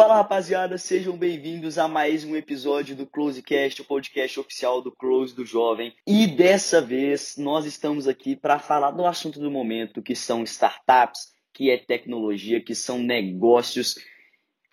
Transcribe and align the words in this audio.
Fala 0.00 0.14
rapaziada, 0.14 0.78
sejam 0.78 1.14
bem-vindos 1.14 1.76
a 1.76 1.86
mais 1.86 2.24
um 2.24 2.34
episódio 2.34 2.96
do 2.96 3.06
Closecast, 3.06 3.82
o 3.82 3.84
podcast 3.84 4.40
oficial 4.40 4.80
do 4.80 4.90
Close 4.90 5.36
do 5.36 5.44
Jovem. 5.44 5.94
E 6.06 6.26
dessa 6.26 6.80
vez 6.80 7.36
nós 7.36 7.66
estamos 7.66 8.08
aqui 8.08 8.34
para 8.34 8.58
falar 8.58 8.92
do 8.92 9.04
assunto 9.04 9.38
do 9.38 9.50
momento, 9.50 10.00
que 10.00 10.16
são 10.16 10.42
startups, 10.42 11.34
que 11.52 11.70
é 11.70 11.76
tecnologia, 11.76 12.64
que 12.64 12.74
são 12.74 12.98
negócios. 12.98 13.96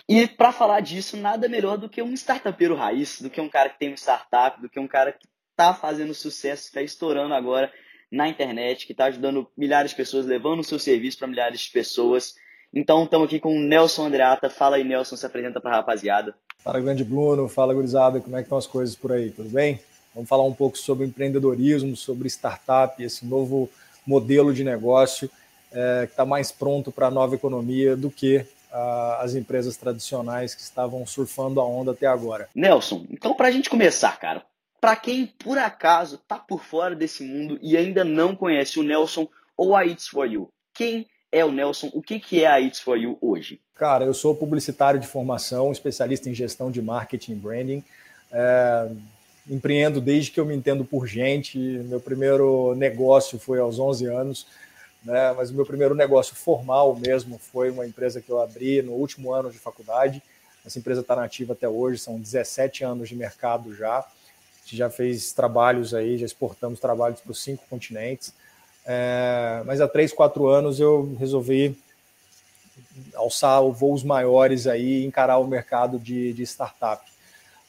E 0.07 0.25
para 0.27 0.53
falar 0.53 0.79
disso, 0.79 1.17
nada 1.17 1.49
melhor 1.49 1.77
do 1.77 1.89
que 1.89 2.01
um 2.01 2.13
startupeiro 2.13 2.73
raiz, 2.73 3.19
do 3.19 3.29
que 3.29 3.41
um 3.41 3.49
cara 3.49 3.67
que 3.67 3.79
tem 3.79 3.89
uma 3.89 3.97
startup, 3.97 4.61
do 4.61 4.69
que 4.69 4.79
um 4.79 4.87
cara 4.87 5.11
que 5.11 5.27
está 5.51 5.73
fazendo 5.73 6.13
sucesso, 6.13 6.67
está 6.67 6.81
estourando 6.81 7.33
agora 7.33 7.69
na 8.09 8.29
internet, 8.29 8.85
que 8.85 8.93
está 8.93 9.07
ajudando 9.07 9.51
milhares 9.57 9.91
de 9.91 9.97
pessoas, 9.97 10.25
levando 10.25 10.61
o 10.61 10.63
seu 10.63 10.79
serviço 10.79 11.17
para 11.17 11.27
milhares 11.27 11.59
de 11.59 11.69
pessoas. 11.69 12.33
Então, 12.73 13.03
estamos 13.03 13.27
aqui 13.27 13.39
com 13.39 13.55
o 13.55 13.59
Nelson 13.59 14.07
Andreata. 14.07 14.49
Fala 14.49 14.75
aí, 14.75 14.83
Nelson, 14.83 15.15
se 15.15 15.25
apresenta 15.25 15.59
para 15.59 15.71
a 15.71 15.75
rapaziada. 15.77 16.35
Fala, 16.59 16.79
grande 16.79 17.03
Bruno. 17.03 17.47
Fala, 17.47 17.73
gurizada. 17.73 18.19
Como 18.19 18.35
é 18.35 18.39
que 18.39 18.45
estão 18.45 18.57
as 18.57 18.67
coisas 18.67 18.95
por 18.95 19.11
aí? 19.11 19.31
Tudo 19.31 19.49
bem? 19.49 19.79
Vamos 20.13 20.29
falar 20.29 20.43
um 20.43 20.53
pouco 20.53 20.77
sobre 20.77 21.05
empreendedorismo, 21.05 21.95
sobre 21.95 22.27
startup, 22.27 23.01
esse 23.03 23.25
novo 23.25 23.69
modelo 24.05 24.53
de 24.53 24.63
negócio 24.63 25.29
é, 25.71 26.05
que 26.05 26.11
está 26.11 26.25
mais 26.25 26.51
pronto 26.51 26.91
para 26.91 27.07
a 27.07 27.11
nova 27.11 27.35
economia 27.35 27.95
do 27.95 28.09
que 28.09 28.45
ah, 28.71 29.19
as 29.21 29.35
empresas 29.35 29.77
tradicionais 29.77 30.55
que 30.55 30.61
estavam 30.61 31.05
surfando 31.05 31.59
a 31.59 31.65
onda 31.65 31.91
até 31.91 32.07
agora. 32.07 32.49
Nelson, 32.55 33.05
então 33.09 33.33
para 33.33 33.47
a 33.47 33.51
gente 33.51 33.69
começar, 33.69 34.17
cara, 34.19 34.43
para 34.79 34.95
quem 34.95 35.27
por 35.27 35.57
acaso 35.57 36.15
está 36.15 36.37
por 36.37 36.63
fora 36.63 36.95
desse 36.95 37.23
mundo 37.23 37.59
e 37.61 37.75
ainda 37.75 38.03
não 38.03 38.35
conhece 38.35 38.79
o 38.79 38.83
Nelson 38.83 39.27
ou 39.55 39.75
a 39.75 39.85
It's 39.85 40.07
For 40.07 40.25
You, 40.25 40.49
quem 40.73 41.07
é 41.31 41.43
o 41.43 41.51
Nelson? 41.51 41.89
O 41.93 42.01
que, 42.01 42.19
que 42.19 42.43
é 42.43 42.47
a 42.47 42.59
It's 42.59 42.79
For 42.79 42.97
You 42.97 43.17
hoje? 43.21 43.59
Cara, 43.75 44.05
eu 44.05 44.13
sou 44.13 44.35
publicitário 44.35 44.99
de 44.99 45.07
formação, 45.07 45.71
especialista 45.71 46.29
em 46.29 46.33
gestão 46.33 46.71
de 46.71 46.81
marketing 46.81 47.33
e 47.33 47.35
branding. 47.35 47.83
É, 48.31 48.89
empreendo 49.49 50.01
desde 50.01 50.31
que 50.31 50.39
eu 50.39 50.45
me 50.45 50.55
entendo 50.55 50.83
por 50.83 51.07
gente. 51.07 51.57
Meu 51.57 51.99
primeiro 51.99 52.75
negócio 52.75 53.39
foi 53.39 53.59
aos 53.59 53.79
11 53.79 54.05
anos, 54.05 54.47
né? 55.03 55.33
mas 55.33 55.49
o 55.49 55.53
meu 55.53 55.65
primeiro 55.65 55.95
negócio 55.95 56.35
formal 56.35 56.95
mesmo 56.95 57.37
foi 57.37 57.69
uma 57.69 57.85
empresa 57.85 58.21
que 58.21 58.29
eu 58.29 58.41
abri 58.41 58.81
no 58.81 58.93
último 58.93 59.33
ano 59.33 59.51
de 59.51 59.57
faculdade. 59.57 60.21
Essa 60.65 60.79
empresa 60.79 61.01
está 61.01 61.15
nativa 61.15 61.53
até 61.53 61.67
hoje, 61.67 61.99
são 61.99 62.19
17 62.19 62.83
anos 62.83 63.07
de 63.07 63.15
mercado 63.15 63.73
já. 63.73 63.99
A 63.99 64.05
gente 64.63 64.75
já 64.75 64.89
fez 64.89 65.31
trabalhos 65.31 65.93
aí, 65.93 66.17
já 66.17 66.25
exportamos 66.25 66.79
trabalhos 66.79 67.21
para 67.21 67.31
os 67.31 67.41
cinco 67.41 67.63
continentes. 67.69 68.33
É, 68.89 69.61
mas 69.65 69.81
há 69.81 69.87
três, 69.87 70.13
quatro 70.13 70.47
anos 70.47 70.79
eu 70.79 71.13
resolvi 71.19 71.77
alçar 73.13 73.61
voos 73.63 74.01
maiores 74.01 74.65
aí 74.65 75.05
encarar 75.05 75.39
o 75.39 75.47
mercado 75.47 75.99
de, 75.99 76.31
de 76.31 76.43
startup. 76.43 77.03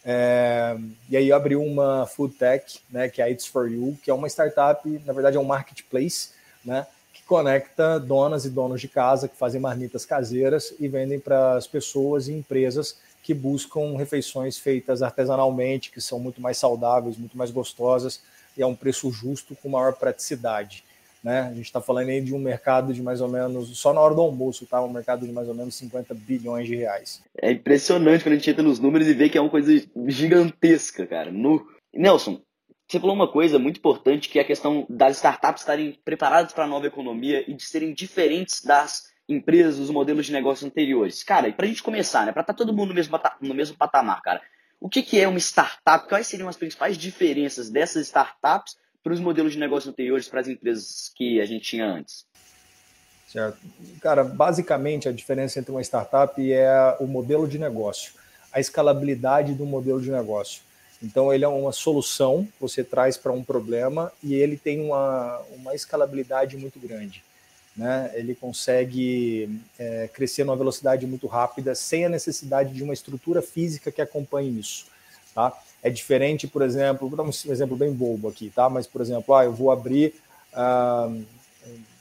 É, 0.05 0.77
e 1.11 1.17
aí 1.17 1.29
eu 1.29 1.37
abri 1.37 1.57
uma 1.57 2.07
food 2.07 2.35
tech, 2.37 2.81
né, 2.89 3.09
que 3.09 3.21
é 3.21 3.25
a 3.25 3.31
It's 3.31 3.47
For 3.47 3.71
You, 3.71 3.99
que 4.01 4.11
é 4.11 4.15
uma 4.15 4.29
startup, 4.29 4.89
na 5.05 5.13
verdade 5.13 5.37
é 5.37 5.41
um 5.41 5.45
marketplace, 5.45 6.31
né, 6.65 6.87
que 7.13 7.23
conecta 7.25 7.99
donas 7.99 8.45
e 8.45 8.51
donos 8.51 8.81
de 8.81 8.87
casa 8.87 9.27
que 9.27 9.37
fazem 9.37 9.61
marmitas 9.61 10.07
caseiras 10.07 10.73
e 10.79 10.87
vendem 10.87 11.19
para 11.19 11.57
as 11.57 11.67
pessoas 11.67 12.29
e 12.29 12.33
empresas 12.33 12.97
que 13.25 13.35
buscam 13.35 13.97
refeições 13.97 14.57
feitas 14.57 15.03
artesanalmente, 15.03 15.91
que 15.91 16.01
são 16.01 16.21
muito 16.21 16.41
mais 16.41 16.57
saudáveis, 16.59 17.19
muito 17.19 17.37
mais 17.37 17.51
gostosas 17.51 18.21
e 18.57 18.63
a 18.63 18.67
um 18.67 18.75
preço 18.75 19.11
justo 19.11 19.57
com 19.57 19.69
maior 19.69 19.95
praticidade. 19.95 20.85
Né? 21.23 21.41
A 21.41 21.55
gente 21.55 21.67
está 21.67 21.81
falando 21.81 22.09
aí 22.09 22.21
de 22.21 22.35
um 22.35 22.39
mercado 22.39 22.93
de 22.93 23.03
mais 23.03 23.21
ou 23.21 23.29
menos, 23.29 23.77
só 23.77 23.93
na 23.93 24.01
hora 24.01 24.15
do 24.15 24.21
almoço, 24.21 24.67
tá? 24.67 24.81
um 24.83 24.93
mercado 24.93 25.27
de 25.27 25.33
mais 25.33 25.49
ou 25.49 25.55
menos 25.55 25.75
50 25.75 26.15
bilhões 26.15 26.67
de 26.67 26.77
reais. 26.77 27.23
É 27.41 27.51
impressionante 27.51 28.23
quando 28.23 28.35
a 28.35 28.37
gente 28.37 28.51
entra 28.51 28.63
nos 28.63 28.79
números 28.79 29.07
e 29.09 29.15
vê 29.15 29.29
que 29.29 29.37
é 29.37 29.41
uma 29.41 29.51
coisa 29.51 29.73
gigantesca, 30.07 31.07
cara. 31.07 31.33
No... 31.33 31.67
Nelson, 31.93 32.41
você 32.87 32.99
falou 32.99 33.15
uma 33.15 33.31
coisa 33.31 33.59
muito 33.59 33.79
importante 33.79 34.29
que 34.29 34.39
é 34.39 34.43
a 34.43 34.47
questão 34.47 34.87
das 34.89 35.17
startups 35.17 35.63
estarem 35.63 35.99
preparadas 36.05 36.53
para 36.53 36.65
a 36.65 36.69
nova 36.69 36.87
economia 36.87 37.45
e 37.47 37.55
de 37.55 37.65
serem 37.65 37.93
diferentes 37.93 38.63
das 38.63 39.13
empresas, 39.29 39.77
dos 39.77 39.91
modelos 39.91 40.25
de 40.25 40.33
negócios 40.33 40.67
anteriores. 40.67 41.23
Cara, 41.23 41.49
e 41.49 41.53
para 41.53 41.67
a 41.67 41.69
gente 41.69 41.83
começar, 41.83 42.25
né, 42.25 42.33
para 42.33 42.41
estar 42.41 42.55
tá 42.55 42.57
todo 42.57 42.73
mundo 42.73 42.89
no 42.89 42.95
mesmo, 42.95 43.21
no 43.43 43.55
mesmo 43.55 43.77
patamar, 43.77 44.23
cara, 44.23 44.41
o 44.81 44.89
que, 44.89 45.03
que 45.03 45.21
é 45.21 45.29
uma 45.29 45.39
startup? 45.39 46.09
Quais 46.09 46.27
seriam 46.27 46.49
as 46.49 46.57
principais 46.57 46.97
diferenças 46.97 47.69
dessas 47.69 48.07
startups 48.07 48.77
para 49.09 49.15
os 49.15 49.21
modelos 49.21 49.55
de 49.55 49.59
negócio 49.59 49.89
anteriores, 49.89 50.29
para 50.29 50.41
as 50.41 50.49
empresas 50.49 51.11
que 51.15 51.41
a 51.41 51.47
gente 51.47 51.65
tinha 51.65 51.87
antes? 51.87 52.27
Certo. 53.27 53.57
Cara, 54.03 54.23
basicamente 54.23 55.09
a 55.09 55.13
diferença 55.13 55.59
entre 55.59 55.71
uma 55.71 55.81
startup 55.81 56.53
é 56.53 56.95
o 57.01 57.07
modelo 57.07 57.49
de 57.49 57.59
negócio, 57.59 58.13
a 58.53 58.61
escalabilidade 58.61 59.55
do 59.55 59.65
modelo 59.65 59.99
de 59.99 60.11
negócio. 60.11 60.61
Então, 61.03 61.33
ele 61.33 61.43
é 61.43 61.49
uma 61.49 61.73
solução, 61.73 62.47
você 62.61 62.85
traz 62.85 63.17
para 63.17 63.33
um 63.33 63.43
problema 63.43 64.13
e 64.23 64.35
ele 64.35 64.59
tem 64.59 64.79
uma, 64.79 65.41
uma 65.57 65.75
escalabilidade 65.75 66.59
muito 66.59 66.79
grande. 66.79 67.25
Né? 67.75 68.11
Ele 68.13 68.35
consegue 68.35 69.59
é, 69.79 70.11
crescer 70.13 70.45
numa 70.45 70.57
velocidade 70.57 71.07
muito 71.07 71.27
rápida 71.27 71.75
sem 71.75 72.05
a 72.05 72.11
necessidade 72.11 72.75
de 72.75 72.83
uma 72.83 72.93
estrutura 72.93 73.41
física 73.41 73.91
que 73.91 74.03
acompanhe 74.03 74.61
isso. 74.61 74.87
Tá? 75.35 75.59
É 75.83 75.91
diferente, 75.91 76.47
por 76.47 76.63
exemplo, 76.63 77.09
vou 77.09 77.17
dar 77.17 77.23
um 77.23 77.31
exemplo 77.53 77.77
bem 77.77 77.93
bobo 77.93 78.29
aqui, 78.29 78.51
tá? 78.51 78.69
Mas, 78.69 78.87
por 78.87 79.01
exemplo, 79.01 79.35
ah, 79.35 79.45
eu 79.45 79.53
vou 79.53 79.71
abrir, 79.71 80.15
ah, 80.53 81.09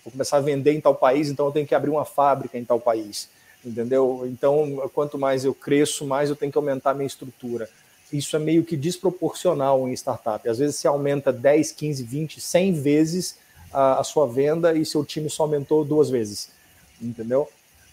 vou 0.03 0.11
começar 0.11 0.37
a 0.37 0.41
vender 0.41 0.73
em 0.73 0.81
tal 0.81 0.95
país, 0.95 1.29
então 1.29 1.45
eu 1.45 1.51
tenho 1.51 1.67
que 1.67 1.75
abrir 1.75 1.91
uma 1.91 2.05
fábrica 2.05 2.57
em 2.57 2.65
tal 2.65 2.79
país, 2.79 3.29
entendeu? 3.63 4.23
Então, 4.25 4.89
quanto 4.93 5.17
mais 5.17 5.45
eu 5.45 5.53
cresço, 5.53 6.05
mais 6.05 6.29
eu 6.29 6.35
tenho 6.35 6.51
que 6.51 6.57
aumentar 6.57 6.91
a 6.91 6.93
minha 6.95 7.07
estrutura. 7.07 7.69
Isso 8.11 8.35
é 8.35 8.39
meio 8.39 8.63
que 8.63 8.77
desproporcional 8.77 9.87
em 9.87 9.93
startup. 9.93 10.47
Às 10.47 10.57
vezes 10.57 10.77
se 10.77 10.87
aumenta 10.87 11.31
10, 11.31 11.73
15, 11.73 12.03
20, 12.03 12.41
100 12.41 12.73
vezes 12.73 13.37
a, 13.71 13.99
a 13.99 14.03
sua 14.03 14.27
venda 14.27 14.73
e 14.73 14.85
seu 14.85 15.03
time 15.05 15.29
só 15.29 15.43
aumentou 15.43 15.83
duas 15.83 16.09
vezes, 16.09 16.49
entendeu? 17.01 17.49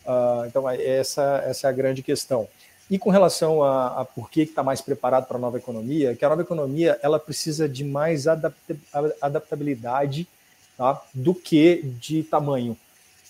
Uh, 0.06 0.47
então, 0.47 0.69
essa, 0.69 1.43
essa 1.47 1.67
é 1.67 1.71
a 1.71 1.73
grande 1.73 2.03
questão. 2.03 2.49
E 2.91 2.99
com 2.99 3.11
relação 3.11 3.62
a, 3.62 4.00
a 4.00 4.05
por 4.05 4.31
que 4.31 4.43
está 4.43 4.62
mais 4.62 4.81
preparado 4.81 5.27
para 5.27 5.37
a 5.37 5.41
nova 5.41 5.56
economia, 5.56 6.15
que 6.15 6.25
a 6.25 6.28
nova 6.28 6.43
economia 6.43 6.99
ela 7.03 7.19
precisa 7.19 7.69
de 7.69 7.83
mais 7.83 8.27
adaptabilidade 8.27 10.28
tá, 10.77 11.03
do 11.15 11.34
que 11.34 11.83
de 11.99 12.23
tamanho. 12.23 12.77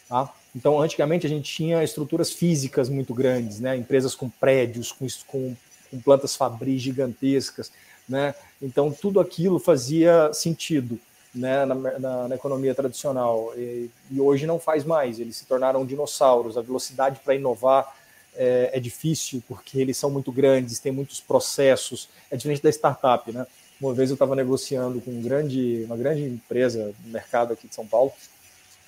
Tá? 0.08 0.32
Então, 0.54 0.80
antigamente 0.80 1.26
a 1.26 1.28
gente 1.28 1.52
tinha 1.52 1.82
estruturas 1.82 2.30
físicas 2.30 2.88
muito 2.88 3.14
grandes, 3.14 3.60
né? 3.60 3.76
empresas 3.76 4.14
com 4.14 4.28
prédios, 4.28 4.92
com, 4.92 5.06
com, 5.26 5.56
com 5.90 6.00
plantas 6.00 6.36
fabris 6.36 6.82
gigantescas. 6.82 7.72
Né? 8.08 8.34
Então, 8.60 8.92
tudo 8.92 9.20
aquilo 9.20 9.58
fazia 9.58 10.32
sentido 10.32 10.98
né, 11.34 11.64
na, 11.64 11.74
na, 11.74 12.28
na 12.28 12.34
economia 12.34 12.74
tradicional. 12.74 13.52
E, 13.56 13.90
e 14.10 14.20
hoje 14.20 14.46
não 14.46 14.58
faz 14.58 14.84
mais, 14.84 15.18
eles 15.18 15.36
se 15.36 15.46
tornaram 15.46 15.84
dinossauros. 15.84 16.56
A 16.56 16.62
velocidade 16.62 17.20
para 17.24 17.34
inovar 17.34 17.92
é, 18.36 18.70
é, 18.72 18.80
difícil 18.80 19.42
porque 19.48 19.78
eles 19.78 19.96
são 19.96 20.10
muito 20.10 20.32
grandes, 20.32 20.78
tem 20.78 20.92
muitos 20.92 21.20
processos. 21.20 22.08
É 22.30 22.36
diferente 22.36 22.62
da 22.62 22.70
startup, 22.70 23.30
né? 23.32 23.46
Uma 23.80 23.92
vez 23.92 24.10
eu 24.10 24.14
estava 24.14 24.34
negociando 24.36 25.00
com 25.00 25.10
um 25.10 25.20
grande, 25.20 25.82
uma 25.84 25.96
grande 25.96 26.22
empresa 26.22 26.94
do 26.98 27.10
mercado 27.10 27.52
aqui 27.52 27.68
de 27.68 27.74
São 27.74 27.86
Paulo 27.86 28.12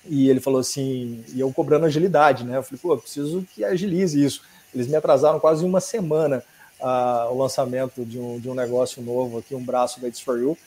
e 0.09 0.29
ele 0.29 0.39
falou 0.39 0.59
assim, 0.59 1.23
e 1.33 1.39
eu 1.39 1.51
cobrando 1.51 1.85
agilidade, 1.85 2.43
né? 2.43 2.57
Eu 2.57 2.63
falei, 2.63 2.79
pô, 2.81 2.93
eu 2.93 2.97
preciso 2.97 3.45
que 3.53 3.63
agilize 3.63 4.23
isso. 4.23 4.41
Eles 4.73 4.87
me 4.87 4.95
atrasaram 4.95 5.39
quase 5.39 5.65
uma 5.65 5.81
semana 5.81 6.43
uh, 6.79 7.31
o 7.31 7.37
lançamento 7.37 8.05
de 8.05 8.19
um, 8.19 8.39
de 8.39 8.49
um 8.49 8.53
negócio 8.53 9.01
novo 9.01 9.39
aqui, 9.39 9.53
um 9.53 9.63
braço 9.63 9.99
da 9.99 10.07
It's 10.07 10.21
For 10.21 10.39
You. 10.39 10.57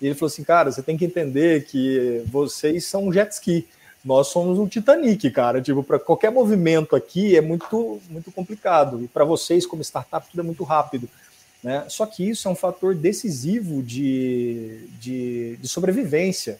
E 0.00 0.06
ele 0.06 0.14
falou 0.14 0.28
assim, 0.28 0.44
cara, 0.44 0.70
você 0.70 0.82
tem 0.82 0.96
que 0.96 1.04
entender 1.04 1.64
que 1.64 2.22
vocês 2.26 2.84
são 2.84 3.06
um 3.06 3.12
jet 3.12 3.32
ski 3.32 3.66
nós 4.08 4.28
somos 4.28 4.58
um 4.58 4.66
Titanic, 4.66 5.30
cara. 5.30 5.60
Tipo, 5.60 5.82
para 5.82 5.98
qualquer 5.98 6.32
movimento 6.32 6.96
aqui 6.96 7.36
é 7.36 7.42
muito, 7.42 8.00
muito 8.08 8.32
complicado. 8.32 9.04
E 9.04 9.06
para 9.06 9.22
vocês, 9.22 9.66
como 9.66 9.82
startup, 9.82 10.26
tudo 10.30 10.40
é 10.40 10.42
muito 10.42 10.64
rápido. 10.64 11.06
Né? 11.62 11.84
Só 11.90 12.06
que 12.06 12.26
isso 12.26 12.48
é 12.48 12.50
um 12.50 12.54
fator 12.54 12.94
decisivo 12.94 13.82
de, 13.82 14.88
de, 14.98 15.58
de 15.58 15.68
sobrevivência. 15.68 16.58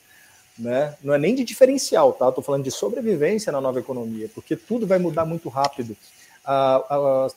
Né? 0.58 0.94
Não 1.02 1.14
é 1.14 1.18
nem 1.18 1.34
de 1.34 1.42
diferencial, 1.42 2.12
tá? 2.12 2.28
Estou 2.28 2.44
falando 2.44 2.64
de 2.64 2.70
sobrevivência 2.70 3.50
na 3.50 3.62
nova 3.62 3.78
economia, 3.78 4.28
porque 4.34 4.54
tudo 4.54 4.86
vai 4.86 4.98
mudar 4.98 5.24
muito 5.24 5.48
rápido. 5.48 5.96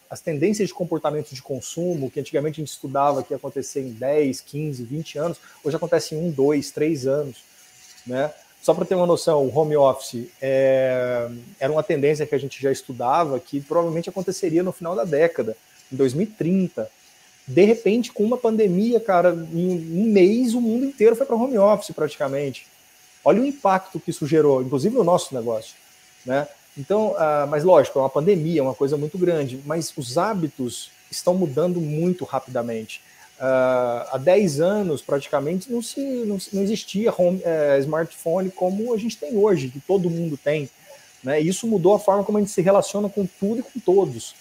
as 0.09 0.19
tendências 0.19 0.67
de 0.67 0.73
comportamento 0.73 1.33
de 1.33 1.41
consumo, 1.41 2.11
que 2.11 2.19
antigamente 2.19 2.59
a 2.59 2.61
gente 2.65 2.73
estudava 2.73 3.23
que 3.23 3.31
ia 3.31 3.37
acontecer 3.37 3.79
em 3.79 3.91
10, 3.91 4.41
15, 4.41 4.83
20 4.83 5.17
anos, 5.19 5.37
hoje 5.63 5.77
acontece 5.77 6.15
em 6.15 6.17
1, 6.17 6.31
2, 6.31 6.71
3 6.71 7.07
anos. 7.07 7.37
Né? 8.05 8.29
Só 8.61 8.73
para 8.75 8.85
ter 8.85 8.93
uma 8.93 9.07
noção, 9.07 9.43
o 9.43 9.57
home 9.57 9.75
office 9.75 10.27
é, 10.39 11.27
era 11.59 11.71
uma 11.71 11.81
tendência 11.81 12.27
que 12.27 12.35
a 12.35 12.37
gente 12.37 12.61
já 12.61 12.71
estudava, 12.71 13.39
que 13.39 13.59
provavelmente 13.59 14.09
aconteceria 14.09 14.61
no 14.61 14.71
final 14.71 14.95
da 14.95 15.03
década, 15.03 15.57
em 15.91 15.95
2030. 15.95 16.89
De 17.47 17.65
repente, 17.65 18.11
com 18.11 18.23
uma 18.23 18.37
pandemia, 18.37 18.99
cara, 18.99 19.33
em 19.51 19.99
um 19.99 20.11
mês 20.11 20.53
o 20.53 20.61
mundo 20.61 20.85
inteiro 20.85 21.15
foi 21.15 21.25
para 21.25 21.35
home 21.35 21.57
office 21.57 21.93
praticamente. 21.95 22.67
Olha 23.25 23.41
o 23.41 23.45
impacto 23.45 23.99
que 23.99 24.11
isso 24.11 24.27
gerou, 24.27 24.61
inclusive 24.61 24.95
no 24.95 25.03
nosso 25.03 25.33
negócio. 25.33 25.75
Né? 26.23 26.47
Então, 26.77 27.13
uh, 27.13 27.47
mas 27.49 27.63
lógico, 27.63 27.97
é 27.97 28.01
uma 28.03 28.09
pandemia, 28.09 28.59
é 28.59 28.63
uma 28.63 28.75
coisa 28.75 28.95
muito 28.95 29.17
grande, 29.17 29.59
mas 29.65 29.91
os 29.97 30.17
hábitos 30.19 30.91
estão 31.09 31.33
mudando 31.33 31.81
muito 31.81 32.25
rapidamente. 32.25 33.01
Uh, 33.41 34.05
há 34.11 34.19
10 34.19 34.61
anos, 34.61 35.01
praticamente, 35.01 35.71
não, 35.71 35.81
se, 35.81 35.99
não, 35.99 36.37
não 36.53 36.61
existia 36.61 37.11
home, 37.11 37.39
uh, 37.39 37.79
smartphone 37.79 38.51
como 38.51 38.93
a 38.93 38.97
gente 38.97 39.17
tem 39.17 39.35
hoje, 39.35 39.69
que 39.69 39.79
todo 39.79 40.11
mundo 40.11 40.37
tem. 40.37 40.69
Né? 41.23 41.39
Isso 41.39 41.65
mudou 41.65 41.95
a 41.95 41.99
forma 41.99 42.23
como 42.23 42.37
a 42.37 42.41
gente 42.41 42.51
se 42.51 42.61
relaciona 42.61 43.09
com 43.09 43.25
tudo 43.25 43.61
e 43.61 43.63
com 43.63 43.79
todos, 43.79 44.35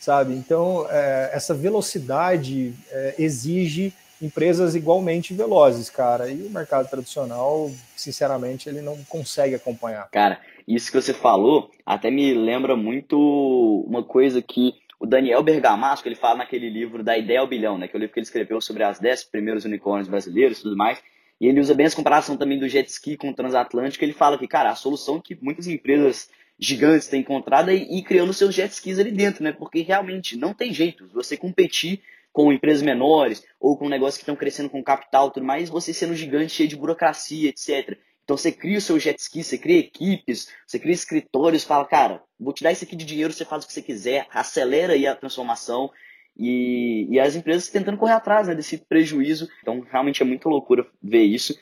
sabe? 0.00 0.32
Então, 0.32 0.84
uh, 0.84 0.88
essa 1.32 1.52
velocidade 1.52 2.72
eh, 2.90 3.14
exige 3.18 3.92
empresas 4.22 4.74
igualmente 4.74 5.34
velozes, 5.34 5.90
cara. 5.90 6.30
E 6.30 6.46
o 6.46 6.50
mercado 6.50 6.88
tradicional, 6.88 7.70
sinceramente, 7.94 8.70
ele 8.70 8.80
não 8.80 8.96
consegue 9.08 9.54
acompanhar. 9.54 10.08
Cara, 10.10 10.40
isso 10.66 10.90
que 10.90 11.00
você 11.00 11.12
falou 11.12 11.70
até 11.84 12.10
me 12.10 12.32
lembra 12.32 12.74
muito 12.74 13.84
uma 13.86 14.02
coisa 14.02 14.40
que 14.40 14.74
o 14.98 15.06
Daniel 15.06 15.42
Bergamasco, 15.42 16.08
ele 16.08 16.14
fala 16.14 16.38
naquele 16.38 16.70
livro 16.70 17.02
da 17.02 17.16
Ideia 17.16 17.40
ao 17.40 17.46
Bilhão, 17.46 17.76
né, 17.76 17.86
que 17.86 17.96
é 17.96 17.98
o 17.98 18.00
livro 18.00 18.14
que 18.14 18.20
ele 18.20 18.24
escreveu 18.24 18.60
sobre 18.60 18.82
as 18.82 18.98
10 18.98 19.24
primeiros 19.24 19.64
unicórnios 19.64 20.08
brasileiros 20.08 20.58
e 20.58 20.62
tudo 20.62 20.76
mais. 20.76 21.02
E 21.40 21.46
ele 21.46 21.60
usa 21.60 21.74
bem 21.74 21.86
essa 21.86 21.96
comparação 21.96 22.36
também 22.36 22.58
do 22.58 22.68
jet 22.68 22.88
ski 22.88 23.16
com 23.16 23.28
o 23.28 23.34
transatlântico. 23.34 24.02
Ele 24.02 24.14
fala 24.14 24.38
que, 24.38 24.48
cara, 24.48 24.70
a 24.70 24.74
solução 24.74 25.20
que 25.20 25.36
muitas 25.40 25.66
empresas 25.66 26.30
gigantes 26.58 27.08
têm 27.08 27.20
encontrado 27.20 27.70
é 27.70 27.74
ir 27.74 28.02
criando 28.02 28.32
seus 28.32 28.54
jet 28.54 28.72
skis 28.72 28.98
ali 28.98 29.10
dentro, 29.10 29.44
né? 29.44 29.52
Porque 29.52 29.82
realmente 29.82 30.36
não 30.36 30.54
tem 30.54 30.72
jeito. 30.72 31.06
Você 31.12 31.36
competir 31.36 32.00
com 32.32 32.52
empresas 32.52 32.82
menores 32.82 33.44
ou 33.60 33.76
com 33.76 33.88
negócios 33.88 34.16
que 34.16 34.22
estão 34.22 34.36
crescendo 34.36 34.70
com 34.70 34.82
capital 34.82 35.30
tudo 35.30 35.44
mais, 35.44 35.68
você 35.68 35.92
sendo 35.92 36.14
gigante, 36.14 36.52
cheio 36.52 36.68
de 36.68 36.76
burocracia, 36.76 37.50
etc. 37.50 37.98
Então 38.26 38.36
você 38.36 38.50
cria 38.50 38.78
o 38.78 38.80
seu 38.80 38.98
jet 38.98 39.20
ski, 39.20 39.44
você 39.44 39.56
cria 39.56 39.78
equipes, 39.78 40.48
você 40.66 40.80
cria 40.80 40.92
escritórios, 40.92 41.62
fala, 41.62 41.84
cara, 41.84 42.20
vou 42.40 42.52
te 42.52 42.64
dar 42.64 42.72
isso 42.72 42.82
aqui 42.82 42.96
de 42.96 43.04
dinheiro, 43.04 43.32
você 43.32 43.44
faz 43.44 43.62
o 43.62 43.68
que 43.68 43.72
você 43.72 43.80
quiser, 43.80 44.26
acelera 44.32 44.94
aí 44.94 45.06
a 45.06 45.14
transformação 45.14 45.92
e, 46.36 47.06
e 47.08 47.20
as 47.20 47.36
empresas 47.36 47.68
tentando 47.68 47.96
correr 47.96 48.14
atrás 48.14 48.48
né, 48.48 48.54
desse 48.56 48.78
prejuízo. 48.78 49.48
Então 49.62 49.78
realmente 49.78 50.22
é 50.22 50.26
muito 50.26 50.48
loucura 50.48 50.84
ver 51.00 51.22
isso. 51.22 51.56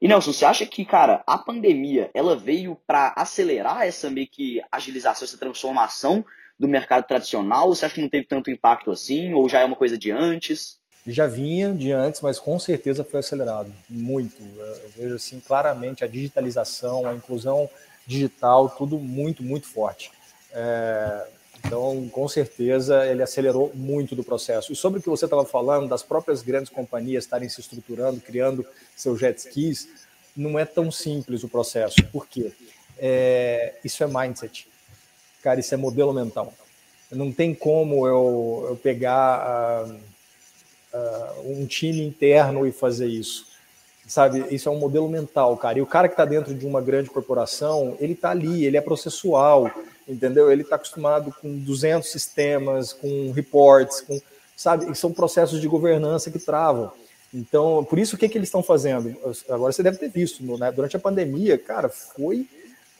E 0.00 0.08
Nelson, 0.08 0.32
você 0.32 0.46
acha 0.46 0.64
que, 0.64 0.86
cara, 0.86 1.22
a 1.26 1.36
pandemia 1.36 2.10
ela 2.14 2.34
veio 2.34 2.80
para 2.86 3.12
acelerar 3.14 3.86
essa 3.86 4.08
meio 4.08 4.26
que 4.26 4.62
agilização, 4.72 5.26
essa 5.26 5.36
transformação 5.36 6.24
do 6.58 6.66
mercado 6.66 7.06
tradicional? 7.06 7.68
Ou 7.68 7.74
você 7.74 7.84
acha 7.84 7.94
que 7.94 8.00
não 8.00 8.08
teve 8.08 8.26
tanto 8.26 8.50
impacto 8.50 8.90
assim? 8.90 9.34
Ou 9.34 9.50
já 9.50 9.60
é 9.60 9.64
uma 9.66 9.76
coisa 9.76 9.98
de 9.98 10.10
antes? 10.10 10.80
Já 11.06 11.26
vinha 11.26 11.72
de 11.72 11.92
antes, 11.92 12.20
mas 12.20 12.38
com 12.38 12.58
certeza 12.58 13.04
foi 13.04 13.20
acelerado. 13.20 13.72
Muito. 13.88 14.42
Eu 14.58 14.90
vejo 14.96 15.14
assim 15.14 15.40
claramente 15.40 16.02
a 16.02 16.08
digitalização, 16.08 17.06
a 17.06 17.14
inclusão 17.14 17.70
digital, 18.06 18.68
tudo 18.70 18.98
muito, 18.98 19.42
muito 19.42 19.66
forte. 19.66 20.10
É, 20.52 21.26
então, 21.64 22.08
com 22.10 22.28
certeza, 22.28 23.06
ele 23.06 23.22
acelerou 23.22 23.72
muito 23.74 24.14
do 24.14 24.24
processo. 24.24 24.72
E 24.72 24.76
sobre 24.76 24.98
o 24.98 25.02
que 25.02 25.08
você 25.08 25.26
estava 25.26 25.44
falando, 25.44 25.88
das 25.88 26.02
próprias 26.02 26.42
grandes 26.42 26.70
companhias 26.70 27.24
estarem 27.24 27.48
se 27.48 27.60
estruturando, 27.60 28.20
criando 28.20 28.66
seus 28.96 29.18
jet 29.18 29.38
skis, 29.38 29.88
não 30.36 30.58
é 30.58 30.64
tão 30.64 30.90
simples 30.90 31.42
o 31.42 31.48
processo. 31.48 31.96
Por 32.12 32.26
quê? 32.26 32.52
É, 32.98 33.74
isso 33.84 34.02
é 34.02 34.06
mindset. 34.06 34.68
Cara, 35.42 35.60
isso 35.60 35.72
é 35.74 35.76
modelo 35.76 36.12
mental. 36.12 36.52
Não 37.10 37.32
tem 37.32 37.54
como 37.54 38.06
eu, 38.06 38.66
eu 38.70 38.76
pegar 38.76 39.86
uh, 39.86 40.00
uh, 40.92 41.52
um 41.52 41.66
time 41.66 42.02
interno 42.02 42.66
e 42.66 42.72
fazer 42.72 43.06
isso. 43.06 43.46
Sabe, 44.06 44.54
isso 44.54 44.68
é 44.68 44.72
um 44.72 44.78
modelo 44.78 45.08
mental, 45.08 45.56
cara. 45.56 45.78
E 45.78 45.82
o 45.82 45.86
cara 45.86 46.06
que 46.06 46.14
está 46.14 46.24
dentro 46.24 46.54
de 46.54 46.64
uma 46.64 46.80
grande 46.80 47.10
corporação, 47.10 47.96
ele 47.98 48.12
está 48.12 48.30
ali, 48.30 48.64
ele 48.64 48.76
é 48.76 48.80
processual, 48.80 49.68
entendeu? 50.06 50.50
Ele 50.50 50.62
está 50.62 50.76
acostumado 50.76 51.34
com 51.42 51.58
200 51.58 52.08
sistemas, 52.08 52.92
com 52.92 53.32
reports, 53.32 54.02
com, 54.02 54.20
sabe? 54.56 54.90
E 54.90 54.94
são 54.94 55.12
processos 55.12 55.60
de 55.60 55.66
governança 55.66 56.30
que 56.30 56.38
travam. 56.38 56.92
Então, 57.34 57.84
por 57.84 57.98
isso, 57.98 58.14
o 58.14 58.18
que, 58.18 58.28
que 58.28 58.38
eles 58.38 58.48
estão 58.48 58.62
fazendo? 58.62 59.14
Agora 59.48 59.72
você 59.72 59.82
deve 59.82 59.98
ter 59.98 60.08
visto, 60.08 60.42
né? 60.56 60.70
durante 60.70 60.96
a 60.96 61.00
pandemia, 61.00 61.58
cara, 61.58 61.88
foi 61.88 62.46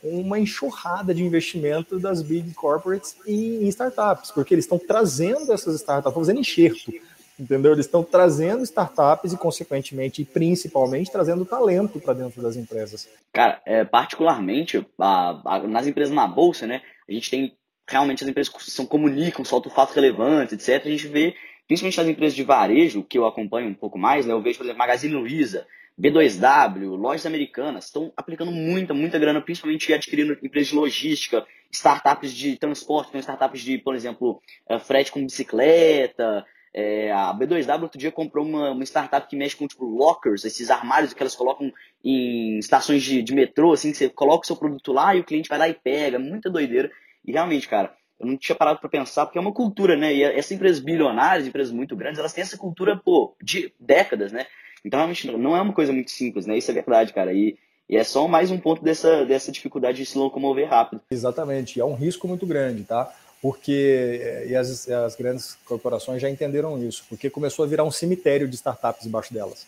uma 0.02 0.38
enxurrada 0.38 1.14
de 1.14 1.24
investimento 1.24 1.98
das 1.98 2.22
big 2.22 2.52
corporates 2.54 3.16
em, 3.26 3.66
startups, 3.68 4.30
porque 4.30 4.54
eles 4.54 4.64
estão 4.64 4.78
trazendo 4.78 5.52
essas 5.52 5.76
startups, 5.76 6.14
fazendo 6.14 6.40
enxerto, 6.40 6.92
entendeu? 7.38 7.72
Eles 7.72 7.86
estão 7.86 8.02
trazendo 8.02 8.62
startups 8.64 9.32
e, 9.32 9.36
consequentemente, 9.36 10.22
e 10.22 10.24
principalmente, 10.24 11.10
trazendo 11.10 11.44
talento 11.44 12.00
para 12.00 12.14
dentro 12.14 12.42
das 12.42 12.56
empresas. 12.56 13.08
Cara, 13.32 13.60
é, 13.64 13.84
particularmente, 13.84 14.86
a, 14.98 15.40
a, 15.44 15.58
nas 15.66 15.86
empresas 15.86 16.14
na 16.14 16.26
bolsa, 16.26 16.66
né, 16.66 16.82
a 17.08 17.12
gente 17.12 17.30
tem 17.30 17.56
realmente 17.88 18.24
as 18.24 18.28
empresas 18.28 18.52
que 18.52 18.70
são, 18.70 18.86
comunicam, 18.86 19.44
soltam 19.44 19.70
fatos 19.70 19.94
relevantes, 19.94 20.54
etc. 20.54 20.86
A 20.86 20.90
gente 20.90 21.08
vê, 21.08 21.34
principalmente 21.68 21.98
nas 21.98 22.08
empresas 22.08 22.34
de 22.34 22.42
varejo, 22.42 23.04
que 23.04 23.18
eu 23.18 23.26
acompanho 23.26 23.68
um 23.68 23.74
pouco 23.74 23.98
mais, 23.98 24.26
né, 24.26 24.32
eu 24.32 24.42
vejo, 24.42 24.58
por 24.58 24.64
exemplo, 24.64 24.78
Magazine 24.78 25.14
Luiza, 25.14 25.66
B2W, 25.98 26.94
lojas 26.96 27.24
americanas 27.24 27.86
estão 27.86 28.12
aplicando 28.16 28.52
muita, 28.52 28.92
muita 28.92 29.18
grana, 29.18 29.40
principalmente 29.40 29.92
adquirindo 29.94 30.36
empresas 30.42 30.68
de 30.68 30.74
logística, 30.74 31.46
startups 31.70 32.32
de 32.32 32.56
transporte, 32.58 33.12
tem 33.12 33.20
startups 33.20 33.62
de, 33.62 33.78
por 33.78 33.94
exemplo, 33.94 34.42
uh, 34.70 34.78
frete 34.78 35.10
com 35.10 35.24
bicicleta. 35.24 36.44
É, 36.78 37.10
a 37.10 37.32
B2W 37.32 37.82
outro 37.84 37.98
dia 37.98 38.12
comprou 38.12 38.44
uma, 38.44 38.72
uma, 38.72 38.84
startup 38.84 39.26
que 39.26 39.34
mexe 39.34 39.56
com 39.56 39.66
tipo 39.66 39.86
lockers, 39.86 40.44
esses 40.44 40.68
armários 40.68 41.14
que 41.14 41.22
elas 41.22 41.34
colocam 41.34 41.72
em 42.04 42.58
estações 42.58 43.02
de, 43.02 43.22
de 43.22 43.34
metrô, 43.34 43.72
assim, 43.72 43.92
que 43.92 43.96
você 43.96 44.10
coloca 44.10 44.44
o 44.44 44.46
seu 44.46 44.56
produto 44.56 44.92
lá 44.92 45.16
e 45.16 45.20
o 45.20 45.24
cliente 45.24 45.48
vai 45.48 45.58
lá 45.58 45.68
e 45.70 45.72
pega, 45.72 46.18
muita 46.18 46.50
doideira. 46.50 46.90
E 47.24 47.32
realmente, 47.32 47.66
cara, 47.66 47.96
eu 48.20 48.26
não 48.26 48.36
tinha 48.36 48.54
parado 48.54 48.78
para 48.78 48.90
pensar, 48.90 49.24
porque 49.24 49.38
é 49.38 49.40
uma 49.40 49.54
cultura, 49.54 49.96
né? 49.96 50.14
E 50.14 50.22
essas 50.22 50.52
empresas 50.52 50.78
bilionárias, 50.78 51.48
empresas 51.48 51.72
muito 51.72 51.96
grandes, 51.96 52.18
elas 52.18 52.34
têm 52.34 52.42
essa 52.42 52.58
cultura, 52.58 52.94
pô, 52.94 53.34
de 53.42 53.72
décadas, 53.80 54.30
né? 54.30 54.44
Então, 54.84 54.98
realmente, 54.98 55.26
não 55.30 55.56
é 55.56 55.62
uma 55.62 55.72
coisa 55.72 55.94
muito 55.94 56.10
simples, 56.10 56.44
né? 56.44 56.58
Isso 56.58 56.70
é 56.70 56.74
verdade, 56.74 57.10
cara. 57.14 57.32
E, 57.32 57.56
e 57.88 57.96
é 57.96 58.04
só 58.04 58.28
mais 58.28 58.50
um 58.50 58.58
ponto 58.58 58.82
dessa, 58.84 59.24
dessa 59.24 59.50
dificuldade 59.50 59.96
de 59.96 60.04
se 60.04 60.18
locomover 60.18 60.68
rápido. 60.68 61.00
Exatamente. 61.10 61.80
É 61.80 61.84
um 61.86 61.94
risco 61.94 62.28
muito 62.28 62.46
grande, 62.46 62.84
tá? 62.84 63.10
Porque 63.46 64.44
e 64.48 64.56
as, 64.56 64.88
as 64.88 65.14
grandes 65.14 65.56
corporações 65.64 66.20
já 66.20 66.28
entenderam 66.28 66.82
isso, 66.82 67.04
porque 67.08 67.30
começou 67.30 67.64
a 67.64 67.68
virar 67.68 67.84
um 67.84 67.92
cemitério 67.92 68.48
de 68.48 68.56
startups 68.56 69.06
embaixo 69.06 69.32
delas. 69.32 69.64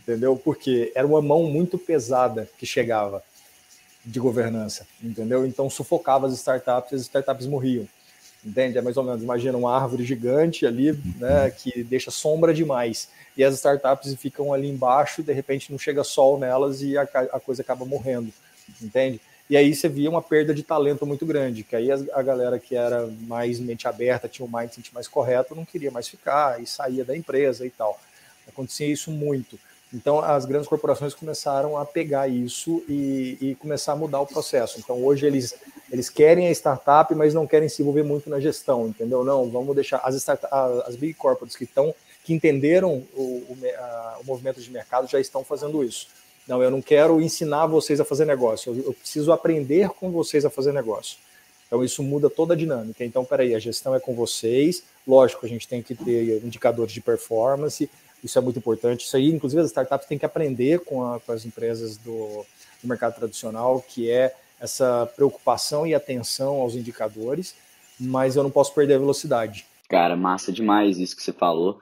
Entendeu? 0.00 0.36
Porque 0.36 0.92
era 0.94 1.04
uma 1.04 1.20
mão 1.20 1.42
muito 1.42 1.76
pesada 1.76 2.48
que 2.56 2.64
chegava 2.64 3.24
de 4.04 4.20
governança, 4.20 4.86
entendeu? 5.02 5.44
Então 5.44 5.68
sufocava 5.68 6.28
as 6.28 6.32
startups 6.34 6.92
e 6.92 6.94
as 6.94 7.00
startups 7.02 7.48
morriam. 7.48 7.88
Entende? 8.44 8.78
É 8.78 8.80
mais 8.80 8.96
ou 8.96 9.02
menos, 9.02 9.20
imagina 9.20 9.58
uma 9.58 9.76
árvore 9.76 10.04
gigante 10.04 10.64
ali, 10.64 10.92
né, 11.18 11.50
que 11.50 11.82
deixa 11.82 12.12
sombra 12.12 12.54
demais 12.54 13.08
e 13.36 13.42
as 13.42 13.56
startups 13.56 14.14
ficam 14.14 14.52
ali 14.52 14.68
embaixo 14.68 15.22
e 15.22 15.24
de 15.24 15.32
repente 15.32 15.72
não 15.72 15.78
chega 15.78 16.04
sol 16.04 16.38
nelas 16.38 16.82
e 16.82 16.96
a, 16.96 17.02
a 17.02 17.40
coisa 17.40 17.62
acaba 17.62 17.84
morrendo, 17.84 18.32
entende? 18.80 19.20
E 19.50 19.56
aí 19.56 19.74
você 19.74 19.88
via 19.88 20.08
uma 20.08 20.22
perda 20.22 20.54
de 20.54 20.62
talento 20.62 21.04
muito 21.04 21.26
grande, 21.26 21.64
que 21.64 21.74
aí 21.74 21.90
a, 21.90 22.22
galera 22.22 22.56
que 22.56 22.76
era 22.76 23.08
mais 23.22 23.58
mente 23.58 23.88
aberta, 23.88 24.28
tinha 24.28 24.46
um 24.46 24.58
mindset 24.58 24.94
mais 24.94 25.08
correto, 25.08 25.56
não 25.56 25.64
queria 25.64 25.90
mais 25.90 26.06
ficar 26.06 26.62
e 26.62 26.66
saía 26.68 27.04
da 27.04 27.16
empresa 27.16 27.66
e 27.66 27.70
tal. 27.70 27.98
Acontecia 28.46 28.86
isso 28.86 29.10
muito. 29.10 29.58
Então 29.92 30.20
as 30.20 30.44
grandes 30.44 30.68
corporações 30.68 31.14
começaram 31.14 31.76
a 31.76 31.84
pegar 31.84 32.28
isso 32.28 32.84
e, 32.88 33.36
e, 33.40 33.54
começar 33.56 33.94
a 33.94 33.96
mudar 33.96 34.20
o 34.20 34.26
processo. 34.26 34.78
Então 34.78 35.04
hoje 35.04 35.26
eles, 35.26 35.56
eles 35.90 36.08
querem 36.08 36.46
a 36.46 36.52
startup, 36.52 37.12
mas 37.16 37.34
não 37.34 37.44
querem 37.44 37.68
se 37.68 37.82
envolver 37.82 38.04
muito 38.04 38.30
na 38.30 38.38
gestão, 38.38 38.86
entendeu? 38.86 39.24
Não, 39.24 39.50
vamos 39.50 39.74
deixar 39.74 39.98
as, 40.04 40.14
start, 40.14 40.44
as 40.86 40.94
big 40.94 41.14
corporates 41.14 41.56
que 41.56 41.64
estão 41.64 41.92
que 42.22 42.32
entenderam 42.32 43.02
o, 43.16 43.22
o, 43.22 43.58
a, 43.76 44.18
o, 44.20 44.24
movimento 44.24 44.60
de 44.60 44.70
mercado 44.70 45.08
já 45.08 45.18
estão 45.18 45.42
fazendo 45.42 45.82
isso. 45.82 46.06
Não, 46.46 46.62
eu 46.62 46.70
não 46.70 46.82
quero 46.82 47.20
ensinar 47.20 47.66
vocês 47.66 48.00
a 48.00 48.04
fazer 48.04 48.24
negócio, 48.24 48.72
eu, 48.72 48.84
eu 48.86 48.92
preciso 48.92 49.32
aprender 49.32 49.88
com 49.90 50.10
vocês 50.10 50.44
a 50.44 50.50
fazer 50.50 50.72
negócio. 50.72 51.18
Então 51.66 51.84
isso 51.84 52.02
muda 52.02 52.28
toda 52.28 52.54
a 52.54 52.56
dinâmica. 52.56 53.04
Então, 53.04 53.24
peraí, 53.24 53.54
a 53.54 53.58
gestão 53.60 53.94
é 53.94 54.00
com 54.00 54.12
vocês, 54.14 54.82
lógico, 55.06 55.46
a 55.46 55.48
gente 55.48 55.68
tem 55.68 55.80
que 55.80 55.94
ter 55.94 56.44
indicadores 56.44 56.92
de 56.92 57.00
performance, 57.00 57.88
isso 58.22 58.38
é 58.38 58.42
muito 58.42 58.58
importante. 58.58 59.06
Isso 59.06 59.16
aí, 59.16 59.28
inclusive, 59.28 59.62
as 59.62 59.68
startups 59.68 60.06
têm 60.06 60.18
que 60.18 60.26
aprender 60.26 60.80
com, 60.80 61.04
a, 61.04 61.20
com 61.20 61.32
as 61.32 61.44
empresas 61.44 61.96
do, 61.96 62.44
do 62.82 62.88
mercado 62.88 63.14
tradicional, 63.14 63.84
que 63.86 64.10
é 64.10 64.34
essa 64.60 65.10
preocupação 65.16 65.86
e 65.86 65.94
atenção 65.94 66.56
aos 66.56 66.74
indicadores, 66.74 67.54
mas 67.98 68.36
eu 68.36 68.42
não 68.42 68.50
posso 68.50 68.74
perder 68.74 68.94
a 68.94 68.98
velocidade. 68.98 69.64
Cara, 69.88 70.16
massa 70.16 70.52
demais 70.52 70.98
isso 70.98 71.16
que 71.16 71.22
você 71.22 71.32
falou. 71.32 71.80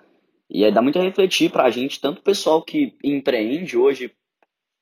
E 0.48 0.70
dá 0.70 0.80
muito 0.80 0.98
a 0.98 1.02
refletir 1.02 1.50
para 1.50 1.64
a 1.64 1.70
gente, 1.70 2.00
tanto 2.00 2.20
o 2.20 2.22
pessoal 2.22 2.62
que 2.62 2.94
empreende 3.04 3.76
hoje 3.76 4.10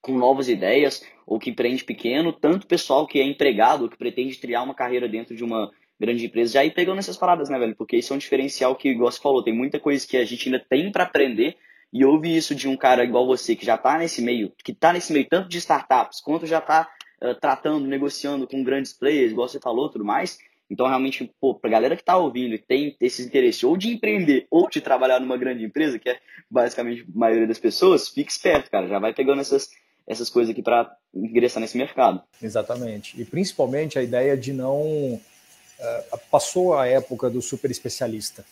com 0.06 0.16
novas 0.16 0.48
ideias, 0.48 1.04
ou 1.26 1.38
que 1.38 1.50
empreende 1.50 1.84
pequeno, 1.84 2.32
tanto 2.32 2.66
pessoal 2.66 3.06
que 3.06 3.18
é 3.18 3.24
empregado, 3.24 3.88
que 3.88 3.98
pretende 3.98 4.36
criar 4.36 4.62
uma 4.62 4.74
carreira 4.74 5.08
dentro 5.08 5.34
de 5.34 5.42
uma 5.42 5.70
grande 5.98 6.26
empresa, 6.26 6.54
já 6.54 6.64
ir 6.64 6.72
pegando 6.72 6.98
essas 6.98 7.16
paradas, 7.16 7.48
né, 7.48 7.58
velho? 7.58 7.74
Porque 7.74 7.96
isso 7.96 8.12
é 8.12 8.16
um 8.16 8.18
diferencial 8.18 8.76
que, 8.76 8.88
igual 8.88 9.10
você 9.10 9.20
falou, 9.20 9.42
tem 9.42 9.54
muita 9.54 9.80
coisa 9.80 10.06
que 10.06 10.16
a 10.16 10.24
gente 10.24 10.48
ainda 10.48 10.64
tem 10.68 10.92
para 10.92 11.04
aprender, 11.04 11.56
e 11.92 12.04
ouvir 12.04 12.36
isso 12.36 12.54
de 12.54 12.68
um 12.68 12.76
cara 12.76 13.04
igual 13.04 13.26
você, 13.26 13.56
que 13.56 13.64
já 13.64 13.78
tá 13.78 13.98
nesse 13.98 14.20
meio, 14.20 14.52
que 14.62 14.74
tá 14.74 14.92
nesse 14.92 15.12
meio 15.12 15.26
tanto 15.28 15.48
de 15.48 15.58
startups, 15.58 16.20
quanto 16.20 16.46
já 16.46 16.60
tá 16.60 16.88
uh, 17.22 17.34
tratando, 17.40 17.86
negociando 17.86 18.46
com 18.46 18.62
grandes 18.62 18.92
players, 18.92 19.32
igual 19.32 19.48
você 19.48 19.58
falou, 19.58 19.88
tudo 19.88 20.04
mais. 20.04 20.38
Então, 20.68 20.86
realmente, 20.86 21.32
pô, 21.40 21.54
pra 21.54 21.70
galera 21.70 21.96
que 21.96 22.04
tá 22.04 22.16
ouvindo 22.16 22.54
e 22.54 22.58
tem 22.58 22.96
esse 23.00 23.22
interesse 23.22 23.64
ou 23.64 23.76
de 23.76 23.88
empreender 23.88 24.46
ou 24.50 24.68
de 24.68 24.80
trabalhar 24.80 25.20
numa 25.20 25.36
grande 25.36 25.64
empresa, 25.64 25.98
que 25.98 26.10
é 26.10 26.18
basicamente 26.50 27.02
a 27.02 27.18
maioria 27.18 27.46
das 27.46 27.58
pessoas, 27.58 28.08
fique 28.08 28.32
esperto, 28.32 28.70
cara. 28.70 28.88
Já 28.88 28.98
vai 28.98 29.14
pegando 29.14 29.40
essas, 29.40 29.70
essas 30.06 30.30
coisas 30.30 30.52
aqui 30.52 30.62
para 30.62 30.94
ingressar 31.14 31.60
nesse 31.60 31.76
mercado. 31.76 32.22
Exatamente. 32.40 33.20
E 33.20 33.24
principalmente 33.24 33.98
a 33.98 34.02
ideia 34.02 34.36
de 34.36 34.52
não. 34.52 34.80
Uh, 34.82 36.18
passou 36.30 36.74
a 36.74 36.86
época 36.86 37.28
do 37.28 37.42
super 37.42 37.70
especialista. 37.70 38.44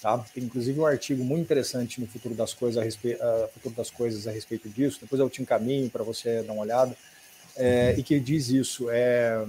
Tá? 0.00 0.16
Tem 0.32 0.42
inclusive 0.42 0.80
um 0.80 0.86
artigo 0.86 1.22
muito 1.22 1.42
interessante 1.42 2.00
no 2.00 2.06
Futuro 2.06 2.34
das 2.34 2.54
Coisas 2.54 2.80
a, 2.80 2.84
respe... 2.84 3.14
uh, 3.14 3.48
Futuro 3.52 3.74
das 3.74 3.90
Coisas 3.90 4.26
a 4.26 4.30
respeito 4.30 4.68
disso. 4.68 4.98
Depois 5.02 5.20
eu 5.20 5.28
te 5.28 5.42
encaminho 5.42 5.90
para 5.90 6.02
você 6.02 6.42
dar 6.42 6.52
uma 6.54 6.62
olhada. 6.62 6.96
É, 7.56 7.94
e 7.98 8.02
que 8.02 8.18
diz 8.18 8.48
isso: 8.48 8.88
é, 8.90 9.44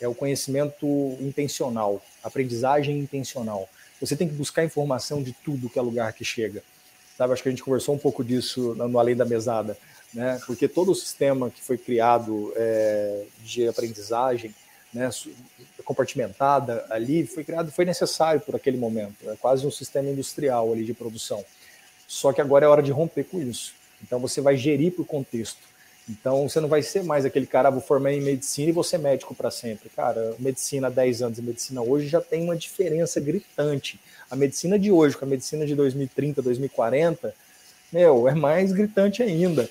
é 0.00 0.08
o 0.08 0.14
conhecimento 0.14 1.16
intencional, 1.20 2.02
aprendizagem 2.22 2.98
intencional. 2.98 3.68
Você 4.00 4.16
tem 4.16 4.28
que 4.28 4.34
buscar 4.34 4.64
informação 4.64 5.22
de 5.22 5.32
tudo 5.32 5.68
que 5.68 5.78
é 5.78 5.82
lugar 5.82 6.12
que 6.12 6.24
chega. 6.24 6.62
Sabe, 7.16 7.32
acho 7.32 7.42
que 7.42 7.48
a 7.48 7.52
gente 7.52 7.62
conversou 7.62 7.94
um 7.94 7.98
pouco 7.98 8.24
disso 8.24 8.74
no 8.74 8.98
Além 8.98 9.14
da 9.14 9.26
Mesada, 9.26 9.76
né? 10.12 10.40
porque 10.46 10.68
todo 10.68 10.92
o 10.92 10.94
sistema 10.94 11.50
que 11.50 11.62
foi 11.62 11.78
criado 11.78 12.52
é, 12.56 13.24
de 13.42 13.68
aprendizagem 13.68 14.54
né, 14.92 15.08
compartimentada 15.84 16.84
ali 16.90 17.26
foi 17.26 17.44
criado, 17.44 17.70
foi 17.70 17.84
necessário 17.84 18.40
por 18.40 18.56
aquele 18.56 18.76
momento. 18.76 19.30
É 19.30 19.36
quase 19.36 19.66
um 19.66 19.70
sistema 19.70 20.08
industrial 20.08 20.72
ali 20.72 20.84
de 20.84 20.94
produção. 20.94 21.44
Só 22.06 22.32
que 22.32 22.40
agora 22.40 22.64
é 22.64 22.68
hora 22.68 22.82
de 22.82 22.90
romper 22.90 23.24
com 23.24 23.40
isso. 23.40 23.72
Então 24.02 24.18
você 24.18 24.40
vai 24.40 24.56
gerir 24.56 24.92
por 24.92 25.06
contexto. 25.06 25.70
Então 26.08 26.48
você 26.48 26.58
não 26.60 26.68
vai 26.68 26.82
ser 26.82 27.04
mais 27.04 27.24
aquele 27.24 27.46
cara, 27.46 27.68
ah, 27.68 27.70
vou 27.70 27.80
formar 27.80 28.12
em 28.12 28.20
medicina 28.20 28.72
e 28.76 28.84
ser 28.84 28.98
médico 28.98 29.34
para 29.34 29.50
sempre. 29.50 29.88
Cara, 29.90 30.34
medicina 30.38 30.88
há 30.88 30.90
10 30.90 31.22
anos 31.22 31.38
e 31.38 31.42
medicina 31.42 31.82
hoje 31.82 32.08
já 32.08 32.20
tem 32.20 32.42
uma 32.42 32.56
diferença 32.56 33.20
gritante. 33.20 34.00
A 34.28 34.34
medicina 34.34 34.76
de 34.76 34.90
hoje 34.90 35.16
com 35.16 35.24
a 35.24 35.28
medicina 35.28 35.64
de 35.64 35.76
2030, 35.76 36.42
2040, 36.42 37.32
meu, 37.92 38.28
é 38.28 38.34
mais 38.34 38.72
gritante 38.72 39.22
ainda, 39.22 39.70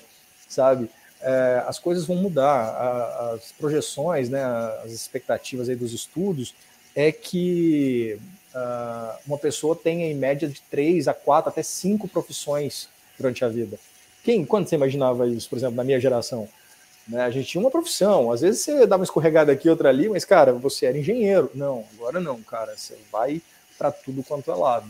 sabe? 0.50 0.90
é, 1.20 1.62
as 1.66 1.78
coisas 1.78 2.06
vão 2.06 2.16
mudar. 2.16 3.34
as 3.34 3.52
projeções, 3.52 4.28
né, 4.28 4.42
as 4.84 4.90
expectativas 4.90 5.68
aí 5.68 5.76
dos 5.76 5.92
estudos 5.92 6.54
é 6.94 7.12
que 7.12 8.18
uh, 8.54 9.18
uma 9.26 9.38
pessoa 9.38 9.76
tenha 9.76 10.06
em 10.10 10.14
média 10.14 10.48
de 10.48 10.60
três 10.62 11.06
a 11.06 11.14
quatro, 11.14 11.50
até 11.50 11.62
cinco 11.62 12.08
profissões 12.08 12.88
durante 13.16 13.44
a 13.44 13.48
vida. 13.48 13.78
Quem, 14.24 14.44
quando 14.44 14.68
você 14.68 14.74
imaginava 14.74 15.26
isso, 15.26 15.48
por 15.48 15.56
exemplo, 15.56 15.76
na 15.76 15.84
minha 15.84 16.00
geração? 16.00 16.48
Né, 17.06 17.22
a 17.22 17.30
gente 17.30 17.48
tinha 17.48 17.60
uma 17.60 17.70
profissão, 17.70 18.32
às 18.32 18.40
vezes 18.40 18.62
você 18.62 18.86
dava 18.86 19.00
uma 19.00 19.04
escorregada 19.04 19.52
aqui, 19.52 19.68
outra 19.68 19.88
ali, 19.88 20.08
mas, 20.08 20.24
cara, 20.24 20.52
você 20.52 20.86
era 20.86 20.98
engenheiro. 20.98 21.50
Não, 21.54 21.84
agora 21.94 22.20
não, 22.20 22.42
cara, 22.42 22.76
você 22.76 22.96
vai 23.12 23.40
para 23.78 23.90
tudo 23.92 24.22
quanto 24.22 24.50
é 24.50 24.54
lado. 24.54 24.86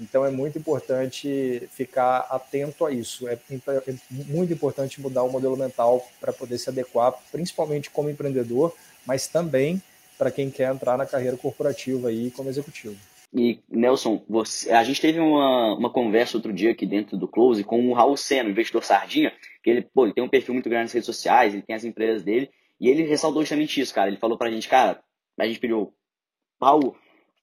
Então 0.00 0.24
é 0.24 0.30
muito 0.30 0.58
importante 0.58 1.68
ficar 1.70 2.26
atento 2.30 2.84
a 2.84 2.92
isso. 2.92 3.28
É, 3.28 3.34
é 3.34 3.94
muito 4.10 4.52
importante 4.52 5.00
mudar 5.00 5.22
o 5.22 5.30
modelo 5.30 5.56
mental 5.56 6.06
para 6.20 6.32
poder 6.32 6.58
se 6.58 6.68
adequar, 6.68 7.14
principalmente 7.30 7.90
como 7.90 8.10
empreendedor, 8.10 8.74
mas 9.06 9.26
também 9.26 9.82
para 10.18 10.30
quem 10.30 10.50
quer 10.50 10.72
entrar 10.72 10.96
na 10.96 11.06
carreira 11.06 11.36
corporativa 11.36 12.08
aí 12.08 12.30
como 12.30 12.48
executivo. 12.48 12.96
E, 13.34 13.60
Nelson, 13.68 14.24
você, 14.28 14.70
a 14.70 14.82
gente 14.82 15.00
teve 15.00 15.20
uma, 15.20 15.74
uma 15.74 15.90
conversa 15.90 16.36
outro 16.36 16.52
dia 16.52 16.70
aqui 16.70 16.86
dentro 16.86 17.16
do 17.16 17.28
Close 17.28 17.62
com 17.64 17.90
o 17.90 17.92
Raul 17.92 18.16
Seno, 18.16 18.50
investidor 18.50 18.84
Sardinha, 18.84 19.32
que 19.62 19.68
ele, 19.68 19.82
pô, 19.82 20.04
ele 20.04 20.14
tem 20.14 20.24
um 20.24 20.28
perfil 20.28 20.54
muito 20.54 20.68
grande 20.68 20.84
nas 20.84 20.92
redes 20.92 21.06
sociais, 21.06 21.52
ele 21.52 21.62
tem 21.62 21.76
as 21.76 21.84
empresas 21.84 22.22
dele, 22.22 22.50
e 22.80 22.88
ele 22.88 23.02
ressaltou 23.02 23.42
justamente 23.42 23.80
isso, 23.80 23.92
cara. 23.92 24.08
Ele 24.08 24.16
falou 24.16 24.38
pra 24.38 24.50
gente, 24.50 24.68
cara, 24.68 25.02
a 25.38 25.46
gente 25.46 25.58
pediu, 25.58 25.92
Raul, 26.60 26.96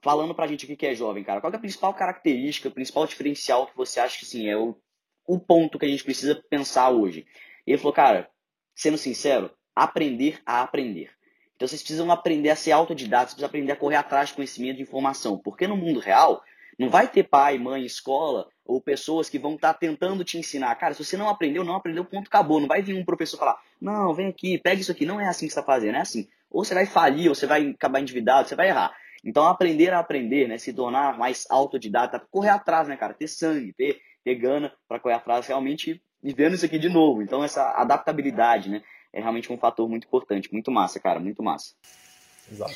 falando 0.03 0.36
pra 0.36 0.45
gente 0.45 0.65
aqui 0.65 0.75
que 0.75 0.86
é 0.86 0.93
jovem, 0.93 1.24
cara, 1.24 1.39
qual 1.39 1.51
é 1.51 1.55
a 1.55 1.60
principal 1.60 1.93
característica, 1.93 2.67
o 2.67 2.74
principal 2.74 3.07
diferencial 3.07 3.65
que 3.65 3.75
você 3.75 4.01
acha 4.01 4.19
que 4.19 4.25
assim, 4.25 4.50
é 4.50 4.57
o, 4.57 4.77
o 5.25 5.39
ponto 5.39 5.79
que 5.79 5.86
a 5.86 5.89
gente 5.89 6.03
precisa 6.03 6.36
pensar 6.50 6.89
hoje? 6.89 7.25
E 7.65 7.72
ele 7.72 7.77
falou, 7.77 7.93
cara, 7.93 8.29
sendo 8.75 8.98
sincero, 8.98 9.50
aprender 9.74 10.41
a 10.45 10.62
aprender. 10.62 11.10
Então 11.55 11.67
vocês 11.67 11.81
precisam 11.81 12.12
aprender 12.12 12.50
a 12.50 12.55
ser 12.55 12.74
autodidatos, 12.74 13.31
vocês 13.31 13.36
precisam 13.36 13.48
aprender 13.48 13.72
a 13.72 13.75
correr 13.77 13.95
atrás 13.95 14.29
de 14.29 14.36
conhecimento 14.36 14.77
de 14.77 14.83
informação. 14.83 15.38
Porque 15.38 15.65
no 15.65 15.77
mundo 15.77 16.01
real, 16.01 16.43
não 16.77 16.89
vai 16.89 17.07
ter 17.07 17.24
pai, 17.24 17.57
mãe, 17.57 17.86
escola 17.86 18.48
ou 18.65 18.81
pessoas 18.81 19.29
que 19.29 19.39
vão 19.39 19.55
estar 19.55 19.74
tá 19.74 19.79
tentando 19.79 20.25
te 20.25 20.38
ensinar. 20.38 20.75
Cara, 20.75 20.93
se 20.93 21.03
você 21.03 21.15
não 21.15 21.29
aprendeu, 21.29 21.63
não 21.63 21.75
aprendeu, 21.75 22.03
ponto, 22.03 22.27
acabou. 22.27 22.60
Não 22.60 22.67
vai 22.67 22.81
vir 22.81 22.95
um 22.95 23.05
professor 23.05 23.38
falar, 23.38 23.57
não, 23.79 24.13
vem 24.13 24.27
aqui, 24.27 24.57
pega 24.57 24.81
isso 24.81 24.91
aqui. 24.91 25.05
Não 25.05 25.22
é 25.22 25.27
assim 25.27 25.48
que 25.48 25.53
você 25.53 25.60
está 25.60 25.63
fazendo, 25.63 25.95
é 25.95 26.01
assim. 26.01 26.27
Ou 26.50 26.65
você 26.65 26.74
vai 26.74 26.86
falir, 26.86 27.29
ou 27.29 27.36
você 27.36 27.48
vai 27.48 27.69
acabar 27.69 28.01
endividado, 28.01 28.50
você 28.50 28.55
vai 28.55 28.67
errar. 28.67 28.93
Então, 29.24 29.48
aprender 29.48 29.94
a 29.94 30.00
aprender, 30.00 30.48
né? 30.48 30.58
Se 30.58 30.74
tornar 30.74 31.18
mais 31.18 31.46
autodidata, 31.50 32.22
correr 32.30 32.50
atrás, 32.50 32.88
né, 32.88 32.98
cara? 32.98 33.13
Ter 33.13 33.27
sangue, 33.27 33.74
ter, 33.74 34.00
ter 34.24 34.36
gana 34.36 34.74
para 34.88 35.00
correr 35.00 35.15
atrás, 35.15 35.48
realmente 35.48 36.01
vivendo 36.22 36.56
isso 36.56 36.65
aqui 36.65 36.77
de 36.77 36.89
novo. 36.89 37.22
Então, 37.22 37.44
essa 37.44 37.72
adaptabilidade, 37.72 38.70
né? 38.70 38.82
É 39.13 39.22
realmente 39.22 39.51
um 39.51 39.58
fator 39.58 39.88
muito 39.88 40.08
importante. 40.08 40.51
Muito 40.51 40.72
massa, 40.72 41.00
cara. 41.00 41.20
Muito 41.20 41.42
massa. 41.42 41.74
Exato. 42.51 42.75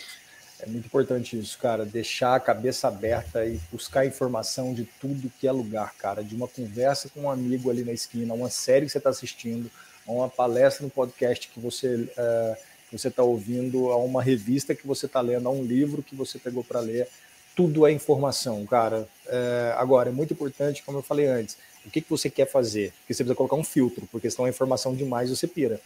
É 0.59 0.65
muito 0.65 0.85
importante 0.85 1.37
isso, 1.37 1.57
cara. 1.59 1.85
Deixar 1.85 2.35
a 2.35 2.39
cabeça 2.39 2.87
aberta 2.87 3.45
e 3.45 3.59
buscar 3.71 4.05
informação 4.05 4.73
de 4.73 4.85
tudo 4.85 5.31
que 5.39 5.47
é 5.47 5.51
lugar, 5.51 5.93
cara. 5.95 6.23
De 6.23 6.35
uma 6.35 6.47
conversa 6.47 7.09
com 7.09 7.21
um 7.21 7.31
amigo 7.31 7.69
ali 7.69 7.83
na 7.83 7.91
esquina, 7.91 8.33
uma 8.33 8.49
série 8.49 8.85
que 8.85 8.91
você 8.91 8.97
está 8.97 9.09
assistindo, 9.09 9.69
uma 10.05 10.29
palestra 10.29 10.83
no 10.83 10.89
podcast 10.89 11.47
que 11.49 11.59
você. 11.59 11.95
Uh, 11.95 12.66
você 12.91 13.07
está 13.07 13.23
ouvindo, 13.23 13.91
a 13.91 13.97
uma 13.97 14.21
revista 14.21 14.75
que 14.75 14.85
você 14.85 15.05
está 15.05 15.21
lendo, 15.21 15.47
a 15.47 15.51
um 15.51 15.63
livro 15.63 16.03
que 16.03 16.15
você 16.15 16.37
pegou 16.37 16.63
para 16.63 16.79
ler. 16.79 17.07
Tudo 17.55 17.87
é 17.87 17.91
informação, 17.91 18.65
cara. 18.65 19.07
É, 19.27 19.73
agora, 19.77 20.09
é 20.09 20.11
muito 20.11 20.33
importante, 20.33 20.83
como 20.83 20.99
eu 20.99 21.03
falei 21.03 21.25
antes, 21.25 21.57
o 21.85 21.89
que, 21.89 22.01
que 22.01 22.09
você 22.09 22.29
quer 22.29 22.45
fazer? 22.45 22.91
Porque 22.99 23.13
você 23.13 23.23
precisa 23.23 23.35
colocar 23.35 23.55
um 23.55 23.63
filtro, 23.63 24.07
porque 24.11 24.29
senão 24.29 24.45
a 24.45 24.49
informação 24.49 24.95
demais 24.95 25.29
você 25.29 25.47
pira. 25.47 25.81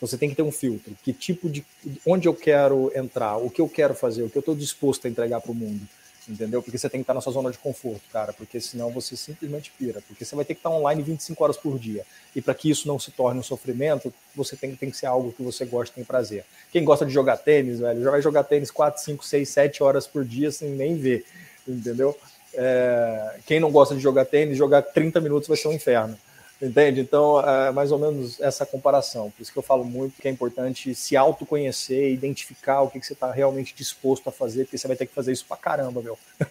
Você 0.00 0.18
tem 0.18 0.28
que 0.28 0.34
ter 0.34 0.42
um 0.42 0.52
filtro. 0.52 0.94
Que 1.02 1.12
tipo 1.12 1.48
de. 1.48 1.64
Onde 2.04 2.28
eu 2.28 2.34
quero 2.34 2.92
entrar, 2.94 3.38
o 3.38 3.48
que 3.48 3.60
eu 3.60 3.68
quero 3.68 3.94
fazer, 3.94 4.22
o 4.22 4.28
que 4.28 4.36
eu 4.36 4.40
estou 4.40 4.54
disposto 4.54 5.06
a 5.06 5.10
entregar 5.10 5.40
para 5.40 5.52
o 5.52 5.54
mundo 5.54 5.88
entendeu? 6.28 6.62
Porque 6.62 6.76
você 6.76 6.88
tem 6.88 7.00
que 7.00 7.02
estar 7.02 7.14
na 7.14 7.20
sua 7.20 7.32
zona 7.32 7.50
de 7.50 7.58
conforto, 7.58 8.02
cara, 8.12 8.32
porque 8.32 8.60
senão 8.60 8.90
você 8.90 9.16
simplesmente 9.16 9.72
pira, 9.78 10.00
porque 10.06 10.24
você 10.24 10.34
vai 10.34 10.44
ter 10.44 10.54
que 10.54 10.60
estar 10.60 10.70
online 10.70 11.02
25 11.02 11.42
horas 11.42 11.56
por 11.56 11.78
dia. 11.78 12.04
E 12.34 12.42
para 12.42 12.54
que 12.54 12.70
isso 12.70 12.88
não 12.88 12.98
se 12.98 13.10
torne 13.10 13.40
um 13.40 13.42
sofrimento, 13.42 14.12
você 14.34 14.56
tem, 14.56 14.74
tem 14.74 14.90
que 14.90 14.96
ser 14.96 15.06
algo 15.06 15.32
que 15.32 15.42
você 15.42 15.64
gosta, 15.64 15.94
tem 15.94 16.04
prazer. 16.04 16.44
Quem 16.70 16.84
gosta 16.84 17.06
de 17.06 17.12
jogar 17.12 17.36
tênis, 17.36 17.80
velho, 17.80 18.02
já 18.02 18.10
vai 18.10 18.22
jogar 18.22 18.44
tênis 18.44 18.70
4, 18.70 19.02
5, 19.02 19.24
6, 19.24 19.48
7 19.48 19.82
horas 19.82 20.06
por 20.06 20.24
dia 20.24 20.50
sem 20.50 20.70
nem 20.70 20.96
ver, 20.96 21.24
entendeu? 21.66 22.16
É, 22.54 23.38
quem 23.46 23.60
não 23.60 23.70
gosta 23.70 23.94
de 23.94 24.00
jogar 24.00 24.24
tênis, 24.24 24.56
jogar 24.56 24.82
30 24.82 25.20
minutos 25.20 25.48
vai 25.48 25.56
ser 25.56 25.68
um 25.68 25.72
inferno. 25.72 26.18
Entende? 26.60 27.00
Então, 27.00 27.40
é 27.40 27.70
mais 27.70 27.92
ou 27.92 27.98
menos 27.98 28.40
essa 28.40 28.64
comparação. 28.64 29.30
Por 29.30 29.42
isso 29.42 29.52
que 29.52 29.58
eu 29.58 29.62
falo 29.62 29.84
muito 29.84 30.20
que 30.20 30.26
é 30.26 30.30
importante 30.30 30.94
se 30.94 31.16
autoconhecer, 31.16 32.12
identificar 32.12 32.80
o 32.80 32.90
que, 32.90 32.98
que 32.98 33.06
você 33.06 33.12
está 33.12 33.30
realmente 33.30 33.74
disposto 33.74 34.28
a 34.28 34.32
fazer, 34.32 34.64
porque 34.64 34.78
você 34.78 34.88
vai 34.88 34.96
ter 34.96 35.06
que 35.06 35.14
fazer 35.14 35.32
isso 35.32 35.44
pra 35.46 35.56
caramba, 35.56 36.00
meu. 36.00 36.18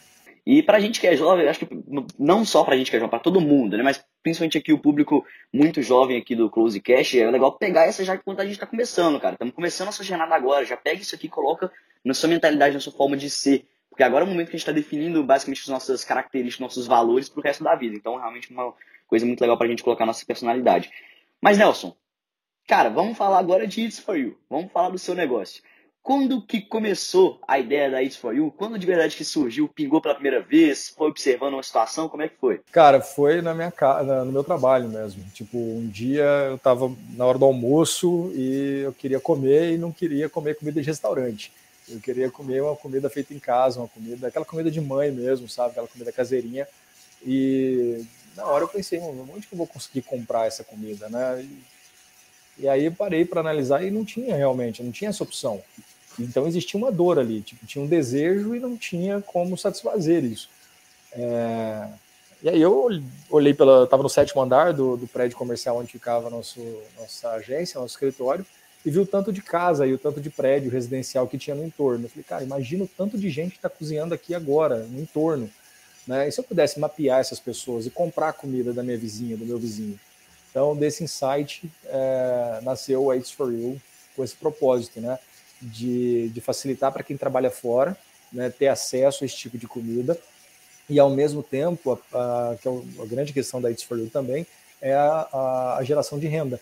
E 0.45 0.61
pra 0.61 0.79
gente 0.79 1.01
que 1.01 1.07
é 1.07 1.17
jovem, 1.17 1.47
acho 1.47 1.65
que 1.65 1.83
não 2.19 2.45
só 2.45 2.63
pra 2.63 2.77
gente 2.77 2.91
que 2.91 2.95
é 2.95 2.99
jovem, 2.99 3.09
pra 3.09 3.17
todo 3.17 3.41
mundo, 3.41 3.75
né? 3.75 3.81
Mas 3.81 4.05
principalmente 4.21 4.59
aqui 4.59 4.71
o 4.71 4.77
público 4.77 5.25
muito 5.51 5.81
jovem 5.81 6.17
aqui 6.17 6.35
do 6.35 6.51
Close 6.51 6.79
Cash, 6.79 7.15
é 7.15 7.31
legal 7.31 7.51
pegar 7.53 7.85
essa 7.85 8.05
já 8.05 8.15
quando 8.15 8.41
a 8.41 8.45
gente 8.45 8.59
tá 8.59 8.67
começando, 8.67 9.19
cara. 9.19 9.33
Estamos 9.33 9.55
começando 9.55 9.87
a 9.87 9.89
nossa 9.89 10.03
jornada 10.03 10.35
agora. 10.35 10.63
Já 10.63 10.77
pega 10.77 11.01
isso 11.01 11.15
aqui 11.15 11.25
e 11.25 11.29
coloca 11.31 11.71
na 12.03 12.13
sua 12.13 12.29
mentalidade, 12.29 12.75
na 12.75 12.79
sua 12.79 12.93
forma 12.93 13.17
de 13.17 13.27
ser. 13.27 13.65
Porque 13.89 14.03
agora 14.03 14.23
é 14.23 14.27
o 14.27 14.29
momento 14.29 14.49
que 14.49 14.55
a 14.55 14.57
gente 14.57 14.67
está 14.67 14.71
definindo 14.71 15.23
basicamente 15.23 15.61
as 15.61 15.67
nossas 15.67 16.03
características, 16.03 16.59
nossos 16.59 16.85
valores 16.85 17.27
pro 17.27 17.41
resto 17.41 17.63
da 17.63 17.73
vida. 17.73 17.95
Então, 17.95 18.15
realmente, 18.17 18.51
uma 18.51 18.71
coisa 19.07 19.25
muito 19.25 19.41
legal 19.41 19.57
pra 19.57 19.67
gente 19.67 19.83
colocar 19.83 20.05
nossa 20.05 20.25
personalidade. 20.25 20.91
Mas, 21.41 21.57
Nelson, 21.57 21.95
cara, 22.67 22.89
vamos 22.89 23.17
falar 23.17 23.39
agora 23.39 23.67
de 23.67 23.81
It's 23.81 23.99
For 23.99 24.17
You. 24.17 24.37
Vamos 24.49 24.71
falar 24.71 24.89
do 24.89 24.97
seu 24.97 25.15
negócio. 25.15 25.61
Quando 26.05 26.39
que 26.39 26.61
começou 26.61 27.39
a 27.47 27.57
ideia 27.57 27.89
da 27.89 28.03
It's 28.03 28.15
For 28.15 28.35
You? 28.35 28.53
Quando 28.55 28.77
de 28.77 28.85
verdade 28.85 29.15
que 29.15 29.25
surgiu? 29.25 29.67
Pingou 29.67 29.99
pela 29.99 30.13
primeira 30.13 30.39
vez? 30.39 30.93
Foi 30.95 31.09
observando 31.09 31.53
uma 31.53 31.63
situação? 31.63 32.07
Como 32.07 32.21
é 32.21 32.29
que 32.29 32.37
foi? 32.37 32.61
Cara, 32.71 33.01
foi 33.01 33.41
na 33.41 33.55
minha 33.55 33.71
casa, 33.71 34.23
no 34.23 34.31
meu 34.31 34.43
trabalho 34.43 34.87
mesmo. 34.87 35.23
Tipo, 35.33 35.57
um 35.57 35.87
dia 35.87 36.23
eu 36.51 36.59
tava 36.59 36.95
na 37.17 37.25
hora 37.25 37.39
do 37.39 37.45
almoço 37.45 38.31
e 38.35 38.81
eu 38.85 38.93
queria 38.93 39.19
comer 39.19 39.73
e 39.73 39.77
não 39.79 39.91
queria 39.91 40.29
comer 40.29 40.55
comida 40.55 40.79
de 40.79 40.85
restaurante. 40.85 41.51
Eu 41.89 41.99
queria 41.99 42.29
comer 42.29 42.61
uma 42.61 42.75
comida 42.75 43.09
feita 43.09 43.33
em 43.33 43.39
casa, 43.39 43.79
uma 43.79 43.87
comida, 43.87 44.27
aquela 44.27 44.45
comida 44.45 44.69
de 44.69 44.81
mãe 44.81 45.11
mesmo, 45.11 45.49
sabe? 45.49 45.71
Aquela 45.71 45.87
comida 45.87 46.11
caseirinha. 46.11 46.67
E 47.25 48.05
na 48.35 48.45
hora 48.45 48.63
eu 48.63 48.67
pensei, 48.67 48.99
onde 48.99 49.47
que 49.47 49.53
eu 49.53 49.57
vou 49.57 49.67
conseguir 49.67 50.01
comprar 50.01 50.45
essa 50.45 50.63
comida, 50.63 51.09
né? 51.09 51.41
E, 51.41 52.63
e 52.63 52.69
aí 52.69 52.89
parei 52.89 53.25
para 53.25 53.41
analisar 53.41 53.83
e 53.83 53.91
não 53.91 54.05
tinha 54.05 54.35
realmente, 54.35 54.83
não 54.83 54.91
tinha 54.91 55.09
essa 55.09 55.23
opção. 55.23 55.61
Então 56.19 56.47
existia 56.47 56.77
uma 56.77 56.91
dor 56.91 57.19
ali, 57.19 57.41
tipo, 57.41 57.65
tinha 57.65 57.83
um 57.83 57.87
desejo 57.87 58.55
e 58.55 58.59
não 58.59 58.77
tinha 58.77 59.21
como 59.21 59.57
satisfazer 59.57 60.23
isso. 60.23 60.49
É... 61.11 61.87
E 62.41 62.49
aí 62.49 62.61
eu 62.61 63.01
olhei 63.29 63.53
pela, 63.53 63.85
estava 63.85 64.03
no 64.03 64.09
sétimo 64.09 64.41
andar 64.41 64.71
do, 64.71 64.95
do 64.97 65.07
prédio 65.07 65.37
comercial 65.37 65.77
onde 65.77 65.91
ficava 65.91 66.29
nosso, 66.29 66.59
nossa 66.97 67.31
agência, 67.31 67.79
nosso 67.79 67.93
escritório, 67.93 68.45
e 68.85 68.91
vi 68.91 68.99
o 68.99 69.05
tanto 69.05 69.33
de 69.33 69.41
casa 69.41 69.87
e 69.87 69.93
o 69.93 69.97
tanto 69.97 70.21
de 70.21 70.29
prédio 70.29 70.69
residencial 70.69 71.27
que 71.27 71.37
tinha 71.37 71.55
no 71.55 71.65
entorno. 71.65 72.05
Eu 72.05 72.09
falei, 72.09 72.23
cara, 72.23 72.43
imagina 72.43 72.83
o 72.83 72.87
tanto 72.87 73.17
de 73.17 73.29
gente 73.29 73.51
que 73.51 73.57
está 73.57 73.69
cozinhando 73.69 74.13
aqui 74.13 74.35
agora, 74.35 74.83
no 74.83 75.01
entorno. 75.01 75.49
Né? 76.07 76.27
E 76.27 76.31
se 76.31 76.39
eu 76.39 76.43
pudesse 76.43 76.79
mapear 76.79 77.19
essas 77.19 77.39
pessoas 77.39 77.85
e 77.85 77.89
comprar 77.89 78.33
comida 78.33 78.73
da 78.73 78.83
minha 78.83 78.97
vizinha, 78.97 79.35
do 79.35 79.45
meu 79.45 79.57
vizinho? 79.57 79.99
Então, 80.49 80.75
desse 80.75 81.03
insight, 81.03 81.69
é, 81.85 82.59
nasceu 82.63 83.11
a 83.11 83.17
It's 83.17 83.31
For 83.31 83.51
You 83.51 83.81
com 84.15 84.23
esse 84.23 84.35
propósito, 84.35 85.01
né? 85.01 85.19
De, 85.61 86.29
de 86.29 86.41
facilitar 86.41 86.91
para 86.91 87.03
quem 87.03 87.17
trabalha 87.17 87.49
fora, 87.49 87.97
né? 88.31 88.49
ter 88.49 88.67
acesso 88.67 89.23
a 89.23 89.25
esse 89.25 89.35
tipo 89.35 89.57
de 89.57 89.67
comida 89.67 90.17
e, 90.89 90.99
ao 90.99 91.09
mesmo 91.09 91.41
tempo, 91.41 91.99
a, 92.13 92.51
a, 92.51 92.55
que 92.55 92.67
é 92.67 92.71
a 92.71 93.05
grande 93.05 93.33
questão 93.33 93.61
da 93.61 93.71
It's 93.71 93.83
For 93.83 93.97
You 93.97 94.09
também, 94.09 94.45
é 94.81 94.93
a, 94.93 95.27
a, 95.31 95.77
a 95.77 95.83
geração 95.83 96.19
de 96.19 96.27
renda. 96.27 96.59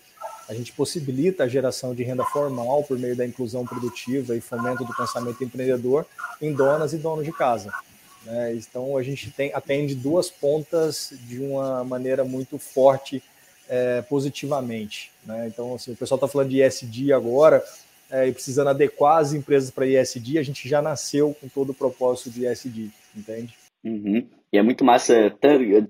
A 0.47 0.53
gente 0.53 0.71
possibilita 0.73 1.43
a 1.43 1.47
geração 1.47 1.93
de 1.95 2.03
renda 2.03 2.23
formal 2.25 2.83
por 2.83 2.97
meio 2.97 3.15
da 3.15 3.25
inclusão 3.25 3.65
produtiva 3.65 4.35
e 4.35 4.41
fomento 4.41 4.83
do 4.83 4.95
pensamento 4.95 5.43
empreendedor 5.43 6.05
em 6.41 6.53
donas 6.53 6.93
e 6.93 6.97
donos 6.97 7.25
de 7.25 7.31
casa. 7.31 7.71
Né? 8.25 8.55
Então 8.55 8.97
a 8.97 9.03
gente 9.03 9.31
tem, 9.31 9.53
atende 9.53 9.95
duas 9.95 10.29
pontas 10.29 11.13
de 11.27 11.39
uma 11.39 11.83
maneira 11.83 12.23
muito 12.23 12.57
forte 12.57 13.21
é, 13.69 14.01
positivamente. 14.03 15.11
Né? 15.25 15.47
Então, 15.47 15.75
assim, 15.75 15.93
o 15.93 15.95
pessoal 15.95 16.17
está 16.17 16.27
falando 16.27 16.49
de 16.49 16.61
ESG 16.61 17.13
agora 17.13 17.63
é, 18.11 18.27
e 18.27 18.31
precisando 18.31 18.69
adequar 18.69 19.17
as 19.17 19.33
empresas 19.33 19.71
para 19.71 19.87
ESG, 19.87 20.37
a 20.37 20.43
gente 20.43 20.67
já 20.67 20.81
nasceu 20.81 21.35
com 21.39 21.47
todo 21.47 21.71
o 21.71 21.73
propósito 21.73 22.29
de 22.29 22.45
ESG, 22.45 22.91
entende? 23.15 23.55
Uhum. 23.83 24.25
E 24.51 24.57
é 24.57 24.61
muito 24.61 24.85
massa, 24.85 25.35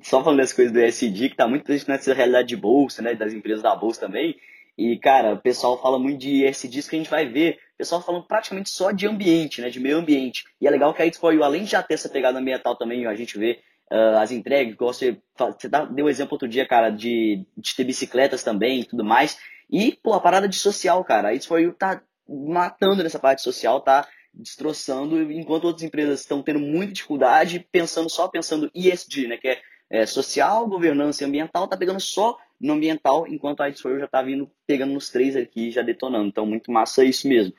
só 0.01 0.23
falando 0.23 0.39
das 0.39 0.53
coisas 0.53 0.73
do 0.73 0.79
ESG, 0.79 1.27
que 1.27 1.33
está 1.33 1.47
muito 1.47 1.65
presente 1.65 1.89
nessa 1.89 2.13
realidade 2.13 2.47
de 2.47 2.55
bolsa, 2.55 3.01
né, 3.01 3.13
das 3.13 3.33
empresas 3.33 3.61
da 3.61 3.75
bolsa 3.75 3.99
também. 3.99 4.37
E, 4.77 4.97
cara, 4.97 5.33
o 5.33 5.39
pessoal 5.39 5.79
fala 5.79 5.99
muito 5.99 6.21
de 6.21 6.45
ESGs 6.45 6.89
que 6.89 6.95
a 6.95 6.99
gente 6.99 7.09
vai 7.09 7.27
ver. 7.27 7.59
O 7.75 7.77
pessoal 7.77 8.01
falando 8.01 8.25
praticamente 8.25 8.69
só 8.69 8.91
de 8.91 9.05
ambiente, 9.05 9.61
né? 9.61 9.69
De 9.69 9.79
meio 9.79 9.97
ambiente. 9.97 10.45
E 10.59 10.67
é 10.67 10.71
legal 10.71 10.93
que 10.93 11.01
a 11.01 11.05
You, 11.05 11.43
além 11.43 11.63
de 11.63 11.71
já 11.71 11.83
ter 11.83 11.93
essa 11.93 12.09
pegada 12.09 12.39
ambiental 12.39 12.75
também, 12.75 13.05
a 13.05 13.15
gente 13.15 13.37
vê 13.37 13.59
uh, 13.91 14.17
as 14.17 14.31
entregas, 14.31 14.73
igual 14.73 14.93
você, 14.93 15.17
você 15.37 15.69
deu 15.91 16.09
exemplo 16.09 16.33
outro 16.33 16.47
dia, 16.47 16.67
cara, 16.67 16.89
de, 16.89 17.45
de 17.55 17.75
ter 17.75 17.83
bicicletas 17.83 18.43
também 18.43 18.81
e 18.81 18.85
tudo 18.85 19.03
mais. 19.03 19.37
E, 19.69 19.97
pô, 20.03 20.13
a 20.13 20.19
parada 20.19 20.47
de 20.47 20.55
social, 20.55 21.03
cara. 21.03 21.29
A 21.29 21.59
You 21.59 21.73
tá 21.73 22.01
matando 22.27 23.03
nessa 23.03 23.19
parte 23.19 23.41
social, 23.41 23.81
tá 23.81 24.07
destroçando, 24.33 25.31
enquanto 25.31 25.65
outras 25.65 25.83
empresas 25.83 26.21
estão 26.21 26.41
tendo 26.41 26.59
muita 26.59 26.93
dificuldade, 26.93 27.67
pensando 27.71 28.09
só 28.09 28.27
pensando 28.27 28.71
ESG, 28.73 29.27
né? 29.27 29.37
Que 29.37 29.49
é, 29.49 29.61
é 29.91 30.05
social, 30.07 30.67
governança 30.67 31.23
e 31.23 31.27
ambiental, 31.27 31.67
tá 31.67 31.77
pegando 31.77 31.99
só 31.99 32.37
no 32.59 32.73
ambiental, 32.73 33.27
enquanto 33.27 33.61
a 33.61 33.69
It's 33.69 33.81
já 33.81 34.07
tá 34.07 34.21
vindo 34.21 34.49
pegando 34.65 34.93
nos 34.93 35.09
três 35.09 35.35
aqui, 35.35 35.71
já 35.71 35.81
detonando. 35.81 36.27
Então, 36.27 36.45
muito 36.45 36.71
massa 36.71 37.03
isso 37.03 37.27
mesmo. 37.27 37.53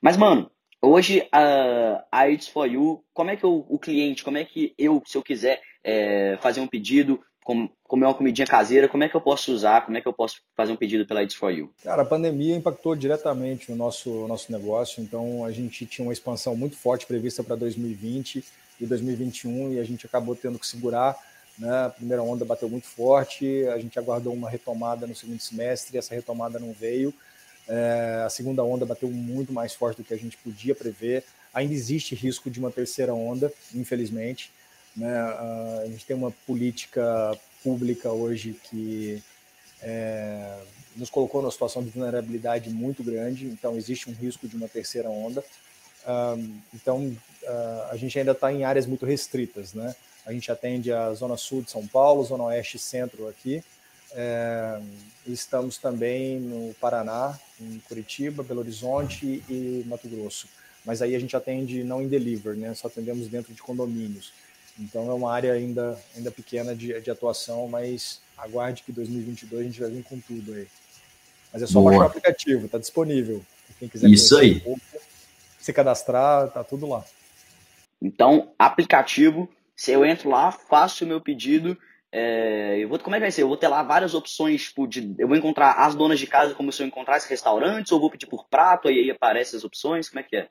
Mas, 0.00 0.16
mano, 0.16 0.50
hoje 0.80 1.26
a, 1.32 2.04
a 2.10 2.30
It's 2.30 2.52
como 3.12 3.30
é 3.30 3.36
que 3.36 3.44
eu, 3.44 3.66
o 3.68 3.78
cliente, 3.78 4.24
como 4.24 4.38
é 4.38 4.44
que 4.44 4.74
eu, 4.78 5.02
se 5.06 5.16
eu 5.16 5.22
quiser 5.22 5.60
é, 5.82 6.38
fazer 6.40 6.60
um 6.60 6.66
pedido, 6.66 7.20
comer 7.42 8.06
uma 8.06 8.14
comidinha 8.14 8.46
caseira, 8.46 8.88
como 8.88 9.04
é 9.04 9.08
que 9.08 9.14
eu 9.14 9.20
posso 9.20 9.52
usar, 9.52 9.84
como 9.84 9.98
é 9.98 10.00
que 10.00 10.08
eu 10.08 10.12
posso 10.12 10.40
fazer 10.56 10.72
um 10.72 10.76
pedido 10.76 11.06
pela 11.06 11.22
It's 11.22 11.36
For? 11.36 11.52
Cara, 11.82 12.02
a 12.02 12.06
pandemia 12.06 12.56
impactou 12.56 12.96
diretamente 12.96 13.70
o 13.70 13.76
nosso, 13.76 14.26
nosso 14.26 14.50
negócio, 14.50 15.02
então 15.02 15.44
a 15.44 15.50
gente 15.50 15.84
tinha 15.84 16.06
uma 16.06 16.12
expansão 16.12 16.56
muito 16.56 16.76
forte 16.76 17.06
prevista 17.06 17.44
para 17.44 17.54
2020 17.56 18.42
e 18.80 18.86
2021 18.86 19.74
e 19.74 19.78
a 19.78 19.84
gente 19.84 20.06
acabou 20.06 20.34
tendo 20.34 20.58
que 20.58 20.66
segurar 20.66 21.16
né? 21.58 21.86
A 21.86 21.90
primeira 21.90 22.22
onda 22.22 22.44
bateu 22.44 22.68
muito 22.68 22.86
forte, 22.86 23.66
a 23.68 23.78
gente 23.78 23.98
aguardou 23.98 24.32
uma 24.32 24.50
retomada 24.50 25.06
no 25.06 25.14
segundo 25.14 25.40
semestre, 25.40 25.98
essa 25.98 26.14
retomada 26.14 26.58
não 26.58 26.72
veio. 26.72 27.14
É, 27.66 28.22
a 28.26 28.30
segunda 28.30 28.62
onda 28.62 28.84
bateu 28.84 29.10
muito 29.10 29.52
mais 29.52 29.74
forte 29.74 29.98
do 29.98 30.04
que 30.04 30.14
a 30.14 30.18
gente 30.18 30.36
podia 30.38 30.74
prever. 30.74 31.24
Ainda 31.52 31.72
existe 31.72 32.14
risco 32.14 32.50
de 32.50 32.58
uma 32.58 32.70
terceira 32.70 33.14
onda, 33.14 33.52
infelizmente. 33.74 34.50
Né? 34.96 35.16
A 35.16 35.86
gente 35.86 36.04
tem 36.04 36.16
uma 36.16 36.30
política 36.46 37.36
pública 37.62 38.10
hoje 38.10 38.58
que 38.64 39.22
é, 39.80 40.58
nos 40.96 41.10
colocou 41.10 41.40
numa 41.40 41.50
situação 41.50 41.82
de 41.82 41.90
vulnerabilidade 41.90 42.70
muito 42.70 43.02
grande, 43.02 43.46
então 43.46 43.76
existe 43.76 44.10
um 44.10 44.12
risco 44.12 44.46
de 44.46 44.56
uma 44.56 44.68
terceira 44.68 45.08
onda. 45.08 45.42
então, 46.72 47.16
a 47.90 47.96
gente 47.96 48.18
ainda 48.18 48.32
está 48.32 48.52
em 48.52 48.64
áreas 48.64 48.86
muito 48.86 49.06
restritas, 49.06 49.72
né? 49.72 49.94
A 50.26 50.32
gente 50.32 50.50
atende 50.50 50.92
a 50.92 51.12
Zona 51.12 51.36
Sul 51.36 51.62
de 51.62 51.70
São 51.70 51.86
Paulo, 51.86 52.24
Zona 52.24 52.44
Oeste 52.44 52.76
e 52.76 52.80
Centro 52.80 53.28
aqui. 53.28 53.62
É, 54.12 54.80
estamos 55.26 55.76
também 55.76 56.38
no 56.38 56.72
Paraná, 56.74 57.38
em 57.60 57.80
Curitiba, 57.80 58.42
Belo 58.42 58.60
Horizonte 58.60 59.42
e 59.48 59.84
Mato 59.86 60.08
Grosso. 60.08 60.48
Mas 60.84 61.02
aí 61.02 61.14
a 61.14 61.18
gente 61.18 61.36
atende 61.36 61.82
não 61.82 62.02
em 62.02 62.08
delivery, 62.08 62.58
né? 62.58 62.74
só 62.74 62.88
atendemos 62.88 63.26
dentro 63.28 63.52
de 63.52 63.62
condomínios. 63.62 64.32
Então 64.78 65.10
é 65.10 65.14
uma 65.14 65.32
área 65.32 65.52
ainda, 65.52 65.98
ainda 66.16 66.30
pequena 66.30 66.74
de, 66.74 67.00
de 67.00 67.10
atuação, 67.10 67.68
mas 67.68 68.20
aguarde 68.36 68.82
que 68.82 68.92
2022 68.92 69.60
a 69.60 69.64
gente 69.64 69.80
vai 69.80 69.90
vir 69.90 70.04
com 70.04 70.18
tudo 70.20 70.52
aí. 70.52 70.66
Mas 71.52 71.62
é 71.62 71.66
só 71.66 71.80
Boa. 71.80 71.90
baixar 71.90 72.04
o 72.04 72.06
aplicativo, 72.08 72.66
está 72.66 72.78
disponível. 72.78 73.44
Quem 73.78 73.88
quiser 73.88 74.08
Isso 74.10 74.36
aí. 74.36 74.56
Um 74.56 74.60
pouco, 74.60 74.80
se 75.60 75.72
cadastrar, 75.72 76.50
tá 76.50 76.64
tudo 76.64 76.88
lá. 76.88 77.04
Então, 78.02 78.52
aplicativo 78.58 79.48
se 79.76 79.92
eu 79.92 80.04
entro 80.04 80.30
lá, 80.30 80.52
faço 80.52 81.04
o 81.04 81.08
meu 81.08 81.20
pedido, 81.20 81.76
é, 82.12 82.78
eu 82.78 82.88
vou, 82.88 82.98
como 82.98 83.16
é 83.16 83.18
que 83.18 83.24
vai 83.24 83.32
ser? 83.32 83.42
Eu 83.42 83.48
vou 83.48 83.56
ter 83.56 83.68
lá 83.68 83.82
várias 83.82 84.14
opções, 84.14 84.64
tipo, 84.64 84.86
de, 84.86 85.14
eu 85.18 85.26
vou 85.26 85.36
encontrar 85.36 85.72
as 85.72 85.94
donas 85.94 86.18
de 86.20 86.26
casa 86.26 86.54
como 86.54 86.72
se 86.72 86.82
eu 86.82 86.86
encontrasse 86.86 87.28
restaurantes, 87.28 87.90
ou 87.90 88.00
vou 88.00 88.10
pedir 88.10 88.26
por 88.26 88.46
prato, 88.48 88.88
e 88.88 89.00
aí 89.00 89.10
aparecem 89.10 89.56
as 89.56 89.64
opções, 89.64 90.08
como 90.08 90.20
é 90.20 90.22
que 90.22 90.36
é? 90.36 90.48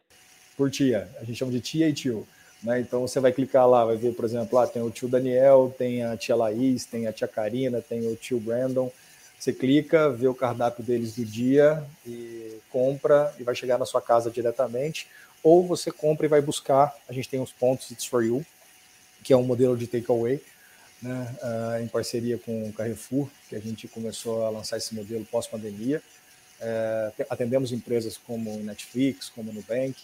Por 0.58 0.70
tia, 0.70 1.10
a 1.20 1.24
gente 1.24 1.38
chama 1.38 1.52
de 1.52 1.62
tia 1.62 1.88
e 1.88 1.94
tio. 1.94 2.28
Né? 2.64 2.80
Então 2.80 3.02
você 3.02 3.20
vai 3.20 3.32
clicar 3.32 3.68
lá, 3.68 3.86
vai 3.86 3.98
ver, 3.98 4.14
por 4.16 4.26
exemplo, 4.26 4.58
lá 4.58 4.66
tem 4.66 4.82
o 4.82 4.90
tio 4.90 5.08
Daniel, 5.08 5.74
tem 5.78 6.04
a 6.04 6.16
tia 6.16 6.36
Laís, 6.36 6.86
tem 6.86 7.08
a 7.08 7.14
tia 7.14 7.28
Karina, 7.28 7.82
tem 7.82 8.08
o 8.08 8.16
tio 8.16 8.40
Brandon. 8.40 8.92
Você 9.38 9.52
clica, 9.52 10.10
vê 10.10 10.28
o 10.28 10.34
cardápio 10.34 10.84
deles 10.84 11.16
do 11.16 11.26
dia 11.26 11.84
e 12.06 12.60
compra 12.70 13.34
e 13.38 13.44
vai 13.44 13.54
chegar 13.54 13.78
na 13.78 13.86
sua 13.86 14.02
casa 14.02 14.32
diretamente. 14.32 15.08
Ou 15.44 15.66
você 15.68 15.92
compra 15.92 16.26
e 16.26 16.30
vai 16.30 16.42
buscar. 16.42 16.96
A 17.10 17.12
gente 17.12 17.28
tem 17.28 17.42
os 17.42 17.52
pontos 17.52 17.92
It's 17.92 18.06
for 18.06 18.24
You, 18.24 18.46
que 19.24 19.34
é 19.34 19.38
um 19.38 19.44
modelo 19.44 19.78
de 19.78 19.88
takeaway, 19.88 20.42
né, 21.02 21.36
uh, 21.42 21.84
em 21.84 21.88
parceria 21.88 22.38
com 22.38 22.68
o 22.68 22.74
Carrefour, 22.74 23.28
que 23.50 23.56
a 23.56 23.60
gente 23.60 23.88
começou 23.88 24.46
a 24.46 24.50
lançar 24.50 24.78
esse 24.78 24.94
modelo 24.94 25.26
pós-pandemia. 25.26 26.02
Uh, 26.60 27.26
atendemos 27.30 27.72
empresas 27.72 28.18
como 28.18 28.58
Netflix, 28.60 29.30
como 29.30 29.52
Nubank, 29.52 29.96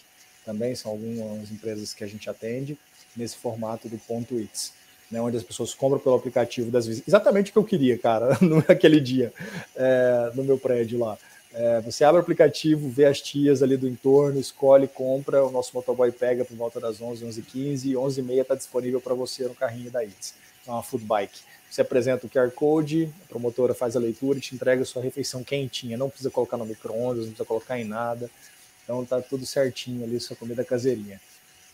também 0.44 0.74
são 0.74 0.92
algumas 0.92 1.50
empresas 1.50 1.94
que 1.94 2.04
a 2.04 2.06
gente 2.06 2.28
atende 2.28 2.76
nesse 3.16 3.36
formato 3.36 3.88
do 3.88 3.98
ponto 3.98 4.38
X, 4.38 4.72
né, 5.10 5.20
onde 5.20 5.36
as 5.36 5.42
pessoas 5.42 5.74
compram 5.74 5.98
pelo 5.98 6.16
aplicativo 6.16 6.70
das 6.70 6.86
visitas. 6.86 7.08
Exatamente 7.08 7.50
o 7.50 7.52
que 7.52 7.58
eu 7.58 7.64
queria, 7.64 7.98
cara, 7.98 8.38
naquele 8.68 9.00
dia, 9.00 9.32
é, 9.74 10.32
no 10.34 10.44
meu 10.44 10.58
prédio 10.58 10.98
lá. 10.98 11.18
É, 11.52 11.80
você 11.80 12.04
abre 12.04 12.20
o 12.20 12.22
aplicativo, 12.22 12.88
vê 12.88 13.06
as 13.06 13.20
tias 13.20 13.62
ali 13.62 13.76
do 13.76 13.88
entorno, 13.88 14.38
escolhe, 14.38 14.86
compra, 14.86 15.44
o 15.44 15.50
nosso 15.50 15.74
motoboy 15.74 16.12
pega 16.12 16.44
por 16.44 16.56
volta 16.56 16.78
das 16.78 17.00
11, 17.00 17.24
11 17.24 17.42
15 17.42 17.90
e 17.90 17.96
11 17.96 18.20
e 18.20 18.22
meia 18.22 18.42
está 18.42 18.54
disponível 18.54 19.00
para 19.00 19.14
você 19.14 19.44
no 19.44 19.54
carrinho 19.54 19.90
da 19.90 20.04
ITS. 20.04 20.34
É 20.66 20.70
uma 20.70 20.82
food 20.82 21.04
bike. 21.04 21.40
Você 21.68 21.82
apresenta 21.82 22.26
o 22.26 22.30
QR 22.30 22.50
Code, 22.50 23.12
a 23.24 23.28
promotora 23.28 23.74
faz 23.74 23.96
a 23.96 24.00
leitura 24.00 24.38
e 24.38 24.40
te 24.40 24.54
entrega 24.54 24.82
a 24.82 24.84
sua 24.84 25.02
refeição 25.02 25.42
quentinha. 25.42 25.96
Não 25.96 26.08
precisa 26.08 26.30
colocar 26.30 26.56
no 26.56 26.66
micro-ondas, 26.66 27.24
não 27.24 27.32
precisa 27.32 27.44
colocar 27.44 27.78
em 27.78 27.84
nada. 27.84 28.30
Então 28.84 29.04
tá 29.04 29.20
tudo 29.20 29.46
certinho 29.46 30.04
ali, 30.04 30.18
sua 30.18 30.36
comida 30.36 30.64
caseirinha. 30.64 31.20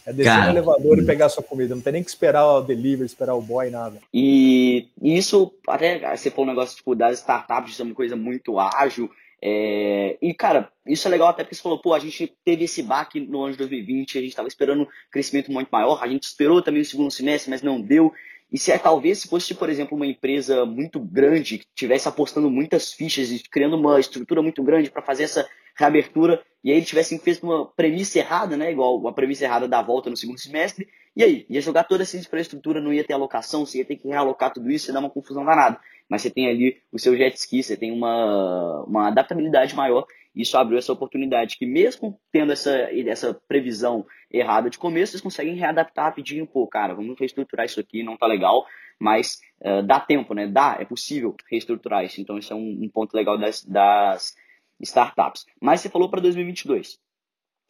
É 0.04 0.12
descer 0.12 0.44
no 0.44 0.50
elevador 0.50 0.98
e 0.98 1.04
pegar 1.04 1.26
a 1.26 1.28
sua 1.30 1.42
comida. 1.42 1.74
Não 1.74 1.82
tem 1.82 1.94
nem 1.94 2.04
que 2.04 2.10
esperar 2.10 2.46
o 2.46 2.62
delivery, 2.62 3.06
esperar 3.06 3.34
o 3.34 3.42
boy, 3.42 3.70
nada. 3.70 3.98
E 4.14 4.86
isso, 5.02 5.52
até 5.66 6.16
você 6.16 6.30
falou 6.30 6.46
um 6.46 6.50
negócio 6.50 6.76
tipo, 6.76 6.94
das 6.94 7.18
startups, 7.18 7.72
isso 7.72 7.82
é 7.82 7.84
uma 7.84 7.94
coisa 7.94 8.14
muito 8.14 8.58
ágil. 8.60 9.10
É, 9.42 10.16
e, 10.20 10.32
cara, 10.34 10.72
isso 10.86 11.06
é 11.06 11.10
legal 11.10 11.28
até 11.28 11.44
porque 11.44 11.54
você 11.54 11.62
falou, 11.62 11.80
pô, 11.80 11.94
a 11.94 11.98
gente 11.98 12.34
teve 12.44 12.64
esse 12.64 12.82
baque 12.82 13.20
no 13.20 13.42
ano 13.42 13.52
de 13.52 13.58
2020, 13.58 14.18
a 14.18 14.20
gente 14.20 14.30
estava 14.30 14.48
esperando 14.48 14.82
um 14.84 14.86
crescimento 15.10 15.52
muito 15.52 15.68
maior, 15.68 16.02
a 16.02 16.08
gente 16.08 16.24
esperou 16.24 16.62
também 16.62 16.82
o 16.82 16.84
segundo 16.84 17.10
semestre, 17.10 17.50
mas 17.50 17.62
não 17.62 17.80
deu. 17.80 18.12
E 18.50 18.58
se 18.58 18.70
é, 18.70 18.78
talvez 18.78 19.18
se 19.18 19.28
fosse, 19.28 19.54
por 19.54 19.68
exemplo, 19.68 19.96
uma 19.96 20.06
empresa 20.06 20.64
muito 20.64 21.00
grande, 21.00 21.58
que 21.58 21.66
tivesse 21.74 22.08
apostando 22.08 22.50
muitas 22.50 22.92
fichas 22.92 23.30
e 23.30 23.40
criando 23.40 23.76
uma 23.76 23.98
estrutura 23.98 24.40
muito 24.40 24.62
grande 24.62 24.90
para 24.90 25.02
fazer 25.02 25.24
essa 25.24 25.48
reabertura, 25.76 26.42
e 26.62 26.70
aí 26.70 26.78
ele 26.78 26.86
tivesse 26.86 27.18
feito 27.18 27.44
uma 27.44 27.66
premissa 27.66 28.18
errada, 28.18 28.56
né? 28.56 28.70
Igual 28.70 29.06
a 29.06 29.12
premissa 29.12 29.44
errada 29.44 29.68
da 29.68 29.82
volta 29.82 30.08
no 30.08 30.16
segundo 30.16 30.38
semestre, 30.38 30.88
e 31.16 31.24
aí? 31.24 31.46
Ia 31.48 31.60
jogar 31.60 31.84
toda 31.84 32.02
essa 32.02 32.16
infraestrutura, 32.16 32.80
não 32.80 32.92
ia 32.92 33.04
ter 33.04 33.14
alocação, 33.14 33.64
você 33.64 33.78
ia 33.78 33.84
ter 33.84 33.96
que 33.96 34.06
realocar 34.06 34.52
tudo 34.52 34.70
isso, 34.70 34.90
ia 34.90 34.94
dar 34.94 35.00
uma 35.00 35.10
confusão 35.10 35.44
danada 35.44 35.80
mas 36.08 36.22
você 36.22 36.30
tem 36.30 36.48
ali 36.48 36.80
o 36.92 36.98
seu 36.98 37.16
jet 37.16 37.36
ski, 37.36 37.62
você 37.62 37.76
tem 37.76 37.90
uma, 37.90 38.84
uma 38.84 39.08
adaptabilidade 39.08 39.74
maior. 39.74 40.06
Isso 40.34 40.56
abriu 40.56 40.78
essa 40.78 40.92
oportunidade 40.92 41.56
que, 41.56 41.66
mesmo 41.66 42.20
tendo 42.30 42.52
essa, 42.52 42.70
essa 42.70 43.34
previsão 43.48 44.06
errada 44.30 44.68
de 44.68 44.78
começo, 44.78 45.12
vocês 45.12 45.22
conseguem 45.22 45.56
readaptar 45.56 46.06
rapidinho. 46.06 46.46
Pô, 46.46 46.66
cara, 46.66 46.94
vamos 46.94 47.18
reestruturar 47.18 47.66
isso 47.66 47.80
aqui, 47.80 48.02
não 48.02 48.16
tá 48.16 48.26
legal, 48.26 48.66
mas 48.98 49.40
uh, 49.60 49.82
dá 49.82 49.98
tempo, 49.98 50.34
né? 50.34 50.46
Dá, 50.46 50.76
é 50.78 50.84
possível 50.84 51.34
reestruturar 51.50 52.04
isso. 52.04 52.20
Então, 52.20 52.38
isso 52.38 52.52
é 52.52 52.56
um, 52.56 52.80
um 52.82 52.88
ponto 52.88 53.14
legal 53.14 53.38
das, 53.38 53.64
das, 53.64 54.36
startups. 54.80 55.46
Mas 55.60 55.80
você 55.80 55.88
falou 55.88 56.10
para 56.10 56.20
2022. 56.20 56.98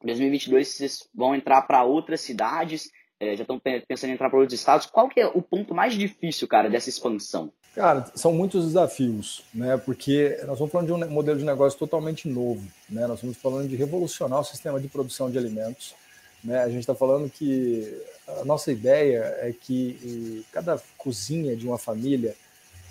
2022 0.04 0.68
vocês 0.68 1.08
vão 1.14 1.34
entrar 1.34 1.62
para 1.62 1.84
outras 1.84 2.20
cidades, 2.20 2.90
já 3.20 3.42
estão 3.42 3.60
pensando 3.88 4.10
em 4.10 4.14
entrar 4.14 4.28
para 4.28 4.38
outros 4.38 4.58
estados. 4.58 4.86
Qual 4.86 5.08
que 5.08 5.20
é 5.20 5.26
o 5.26 5.40
ponto 5.40 5.74
mais 5.74 5.94
difícil, 5.94 6.46
cara, 6.46 6.68
dessa 6.68 6.88
expansão? 6.88 7.50
Cara, 7.74 8.10
são 8.14 8.32
muitos 8.32 8.64
desafios, 8.64 9.42
né? 9.52 9.76
Porque 9.76 10.36
nós 10.44 10.52
estamos 10.52 10.72
falando 10.72 10.86
de 10.86 10.92
um 10.92 11.10
modelo 11.10 11.38
de 11.38 11.44
negócio 11.44 11.78
totalmente 11.78 12.28
novo, 12.28 12.66
né? 12.88 13.06
Nós 13.06 13.18
estamos 13.18 13.36
falando 13.36 13.68
de 13.68 13.76
revolucionar 13.76 14.40
o 14.40 14.44
sistema 14.44 14.80
de 14.80 14.88
produção 14.88 15.30
de 15.30 15.38
alimentos. 15.38 15.94
Né? 16.42 16.62
A 16.62 16.68
gente 16.68 16.80
está 16.80 16.94
falando 16.94 17.28
que 17.30 18.02
a 18.28 18.44
nossa 18.44 18.70
ideia 18.70 19.36
é 19.40 19.52
que 19.52 20.44
cada 20.52 20.80
cozinha 20.96 21.56
de 21.56 21.66
uma 21.66 21.76
família 21.76 22.34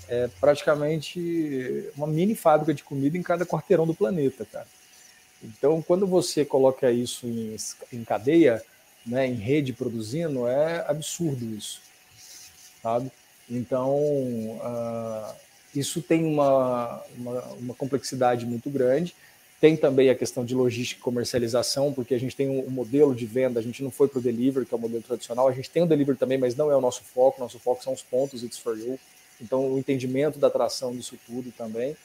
é 0.08 0.28
praticamente 0.40 1.90
uma 1.96 2.06
mini 2.06 2.36
fábrica 2.36 2.74
de 2.74 2.84
comida 2.84 3.18
em 3.18 3.24
cada 3.24 3.46
quarteirão 3.46 3.88
do 3.88 3.94
planeta, 3.94 4.46
cara. 4.46 4.68
Então, 5.44 5.82
quando 5.82 6.06
você 6.06 6.44
coloca 6.44 6.92
isso 6.92 7.28
em, 7.28 7.56
em 7.94 8.04
cadeia, 8.04 8.62
né, 9.06 9.28
em 9.28 9.36
rede 9.36 9.74
produzindo, 9.74 10.48
é 10.48 10.84
absurdo 10.88 11.46
isso, 11.56 11.82
sabe? 12.82 13.12
Então, 13.50 13.96
uh, 13.96 15.36
isso 15.76 16.02
tem 16.02 16.26
uma, 16.26 17.04
uma, 17.18 17.42
uma, 17.54 17.74
complexidade 17.76 18.46
muito 18.46 18.70
grande. 18.70 19.16
Tem 19.62 19.78
também 19.78 20.10
a 20.10 20.16
questão 20.16 20.44
de 20.44 20.56
logística 20.56 21.00
e 21.00 21.04
comercialização, 21.04 21.94
porque 21.94 22.14
a 22.14 22.20
gente 22.20 22.36
tem 22.36 22.50
um, 22.50 22.66
um 22.66 22.72
modelo 22.72 23.14
de 23.14 23.26
venda, 23.26 23.60
a 23.60 23.64
gente 23.64 23.84
não 23.84 23.92
foi 23.92 24.08
para 24.08 24.20
o 24.20 24.22
delivery, 24.22 24.66
que 24.66 24.74
é 24.74 24.78
o 24.78 24.82
modelo 24.82 25.04
tradicional, 25.04 25.48
a 25.48 25.52
gente 25.52 25.70
tem 25.70 25.84
o 25.84 25.86
delivery 25.86 26.18
também, 26.18 26.38
mas 26.38 26.56
não 26.56 26.72
é 26.72 26.76
o 26.76 26.82
nosso 26.82 27.04
foco, 27.04 27.40
nosso 27.40 27.60
foco 27.60 27.84
são 27.84 27.94
os 27.94 28.02
pontos 28.02 28.44
It's 28.44 28.58
For 28.58 28.78
You. 28.78 29.00
Então, 29.40 29.74
o 29.74 29.78
entendimento 29.78 30.40
da 30.40 30.48
atração 30.48 30.96
disso 30.96 31.18
tudo 31.26 31.52
também. 31.52 31.96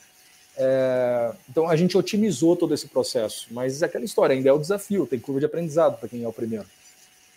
É, 0.56 1.32
então, 1.48 1.68
a 1.68 1.76
gente 1.76 1.96
otimizou 1.96 2.56
todo 2.56 2.74
esse 2.74 2.88
processo, 2.88 3.46
mas 3.50 3.82
é 3.82 3.86
aquela 3.86 4.04
história 4.04 4.34
ainda 4.34 4.48
é 4.48 4.52
o 4.52 4.58
desafio, 4.58 5.06
tem 5.06 5.18
curva 5.18 5.40
de 5.40 5.46
aprendizado 5.46 5.98
para 5.98 6.08
quem 6.08 6.22
é 6.22 6.28
o 6.28 6.32
primeiro. 6.32 6.66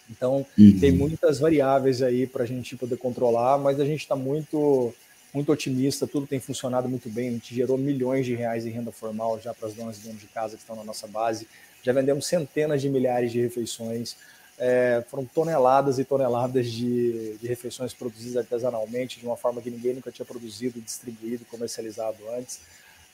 Então, 0.09 0.45
uhum. 0.57 0.79
tem 0.79 0.91
muitas 0.91 1.39
variáveis 1.39 2.01
aí 2.01 2.27
para 2.27 2.43
a 2.43 2.45
gente 2.45 2.75
poder 2.75 2.97
controlar, 2.97 3.57
mas 3.57 3.79
a 3.79 3.85
gente 3.85 4.01
está 4.01 4.15
muito, 4.15 4.93
muito 5.33 5.51
otimista, 5.51 6.05
tudo 6.05 6.27
tem 6.27 6.39
funcionado 6.39 6.89
muito 6.89 7.09
bem. 7.09 7.29
A 7.29 7.31
gente 7.31 7.55
gerou 7.55 7.77
milhões 7.77 8.25
de 8.25 8.35
reais 8.35 8.65
em 8.65 8.69
renda 8.69 8.91
formal 8.91 9.39
já 9.41 9.53
para 9.53 9.67
as 9.67 9.73
donas 9.73 9.97
e 9.97 10.01
donos 10.01 10.19
de 10.19 10.27
casa 10.27 10.55
que 10.55 10.61
estão 10.61 10.75
na 10.75 10.83
nossa 10.83 11.07
base. 11.07 11.47
Já 11.81 11.91
vendemos 11.93 12.27
centenas 12.27 12.81
de 12.81 12.89
milhares 12.89 13.31
de 13.31 13.41
refeições. 13.41 14.15
É, 14.57 15.03
foram 15.09 15.25
toneladas 15.25 15.97
e 15.97 16.05
toneladas 16.05 16.71
de, 16.71 17.37
de, 17.37 17.47
refeições 17.47 17.91
produzidas 17.91 18.37
artesanalmente, 18.37 19.19
de 19.19 19.25
uma 19.25 19.35
forma 19.35 19.61
que 19.61 19.69
ninguém 19.69 19.95
nunca 19.95 20.11
tinha 20.11 20.25
produzido, 20.25 20.79
distribuído, 20.79 21.43
comercializado 21.45 22.17
antes. 22.37 22.59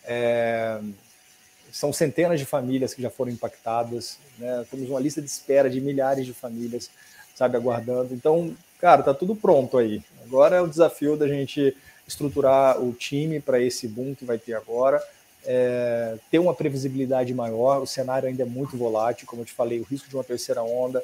É, 0.04 0.80
são 1.72 1.94
centenas 1.94 2.40
de 2.40 2.46
famílias 2.46 2.94
que 2.94 3.02
já 3.02 3.10
foram 3.10 3.32
impactadas, 3.32 4.18
né? 4.38 4.66
Temos 4.70 4.90
uma 4.90 5.00
lista 5.00 5.22
de 5.22 5.28
espera 5.28 5.70
de 5.70 5.80
milhares 5.80 6.26
de 6.26 6.34
famílias, 6.34 6.90
sabe, 7.36 7.56
aguardando. 7.56 8.14
Então, 8.14 8.56
cara, 8.80 9.04
tá 9.04 9.14
tudo 9.14 9.36
pronto 9.36 9.78
aí. 9.78 10.02
Agora 10.24 10.58
é 10.58 10.62
o 10.62 10.68
desafio 10.68 11.16
da 11.16 11.28
gente 11.28 11.76
estruturar 12.08 12.82
o 12.82 12.94
time 12.94 13.40
para 13.40 13.62
esse 13.62 13.88
boom 13.88 14.16
que 14.16 14.26
vai 14.26 14.38
ter 14.38 14.54
agora, 14.54 15.02
é, 15.46 16.18
ter 16.32 16.40
uma 16.40 16.54
previsibilidade 16.54 17.34
maior. 17.34 17.82
O 17.82 17.88
cenário 17.88 18.28
ainda 18.28 18.44
é 18.44 18.46
muito 18.46 18.78
volátil, 18.78 19.28
como 19.28 19.42
eu 19.42 19.46
te 19.46 19.54
falei, 19.54 19.80
o 19.80 19.84
risco 19.84 20.10
de 20.10 20.16
uma 20.16 20.24
terceira 20.24 20.64
onda. 20.64 21.04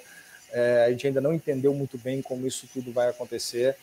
É, 0.51 0.85
a 0.87 0.91
gente 0.91 1.07
ainda 1.07 1.21
não 1.21 1.33
entendeu 1.33 1.73
muito 1.73 1.97
bem 1.97 2.21
como 2.21 2.47
isso 2.47 2.67
tudo 2.73 2.91
vai 2.91 3.09
acontecer, 3.09 3.75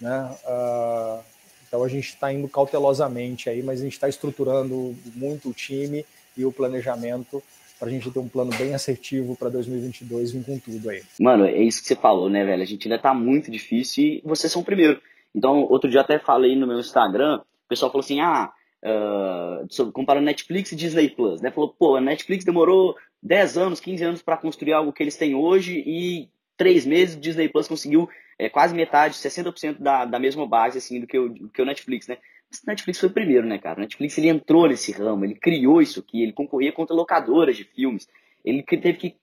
né? 0.00 0.30
Uh, 0.44 1.22
então 1.66 1.84
a 1.84 1.88
gente 1.88 2.08
está 2.08 2.32
indo 2.32 2.48
cautelosamente 2.48 3.48
aí, 3.48 3.62
mas 3.62 3.80
a 3.80 3.84
gente 3.84 3.92
está 3.92 4.08
estruturando 4.08 4.96
muito 5.14 5.50
o 5.50 5.54
time 5.54 6.04
e 6.38 6.44
o 6.44 6.52
planejamento 6.52 7.42
para 7.78 7.88
a 7.88 7.90
gente 7.90 8.10
ter 8.10 8.18
um 8.18 8.28
plano 8.28 8.50
bem 8.56 8.74
assertivo 8.74 9.36
para 9.36 9.48
2022 9.48 10.32
vir 10.32 10.44
com 10.44 10.58
tudo 10.58 10.90
aí. 10.90 11.02
Mano, 11.20 11.44
é 11.44 11.62
isso 11.62 11.80
que 11.80 11.86
você 11.86 11.94
falou, 11.94 12.28
né, 12.28 12.44
velho? 12.44 12.62
A 12.62 12.66
gente 12.66 12.88
ainda 12.88 13.00
tá 13.00 13.14
muito 13.14 13.50
difícil 13.50 14.04
e 14.04 14.22
vocês 14.24 14.52
são 14.52 14.62
o 14.62 14.64
primeiro. 14.64 15.00
Então, 15.34 15.62
outro 15.62 15.88
dia 15.88 16.00
até 16.00 16.18
falei 16.18 16.56
no 16.56 16.66
meu 16.66 16.80
Instagram, 16.80 17.36
o 17.38 17.68
pessoal 17.68 17.90
falou 17.92 18.02
assim, 18.02 18.20
ah, 18.20 18.50
uh, 18.82 19.92
comparando 19.92 20.26
Netflix 20.26 20.72
e 20.72 20.76
Disney 20.76 21.08
Plus, 21.08 21.40
né? 21.40 21.50
Falou, 21.50 21.68
pô, 21.68 21.96
a 21.96 22.00
Netflix 22.00 22.44
demorou 22.44 22.96
10 23.22 23.58
anos, 23.58 23.80
15 23.80 24.04
anos 24.04 24.22
para 24.22 24.36
construir 24.36 24.72
algo 24.72 24.92
que 24.92 25.02
eles 25.02 25.16
têm 25.16 25.34
hoje 25.34 25.82
e 25.86 26.28
três 26.56 26.84
meses 26.84 27.16
o 27.16 27.20
Disney 27.20 27.48
Plus 27.48 27.68
conseguiu 27.68 28.08
é, 28.38 28.48
quase 28.48 28.74
metade, 28.74 29.14
60% 29.14 29.78
da, 29.78 30.04
da 30.04 30.18
mesma 30.18 30.46
base 30.46 30.78
assim, 30.78 31.00
do, 31.00 31.06
que 31.06 31.18
o, 31.18 31.48
que 31.48 31.62
o 31.62 31.66
Netflix, 31.66 32.08
né? 32.08 32.18
Mas 32.50 32.62
Netflix 32.66 32.98
foi 32.98 33.08
o 33.08 33.12
primeiro, 33.12 33.46
né, 33.46 33.58
cara? 33.58 33.78
O 33.78 33.82
Netflix 33.82 34.16
ele 34.16 34.28
entrou 34.28 34.68
nesse 34.68 34.92
ramo, 34.92 35.24
ele 35.24 35.34
criou 35.34 35.82
isso 35.82 36.00
aqui, 36.00 36.22
ele 36.22 36.32
concorria 36.32 36.72
contra 36.72 36.94
locadoras 36.94 37.56
de 37.56 37.64
filmes. 37.64 38.08
Ele 38.44 38.62
teve 38.62 38.94
que 38.94 39.16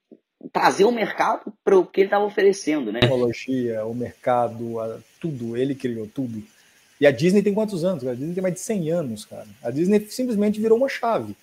trazer 0.52 0.86
o 0.86 0.92
mercado 0.92 1.52
para 1.64 1.78
o 1.78 1.86
que 1.86 2.02
ele 2.02 2.08
estava 2.08 2.26
oferecendo, 2.26 2.92
né? 2.92 3.00
A 3.00 3.02
tecnologia, 3.02 3.86
o 3.86 3.96
mercado, 3.96 5.04
tudo, 5.20 5.58
ele 5.58 5.74
criou 5.74 6.08
tudo. 6.08 6.44
E 7.00 7.08
a 7.08 7.12
Disney 7.12 7.42
tem 7.42 7.54
quantos 7.54 7.84
anos? 7.84 8.06
A 8.06 8.14
Disney 8.14 8.34
tem 8.34 8.44
mais 8.44 8.54
de 8.54 8.62
100 8.62 8.92
anos, 8.92 9.26
cara. 9.26 9.48
A 9.64 9.72
Disney 9.72 10.00
simplesmente 10.10 10.62
virou 10.62 10.78
uma 10.78 10.88
chave. 10.88 11.36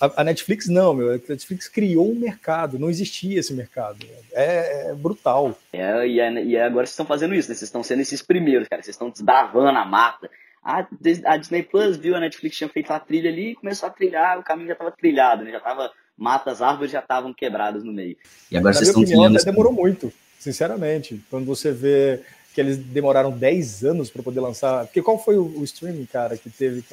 A, 0.00 0.20
a 0.20 0.24
Netflix 0.24 0.68
não, 0.68 0.94
meu. 0.94 1.14
A 1.14 1.20
Netflix 1.28 1.68
criou 1.68 2.10
um 2.10 2.14
mercado, 2.14 2.78
não 2.78 2.90
existia 2.90 3.40
esse 3.40 3.52
mercado. 3.52 4.06
É, 4.32 4.90
é 4.90 4.94
brutal. 4.94 5.58
É, 5.72 6.06
e, 6.06 6.20
é, 6.20 6.44
e 6.44 6.56
é 6.56 6.64
agora 6.64 6.86
vocês 6.86 6.92
estão 6.92 7.06
fazendo 7.06 7.34
isso, 7.34 7.48
né? 7.48 7.54
Vocês 7.54 7.68
estão 7.68 7.82
sendo 7.82 8.02
esses 8.02 8.22
primeiros, 8.22 8.68
cara. 8.68 8.82
Vocês 8.82 8.94
estão 8.94 9.10
desbravando 9.10 9.78
a 9.78 9.84
mata 9.84 10.30
a, 10.64 10.86
a 11.26 11.36
Disney 11.36 11.62
Plus 11.62 11.96
viu 11.96 12.16
a 12.16 12.20
Netflix 12.20 12.56
tinha 12.56 12.68
feito 12.68 12.90
a 12.90 12.98
trilha 12.98 13.30
ali 13.30 13.50
e 13.50 13.54
começou 13.54 13.88
a 13.88 13.92
trilhar, 13.92 14.38
o 14.38 14.42
caminho 14.42 14.68
já 14.68 14.72
estava 14.72 14.90
trilhado, 14.90 15.44
né? 15.44 15.50
Já 15.50 15.58
estava 15.58 15.92
matas, 16.16 16.62
árvores 16.62 16.90
já 16.90 17.00
estavam 17.00 17.34
quebradas 17.34 17.84
no 17.84 17.92
meio. 17.92 18.16
E 18.50 18.56
agora 18.56 18.72
Na 18.72 18.78
vocês 18.78 18.88
estão 18.88 19.02
opinião, 19.02 19.24
até 19.26 19.44
demorou 19.44 19.72
muito, 19.72 20.12
sinceramente. 20.38 21.22
Quando 21.28 21.44
você 21.44 21.70
vê 21.70 22.22
que 22.54 22.60
eles 22.60 22.78
demoraram 22.78 23.32
10 23.36 23.84
anos 23.84 24.10
para 24.10 24.22
poder 24.22 24.40
lançar. 24.40 24.86
Porque 24.86 25.02
qual 25.02 25.22
foi 25.22 25.36
o, 25.36 25.58
o 25.58 25.64
streaming, 25.64 26.06
cara, 26.06 26.38
que 26.38 26.48
teve 26.48 26.84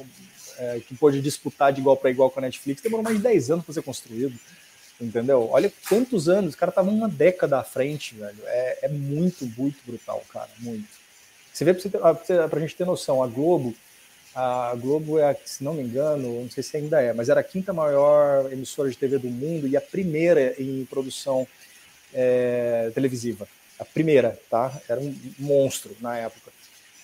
é, 0.58 0.80
que 0.80 0.94
pôde 0.94 1.22
disputar 1.22 1.72
de 1.72 1.80
igual 1.80 1.96
para 1.96 2.10
igual 2.10 2.30
com 2.30 2.40
a 2.40 2.42
Netflix? 2.42 2.82
Demorou 2.82 3.04
mais 3.04 3.16
de 3.16 3.22
10 3.22 3.52
anos 3.52 3.64
para 3.64 3.74
ser 3.74 3.82
construído. 3.82 4.36
Entendeu? 5.00 5.48
Olha 5.50 5.72
quantos 5.88 6.28
anos, 6.28 6.50
os 6.50 6.56
caras 6.56 6.72
estavam 6.72 6.94
uma 6.94 7.08
década 7.08 7.58
à 7.58 7.64
frente, 7.64 8.14
velho. 8.14 8.38
É, 8.44 8.86
é 8.86 8.88
muito, 8.88 9.46
muito 9.56 9.78
brutal, 9.86 10.22
cara. 10.32 10.50
Muito. 10.58 11.01
Você 11.52 11.64
vê 11.64 11.74
para 11.74 12.56
a 12.56 12.60
gente 12.60 12.76
ter 12.76 12.86
noção, 12.86 13.22
a 13.22 13.26
Globo, 13.26 13.74
a 14.34 14.74
Globo 14.76 15.18
é, 15.18 15.36
se 15.44 15.62
não 15.62 15.74
me 15.74 15.82
engano, 15.82 16.42
não 16.42 16.50
sei 16.50 16.62
se 16.62 16.76
ainda 16.76 17.00
é, 17.00 17.12
mas 17.12 17.28
era 17.28 17.40
a 17.40 17.44
quinta 17.44 17.72
maior 17.72 18.50
emissora 18.50 18.88
de 18.88 18.96
TV 18.96 19.18
do 19.18 19.28
mundo 19.28 19.68
e 19.68 19.76
a 19.76 19.80
primeira 19.80 20.54
em 20.58 20.86
produção 20.86 21.46
é, 22.14 22.90
televisiva. 22.94 23.46
A 23.78 23.84
primeira, 23.84 24.38
tá? 24.48 24.72
Era 24.88 25.00
um 25.00 25.14
monstro 25.38 25.94
na 26.00 26.16
época. 26.16 26.50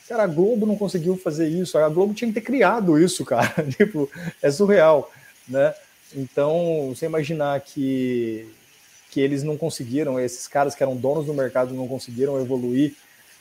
Cara, 0.08 0.22
a 0.22 0.26
Globo 0.26 0.64
não 0.64 0.76
conseguiu 0.76 1.18
fazer 1.18 1.48
isso. 1.48 1.76
A 1.76 1.88
Globo 1.88 2.14
tinha 2.14 2.28
que 2.28 2.40
ter 2.40 2.46
criado 2.46 2.98
isso, 2.98 3.24
cara. 3.24 3.52
tipo, 3.76 4.10
é 4.40 4.50
surreal, 4.50 5.12
né? 5.46 5.74
Então, 6.14 6.88
você 6.88 7.04
imaginar 7.04 7.60
que, 7.60 8.48
que 9.10 9.20
eles 9.20 9.42
não 9.42 9.58
conseguiram, 9.58 10.18
esses 10.18 10.48
caras 10.48 10.74
que 10.74 10.82
eram 10.82 10.96
donos 10.96 11.26
do 11.26 11.34
mercado 11.34 11.74
não 11.74 11.86
conseguiram 11.86 12.40
evoluir 12.40 12.94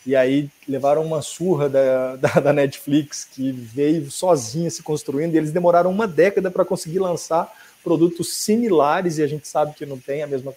e 0.08 0.16
aí 0.16 0.50
levaram 0.66 1.04
uma 1.04 1.22
surra 1.22 1.68
da, 1.68 2.16
da, 2.18 2.30
da, 2.40 2.54
Netflix, 2.54 3.26
que 3.26 3.52
veio 3.52 4.10
sozinha 4.10 4.70
se 4.70 4.82
construindo, 4.82 5.36
e 5.36 5.38
eles 5.38 5.52
demoraram 5.52 5.92
uma 5.92 6.08
década 6.08 6.50
para 6.50 6.64
conseguir 6.64 7.00
lançar 7.00 7.52
produtos 7.84 8.34
similares, 8.34 9.18
e 9.18 9.24
a 9.24 9.28
gente 9.28 9.46
sabe 9.46 9.76
que 9.76 9.86
não 9.86 10.00
tem 10.00 10.24
a 10.24 10.28
mesma, 10.28 10.54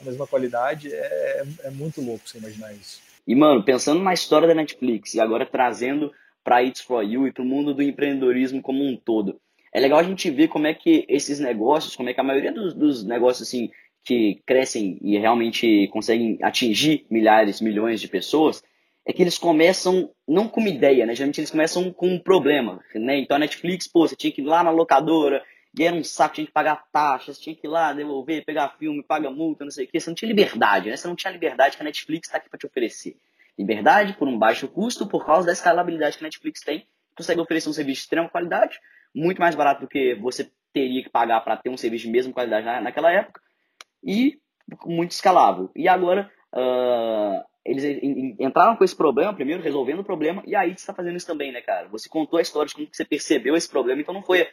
a 0.00 0.04
mesma 0.04 0.26
qualidade. 0.26 0.92
É, 0.92 1.44
é 1.64 1.70
muito 1.70 2.00
louco 2.00 2.28
você 2.28 2.38
imaginar 2.38 2.72
isso. 2.72 3.00
E, 3.24 3.36
mano, 3.36 3.62
pensando 3.62 4.02
na 4.02 4.12
história 4.12 4.48
da 4.48 4.54
Netflix, 4.54 5.14
e 5.14 5.20
agora 5.20 5.46
trazendo 5.46 6.12
para 6.42 6.64
It's 6.64 6.80
For 6.80 7.04
You 7.04 7.28
e 7.28 7.32
para 7.32 7.42
o 7.42 7.46
mundo 7.46 7.72
do 7.72 7.82
empreendedorismo 7.82 8.60
como 8.60 8.82
um 8.84 8.96
todo, 8.96 9.40
é 9.72 9.78
legal 9.78 10.00
a 10.00 10.02
gente 10.02 10.28
ver 10.28 10.48
como 10.48 10.66
é 10.66 10.74
que 10.74 11.04
esses 11.08 11.38
negócios, 11.38 11.94
como 11.94 12.08
é 12.08 12.14
que 12.14 12.20
a 12.20 12.24
maioria 12.24 12.52
dos, 12.52 12.74
dos 12.74 13.04
negócios, 13.04 13.46
assim, 13.46 13.70
que 14.02 14.40
crescem 14.46 14.98
e 15.02 15.18
realmente 15.18 15.86
conseguem 15.92 16.38
atingir 16.42 17.06
milhares, 17.10 17.60
milhões 17.60 18.00
de 18.00 18.08
pessoas, 18.08 18.62
é 19.08 19.12
que 19.14 19.22
eles 19.22 19.38
começam 19.38 20.10
não 20.28 20.46
com 20.46 20.60
uma 20.60 20.68
ideia, 20.68 21.06
né? 21.06 21.14
Geralmente 21.14 21.40
eles 21.40 21.50
começam 21.50 21.90
com 21.90 22.08
um 22.08 22.18
problema, 22.18 22.78
né? 22.94 23.18
Então 23.18 23.38
a 23.38 23.40
Netflix, 23.40 23.88
pô, 23.88 24.06
você 24.06 24.14
tinha 24.14 24.30
que 24.30 24.42
ir 24.42 24.44
lá 24.44 24.62
na 24.62 24.70
locadora, 24.70 25.42
e 25.76 25.82
era 25.82 25.96
um 25.96 26.04
saco, 26.04 26.34
tinha 26.34 26.46
que 26.46 26.52
pagar 26.52 26.84
taxas, 26.92 27.40
tinha 27.40 27.56
que 27.56 27.66
ir 27.66 27.70
lá, 27.70 27.94
devolver, 27.94 28.44
pegar 28.44 28.76
filme, 28.78 29.02
paga 29.02 29.30
multa, 29.30 29.64
não 29.64 29.70
sei 29.70 29.86
o 29.86 29.88
quê. 29.88 29.98
Você 29.98 30.10
não 30.10 30.14
tinha 30.14 30.28
liberdade, 30.28 30.90
né? 30.90 30.96
Você 30.96 31.08
não 31.08 31.16
tinha 31.16 31.32
liberdade 31.32 31.78
que 31.78 31.82
a 31.82 31.86
Netflix 31.86 32.28
está 32.28 32.36
aqui 32.36 32.50
para 32.50 32.58
te 32.58 32.66
oferecer. 32.66 33.16
Liberdade 33.58 34.12
por 34.12 34.28
um 34.28 34.38
baixo 34.38 34.68
custo, 34.68 35.06
por 35.06 35.24
causa 35.24 35.46
da 35.46 35.54
escalabilidade 35.54 36.18
que 36.18 36.24
a 36.24 36.26
Netflix 36.26 36.60
tem. 36.60 36.86
Consegue 37.16 37.40
oferecer 37.40 37.70
um 37.70 37.72
serviço 37.72 38.00
de 38.00 38.04
extrema 38.04 38.28
qualidade, 38.28 38.78
muito 39.14 39.40
mais 39.40 39.54
barato 39.54 39.80
do 39.80 39.88
que 39.88 40.16
você 40.16 40.50
teria 40.70 41.02
que 41.02 41.08
pagar 41.08 41.40
para 41.40 41.56
ter 41.56 41.70
um 41.70 41.78
serviço 41.78 42.04
de 42.04 42.10
mesma 42.10 42.32
qualidade 42.32 42.66
naquela 42.82 43.10
época, 43.10 43.40
e 44.04 44.38
muito 44.84 45.12
escalável. 45.12 45.70
E 45.74 45.88
agora, 45.88 46.30
uh, 46.52 47.42
eles 47.68 47.84
entraram 48.38 48.76
com 48.76 48.84
esse 48.84 48.96
problema 48.96 49.34
primeiro, 49.34 49.62
resolvendo 49.62 50.00
o 50.00 50.04
problema, 50.04 50.42
e 50.46 50.56
aí 50.56 50.70
você 50.70 50.76
está 50.76 50.94
fazendo 50.94 51.16
isso 51.16 51.26
também, 51.26 51.52
né, 51.52 51.60
cara? 51.60 51.88
Você 51.88 52.08
contou 52.08 52.38
a 52.38 52.42
história 52.42 52.68
de 52.68 52.74
como 52.74 52.88
você 52.90 53.04
percebeu 53.04 53.54
esse 53.54 53.68
problema, 53.68 54.00
então 54.00 54.14
não 54.14 54.22
foi 54.22 54.48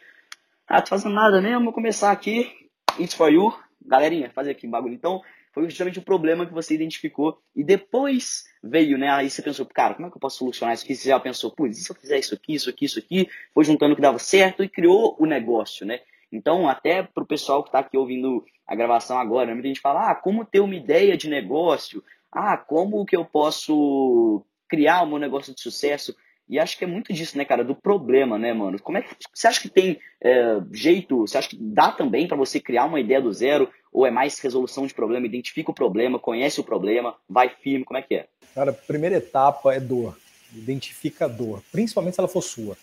Ah, 0.68 0.82
tô 0.82 0.88
fazendo 0.88 1.14
nada 1.14 1.40
mesmo, 1.40 1.64
vou 1.64 1.72
começar 1.72 2.10
aqui. 2.10 2.52
It's 2.98 3.14
for 3.14 3.32
you. 3.32 3.52
Galerinha, 3.84 4.30
fazer 4.30 4.50
aqui 4.50 4.66
um 4.66 4.70
bagulho. 4.70 4.94
Então, 4.94 5.22
foi 5.52 5.64
justamente 5.64 5.98
o 5.98 6.02
problema 6.02 6.44
que 6.44 6.52
você 6.52 6.74
identificou 6.74 7.40
e 7.54 7.64
depois 7.64 8.44
veio, 8.62 8.98
né? 8.98 9.08
Aí 9.08 9.30
você 9.30 9.40
pensou, 9.40 9.64
cara, 9.64 9.94
como 9.94 10.06
é 10.06 10.10
que 10.10 10.16
eu 10.16 10.20
posso 10.20 10.38
solucionar 10.38 10.74
isso 10.74 10.84
aqui? 10.84 10.94
Você 10.94 11.08
já 11.08 11.18
pensou, 11.18 11.50
putz, 11.50 11.78
e 11.78 11.80
se 11.82 11.90
eu 11.90 11.96
fizer 11.96 12.18
isso 12.18 12.34
aqui, 12.34 12.54
isso 12.54 12.68
aqui, 12.68 12.84
isso 12.84 12.98
aqui? 12.98 13.28
Foi 13.54 13.64
juntando 13.64 13.92
o 13.92 13.96
que 13.96 14.02
dava 14.02 14.18
certo 14.18 14.62
e 14.62 14.68
criou 14.68 15.16
o 15.18 15.24
negócio, 15.24 15.86
né? 15.86 16.00
Então, 16.30 16.68
até 16.68 17.02
para 17.02 17.22
o 17.22 17.26
pessoal 17.26 17.62
que 17.62 17.68
está 17.68 17.78
aqui 17.78 17.96
ouvindo 17.96 18.44
a 18.66 18.74
gravação 18.74 19.18
agora, 19.18 19.54
muita 19.54 19.68
gente 19.68 19.80
fala, 19.80 20.10
ah, 20.10 20.14
como 20.14 20.44
ter 20.44 20.60
uma 20.60 20.74
ideia 20.74 21.16
de 21.16 21.30
negócio? 21.30 22.02
Ah, 22.38 22.58
como 22.58 23.06
que 23.06 23.16
eu 23.16 23.24
posso 23.24 24.44
criar 24.68 25.04
um 25.04 25.16
negócio 25.16 25.54
de 25.54 25.60
sucesso? 25.62 26.14
E 26.46 26.58
acho 26.58 26.76
que 26.76 26.84
é 26.84 26.86
muito 26.86 27.10
disso, 27.10 27.38
né, 27.38 27.46
cara, 27.46 27.64
do 27.64 27.74
problema, 27.74 28.38
né, 28.38 28.52
mano? 28.52 28.78
Como 28.78 28.98
é 28.98 29.02
que 29.02 29.08
você 29.32 29.48
acha 29.48 29.58
que 29.58 29.70
tem 29.70 29.98
é, 30.20 30.60
jeito? 30.70 31.26
Você 31.26 31.38
acha 31.38 31.48
que 31.48 31.56
dá 31.58 31.90
também 31.90 32.28
para 32.28 32.36
você 32.36 32.60
criar 32.60 32.84
uma 32.84 33.00
ideia 33.00 33.22
do 33.22 33.32
zero? 33.32 33.70
Ou 33.90 34.06
é 34.06 34.10
mais 34.10 34.38
resolução 34.38 34.86
de 34.86 34.92
problema? 34.92 35.24
Identifica 35.24 35.70
o 35.70 35.74
problema, 35.74 36.18
conhece 36.18 36.60
o 36.60 36.64
problema, 36.64 37.16
vai 37.26 37.48
firme, 37.48 37.86
como 37.86 37.98
é 37.98 38.02
que 38.02 38.14
é? 38.16 38.26
Cara, 38.54 38.70
a 38.70 38.74
primeira 38.74 39.16
etapa 39.16 39.74
é 39.74 39.80
dor. 39.80 40.14
Identifica 40.54 41.24
a 41.24 41.28
dor, 41.28 41.62
principalmente 41.72 42.16
se 42.16 42.20
ela 42.20 42.28
for 42.28 42.42
sua. 42.42 42.76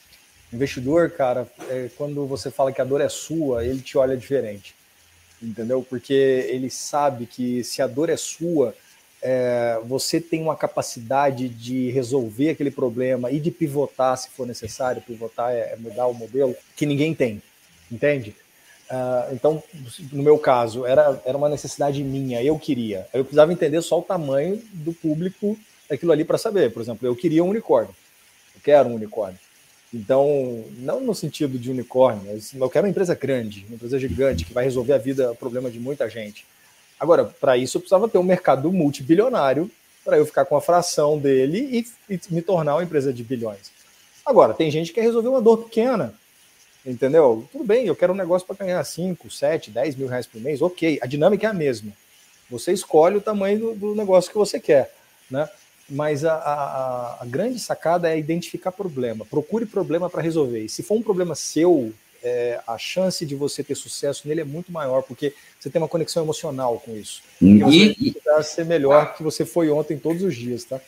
Investidor, 0.52 1.12
cara, 1.12 1.48
é, 1.70 1.92
quando 1.96 2.26
você 2.26 2.50
fala 2.50 2.72
que 2.72 2.82
a 2.82 2.86
dor 2.86 3.02
é 3.02 3.10
sua, 3.10 3.63
ele 3.63 3.82
te 3.82 4.00
olha 4.00 4.18
diferente, 4.18 4.74
entendeu? 5.42 5.86
Porque 5.88 6.13
ele 6.13 6.72
sabe 6.72 7.28
que 7.28 7.63
se 7.63 7.84
a 7.84 7.88
dor 7.88 8.10
é 8.10 8.18
sua, 8.18 8.76
é, 9.24 9.80
você 9.86 10.20
tem 10.20 10.42
uma 10.42 10.56
capacidade 10.56 11.48
de 11.48 11.90
resolver 11.92 12.50
aquele 12.50 12.70
problema 12.70 13.32
e 13.32 13.40
de 13.40 13.50
pivotar 13.50 14.18
se 14.18 14.30
for 14.30 14.46
necessário, 14.46 15.02
pivotar 15.02 15.52
é, 15.52 15.74
é 15.74 15.76
mudar 15.78 16.08
o 16.08 16.14
modelo, 16.14 16.54
que 16.76 16.86
ninguém 16.86 17.16
tem, 17.16 17.42
entende? 17.90 18.36
Uh, 18.92 19.34
então, 19.34 19.64
no 20.12 20.22
meu 20.22 20.38
caso, 20.38 20.86
era, 20.86 21.20
era 21.26 21.38
uma 21.38 21.48
necessidade 21.48 22.04
minha, 22.04 22.44
eu 22.44 22.60
queria. 22.60 23.08
Eu 23.14 23.24
precisava 23.24 23.54
entender 23.54 23.82
só 23.82 23.98
o 23.98 24.04
tamanho 24.04 24.62
do 24.74 24.92
público 24.92 25.58
daquilo 25.90 26.12
ali 26.12 26.26
para 26.26 26.38
saber. 26.38 26.72
Por 26.74 26.82
exemplo, 26.82 27.08
eu 27.08 27.16
queria 27.16 27.44
um 27.44 27.50
unicórnio, 27.50 27.96
eu 28.54 28.62
quero 28.62 28.90
um 28.90 28.96
unicórnio. 28.96 29.40
Então, 29.94 30.66
não 30.80 31.00
no 31.00 31.16
sentido 31.16 31.58
de 31.58 31.72
unicórnio, 31.72 32.40
eu 32.56 32.70
quero 32.70 32.86
uma 32.86 32.90
empresa 32.90 33.16
grande, 33.16 33.64
uma 33.68 33.76
empresa 33.76 33.98
gigante, 33.98 34.44
que 34.44 34.54
vai 34.54 34.66
resolver 34.66 34.94
a 34.94 34.98
vida, 34.98 35.32
o 35.32 35.36
problema 35.36 35.72
de 35.72 35.80
muita 35.80 36.10
gente. 36.10 36.46
Agora, 37.04 37.26
para 37.26 37.58
isso 37.58 37.76
eu 37.76 37.82
precisava 37.82 38.08
ter 38.08 38.18
um 38.18 38.24
mercado 38.24 38.72
multibilionário 38.72 39.70
para 40.06 40.18
eu 40.18 40.26
ficar 40.26 40.46
com 40.46 40.56
a 40.56 40.62
fração 40.62 41.20
dele 41.20 41.86
e, 42.10 42.13
e, 42.13 42.22
me 42.30 42.42
tornar 42.42 42.76
uma 42.76 42.84
empresa 42.84 43.12
de 43.12 43.22
bilhões. 43.26 43.74
Agora, 44.26 44.54
tem 44.54 44.72
gente 44.72 44.88
que 44.88 44.94
quer 44.94 45.02
resolver 45.02 45.28
uma 45.28 45.42
dor 45.42 45.66
pequena, 45.66 46.13
entendeu? 46.86 47.46
Tudo 47.52 47.66
bem, 47.66 47.86
eu 47.86 47.94
quero 47.94 48.13
um 48.13 48.16
negócio 48.16 48.48
para 48.48 48.66
ganhar 48.66 48.82
5, 48.82 49.30
7, 49.30 49.70
10 49.70 49.98
mil 49.98 50.08
reais 50.08 50.26
por 50.26 50.39
mês, 50.39 50.62
ok, 50.62 50.98
a 51.02 51.06
dinâmica 51.06 51.46
é 51.46 51.50
a 51.50 51.54
mesma. 51.54 51.92
Você 52.50 52.72
escolhe 52.72 53.18
o 53.18 53.22
tamanho 53.22 53.60
do, 53.60 53.74
do 53.74 53.96
negócio 53.96 54.32
que 54.32 54.38
você 54.38 54.58
quer, 54.58 54.96
né? 55.30 55.50
Mas 55.89 56.24
a, 56.24 56.36
a, 56.36 57.18
a, 57.24 57.26
grande 57.26 57.60
sacada 57.60 58.10
é 58.10 58.18
identificar 58.18 58.72
problema. 58.72 59.26
Procure 59.26 59.66
problema 59.66 60.10
para 60.10 60.22
resolver. 60.22 60.63
E 60.63 60.70
se 60.70 60.82
for 60.82 60.96
um 60.96 61.04
problema 61.04 61.36
seu, 61.36 61.94
é, 62.24 62.62
a 62.66 62.78
chance 62.78 63.26
de 63.26 63.36
você 63.36 63.64
ter 63.64 63.76
sucesso 63.76 64.28
nele 64.28 64.42
é 64.42 64.46
muito 64.46 64.72
maior, 64.72 65.04
porque 65.04 65.34
você 65.60 65.70
tem 65.70 65.82
uma 65.82 65.90
conexão 65.90 66.24
emocional 66.24 66.80
com 66.80 66.96
isso. 66.96 67.22
E 67.42 67.60
você 67.60 68.22
vai 68.26 68.44
ser 68.44 68.66
melhor 68.66 69.16
que 69.16 69.22
você 69.22 69.46
foi 69.46 69.70
ontem 69.70 69.98
todos 69.98 70.24
os 70.24 70.36
dias, 70.36 70.64
tá? 70.64 70.80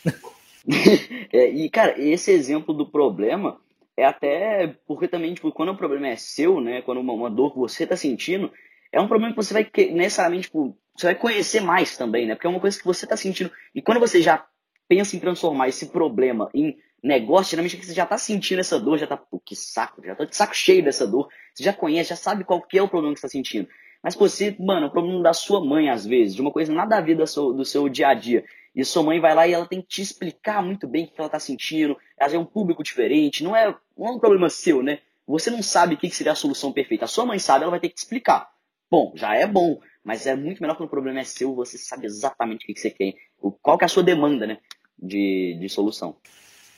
é, 1.32 1.50
e, 1.50 1.70
cara, 1.70 2.00
esse 2.02 2.32
exemplo 2.32 2.74
do 2.74 2.86
problema 2.86 3.60
é 3.98 4.06
até 4.06 4.76
porque 4.88 5.08
também, 5.08 5.34
tipo, 5.34 5.52
quando 5.52 5.70
o 5.70 5.78
problema 5.78 6.08
é 6.08 6.16
seu, 6.16 6.62
né? 6.62 6.82
Quando 6.82 7.02
uma, 7.02 7.14
uma 7.14 7.30
dor 7.30 7.52
que 7.52 7.60
você 7.60 7.84
está 7.84 7.96
sentindo, 7.96 8.52
é 8.92 9.00
um 9.00 9.08
problema 9.08 9.34
que 9.34 9.44
você 9.44 9.54
vai 9.54 9.70
necessariamente, 9.92 10.46
tipo, 10.46 10.78
você 10.98 11.08
vai 11.08 11.16
conhecer 11.16 11.60
mais 11.60 11.98
também, 11.98 12.26
né? 12.26 12.36
Porque 12.36 12.48
é 12.48 12.50
uma 12.50 12.60
coisa 12.60 12.78
que 12.78 12.86
você 12.86 13.06
está 13.06 13.18
sentindo. 13.18 13.52
E 13.74 13.82
quando 13.82 14.00
você 14.00 14.22
já 14.22 14.46
pensa 14.88 15.16
em 15.16 15.20
transformar 15.20 15.68
esse 15.68 15.88
problema 15.88 16.50
em 16.54 16.78
negócio, 17.06 17.52
geralmente 17.52 17.78
você 17.78 17.94
já 17.94 18.04
está 18.04 18.18
sentindo 18.18 18.60
essa 18.60 18.80
dor, 18.80 18.98
já 18.98 19.06
está, 19.06 19.16
pô, 19.16 19.40
que 19.40 19.56
saco, 19.56 20.02
já 20.04 20.14
está 20.14 20.26
de 20.26 20.36
saco 20.36 20.56
cheio 20.56 20.84
dessa 20.84 21.06
dor, 21.06 21.30
você 21.54 21.64
já 21.64 21.72
conhece, 21.72 22.10
já 22.10 22.16
sabe 22.16 22.44
qual 22.44 22.62
que 22.62 22.78
é 22.78 22.82
o 22.82 22.88
problema 22.88 23.14
que 23.14 23.20
você 23.20 23.28
está 23.28 23.38
sentindo. 23.38 23.70
Mas 24.02 24.16
você, 24.16 24.56
mano, 24.60 24.88
é 24.88 24.90
o 24.90 24.92
problema 24.92 25.22
da 25.22 25.34
sua 25.34 25.64
mãe, 25.64 25.90
às 25.90 26.06
vezes, 26.06 26.36
de 26.36 26.42
uma 26.42 26.52
coisa 26.52 26.74
nada 26.74 26.98
a 26.98 27.02
ver 27.02 27.16
do 27.16 27.26
seu, 27.28 27.54
do 27.54 27.64
seu 27.64 27.88
dia 27.88 28.08
a 28.08 28.14
dia. 28.14 28.44
E 28.76 28.84
sua 28.84 29.04
mãe 29.04 29.20
vai 29.20 29.34
lá 29.34 29.48
e 29.48 29.54
ela 29.54 29.68
tem 29.68 29.82
que 29.82 29.88
te 29.88 30.02
explicar 30.02 30.64
muito 30.64 30.88
bem 30.88 31.06
o 31.06 31.08
que 31.08 31.14
ela 31.18 31.28
está 31.28 31.40
sentindo, 31.40 31.96
ela 32.18 32.34
é 32.34 32.38
um 32.38 32.46
público 32.46 32.84
diferente, 32.84 33.44
não 33.44 33.56
é, 33.56 33.76
não 33.98 34.08
é 34.08 34.12
um 34.12 34.20
problema 34.20 34.50
seu, 34.50 34.82
né? 34.84 35.00
Você 35.28 35.50
não 35.50 35.62
sabe 35.62 35.96
o 35.96 35.98
que 35.98 36.10
seria 36.10 36.34
a 36.34 36.36
solução 36.36 36.74
perfeita. 36.74 37.06
A 37.06 37.08
sua 37.08 37.26
mãe 37.26 37.40
sabe, 37.40 37.64
ela 37.64 37.72
vai 37.72 37.80
ter 37.80 37.90
que 37.90 37.96
te 37.96 38.00
explicar. 38.00 38.50
Bom, 38.90 39.14
já 39.16 39.36
é 39.36 39.48
bom, 39.48 39.80
mas 40.04 40.28
é 40.28 40.36
muito 40.36 40.62
melhor 40.62 40.76
quando 40.76 40.88
o 40.88 40.92
problema 40.92 41.20
é 41.20 41.24
seu, 41.24 41.56
você 41.56 41.78
sabe 41.78 42.06
exatamente 42.06 42.64
o 42.64 42.68
que 42.68 42.80
você 42.80 42.92
quer, 42.92 43.14
qual 43.62 43.78
que 43.78 43.84
é 43.84 43.88
a 43.88 43.90
sua 43.90 44.04
demanda, 44.04 44.46
né? 44.46 44.58
De, 44.98 45.58
de 45.60 45.70
solução. 45.70 46.18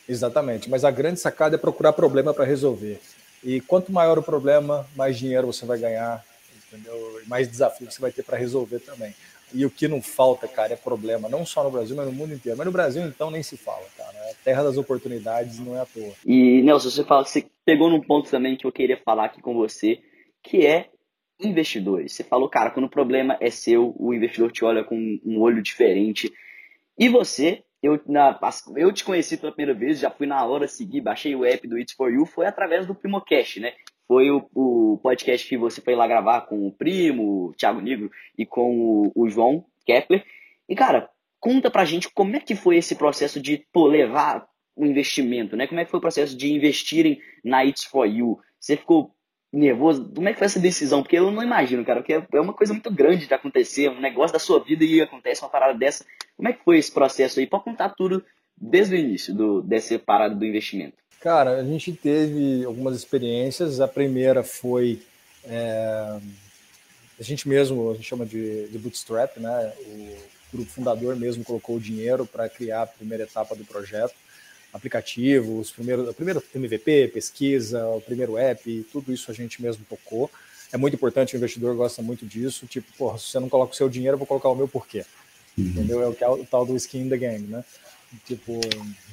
Exatamente, 0.07 0.69
mas 0.69 0.85
a 0.85 0.91
grande 0.91 1.19
sacada 1.19 1.55
é 1.55 1.59
procurar 1.59 1.93
problema 1.93 2.33
para 2.33 2.45
resolver. 2.45 2.99
E 3.43 3.61
quanto 3.61 3.91
maior 3.91 4.17
o 4.17 4.23
problema, 4.23 4.87
mais 4.95 5.17
dinheiro 5.17 5.47
você 5.47 5.65
vai 5.65 5.77
ganhar, 5.77 6.23
entendeu? 6.67 7.21
mais 7.27 7.49
desafio 7.49 7.91
você 7.91 8.01
vai 8.01 8.11
ter 8.11 8.23
para 8.23 8.37
resolver 8.37 8.79
também. 8.79 9.13
E 9.53 9.65
o 9.65 9.69
que 9.69 9.87
não 9.87 10.01
falta, 10.01 10.47
cara, 10.47 10.73
é 10.73 10.75
problema, 10.75 11.29
não 11.29 11.45
só 11.45 11.63
no 11.63 11.71
Brasil, 11.71 11.95
mas 11.95 12.05
no 12.05 12.11
mundo 12.11 12.33
inteiro. 12.33 12.57
Mas 12.57 12.65
no 12.65 12.71
Brasil, 12.71 13.03
então, 13.03 13.31
nem 13.31 13.41
se 13.41 13.55
fala, 13.55 13.85
cara. 13.97 14.17
É 14.29 14.33
terra 14.43 14.63
das 14.63 14.77
oportunidades 14.77 15.59
não 15.59 15.75
é 15.77 15.81
à 15.81 15.85
toa. 15.85 16.11
E, 16.25 16.61
Nelson, 16.61 16.89
você, 16.89 17.03
fala, 17.05 17.23
você 17.23 17.45
pegou 17.65 17.89
num 17.89 18.01
ponto 18.01 18.29
também 18.29 18.57
que 18.57 18.67
eu 18.67 18.71
queria 18.71 18.97
falar 19.05 19.25
aqui 19.25 19.41
com 19.41 19.53
você, 19.53 19.99
que 20.43 20.65
é 20.65 20.89
investidores. 21.39 22.13
Você 22.13 22.23
falou, 22.23 22.49
cara, 22.49 22.71
quando 22.71 22.85
o 22.85 22.89
problema 22.89 23.37
é 23.39 23.49
seu, 23.49 23.95
o 23.97 24.13
investidor 24.13 24.51
te 24.51 24.65
olha 24.65 24.83
com 24.83 24.97
um 25.23 25.39
olho 25.39 25.61
diferente. 25.61 26.31
E 26.99 27.07
você 27.07 27.63
eu, 27.81 27.99
na, 28.07 28.37
eu 28.75 28.91
te 28.91 29.03
conheci 29.03 29.37
pela 29.37 29.51
primeira 29.51 29.77
vez, 29.77 29.99
já 29.99 30.09
fui 30.09 30.25
na 30.25 30.43
hora 30.43 30.67
seguir, 30.67 31.01
baixei 31.01 31.35
o 31.35 31.45
app 31.45 31.67
do 31.67 31.77
It's 31.77 31.95
For 31.95 32.11
You, 32.11 32.25
foi 32.25 32.45
através 32.45 32.85
do 32.85 32.95
Primocast, 32.95 33.59
né? 33.59 33.73
Foi 34.07 34.31
o, 34.31 34.49
o 34.55 34.99
podcast 35.03 35.47
que 35.47 35.57
você 35.57 35.81
foi 35.81 35.95
lá 35.95 36.07
gravar 36.07 36.41
com 36.41 36.65
o 36.65 36.71
Primo, 36.71 37.47
o 37.47 37.53
Thiago 37.53 37.81
Negro 37.81 38.09
e 38.37 38.45
com 38.45 38.79
o, 38.79 39.11
o 39.13 39.29
João 39.29 39.65
Kepler. 39.85 40.25
E, 40.67 40.75
cara, 40.75 41.09
conta 41.39 41.69
pra 41.69 41.85
gente 41.85 42.09
como 42.09 42.35
é 42.35 42.39
que 42.39 42.55
foi 42.55 42.77
esse 42.77 42.95
processo 42.95 43.39
de 43.41 43.65
pô, 43.71 43.85
levar 43.85 44.47
o 44.75 44.85
investimento, 44.85 45.55
né? 45.55 45.67
Como 45.67 45.79
é 45.79 45.85
que 45.85 45.91
foi 45.91 45.97
o 45.97 46.01
processo 46.01 46.37
de 46.37 46.51
investirem 46.53 47.21
na 47.43 47.65
It's 47.65 47.83
For 47.83 48.05
You? 48.05 48.39
Você 48.59 48.77
ficou 48.77 49.13
nervoso? 49.51 50.09
Como 50.13 50.27
é 50.27 50.33
que 50.33 50.39
foi 50.39 50.45
essa 50.45 50.59
decisão? 50.59 51.01
Porque 51.01 51.17
eu 51.17 51.31
não 51.31 51.43
imagino, 51.43 51.85
cara, 51.85 52.01
porque 52.01 52.13
é 52.13 52.41
uma 52.41 52.53
coisa 52.53 52.73
muito 52.73 52.91
grande 52.91 53.27
de 53.27 53.33
acontecer, 53.33 53.89
um 53.89 53.99
negócio 53.99 54.33
da 54.33 54.39
sua 54.39 54.63
vida 54.63 54.83
e 54.83 55.01
acontece 55.01 55.41
uma 55.41 55.49
parada 55.49 55.77
dessa. 55.77 56.05
Como 56.35 56.49
é 56.49 56.53
que 56.53 56.63
foi 56.63 56.77
esse 56.77 56.91
processo 56.91 57.39
aí? 57.39 57.47
Pode 57.47 57.63
contar 57.63 57.89
tudo 57.89 58.23
desde 58.55 58.95
o 58.95 58.97
início 58.97 59.33
do, 59.33 59.61
dessa 59.61 59.97
parada 59.99 60.35
do 60.35 60.45
investimento. 60.45 60.97
Cara, 61.19 61.57
a 61.57 61.63
gente 61.63 61.93
teve 61.93 62.63
algumas 62.65 62.95
experiências. 62.95 63.79
A 63.79 63.87
primeira 63.87 64.43
foi 64.43 65.01
é, 65.45 66.19
a 67.19 67.23
gente 67.23 67.47
mesmo, 67.47 67.91
a 67.91 67.93
gente 67.95 68.07
chama 68.07 68.25
de, 68.25 68.67
de 68.67 68.77
bootstrap, 68.77 69.37
né? 69.37 69.73
O 69.79 70.57
grupo 70.57 70.71
fundador 70.71 71.15
mesmo 71.15 71.43
colocou 71.43 71.77
o 71.77 71.79
dinheiro 71.79 72.25
para 72.25 72.47
criar 72.47 72.83
a 72.83 72.87
primeira 72.87 73.23
etapa 73.23 73.55
do 73.55 73.65
projeto 73.65 74.13
aplicativo, 74.73 75.59
os 75.59 75.71
primeiros, 75.71 76.07
o 76.09 76.13
primeiro 76.13 76.43
MVP, 76.53 77.09
pesquisa, 77.09 77.85
o 77.87 78.01
primeiro 78.01 78.37
app, 78.37 78.85
tudo 78.91 79.13
isso 79.13 79.31
a 79.31 79.33
gente 79.33 79.61
mesmo 79.61 79.85
tocou. 79.89 80.29
É 80.71 80.77
muito 80.77 80.95
importante, 80.95 81.35
o 81.35 81.37
investidor 81.37 81.75
gosta 81.75 82.01
muito 82.01 82.25
disso. 82.25 82.67
Tipo, 82.67 82.91
porra, 82.97 83.17
se 83.17 83.25
você 83.25 83.39
não 83.39 83.49
coloca 83.49 83.73
o 83.73 83.75
seu 83.75 83.89
dinheiro, 83.89 84.15
eu 84.15 84.19
vou 84.19 84.27
colocar 84.27 84.49
o 84.49 84.55
meu 84.55 84.67
porquê. 84.67 85.05
Uhum. 85.57 85.65
Entendeu? 85.65 86.01
É 86.01 86.07
o, 86.07 86.13
que 86.13 86.23
é 86.23 86.29
o 86.29 86.45
tal 86.45 86.65
do 86.65 86.75
skin 86.75 87.01
in 87.01 87.09
the 87.09 87.17
game, 87.17 87.47
né? 87.47 87.63
Tipo, 88.25 88.59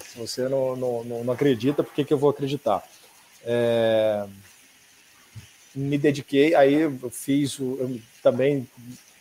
se 0.04 0.18
você 0.18 0.48
não, 0.48 0.76
não, 0.76 1.24
não 1.24 1.32
acredita, 1.32 1.82
por 1.82 1.92
que, 1.94 2.04
que 2.04 2.12
eu 2.12 2.18
vou 2.18 2.30
acreditar? 2.30 2.82
É... 3.44 4.26
Me 5.74 5.98
dediquei, 5.98 6.54
aí 6.54 6.74
eu 6.74 7.10
fiz 7.10 7.58
o, 7.58 7.76
eu 7.80 8.00
também, 8.22 8.68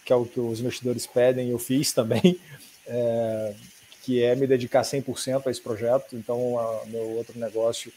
que 0.05 0.13
é 0.13 0.15
o 0.15 0.25
que 0.25 0.39
os 0.39 0.59
investidores 0.59 1.07
pedem, 1.07 1.49
eu 1.49 1.59
fiz 1.59 1.91
também. 1.93 2.39
É 2.85 3.55
que 4.03 4.21
é 4.21 4.35
me 4.35 4.45
dedicar 4.45 4.81
100% 4.81 5.47
a 5.47 5.51
esse 5.51 5.61
projeto. 5.61 6.15
Então, 6.15 6.59
a, 6.59 6.85
meu 6.85 7.11
outro 7.11 7.39
negócio, 7.39 7.91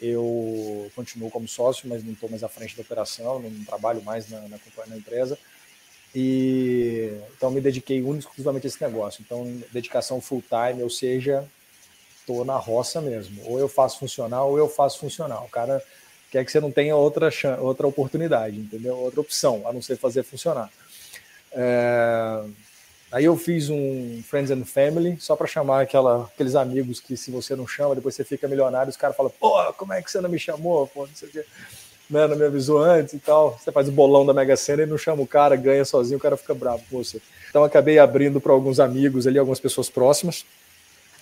eu 0.00 0.90
continuo 0.94 1.30
como 1.30 1.48
sócio, 1.48 1.88
mas 1.88 2.04
não 2.04 2.12
estou 2.12 2.28
mais 2.28 2.44
à 2.44 2.48
frente 2.48 2.76
da 2.76 2.82
operação, 2.82 3.40
não 3.40 3.64
trabalho 3.64 4.02
mais 4.02 4.28
na, 4.28 4.40
na, 4.42 4.58
na 4.86 4.96
empresa. 4.96 5.38
E 6.14 7.10
então 7.36 7.50
me 7.50 7.60
dediquei 7.60 7.98
exclusivamente 7.98 8.66
a 8.66 8.68
esse 8.68 8.82
negócio. 8.82 9.22
Então, 9.24 9.44
dedicação 9.72 10.20
full 10.20 10.42
time, 10.42 10.82
ou 10.82 10.90
seja, 10.90 11.46
estou 12.20 12.44
na 12.44 12.56
roça 12.56 13.00
mesmo. 13.00 13.42
Ou 13.46 13.58
eu 13.58 13.68
faço 13.68 13.98
funcional, 13.98 14.50
ou 14.50 14.58
eu 14.58 14.68
faço 14.68 14.98
funcional. 14.98 15.44
O 15.44 15.50
cara 15.50 15.82
quer 16.30 16.44
que 16.44 16.52
você 16.52 16.60
não 16.60 16.70
tenha 16.70 16.94
outra, 16.94 17.30
outra 17.60 17.86
oportunidade, 17.86 18.58
entendeu? 18.58 18.96
Outra 18.96 19.20
opção, 19.20 19.66
a 19.66 19.72
não 19.72 19.80
ser 19.80 19.96
fazer 19.96 20.22
funcionar. 20.22 20.70
É... 21.52 22.44
Aí 23.12 23.24
eu 23.24 23.36
fiz 23.36 23.70
um 23.70 24.20
Friends 24.24 24.50
and 24.50 24.64
Family, 24.64 25.16
só 25.20 25.36
para 25.36 25.46
chamar 25.46 25.82
aquela, 25.82 26.24
aqueles 26.24 26.56
amigos 26.56 27.00
que 27.00 27.16
se 27.16 27.30
você 27.30 27.54
não 27.54 27.66
chama, 27.66 27.94
depois 27.94 28.14
você 28.14 28.24
fica 28.24 28.48
milionário, 28.48 28.90
os 28.90 28.96
caras 28.96 29.16
falam, 29.16 29.32
pô, 29.38 29.72
como 29.74 29.92
é 29.92 30.02
que 30.02 30.10
você 30.10 30.20
não 30.20 30.28
me 30.28 30.38
chamou? 30.38 30.86
Pô, 30.88 31.06
não 31.06 31.14
sei 31.14 31.28
o 31.28 31.32
quê. 31.32 31.44
né, 32.10 32.26
não 32.26 32.36
me 32.36 32.44
avisou 32.44 32.78
antes 32.78 33.14
e 33.14 33.18
tal. 33.18 33.58
Você 33.58 33.70
faz 33.70 33.88
o 33.88 33.92
bolão 33.92 34.26
da 34.26 34.34
Mega 34.34 34.56
Sena 34.56 34.82
e 34.82 34.86
não 34.86 34.98
chama 34.98 35.22
o 35.22 35.26
cara, 35.26 35.54
ganha 35.54 35.84
sozinho, 35.84 36.18
o 36.18 36.20
cara 36.20 36.36
fica 36.36 36.54
bravo 36.54 36.82
com 36.90 37.02
você. 37.02 37.20
Então 37.48 37.62
acabei 37.62 37.98
abrindo 37.98 38.40
para 38.40 38.52
alguns 38.52 38.80
amigos 38.80 39.26
ali, 39.26 39.38
algumas 39.38 39.60
pessoas 39.60 39.88
próximas. 39.88 40.44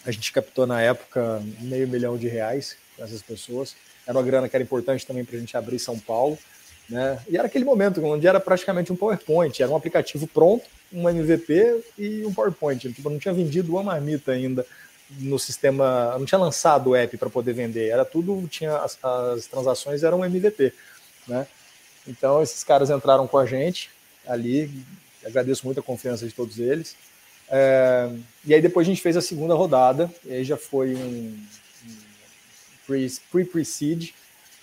A 0.07 0.11
gente 0.11 0.33
captou 0.33 0.67
na 0.67 0.81
época 0.81 1.43
meio 1.61 1.87
milhão 1.89 2.17
de 2.17 2.29
reais 2.29 2.77
com 2.97 3.05
essas 3.05 3.23
pessoas. 3.23 3.75
Era 4.07 4.19
uma 4.19 4.25
grana 4.25 4.49
que 4.49 4.57
era 4.57 4.63
importante 4.63 5.07
também 5.07 5.25
para 5.25 5.37
a 5.37 5.41
gente 5.41 5.57
abrir 5.57 5.79
São 5.79 5.99
Paulo. 5.99 6.39
Né? 6.89 7.19
E 7.29 7.37
era 7.37 7.47
aquele 7.47 7.65
momento 7.65 8.05
onde 8.05 8.27
era 8.27 8.39
praticamente 8.39 8.93
um 8.93 8.97
PowerPoint, 8.97 9.63
era 9.63 9.71
um 9.71 9.77
aplicativo 9.77 10.27
pronto, 10.27 10.65
um 10.93 11.09
MVP 11.09 11.83
e 11.99 12.25
um 12.25 12.33
PowerPoint. 12.33 12.93
Tipo, 12.93 13.11
não 13.11 13.19
tinha 13.19 13.35
vendido 13.35 13.73
uma 13.73 13.83
marmita 13.83 14.33
ainda 14.33 14.67
no 15.19 15.39
sistema, 15.39 16.17
não 16.19 16.25
tinha 16.25 16.39
lançado 16.39 16.91
o 16.91 16.97
app 16.97 17.17
para 17.17 17.31
poder 17.31 17.53
vender, 17.53 17.89
era 17.89 18.05
tudo, 18.05 18.47
tinha 18.49 18.77
as, 18.79 18.99
as 19.03 19.47
transações 19.47 20.03
eram 20.03 20.25
MVP, 20.25 20.73
né? 21.27 21.47
Então 22.07 22.43
esses 22.43 22.65
caras 22.65 22.91
entraram 22.91 23.27
com 23.27 23.39
a 23.39 23.47
gente 23.47 23.91
ali, 24.27 24.71
agradeço 25.25 25.65
muito 25.65 25.81
a 25.81 25.83
confiança 25.83 26.27
de 26.27 26.33
todos 26.33 26.59
eles. 26.59 26.97
É, 27.49 28.11
e 28.45 28.55
aí 28.55 28.61
depois 28.61 28.87
a 28.87 28.91
gente 28.91 29.03
fez 29.03 29.17
a 29.17 29.23
segunda 29.23 29.55
rodada, 29.55 30.11
e 30.25 30.33
aí 30.33 30.45
já 30.45 30.57
foi 30.57 30.95
um, 30.95 31.39
um 31.87 33.09
pre-pre-seed, 33.31 34.11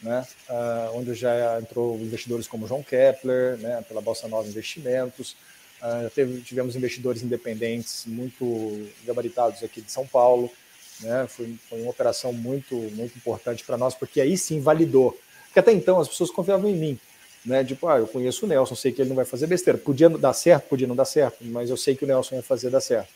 né, 0.01 0.25
uh, 0.49 0.97
onde 0.97 1.13
já 1.13 1.59
entrou 1.59 1.95
investidores 1.97 2.47
como 2.47 2.67
João 2.67 2.83
Kepler, 2.83 3.57
né, 3.57 3.83
pela 3.87 4.01
Bolsa 4.01 4.27
Nova 4.27 4.47
Investimentos, 4.47 5.35
Uh, 5.81 6.07
teve, 6.11 6.41
tivemos 6.41 6.75
investidores 6.75 7.23
independentes 7.23 8.03
muito 8.05 8.87
gabaritados 9.03 9.63
aqui 9.63 9.81
de 9.81 9.91
São 9.91 10.05
Paulo. 10.05 10.51
Né? 10.99 11.25
Foi, 11.27 11.55
foi 11.67 11.81
uma 11.81 11.89
operação 11.89 12.31
muito, 12.31 12.75
muito 12.75 13.17
importante 13.17 13.63
para 13.63 13.77
nós, 13.77 13.95
porque 13.95 14.21
aí 14.21 14.37
sim 14.37 14.61
validou. 14.61 15.17
Porque 15.45 15.59
até 15.59 15.71
então 15.71 15.99
as 15.99 16.07
pessoas 16.07 16.29
confiavam 16.29 16.69
em 16.69 16.75
mim. 16.75 16.99
Né? 17.43 17.63
Tipo, 17.63 17.87
ah, 17.87 17.97
eu 17.97 18.05
conheço 18.05 18.45
o 18.45 18.47
Nelson, 18.47 18.75
sei 18.75 18.91
que 18.91 19.01
ele 19.01 19.09
não 19.09 19.15
vai 19.15 19.25
fazer 19.25 19.47
besteira. 19.47 19.79
Podia 19.79 20.07
dar 20.07 20.33
certo, 20.33 20.67
podia 20.69 20.85
não 20.85 20.95
dar 20.95 21.05
certo, 21.05 21.37
mas 21.41 21.71
eu 21.71 21.77
sei 21.77 21.95
que 21.95 22.05
o 22.05 22.07
Nelson 22.07 22.35
ia 22.35 22.43
fazer 22.43 22.69
dar 22.69 22.81
certo. 22.81 23.09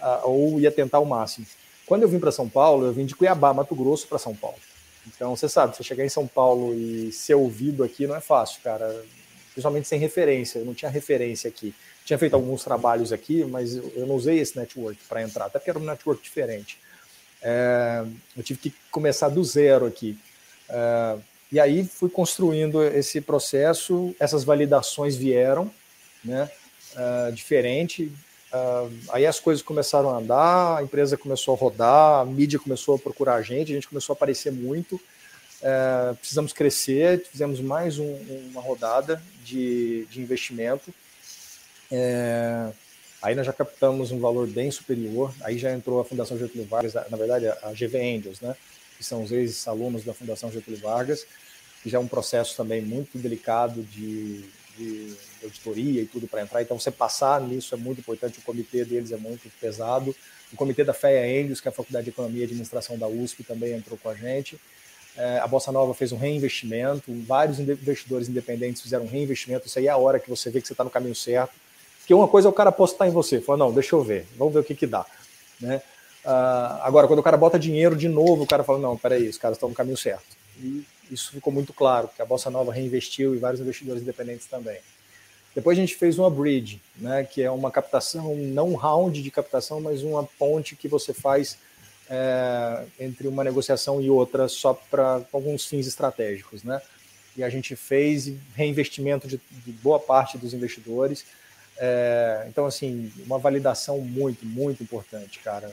Uh, 0.00 0.28
ou 0.28 0.60
ia 0.60 0.72
tentar 0.72 0.98
o 0.98 1.06
máximo. 1.06 1.46
Quando 1.86 2.02
eu 2.02 2.08
vim 2.08 2.18
para 2.18 2.32
São 2.32 2.48
Paulo, 2.48 2.86
eu 2.86 2.92
vim 2.92 3.06
de 3.06 3.14
Cuiabá, 3.14 3.54
Mato 3.54 3.74
Grosso, 3.76 4.08
para 4.08 4.18
São 4.18 4.34
Paulo. 4.34 4.58
Então, 5.06 5.34
você 5.34 5.48
sabe, 5.48 5.76
você 5.76 5.82
chegar 5.82 6.04
em 6.04 6.08
São 6.08 6.26
Paulo 6.26 6.74
e 6.74 7.10
ser 7.12 7.34
ouvido 7.34 7.82
aqui 7.82 8.06
não 8.06 8.16
é 8.16 8.20
fácil, 8.20 8.60
cara. 8.62 9.04
Principalmente 9.52 9.88
sem 9.88 9.98
referência, 9.98 10.58
eu 10.60 10.64
não 10.64 10.74
tinha 10.74 10.90
referência 10.90 11.48
aqui 11.48 11.74
tinha 12.10 12.18
feito 12.18 12.34
alguns 12.34 12.64
trabalhos 12.64 13.12
aqui, 13.12 13.44
mas 13.44 13.76
eu 13.76 14.04
não 14.06 14.16
usei 14.16 14.40
esse 14.40 14.58
network 14.58 14.98
para 15.08 15.22
entrar, 15.22 15.46
até 15.46 15.58
porque 15.58 15.70
era 15.70 15.78
um 15.78 15.84
network 15.84 16.20
diferente. 16.20 16.76
É, 17.40 18.04
eu 18.36 18.42
tive 18.42 18.58
que 18.58 18.74
começar 18.90 19.28
do 19.28 19.42
zero 19.44 19.86
aqui. 19.86 20.18
É, 20.68 21.18
e 21.52 21.60
aí 21.60 21.84
fui 21.84 22.10
construindo 22.10 22.82
esse 22.82 23.20
processo, 23.20 24.14
essas 24.18 24.42
validações 24.42 25.14
vieram, 25.14 25.70
né, 26.24 26.50
é, 26.96 27.30
diferente. 27.30 28.10
Aí 29.10 29.26
as 29.26 29.38
coisas 29.38 29.62
começaram 29.62 30.10
a 30.10 30.18
andar, 30.18 30.78
a 30.78 30.82
empresa 30.82 31.16
começou 31.16 31.54
a 31.54 31.58
rodar, 31.58 32.20
a 32.20 32.24
mídia 32.24 32.58
começou 32.58 32.96
a 32.96 32.98
procurar 32.98 33.34
a 33.34 33.42
gente, 33.42 33.72
a 33.72 33.74
gente 33.74 33.88
começou 33.88 34.12
a 34.12 34.16
aparecer 34.16 34.50
muito. 34.50 35.00
É, 35.62 36.14
precisamos 36.14 36.52
crescer, 36.52 37.26
fizemos 37.30 37.60
mais 37.60 37.98
um, 37.98 38.16
uma 38.50 38.60
rodada 38.60 39.22
de, 39.44 40.06
de 40.06 40.20
investimento 40.20 40.92
é, 41.90 42.70
aí 43.20 43.34
nós 43.34 43.44
já 43.44 43.52
captamos 43.52 44.12
um 44.12 44.20
valor 44.20 44.46
bem 44.46 44.70
superior, 44.70 45.34
aí 45.42 45.58
já 45.58 45.72
entrou 45.72 46.00
a 46.00 46.04
Fundação 46.04 46.38
Getúlio 46.38 46.66
Vargas, 46.66 46.94
na 46.94 47.16
verdade 47.16 47.48
a 47.48 47.72
GV 47.72 47.98
Angels, 47.98 48.40
né, 48.40 48.54
que 48.96 49.04
são 49.04 49.22
os 49.22 49.32
ex-alunos 49.32 50.04
da 50.04 50.14
Fundação 50.14 50.52
Getúlio 50.52 50.80
Vargas, 50.80 51.26
que 51.82 51.90
já 51.90 51.98
é 51.98 52.00
um 52.00 52.06
processo 52.06 52.56
também 52.56 52.80
muito 52.80 53.18
delicado 53.18 53.82
de, 53.82 54.44
de 54.76 55.16
auditoria 55.42 56.02
e 56.02 56.06
tudo 56.06 56.26
para 56.26 56.42
entrar, 56.42 56.62
então 56.62 56.78
você 56.78 56.90
passar 56.90 57.40
nisso 57.40 57.74
é 57.74 57.78
muito 57.78 58.00
importante, 58.00 58.38
o 58.38 58.42
comitê 58.42 58.84
deles 58.84 59.12
é 59.12 59.16
muito 59.16 59.50
pesado, 59.60 60.14
o 60.52 60.56
comitê 60.56 60.84
da 60.84 60.92
FEA 60.92 61.40
Angels, 61.40 61.60
que 61.60 61.68
é 61.68 61.70
a 61.70 61.72
Faculdade 61.72 62.04
de 62.04 62.10
Economia 62.10 62.42
e 62.42 62.44
Administração 62.44 62.98
da 62.98 63.06
USP, 63.06 63.44
também 63.44 63.72
entrou 63.72 63.98
com 63.98 64.08
a 64.08 64.14
gente, 64.14 64.58
é, 65.16 65.38
a 65.38 65.46
Bossa 65.46 65.72
Nova 65.72 65.92
fez 65.94 66.12
um 66.12 66.16
reinvestimento, 66.16 67.12
vários 67.26 67.58
investidores 67.58 68.28
independentes 68.28 68.82
fizeram 68.82 69.04
um 69.04 69.08
reinvestimento, 69.08 69.66
isso 69.66 69.78
aí 69.78 69.86
é 69.86 69.90
a 69.90 69.96
hora 69.96 70.18
que 70.18 70.28
você 70.28 70.50
vê 70.50 70.60
que 70.60 70.66
você 70.66 70.72
está 70.72 70.84
no 70.84 70.90
caminho 70.90 71.14
certo, 71.14 71.52
porque 71.98 72.14
uma 72.14 72.28
coisa 72.28 72.48
é 72.48 72.50
o 72.50 72.52
cara 72.52 72.70
apostar 72.70 73.06
em 73.06 73.10
você, 73.10 73.40
falar, 73.40 73.58
não, 73.58 73.72
deixa 73.72 73.94
eu 73.94 74.02
ver, 74.02 74.26
vamos 74.36 74.54
ver 74.54 74.60
o 74.60 74.64
que, 74.64 74.74
que 74.74 74.86
dá. 74.86 75.06
Né? 75.60 75.82
Uh, 76.24 76.82
agora, 76.82 77.06
quando 77.06 77.20
o 77.20 77.22
cara 77.22 77.36
bota 77.36 77.58
dinheiro 77.58 77.96
de 77.96 78.08
novo, 78.08 78.42
o 78.42 78.46
cara 78.46 78.64
fala, 78.64 78.78
não, 78.78 78.96
peraí, 78.96 79.28
os 79.28 79.38
caras 79.38 79.56
estão 79.56 79.68
no 79.68 79.74
caminho 79.74 79.96
certo. 79.96 80.36
E 80.58 80.84
isso 81.10 81.32
ficou 81.32 81.52
muito 81.52 81.72
claro, 81.72 82.08
porque 82.08 82.22
a 82.22 82.26
Bossa 82.26 82.50
Nova 82.50 82.72
reinvestiu 82.72 83.34
e 83.34 83.38
vários 83.38 83.60
investidores 83.60 84.02
independentes 84.02 84.46
também. 84.46 84.78
Depois 85.54 85.76
a 85.76 85.80
gente 85.80 85.96
fez 85.96 86.18
uma 86.18 86.30
bridge, 86.30 86.80
né, 86.96 87.24
que 87.24 87.42
é 87.42 87.50
uma 87.50 87.70
captação, 87.70 88.36
não 88.36 88.68
um 88.68 88.76
round 88.76 89.20
de 89.22 89.30
captação, 89.30 89.80
mas 89.80 90.02
uma 90.02 90.24
ponte 90.38 90.76
que 90.76 90.86
você 90.86 91.12
faz 91.12 91.58
é, 92.08 92.84
entre 92.98 93.26
uma 93.26 93.42
negociação 93.42 94.00
e 94.00 94.08
outra 94.08 94.48
só 94.48 94.74
para 94.74 95.22
alguns 95.32 95.66
fins 95.66 95.86
estratégicos. 95.86 96.62
Né? 96.62 96.80
E 97.36 97.42
a 97.42 97.48
gente 97.48 97.74
fez 97.74 98.32
reinvestimento 98.54 99.26
de, 99.26 99.40
de 99.50 99.72
boa 99.72 99.98
parte 99.98 100.38
dos 100.38 100.54
investidores, 100.54 101.24
é, 101.82 102.44
então, 102.46 102.66
assim, 102.66 103.10
uma 103.24 103.38
validação 103.38 103.98
muito, 104.00 104.44
muito 104.44 104.82
importante, 104.82 105.38
cara. 105.38 105.72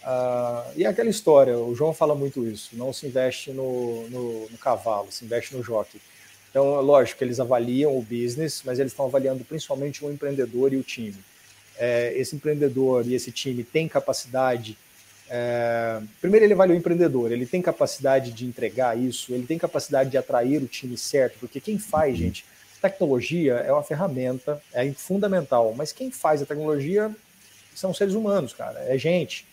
Uh, 0.00 0.72
e 0.76 0.84
é 0.84 0.86
aquela 0.86 1.10
história, 1.10 1.58
o 1.58 1.74
João 1.74 1.92
fala 1.92 2.14
muito 2.14 2.46
isso, 2.46 2.70
não 2.74 2.92
se 2.92 3.06
investe 3.06 3.50
no, 3.50 4.08
no, 4.08 4.48
no 4.48 4.56
cavalo, 4.56 5.10
se 5.10 5.24
investe 5.24 5.56
no 5.56 5.62
jockey. 5.62 6.00
Então, 6.50 6.80
lógico 6.80 7.18
que 7.18 7.24
eles 7.24 7.40
avaliam 7.40 7.96
o 7.96 8.02
business, 8.02 8.62
mas 8.64 8.78
eles 8.78 8.92
estão 8.92 9.06
avaliando 9.06 9.44
principalmente 9.44 10.04
o 10.04 10.10
empreendedor 10.10 10.72
e 10.72 10.76
o 10.76 10.82
time. 10.82 11.16
É, 11.76 12.12
esse 12.16 12.34
empreendedor 12.34 13.06
e 13.06 13.14
esse 13.14 13.30
time 13.30 13.62
tem 13.62 13.86
capacidade. 13.86 14.76
É, 15.30 16.00
primeiro, 16.20 16.46
ele 16.46 16.54
avalia 16.54 16.74
o 16.74 16.78
empreendedor, 16.78 17.30
ele 17.30 17.46
tem 17.46 17.60
capacidade 17.60 18.32
de 18.32 18.46
entregar 18.46 18.98
isso, 18.98 19.32
ele 19.32 19.46
tem 19.46 19.58
capacidade 19.58 20.10
de 20.10 20.16
atrair 20.16 20.62
o 20.62 20.66
time 20.66 20.96
certo, 20.96 21.36
porque 21.38 21.60
quem 21.60 21.78
faz, 21.78 22.16
gente, 22.16 22.44
Tecnologia 22.80 23.54
é 23.54 23.72
uma 23.72 23.82
ferramenta, 23.82 24.62
é 24.72 24.90
fundamental, 24.92 25.74
mas 25.76 25.92
quem 25.92 26.12
faz 26.12 26.40
a 26.40 26.46
tecnologia 26.46 27.10
são 27.74 27.92
seres 27.92 28.14
humanos, 28.14 28.52
cara, 28.52 28.78
é 28.80 28.96
gente. 28.96 29.44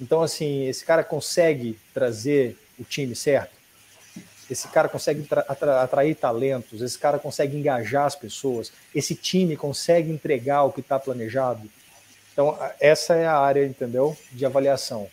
Então, 0.00 0.20
assim, 0.20 0.66
esse 0.66 0.84
cara 0.84 1.04
consegue 1.04 1.78
trazer 1.94 2.56
o 2.78 2.82
time 2.82 3.14
certo, 3.14 3.52
esse 4.52 4.68
cara 4.68 4.88
consegue 4.88 5.26
atrair 5.78 6.14
talentos, 6.14 6.80
esse 6.80 6.98
cara 6.98 7.18
consegue 7.18 7.56
engajar 7.56 8.06
as 8.06 8.14
pessoas, 8.14 8.72
esse 8.94 9.14
time 9.14 9.56
consegue 9.56 10.10
entregar 10.10 10.64
o 10.64 10.72
que 10.72 10.80
está 10.80 10.98
planejado. 10.98 11.68
Então, 12.32 12.56
essa 12.80 13.14
é 13.14 13.26
a 13.26 13.36
área, 13.36 13.66
entendeu, 13.66 14.16
de 14.30 14.46
avaliação. 14.46 15.08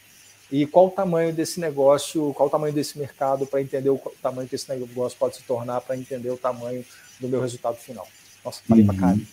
E 0.52 0.66
qual 0.66 0.88
o 0.88 0.92
tamanho 0.92 1.34
desse 1.34 1.60
negócio, 1.60 2.34
qual 2.34 2.48
o 2.48 2.52
tamanho 2.52 2.74
desse 2.74 2.98
mercado 2.98 3.46
para 3.46 3.62
entender 3.62 3.90
o 3.90 4.02
tamanho 4.22 4.48
que 4.48 4.56
esse 4.56 4.70
negócio 4.70 5.18
pode 5.18 5.36
se 5.36 5.44
tornar, 5.44 5.82
para 5.82 5.96
entender 5.96 6.30
o 6.32 6.38
tamanho 6.38 6.84
do 7.20 7.28
meu 7.28 7.42
resultado 7.42 7.76
final. 7.76 8.08
Nossa, 8.44 8.62
falei 8.68 8.84
uhum. 8.84 8.90
pra 8.90 9.00
caralho. 9.00 9.28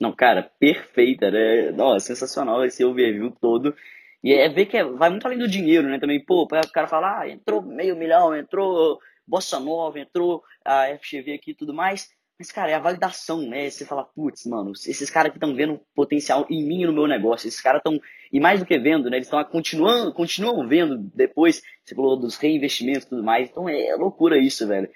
Não, 0.00 0.12
cara, 0.12 0.50
perfeita, 0.58 1.30
né? 1.30 1.70
Nossa, 1.70 2.06
sensacional 2.06 2.64
esse 2.64 2.84
overview 2.84 3.30
todo. 3.40 3.74
E 4.22 4.32
é 4.32 4.48
ver 4.48 4.66
que 4.66 4.76
é, 4.76 4.84
vai 4.84 5.08
muito 5.08 5.24
além 5.26 5.38
do 5.38 5.48
dinheiro, 5.48 5.88
né? 5.88 5.98
Também, 5.98 6.22
pô, 6.22 6.42
o 6.42 6.48
cara 6.48 6.88
fala, 6.88 7.20
ah, 7.20 7.28
entrou 7.28 7.62
meio 7.62 7.96
milhão, 7.96 8.36
entrou 8.36 8.98
Bossa 9.26 9.58
Nova, 9.58 9.98
entrou 9.98 10.42
a 10.64 10.86
FGV 10.98 11.34
aqui 11.34 11.50
e 11.52 11.54
tudo 11.54 11.74
mais. 11.74 12.08
Mas, 12.38 12.50
cara, 12.50 12.72
é 12.72 12.74
a 12.74 12.80
validação, 12.80 13.42
né? 13.42 13.70
Você 13.70 13.84
fala, 13.84 14.04
putz, 14.04 14.44
mano, 14.44 14.72
esses 14.72 15.08
caras 15.08 15.30
que 15.30 15.38
estão 15.38 15.54
vendo 15.54 15.80
potencial 15.94 16.44
em 16.50 16.66
mim 16.66 16.82
e 16.82 16.86
no 16.86 16.92
meu 16.92 17.06
negócio, 17.06 17.46
esses 17.46 17.60
caras 17.60 17.78
estão, 17.78 18.00
e 18.32 18.40
mais 18.40 18.58
do 18.58 18.66
que 18.66 18.76
vendo, 18.76 19.08
né? 19.08 19.18
Eles 19.18 19.28
estão 19.28 19.42
continuando, 19.44 20.12
continuam 20.12 20.66
vendo 20.66 20.98
depois, 21.14 21.62
você 21.84 21.94
falou 21.94 22.18
dos 22.18 22.36
reinvestimentos 22.36 23.04
e 23.04 23.08
tudo 23.08 23.22
mais. 23.22 23.48
Então 23.48 23.68
é 23.68 23.94
loucura 23.94 24.36
isso, 24.36 24.66
velho. 24.66 24.88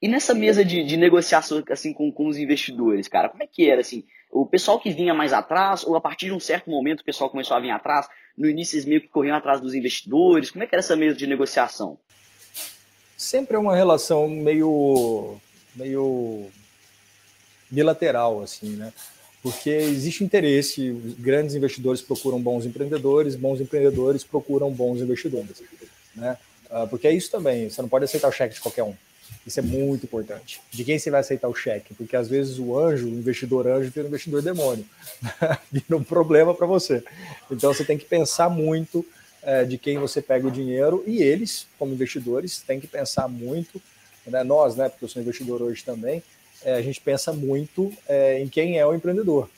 E 0.00 0.08
nessa 0.08 0.34
mesa 0.34 0.64
de, 0.64 0.84
de 0.84 0.96
negociação 0.96 1.62
assim, 1.70 1.92
com, 1.92 2.10
com 2.12 2.28
os 2.28 2.38
investidores, 2.38 3.08
cara, 3.08 3.28
como 3.28 3.42
é 3.42 3.46
que 3.46 3.68
era? 3.68 3.80
Assim, 3.80 4.04
o 4.30 4.46
pessoal 4.46 4.78
que 4.78 4.90
vinha 4.90 5.14
mais 5.14 5.32
atrás, 5.32 5.84
ou 5.84 5.96
a 5.96 6.00
partir 6.00 6.26
de 6.26 6.32
um 6.32 6.40
certo 6.40 6.70
momento 6.70 7.00
o 7.00 7.04
pessoal 7.04 7.30
começou 7.30 7.56
a 7.56 7.60
vir 7.60 7.70
atrás, 7.70 8.06
no 8.36 8.48
início 8.48 8.76
eles 8.76 8.84
meio 8.84 9.00
que 9.00 9.08
corriam 9.08 9.36
atrás 9.36 9.60
dos 9.60 9.74
investidores, 9.74 10.50
como 10.50 10.62
é 10.62 10.66
que 10.66 10.74
era 10.74 10.80
essa 10.80 10.96
mesa 10.96 11.16
de 11.16 11.26
negociação? 11.26 11.98
Sempre 13.16 13.56
é 13.56 13.58
uma 13.58 13.74
relação 13.74 14.28
meio, 14.28 15.36
meio 15.74 16.46
bilateral, 17.70 18.42
assim, 18.42 18.70
né? 18.76 18.92
Porque 19.42 19.70
existe 19.70 20.24
interesse, 20.24 20.90
grandes 21.18 21.54
investidores 21.54 22.02
procuram 22.02 22.40
bons 22.40 22.66
empreendedores, 22.66 23.36
bons 23.36 23.60
empreendedores 23.60 24.24
procuram 24.24 24.70
bons 24.70 25.00
investidores, 25.00 25.62
né? 26.14 26.36
Ah, 26.68 26.86
porque 26.86 27.06
é 27.06 27.12
isso 27.12 27.30
também, 27.30 27.70
você 27.70 27.80
não 27.80 27.88
pode 27.88 28.04
aceitar 28.04 28.28
o 28.28 28.32
cheque 28.32 28.54
de 28.54 28.60
qualquer 28.60 28.82
um. 28.82 28.94
Isso 29.46 29.60
é 29.60 29.62
muito 29.62 30.04
importante. 30.04 30.60
De 30.72 30.82
quem 30.82 30.98
você 30.98 31.10
vai 31.10 31.20
aceitar 31.20 31.48
o 31.48 31.54
cheque? 31.54 31.94
Porque 31.94 32.16
às 32.16 32.28
vezes 32.28 32.58
o 32.58 32.76
anjo, 32.76 33.06
o 33.06 33.10
investidor 33.10 33.66
anjo, 33.68 33.90
vira 33.90 34.06
um 34.06 34.08
investidor 34.08 34.42
demônio. 34.42 34.84
vira 35.70 35.96
um 35.96 36.02
problema 36.02 36.52
para 36.52 36.66
você. 36.66 37.02
Então 37.50 37.72
você 37.72 37.84
tem 37.84 37.96
que 37.96 38.04
pensar 38.04 38.48
muito 38.50 39.06
é, 39.46 39.64
de 39.64 39.78
quem 39.78 39.96
você 39.96 40.20
pega 40.20 40.46
o 40.46 40.50
dinheiro 40.50 41.02
e 41.06 41.22
eles, 41.22 41.66
como 41.78 41.94
investidores, 41.94 42.58
têm 42.58 42.80
que 42.80 42.88
pensar 42.88 43.28
muito 43.28 43.80
né, 44.26 44.42
nós, 44.42 44.74
né, 44.76 44.88
porque 44.88 45.04
eu 45.04 45.08
sou 45.08 45.22
investidor 45.22 45.62
hoje 45.62 45.84
também, 45.84 46.22
é, 46.64 46.74
a 46.74 46.82
gente 46.82 47.00
pensa 47.00 47.32
muito 47.32 47.92
é, 48.08 48.42
em 48.42 48.48
quem 48.48 48.76
é 48.76 48.84
o 48.84 48.92
empreendedor. 48.92 49.48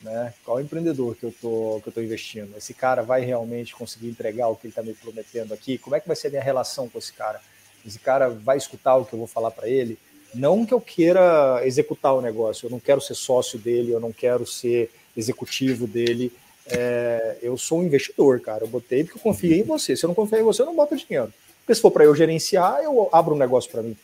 Né? 0.00 0.32
Qual 0.44 0.60
empreendedor 0.60 1.14
que 1.14 1.24
eu 1.24 1.34
tô 1.40 1.80
que 1.82 1.88
eu 1.88 1.92
tô 1.92 2.00
investindo? 2.00 2.56
Esse 2.56 2.74
cara 2.74 3.02
vai 3.02 3.22
realmente 3.22 3.74
conseguir 3.74 4.08
entregar 4.08 4.48
o 4.48 4.56
que 4.56 4.66
ele 4.66 4.72
está 4.72 4.82
me 4.82 4.92
prometendo 4.92 5.52
aqui? 5.52 5.78
Como 5.78 5.96
é 5.96 6.00
que 6.00 6.06
vai 6.06 6.16
ser 6.16 6.28
a 6.28 6.30
minha 6.30 6.42
relação 6.42 6.88
com 6.88 6.98
esse 6.98 7.12
cara? 7.12 7.40
Esse 7.86 7.98
cara 7.98 8.28
vai 8.28 8.56
escutar 8.56 8.96
o 8.96 9.04
que 9.04 9.14
eu 9.14 9.18
vou 9.18 9.28
falar 9.28 9.50
para 9.50 9.68
ele? 9.68 9.98
Não 10.34 10.66
que 10.66 10.74
eu 10.74 10.80
queira 10.80 11.60
executar 11.64 12.14
o 12.14 12.20
negócio, 12.20 12.66
eu 12.66 12.70
não 12.70 12.80
quero 12.80 13.00
ser 13.00 13.14
sócio 13.14 13.58
dele, 13.58 13.92
eu 13.92 14.00
não 14.00 14.12
quero 14.12 14.46
ser 14.46 14.90
executivo 15.16 15.86
dele. 15.86 16.32
É, 16.66 17.36
eu 17.42 17.56
sou 17.58 17.80
um 17.80 17.84
investidor, 17.84 18.40
cara. 18.40 18.64
Eu 18.64 18.68
botei 18.68 19.04
porque 19.04 19.18
eu 19.18 19.22
confiei 19.22 19.60
em 19.60 19.64
você. 19.64 19.96
Se 19.96 20.04
eu 20.04 20.08
não 20.08 20.14
confiar 20.14 20.40
em 20.40 20.44
você, 20.44 20.62
eu 20.62 20.66
não 20.66 20.74
boto 20.74 20.96
dinheiro. 20.96 21.32
Porque 21.60 21.74
se 21.74 21.80
for 21.80 21.90
para 21.90 22.04
eu 22.04 22.14
gerenciar, 22.14 22.82
eu 22.82 23.08
abro 23.12 23.34
um 23.34 23.38
negócio 23.38 23.70
para 23.70 23.82
mim. 23.82 23.96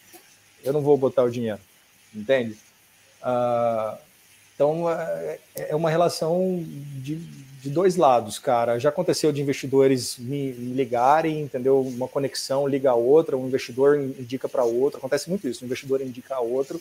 Eu 0.63 0.73
não 0.73 0.83
vou 0.83 0.97
botar 0.97 1.23
o 1.23 1.31
dinheiro. 1.31 1.61
Entende? 2.15 2.57
Uh, 3.23 3.99
então, 4.55 4.91
é, 4.91 5.39
é 5.55 5.77
uma 5.77 5.89
relação 5.89 6.63
de, 6.97 7.17
de, 7.17 7.71
dois 7.71 7.97
lados, 7.97 8.39
cara. 8.39 8.79
Já 8.79 8.91
aconteceu 8.91 9.33
de 9.33 9.41
investidores 9.41 10.19
me, 10.19 10.53
me 10.53 10.75
ligarem, 10.75 11.41
entendeu? 11.41 11.81
Uma 11.81 12.09
conexão 12.09 12.67
liga 12.67 12.91
a 12.91 12.95
outra, 12.95 13.37
um 13.37 13.47
investidor 13.47 13.99
indica 13.99 14.49
para 14.49 14.65
outro. 14.65 14.99
Acontece 14.99 15.31
muito 15.31 15.49
isso, 15.49 15.65
um 15.65 15.67
investidor 15.67 16.03
indica 16.03 16.35
a 16.35 16.41
outro. 16.41 16.81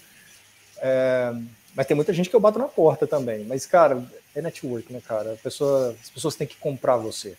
É, 0.82 1.34
mas 1.74 1.88
tem 1.88 1.96
muita 1.96 2.14
gente 2.14 2.30
que 2.30 2.36
eu 2.36 2.40
bato 2.40 2.60
na 2.60 2.68
porta 2.68 3.08
também. 3.08 3.46
Mas, 3.46 3.66
cara, 3.66 4.04
é 4.36 4.42
network, 4.42 4.92
né, 4.92 5.02
cara? 5.06 5.38
Pessoa, 5.42 5.96
as 6.02 6.10
pessoas 6.10 6.36
têm 6.36 6.48
que 6.48 6.58
comprar 6.58 6.98
você. 6.98 7.36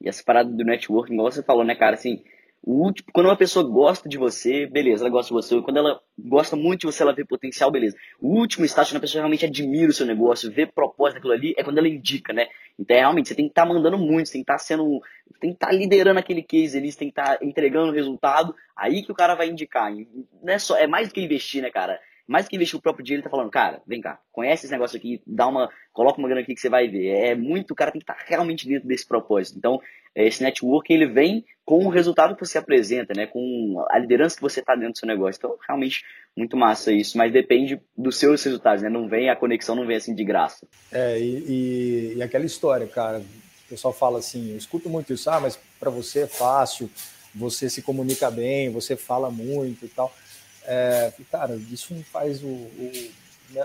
E 0.00 0.08
essa 0.08 0.22
parada 0.22 0.50
do 0.50 0.64
networking, 0.64 1.14
igual 1.14 1.30
você 1.30 1.42
falou, 1.42 1.64
né, 1.64 1.74
cara, 1.74 1.94
assim, 1.94 2.22
o 2.62 2.84
último, 2.84 3.08
quando 3.12 3.26
uma 3.26 3.36
pessoa 3.36 3.64
gosta 3.64 4.08
de 4.08 4.18
você, 4.18 4.66
beleza, 4.66 5.02
ela 5.02 5.10
gosta 5.10 5.28
de 5.28 5.34
você. 5.34 5.60
Quando 5.62 5.78
ela 5.78 6.00
gosta 6.18 6.56
muito 6.56 6.80
de 6.80 6.86
você, 6.86 7.02
ela 7.02 7.14
vê 7.14 7.24
potencial, 7.24 7.70
beleza. 7.70 7.96
O 8.20 8.28
último 8.36 8.64
estágio, 8.64 8.92
quando 8.92 8.98
a 8.98 9.00
pessoa 9.00 9.22
realmente 9.22 9.46
admira 9.46 9.90
o 9.90 9.94
seu 9.94 10.04
negócio, 10.04 10.50
vê 10.50 10.66
propósito 10.66 11.14
daquilo 11.14 11.32
ali, 11.32 11.54
é 11.56 11.62
quando 11.62 11.78
ela 11.78 11.88
indica, 11.88 12.32
né? 12.32 12.48
Então, 12.78 12.96
é, 12.96 13.00
realmente, 13.00 13.28
você 13.28 13.34
tem 13.34 13.46
que 13.46 13.52
estar 13.52 13.66
tá 13.66 13.68
mandando 13.72 13.96
muito, 13.96 14.26
você 14.26 14.34
tem 14.34 14.42
que 14.42 14.50
estar 14.50 14.54
tá 14.54 14.58
sendo, 14.58 15.00
tem 15.40 15.50
que 15.50 15.56
estar 15.56 15.68
tá 15.68 15.72
liderando 15.72 16.18
aquele 16.18 16.42
case 16.42 16.76
ali, 16.76 16.92
você 16.92 16.98
tem 16.98 17.10
que 17.10 17.18
estar 17.18 17.38
tá 17.38 17.44
entregando 17.44 17.90
o 17.90 17.94
resultado, 17.94 18.54
aí 18.76 19.02
que 19.02 19.12
o 19.12 19.14
cara 19.14 19.34
vai 19.34 19.48
indicar. 19.48 19.90
Não 20.42 20.52
é, 20.52 20.58
só, 20.58 20.76
é 20.76 20.86
mais 20.86 21.08
do 21.08 21.14
que 21.14 21.20
investir, 21.20 21.62
né, 21.62 21.70
cara? 21.70 21.98
Mais 22.28 22.46
que 22.46 22.56
investir 22.56 22.78
o 22.78 22.82
próprio 22.82 23.02
dinheiro, 23.02 23.22
ele 23.22 23.24
tá 23.24 23.30
falando, 23.30 23.50
cara, 23.50 23.80
vem 23.86 24.02
cá, 24.02 24.20
conhece 24.30 24.66
esse 24.66 24.72
negócio 24.72 24.98
aqui, 24.98 25.22
dá 25.26 25.46
uma, 25.46 25.70
coloca 25.94 26.18
uma 26.18 26.28
grana 26.28 26.42
aqui 26.42 26.54
que 26.54 26.60
você 26.60 26.68
vai 26.68 26.86
ver. 26.86 27.08
É 27.08 27.34
muito, 27.34 27.70
o 27.70 27.74
cara 27.74 27.90
tem 27.90 27.98
que 27.98 28.04
estar 28.04 28.14
tá 28.14 28.24
realmente 28.26 28.68
dentro 28.68 28.86
desse 28.86 29.08
propósito. 29.08 29.56
Então, 29.56 29.80
é, 30.14 30.26
esse 30.26 30.42
network, 30.42 30.92
ele 30.92 31.06
vem 31.06 31.42
com 31.64 31.86
o 31.86 31.88
resultado 31.88 32.36
que 32.36 32.46
você 32.46 32.58
apresenta, 32.58 33.14
né, 33.14 33.26
com 33.26 33.82
a 33.88 33.98
liderança 33.98 34.36
que 34.36 34.42
você 34.42 34.60
tá 34.60 34.74
dentro 34.74 34.92
do 34.92 34.98
seu 34.98 35.08
negócio. 35.08 35.38
Então, 35.38 35.56
realmente, 35.66 36.04
muito 36.36 36.54
massa 36.54 36.92
isso, 36.92 37.16
mas 37.16 37.32
depende 37.32 37.80
dos 37.96 38.18
seus 38.18 38.44
resultados, 38.44 38.82
né, 38.82 38.90
não 38.90 39.08
vem, 39.08 39.30
a 39.30 39.36
conexão 39.36 39.74
não 39.74 39.86
vem 39.86 39.96
assim 39.96 40.14
de 40.14 40.22
graça. 40.22 40.68
É, 40.92 41.18
e, 41.18 41.44
e, 41.48 42.14
e 42.16 42.22
aquela 42.22 42.44
história, 42.44 42.86
cara, 42.86 43.20
o 43.20 43.68
pessoal 43.70 43.94
fala 43.94 44.18
assim, 44.18 44.50
eu 44.50 44.58
escuto 44.58 44.90
muito 44.90 45.14
isso, 45.14 45.30
ah, 45.30 45.40
mas 45.40 45.58
para 45.80 45.90
você 45.90 46.20
é 46.20 46.26
fácil, 46.26 46.90
você 47.34 47.70
se 47.70 47.80
comunica 47.80 48.30
bem, 48.30 48.70
você 48.70 48.96
fala 48.96 49.30
muito 49.30 49.84
e 49.84 49.88
tal. 49.88 50.12
É, 50.70 51.10
cara, 51.32 51.58
isso 51.72 51.94
não 51.94 52.02
faz 52.02 52.42
o, 52.42 52.46
o, 52.46 53.10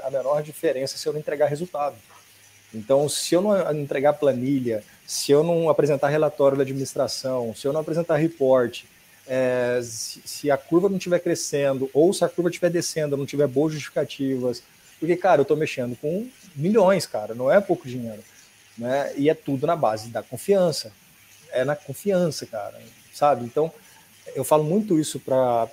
a 0.06 0.10
menor 0.10 0.42
diferença 0.42 0.98
se 0.98 1.06
eu 1.06 1.12
não 1.12 1.20
entregar 1.20 1.48
resultado. 1.48 1.98
Então, 2.74 3.10
se 3.10 3.36
eu 3.36 3.42
não 3.42 3.74
entregar 3.74 4.14
planilha, 4.14 4.82
se 5.06 5.30
eu 5.30 5.44
não 5.44 5.70
apresentar 5.70 6.08
relatório 6.08 6.58
da 6.58 6.64
administração, 6.64 7.54
se 7.54 7.68
eu 7.68 7.74
não 7.74 7.82
apresentar 7.82 8.16
report, 8.16 8.84
é, 9.28 9.82
se, 9.84 10.22
se, 10.26 10.50
a 10.50 10.56
curva 10.56 10.88
não 10.88 10.96
estiver 10.96 11.20
crescendo 11.20 11.90
ou 11.94 12.14
se 12.14 12.24
a 12.24 12.30
curva 12.30 12.50
estiver 12.50 12.70
descendo, 12.70 13.18
não 13.18 13.26
tiver 13.26 13.48
boas 13.48 13.74
justificativas, 13.74 14.64
porque, 14.98 15.18
cara, 15.18 15.42
eu 15.42 15.44
estou 15.44 15.58
mexendo 15.58 15.98
com 15.98 16.26
milhões, 16.56 17.06
cara, 17.06 17.36
não 17.36 17.52
é 17.52 17.60
pouco 17.60 17.86
dinheiro, 17.86 18.24
né? 18.78 19.14
E 19.18 19.30
é 19.30 19.34
tudo 19.34 19.68
na 19.68 19.76
base 19.76 20.10
da 20.10 20.24
confiança, 20.24 20.94
é 21.52 21.66
na 21.66 21.76
confiança, 21.76 22.46
cara, 22.46 22.80
sabe? 23.14 23.44
Então, 23.44 23.72
eu 24.36 24.44
falo 24.44 24.64
muito 24.64 25.00
isso 25.00 25.20
para 25.20 25.68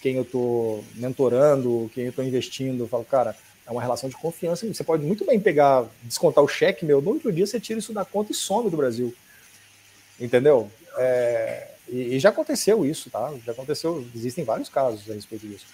quem 0.00 0.16
eu 0.16 0.22
estou 0.22 0.84
mentorando, 0.94 1.90
quem 1.94 2.04
eu 2.04 2.10
estou 2.10 2.24
investindo. 2.24 2.84
Eu 2.84 2.88
falo, 2.88 3.04
cara, 3.04 3.36
é 3.66 3.70
uma 3.70 3.82
relação 3.82 4.08
de 4.08 4.16
confiança. 4.16 4.66
Você 4.66 4.84
pode 4.84 5.04
muito 5.04 5.24
bem 5.24 5.40
pegar, 5.40 5.86
descontar 6.02 6.42
o 6.42 6.48
cheque 6.48 6.84
meu, 6.84 7.02
no 7.02 7.10
outro 7.10 7.32
dia 7.32 7.46
você 7.46 7.58
tira 7.58 7.78
isso 7.78 7.92
da 7.92 8.04
conta 8.04 8.32
e 8.32 8.34
some 8.34 8.70
do 8.70 8.76
Brasil. 8.76 9.14
Entendeu? 10.20 10.70
É, 10.98 11.68
e, 11.88 12.14
e, 12.14 12.18
já 12.18 12.30
aconteceu 12.30 12.86
isso, 12.86 13.10
tá? 13.10 13.32
Já 13.44 13.52
aconteceu, 13.52 14.06
existem 14.14 14.44
vários 14.44 14.68
casos 14.68 15.10
a 15.10 15.14
respeito 15.14 15.46
disso. 15.46 15.66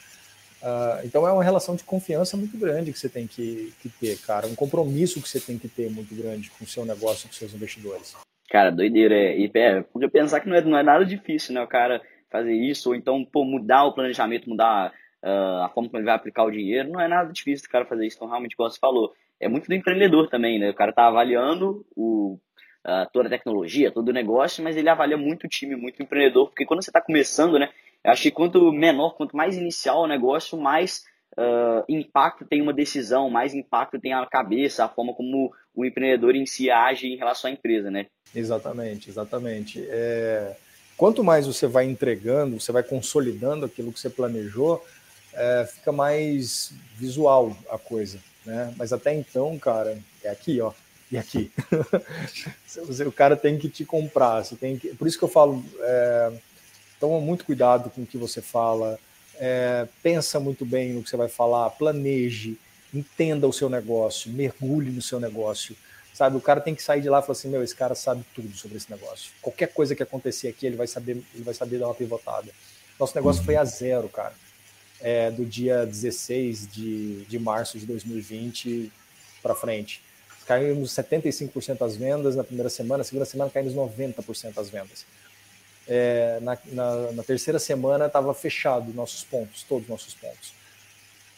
Uh, 0.62 1.04
então 1.04 1.26
é 1.26 1.32
uma 1.32 1.42
relação 1.42 1.74
de 1.74 1.82
confiança 1.82 2.36
muito 2.36 2.56
grande 2.56 2.92
que 2.92 2.98
você 2.98 3.08
tem 3.08 3.26
que, 3.26 3.72
que 3.80 3.88
ter, 3.88 4.18
cara. 4.18 4.46
Um 4.46 4.54
compromisso 4.54 5.20
que 5.20 5.28
você 5.28 5.40
tem 5.40 5.58
que 5.58 5.68
ter 5.68 5.90
muito 5.90 6.14
grande 6.14 6.50
com 6.50 6.64
o 6.64 6.68
seu 6.68 6.84
negócio, 6.84 7.28
com 7.28 7.34
seus 7.34 7.52
investidores. 7.52 8.14
Cara, 8.48 8.70
doideira. 8.70 9.14
É, 9.14 9.38
e 9.38 9.50
é, 9.54 9.82
podia 9.82 10.08
pensar 10.08 10.40
que 10.40 10.48
não 10.48 10.56
é, 10.56 10.60
não 10.60 10.78
é 10.78 10.82
nada 10.82 11.04
difícil, 11.04 11.54
né? 11.54 11.62
O 11.62 11.66
cara 11.66 12.00
fazer 12.32 12.54
isso, 12.54 12.88
ou 12.88 12.94
então 12.94 13.24
pô, 13.24 13.44
mudar 13.44 13.84
o 13.84 13.92
planejamento, 13.92 14.48
mudar 14.48 14.92
uh, 15.22 15.64
a 15.64 15.68
forma 15.68 15.88
como 15.88 15.98
ele 15.98 16.06
vai 16.06 16.14
aplicar 16.14 16.44
o 16.44 16.50
dinheiro, 16.50 16.90
não 16.90 17.00
é 17.00 17.06
nada 17.06 17.32
difícil 17.32 17.68
do 17.68 17.70
cara 17.70 17.84
fazer 17.84 18.06
isso. 18.06 18.16
Então, 18.16 18.28
realmente, 18.28 18.56
como 18.56 18.70
você 18.70 18.78
falou, 18.78 19.12
é 19.38 19.48
muito 19.48 19.68
do 19.68 19.74
empreendedor 19.74 20.28
também, 20.28 20.58
né? 20.58 20.70
O 20.70 20.74
cara 20.74 20.92
tá 20.92 21.06
avaliando 21.06 21.84
o, 21.94 22.38
uh, 22.86 23.06
toda 23.12 23.28
a 23.28 23.30
tecnologia, 23.30 23.92
todo 23.92 24.08
o 24.08 24.12
negócio, 24.12 24.64
mas 24.64 24.76
ele 24.76 24.88
avalia 24.88 25.16
muito 25.16 25.44
o 25.44 25.48
time, 25.48 25.76
muito 25.76 26.00
o 26.00 26.02
empreendedor, 26.02 26.48
porque 26.48 26.64
quando 26.64 26.82
você 26.82 26.90
está 26.90 27.00
começando, 27.00 27.58
né? 27.58 27.68
Eu 28.04 28.10
acho 28.10 28.22
que 28.22 28.30
quanto 28.30 28.72
menor, 28.72 29.14
quanto 29.16 29.36
mais 29.36 29.56
inicial 29.56 30.02
o 30.02 30.08
negócio, 30.08 30.58
mais 30.58 31.04
uh, 31.38 31.84
impacto 31.88 32.44
tem 32.44 32.60
uma 32.60 32.72
decisão, 32.72 33.30
mais 33.30 33.54
impacto 33.54 34.00
tem 34.00 34.12
a 34.12 34.26
cabeça, 34.26 34.84
a 34.84 34.88
forma 34.88 35.14
como 35.14 35.52
o 35.74 35.84
empreendedor 35.84 36.34
em 36.34 36.44
si 36.44 36.68
age 36.68 37.06
em 37.06 37.16
relação 37.16 37.48
à 37.48 37.52
empresa, 37.52 37.90
né? 37.90 38.06
Exatamente, 38.34 39.08
exatamente. 39.08 39.84
É 39.88 40.56
quanto 41.02 41.24
mais 41.24 41.48
você 41.48 41.66
vai 41.66 41.84
entregando, 41.84 42.60
você 42.60 42.70
vai 42.70 42.84
consolidando 42.84 43.66
aquilo 43.66 43.92
que 43.92 43.98
você 43.98 44.08
planejou, 44.08 44.86
é, 45.32 45.68
fica 45.68 45.90
mais 45.90 46.72
visual 46.96 47.56
a 47.68 47.76
coisa, 47.76 48.20
né? 48.46 48.72
Mas 48.76 48.92
até 48.92 49.12
então, 49.12 49.58
cara, 49.58 49.98
é 50.22 50.30
aqui, 50.30 50.60
ó, 50.60 50.70
e 51.10 51.18
aqui. 51.18 51.50
o 53.04 53.10
cara 53.10 53.36
tem 53.36 53.58
que 53.58 53.68
te 53.68 53.84
comprar, 53.84 54.44
você 54.44 54.54
tem 54.54 54.78
que... 54.78 54.94
Por 54.94 55.08
isso 55.08 55.18
que 55.18 55.24
eu 55.24 55.28
falo, 55.28 55.64
é, 55.80 56.32
toma 57.00 57.20
muito 57.20 57.46
cuidado 57.46 57.90
com 57.90 58.02
o 58.02 58.06
que 58.06 58.16
você 58.16 58.40
fala, 58.40 58.96
é, 59.40 59.88
pensa 60.04 60.38
muito 60.38 60.64
bem 60.64 60.92
no 60.92 61.02
que 61.02 61.10
você 61.10 61.16
vai 61.16 61.28
falar, 61.28 61.68
planeje, 61.70 62.56
entenda 62.94 63.48
o 63.48 63.52
seu 63.52 63.68
negócio, 63.68 64.30
mergulhe 64.30 64.92
no 64.92 65.02
seu 65.02 65.18
negócio. 65.18 65.74
Sabe, 66.12 66.36
o 66.36 66.40
cara 66.40 66.60
tem 66.60 66.74
que 66.74 66.82
sair 66.82 67.00
de 67.00 67.08
lá 67.08 67.20
e 67.20 67.22
falar 67.22 67.32
assim, 67.32 67.48
meu, 67.48 67.62
esse 67.62 67.74
cara 67.74 67.94
sabe 67.94 68.24
tudo 68.34 68.54
sobre 68.54 68.76
esse 68.76 68.90
negócio. 68.90 69.32
Qualquer 69.40 69.68
coisa 69.72 69.94
que 69.94 70.02
acontecer 70.02 70.48
aqui, 70.48 70.66
ele 70.66 70.76
vai 70.76 70.86
saber, 70.86 71.22
ele 71.34 71.42
vai 71.42 71.54
saber 71.54 71.78
dar 71.78 71.86
uma 71.86 71.94
pivotada. 71.94 72.50
Nosso 73.00 73.14
negócio 73.14 73.42
foi 73.42 73.56
a 73.56 73.64
zero, 73.64 74.08
cara. 74.08 74.34
É, 75.00 75.30
do 75.30 75.44
dia 75.44 75.86
16 75.86 76.70
de, 76.70 77.24
de 77.24 77.38
março 77.38 77.78
de 77.78 77.86
2020 77.86 78.92
para 79.42 79.54
frente. 79.54 80.02
Caímos 80.46 80.90
75% 80.92 81.78
das 81.78 81.96
vendas 81.96 82.36
na 82.36 82.44
primeira 82.44 82.68
semana, 82.68 82.98
na 82.98 83.04
segunda 83.04 83.24
semana 83.24 83.50
caímos 83.50 83.74
90% 83.74 84.52
das 84.52 84.68
vendas. 84.68 85.06
É, 85.88 86.38
na, 86.40 86.58
na, 86.66 87.12
na 87.12 87.22
terceira 87.22 87.58
semana 87.58 88.06
estava 88.06 88.32
fechado 88.34 88.92
nossos 88.92 89.24
pontos, 89.24 89.64
todos 89.64 89.84
os 89.84 89.88
nossos 89.88 90.14
pontos 90.14 90.61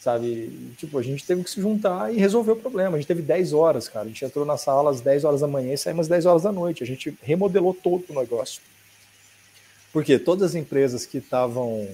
sabe? 0.05 0.51
Tipo, 0.77 0.99
a 0.99 1.01
gente 1.01 1.25
teve 1.25 1.43
que 1.43 1.49
se 1.49 1.59
juntar 1.59 2.13
e 2.13 2.19
resolver 2.19 2.51
o 2.51 2.55
problema. 2.55 2.95
A 2.95 2.99
gente 2.99 3.07
teve 3.07 3.23
10 3.23 3.53
horas, 3.53 3.89
cara. 3.89 4.05
A 4.05 4.07
gente 4.07 4.23
entrou 4.23 4.45
na 4.45 4.55
sala 4.55 4.91
às 4.91 5.01
10 5.01 5.23
horas 5.23 5.41
da 5.41 5.47
manhã 5.47 5.73
e 5.73 5.77
saímos 5.79 6.03
às 6.03 6.09
10 6.09 6.27
horas 6.27 6.43
da 6.43 6.51
noite. 6.51 6.83
A 6.83 6.85
gente 6.85 7.17
remodelou 7.23 7.73
todo 7.73 8.05
o 8.07 8.13
negócio. 8.13 8.61
Porque 9.91 10.19
todas 10.19 10.51
as 10.51 10.55
empresas 10.55 11.07
que 11.07 11.17
estavam 11.17 11.89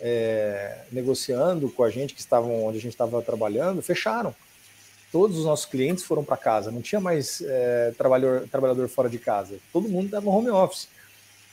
é, 0.00 0.78
negociando 0.90 1.68
com 1.68 1.84
a 1.84 1.90
gente, 1.90 2.14
que 2.14 2.20
estavam 2.20 2.64
onde 2.64 2.78
a 2.78 2.80
gente 2.80 2.94
estava 2.94 3.20
trabalhando, 3.20 3.82
fecharam. 3.82 4.34
Todos 5.12 5.36
os 5.36 5.44
nossos 5.44 5.66
clientes 5.66 6.04
foram 6.04 6.24
para 6.24 6.38
casa. 6.38 6.70
Não 6.70 6.80
tinha 6.80 7.02
mais 7.02 7.42
é, 7.42 7.92
trabalhador, 7.98 8.48
trabalhador 8.48 8.88
fora 8.88 9.10
de 9.10 9.18
casa. 9.18 9.56
Todo 9.70 9.90
mundo 9.90 10.06
estava 10.06 10.30
home 10.30 10.48
office. 10.48 10.88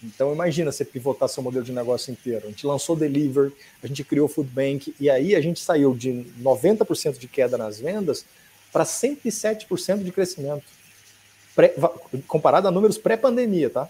Então 0.03 0.33
imagina 0.33 0.71
você 0.71 0.85
pivotar 0.85 1.27
seu 1.27 1.43
modelo 1.43 1.63
de 1.63 1.71
negócio 1.71 2.11
inteiro. 2.11 2.45
A 2.45 2.49
gente 2.49 2.65
lançou 2.65 2.95
Deliver, 2.95 3.51
a 3.83 3.87
gente 3.87 4.03
criou 4.03 4.27
Food 4.27 4.49
Bank 4.49 4.95
e 4.99 5.09
aí 5.09 5.35
a 5.35 5.41
gente 5.41 5.59
saiu 5.59 5.93
de 5.93 6.25
90% 6.41 7.17
de 7.17 7.27
queda 7.27 7.57
nas 7.57 7.79
vendas 7.79 8.25
para 8.71 8.85
107% 8.85 10.03
de 10.03 10.11
crescimento. 10.11 10.63
Pré, 11.55 11.73
comparado 12.27 12.67
a 12.67 12.71
números 12.71 12.97
pré-pandemia, 12.97 13.69
tá? 13.69 13.89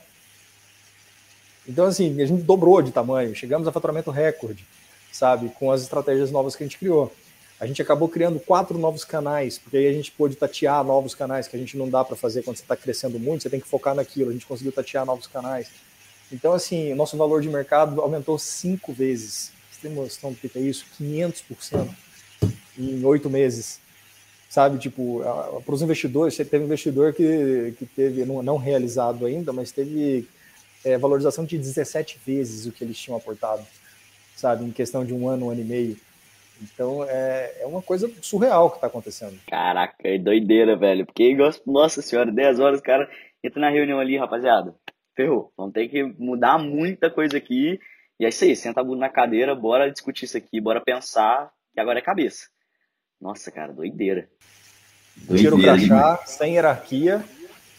Então 1.68 1.86
assim, 1.86 2.20
a 2.20 2.26
gente 2.26 2.42
dobrou 2.42 2.82
de 2.82 2.92
tamanho, 2.92 3.36
chegamos 3.36 3.68
a 3.68 3.72
faturamento 3.72 4.10
recorde, 4.10 4.66
sabe, 5.12 5.50
com 5.50 5.72
as 5.72 5.84
estratégias 5.84 6.32
novas 6.32 6.56
que 6.56 6.64
a 6.64 6.66
gente 6.66 6.80
criou. 6.80 7.14
A 7.60 7.68
gente 7.68 7.82
acabou 7.82 8.08
criando 8.08 8.40
quatro 8.40 8.78
novos 8.80 9.04
canais, 9.04 9.60
porque 9.60 9.76
aí 9.78 9.88
a 9.88 9.94
gente 9.94 10.12
pôde 10.12 10.36
tatear 10.36 10.84
novos 10.84 11.14
canais 11.14 11.48
que 11.48 11.58
a 11.58 11.60
gente 11.60 11.78
não 11.78 11.90
dá 11.90 12.06
para 12.06 12.16
fazer 12.16 12.42
quando 12.42 12.56
você 12.56 12.64
está 12.64 12.76
crescendo 12.76 13.20
muito, 13.20 13.44
você 13.44 13.50
tem 13.50 13.60
que 13.60 13.68
focar 13.68 13.94
naquilo. 13.94 14.30
A 14.30 14.34
gente 14.34 14.46
conseguiu 14.46 14.72
tatear 14.72 15.06
novos 15.06 15.28
canais. 15.28 15.70
Então, 16.32 16.54
assim, 16.54 16.92
o 16.92 16.96
nosso 16.96 17.18
valor 17.18 17.42
de 17.42 17.50
mercado 17.50 18.02
aumentou 18.02 18.38
cinco 18.38 18.94
vezes. 18.94 19.52
Você 19.72 19.88
tem 19.88 19.92
noção 19.92 20.32
do 20.32 20.38
que 20.38 20.58
é 20.58 20.62
isso? 20.62 20.86
500% 21.00 21.90
em 22.78 23.04
oito 23.04 23.30
meses. 23.30 23.80
Sabe, 24.50 24.80
tipo, 24.80 25.22
para 25.64 25.76
os 25.76 25.82
investidores, 25.82 26.36
teve 26.36 26.58
investidor 26.58 27.14
que, 27.14 27.76
que 27.78 27.86
teve, 27.86 28.26
não, 28.26 28.42
não 28.42 28.58
realizado 28.58 29.26
ainda, 29.28 29.54
mas 29.54 29.72
teve 29.72 30.28
é, 30.84 30.98
valorização 30.98 31.46
de 31.46 31.56
17 31.56 32.20
vezes 32.26 32.66
o 32.66 32.72
que 32.72 32.84
eles 32.84 32.98
tinham 32.98 33.16
aportado, 33.16 33.62
sabe, 34.36 34.66
em 34.66 34.72
questão 34.72 35.06
de 35.06 35.14
um 35.14 35.30
ano, 35.30 35.46
um 35.46 35.50
ano 35.52 35.62
e 35.62 35.64
meio. 35.64 35.98
Então 36.62 37.06
é, 37.08 37.58
é 37.60 37.66
uma 37.66 37.82
coisa 37.82 38.12
surreal 38.22 38.72
que 38.72 38.78
está 38.78 38.88
acontecendo. 38.88 39.40
Caraca, 39.48 39.96
é 40.04 40.18
doideira, 40.18 40.76
velho. 40.76 41.06
Porque, 41.06 41.38
nossa 41.66 42.02
senhora, 42.02 42.32
10 42.32 42.60
horas, 42.60 42.82
cara, 42.82 43.10
entra 43.44 43.62
na 43.62 43.70
reunião 43.70 44.00
ali, 44.00 44.18
rapaziada. 44.18 44.74
Ferrou. 45.20 45.52
Vamos 45.58 45.74
ter 45.74 45.90
que 45.90 46.02
mudar 46.18 46.58
muita 46.58 47.10
coisa 47.10 47.36
aqui. 47.36 47.78
E 48.18 48.26
é 48.26 48.30
isso 48.30 48.46
aí, 48.46 48.56
senta 48.56 48.80
a 48.80 48.84
bunda 48.84 49.02
na 49.02 49.10
cadeira, 49.10 49.54
bora 49.54 49.92
discutir 49.92 50.24
isso 50.24 50.38
aqui, 50.38 50.62
bora 50.62 50.80
pensar, 50.80 51.52
que 51.74 51.80
agora 51.80 52.00
é 52.00 52.02
cabeça. 52.02 52.48
Nossa, 53.20 53.52
cara, 53.52 53.74
doideira. 53.74 54.30
doideira 55.18 55.56
Tira 55.56 55.56
o 55.58 55.62
crachá, 55.62 56.26
sem 56.26 56.54
hierarquia, 56.54 57.22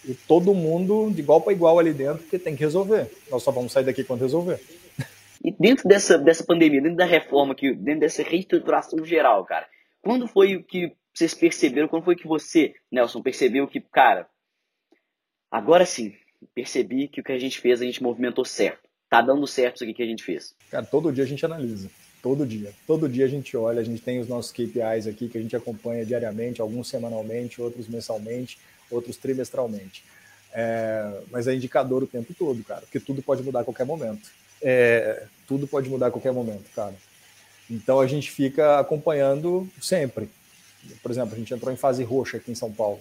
e 0.05 0.13
todo 0.15 0.55
mundo 0.55 1.11
de 1.11 1.21
igual 1.21 1.41
para 1.41 1.53
igual 1.55 1.79
ali 1.79 1.95
dentro, 1.95 2.23
porque 2.23 2.39
tem 2.39 2.55
que 2.55 2.63
resolver. 2.63 3.11
Nós 3.31 3.43
só 3.43 3.51
vamos 3.51 3.73
sair 3.73 3.85
daqui 3.85 4.05
quando 4.05 4.21
resolver. 4.21 4.61
E 5.43 5.51
dentro 5.51 5.89
dessa, 5.89 6.19
dessa 6.19 6.45
pandemia, 6.45 6.83
dentro 6.83 6.99
da 6.99 7.07
reforma, 7.07 7.55
que, 7.55 7.73
dentro 7.75 8.01
dessa 8.01 8.23
reestruturação 8.23 9.03
geral, 9.05 9.47
cara, 9.47 9.67
quando 10.03 10.29
foi 10.29 10.63
que 10.63 10.93
vocês 11.15 11.33
perceberam, 11.33 11.89
quando 11.89 12.05
foi 12.05 12.17
que 12.17 12.29
você, 12.29 12.75
Nelson, 12.93 13.23
percebeu 13.23 13.67
que, 13.67 13.81
cara, 13.81 14.29
agora 15.51 15.87
sim, 15.87 16.15
percebi 16.55 17.09
que 17.09 17.21
o 17.21 17.25
que 17.25 17.33
a 17.33 17.39
gente 17.39 17.59
fez, 17.59 17.81
a 17.81 17.85
gente 17.85 18.03
movimentou 18.03 18.45
certo. 18.45 18.89
Tá 19.09 19.21
dando 19.21 19.47
certo 19.47 19.77
isso 19.77 19.85
aqui 19.85 19.95
que 19.95 20.03
a 20.03 20.07
gente 20.07 20.23
fez. 20.23 20.55
Cara, 20.71 20.87
todo 20.87 21.13
dia 21.13 21.25
a 21.25 21.27
gente 21.27 21.45
analisa. 21.45 21.91
Todo 22.23 22.47
dia. 22.47 22.73
Todo 22.87 23.09
dia 23.09 23.25
a 23.25 23.29
gente 23.29 23.57
olha, 23.57 23.81
a 23.81 23.85
gente 23.85 24.03
tem 24.03 24.21
os 24.21 24.29
nossos 24.29 24.53
KPIs 24.53 25.07
aqui 25.07 25.29
que 25.29 25.39
a 25.39 25.41
gente 25.41 25.57
acompanha 25.57 26.05
diariamente, 26.05 26.61
alguns 26.61 26.89
semanalmente, 26.89 27.61
outros 27.61 27.89
mensalmente, 27.89 28.59
outros 28.91 29.17
trimestralmente. 29.17 30.05
É, 30.53 31.23
mas 31.31 31.47
é 31.47 31.55
indicador 31.55 32.03
o 32.03 32.07
tempo 32.07 32.35
todo, 32.35 32.63
cara, 32.65 32.83
porque 32.83 33.01
tudo 33.01 33.23
pode 33.23 33.43
mudar 33.43 33.61
a 33.61 33.65
qualquer 33.65 33.87
momento. 33.87 34.31
É, 34.61 35.27
tudo 35.47 35.67
pode 35.67 35.89
mudar 35.89 36.09
a 36.09 36.11
qualquer 36.11 36.33
momento, 36.33 36.71
cara. 36.75 36.95
Então 37.71 38.01
a 38.01 38.07
gente 38.07 38.31
fica 38.31 38.79
acompanhando 38.79 39.69
sempre. 39.81 40.29
Por 41.03 41.11
exemplo, 41.11 41.35
a 41.35 41.39
gente 41.39 41.55
entrou 41.55 41.73
em 41.73 41.77
fase 41.77 42.03
roxa 42.03 42.37
aqui 42.37 42.51
em 42.51 42.55
São 42.55 42.71
Paulo. 42.71 42.99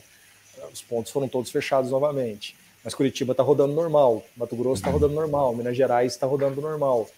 Os 0.72 0.82
pontos 0.82 1.12
foram 1.12 1.28
todos 1.28 1.52
fechados 1.52 1.92
novamente. 1.92 2.56
Mas 2.84 2.94
Curitiba 2.94 3.34
está 3.34 3.44
rodando 3.44 3.74
normal, 3.74 4.26
Mato 4.38 4.56
Grosso 4.56 4.82
está 4.82 4.90
rodando 4.90 5.14
normal, 5.14 5.54
Minas 5.56 5.76
Gerais 5.76 6.14
está 6.14 6.26
rodando 6.26 6.62
normal, 6.62 7.10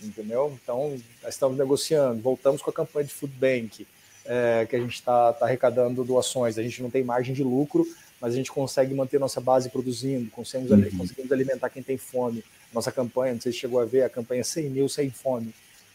entendeu? 0.00 0.58
Então, 0.62 0.96
estamos 1.28 1.58
negociando, 1.58 2.22
voltamos 2.22 2.62
com 2.62 2.70
a 2.70 2.72
campanha 2.72 3.06
de 3.06 3.12
Food 3.12 3.34
Bank, 3.34 3.86
é, 4.24 4.66
que 4.68 4.76
a 4.76 4.80
gente 4.80 4.94
está 4.94 5.32
tá 5.32 5.44
arrecadando 5.44 6.04
doações. 6.04 6.56
A 6.56 6.62
gente 6.62 6.82
não 6.82 6.90
tem 6.90 7.04
margem 7.04 7.34
de 7.34 7.42
lucro, 7.42 7.86
mas 8.20 8.32
a 8.32 8.36
gente 8.36 8.50
consegue 8.50 8.94
manter 8.94 9.18
nossa 9.18 9.40
base 9.40 9.68
produzindo, 9.68 10.30
conseguimos, 10.30 10.70
uhum. 10.70 10.98
conseguimos 10.98 11.32
alimentar 11.32 11.68
quem 11.68 11.82
tem 11.82 11.96
fome. 11.96 12.44
Nossa 12.72 12.92
campanha, 12.92 13.34
não 13.34 13.40
sei 13.40 13.52
se 13.52 13.58
chegou 13.58 13.80
a 13.80 13.84
ver, 13.84 14.04
a 14.04 14.08
campanha 14.08 14.44
100 14.44 14.70
mil 14.70 14.88
sem 14.88 15.10
fome, 15.10 15.52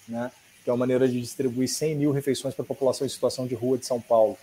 né? 0.07 0.31
que 0.63 0.69
é 0.69 0.73
uma 0.73 0.79
maneira 0.79 1.07
de 1.07 1.21
distribuir 1.21 1.69
100 1.69 1.95
mil 1.95 2.11
refeições 2.11 2.55
para 2.55 2.63
a 2.63 2.67
população 2.67 3.05
em 3.05 3.09
situação 3.09 3.45
de 3.45 3.53
rua 3.53 3.77
de 3.77 3.85
São 3.85 4.01
Paulo. 4.01 4.35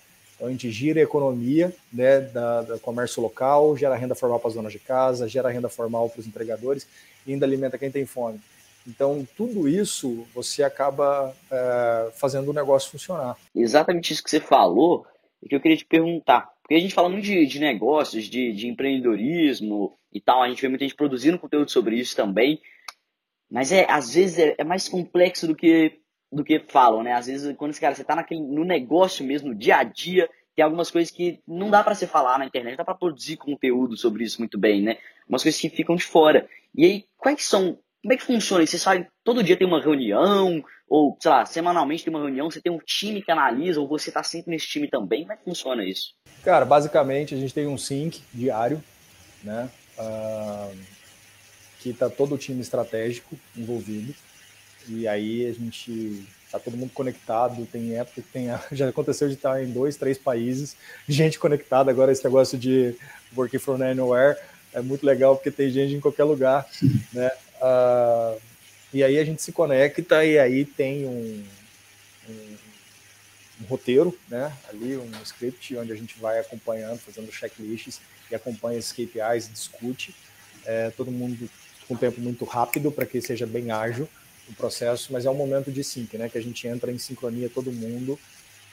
Então 0.42 0.48
a 0.48 0.50
gente 0.50 0.72
gira 0.72 0.98
a 0.98 1.04
economia 1.04 1.72
né, 1.92 2.18
da, 2.18 2.62
da 2.62 2.78
comércio 2.80 3.22
local, 3.22 3.76
gera 3.76 3.94
renda 3.94 4.16
formal 4.16 4.40
para 4.40 4.48
as 4.48 4.54
donas 4.54 4.72
de 4.72 4.80
casa, 4.80 5.28
gera 5.28 5.48
renda 5.48 5.68
formal 5.68 6.10
para 6.10 6.18
os 6.18 6.26
empregadores 6.26 6.84
e 7.24 7.32
ainda 7.32 7.46
alimenta 7.46 7.78
quem 7.78 7.92
tem 7.92 8.04
fome. 8.04 8.40
Então, 8.84 9.24
tudo 9.36 9.68
isso 9.68 10.26
você 10.34 10.64
acaba 10.64 11.32
é, 11.48 12.10
fazendo 12.16 12.50
o 12.50 12.52
negócio 12.52 12.90
funcionar. 12.90 13.36
Exatamente 13.54 14.12
isso 14.12 14.24
que 14.24 14.30
você 14.30 14.40
falou, 14.40 15.06
é 15.44 15.48
que 15.48 15.54
eu 15.54 15.60
queria 15.60 15.76
te 15.76 15.84
perguntar. 15.84 16.50
Porque 16.60 16.74
a 16.74 16.80
gente 16.80 16.92
fala 16.92 17.08
muito 17.08 17.24
de, 17.24 17.46
de 17.46 17.60
negócios, 17.60 18.24
de, 18.24 18.52
de 18.52 18.66
empreendedorismo 18.66 19.96
e 20.12 20.20
tal, 20.20 20.42
a 20.42 20.48
gente 20.48 20.60
vê 20.60 20.66
muita 20.66 20.84
gente 20.84 20.96
produzindo 20.96 21.38
conteúdo 21.38 21.70
sobre 21.70 21.94
isso 21.94 22.16
também, 22.16 22.60
mas 23.48 23.70
é, 23.70 23.88
às 23.88 24.14
vezes 24.14 24.40
é, 24.40 24.56
é 24.58 24.64
mais 24.64 24.88
complexo 24.88 25.46
do 25.46 25.54
que 25.54 26.01
do 26.32 26.42
que 26.42 26.58
falam, 26.58 27.02
né? 27.02 27.12
Às 27.12 27.26
vezes, 27.26 27.54
quando 27.56 27.72
esse 27.72 27.80
cara, 27.80 27.94
você 27.94 28.02
tá 28.02 28.16
naquele, 28.16 28.40
no 28.40 28.64
negócio 28.64 29.24
mesmo, 29.24 29.48
no 29.48 29.54
dia 29.54 29.76
a 29.76 29.82
dia, 29.84 30.28
tem 30.56 30.64
algumas 30.64 30.90
coisas 30.90 31.12
que 31.12 31.40
não 31.46 31.70
dá 31.70 31.84
para 31.84 31.94
você 31.94 32.06
falar 32.06 32.38
na 32.38 32.46
internet, 32.46 32.76
dá 32.76 32.84
para 32.84 32.94
produzir 32.94 33.36
conteúdo 33.36 33.96
sobre 33.96 34.24
isso 34.24 34.38
muito 34.38 34.58
bem, 34.58 34.82
né? 34.82 34.96
Umas 35.28 35.42
coisas 35.42 35.60
que 35.60 35.68
ficam 35.68 35.94
de 35.94 36.04
fora. 36.04 36.48
E 36.74 36.84
aí, 36.84 37.04
quais 37.18 37.44
são, 37.44 37.78
como 38.02 38.14
é 38.14 38.16
que 38.16 38.24
funciona? 38.24 38.66
Vocês 38.66 38.80
sabem, 38.80 39.06
todo 39.22 39.42
dia 39.42 39.56
tem 39.56 39.66
uma 39.66 39.80
reunião, 39.80 40.64
ou, 40.88 41.16
sei 41.20 41.30
lá, 41.30 41.44
semanalmente 41.44 42.04
tem 42.04 42.12
uma 42.12 42.22
reunião, 42.22 42.50
você 42.50 42.60
tem 42.60 42.72
um 42.72 42.78
time 42.78 43.22
que 43.22 43.30
analisa, 43.30 43.80
ou 43.80 43.88
você 43.88 44.10
tá 44.10 44.22
sempre 44.22 44.50
nesse 44.50 44.66
time 44.66 44.88
também, 44.88 45.22
como 45.22 45.32
é 45.32 45.36
que 45.36 45.44
funciona 45.44 45.84
isso? 45.84 46.14
Cara, 46.42 46.64
basicamente 46.64 47.34
a 47.34 47.38
gente 47.38 47.54
tem 47.54 47.66
um 47.66 47.78
sync 47.78 48.22
diário, 48.32 48.82
né? 49.42 49.70
Uh, 49.98 50.76
que 51.80 51.92
tá 51.92 52.08
todo 52.08 52.34
o 52.34 52.38
time 52.38 52.60
estratégico 52.60 53.36
envolvido. 53.56 54.14
E 54.88 55.06
aí 55.06 55.46
a 55.46 55.52
gente 55.52 56.24
tá 56.50 56.58
todo 56.58 56.76
mundo 56.76 56.92
conectado, 56.92 57.66
tem 57.66 57.96
época 57.96 58.20
que 58.20 58.28
tem, 58.28 58.48
já 58.72 58.88
aconteceu 58.88 59.28
de 59.28 59.34
estar 59.34 59.62
em 59.62 59.70
dois, 59.70 59.96
três 59.96 60.18
países, 60.18 60.76
gente 61.08 61.38
conectada, 61.38 61.90
agora 61.90 62.12
esse 62.12 62.22
negócio 62.22 62.58
de 62.58 62.94
working 63.34 63.58
from 63.58 63.82
anywhere 63.82 64.38
é 64.72 64.80
muito 64.80 65.04
legal 65.04 65.34
porque 65.34 65.50
tem 65.50 65.70
gente 65.70 65.94
em 65.94 66.00
qualquer 66.00 66.24
lugar, 66.24 66.68
né? 67.12 67.30
Uh, 67.60 68.40
e 68.92 69.02
aí 69.02 69.18
a 69.18 69.24
gente 69.24 69.40
se 69.40 69.52
conecta 69.52 70.24
e 70.24 70.38
aí 70.38 70.64
tem 70.64 71.06
um, 71.06 71.44
um, 72.28 72.56
um, 73.62 73.64
roteiro, 73.66 74.16
né? 74.28 74.52
Ali 74.68 74.96
um 74.96 75.10
script 75.22 75.76
onde 75.76 75.92
a 75.92 75.96
gente 75.96 76.18
vai 76.18 76.38
acompanhando, 76.38 76.98
fazendo 76.98 77.32
checklists 77.32 78.00
e 78.30 78.34
acompanha 78.34 78.78
esses 78.78 78.92
KPIs, 78.92 79.50
discute, 79.50 80.14
é, 80.66 80.90
todo 80.90 81.10
mundo 81.10 81.48
com 81.88 81.96
tempo 81.96 82.20
muito 82.20 82.44
rápido 82.44 82.90
para 82.92 83.06
que 83.06 83.20
seja 83.20 83.46
bem 83.46 83.70
ágil 83.70 84.08
o 84.52 84.56
processo, 84.56 85.12
mas 85.12 85.26
é 85.26 85.30
um 85.30 85.34
momento 85.34 85.70
de 85.70 85.82
sync, 85.82 86.16
né? 86.16 86.28
Que 86.28 86.38
a 86.38 86.42
gente 86.42 86.66
entra 86.66 86.92
em 86.92 86.98
sincronia 86.98 87.48
todo 87.48 87.72
mundo 87.72 88.18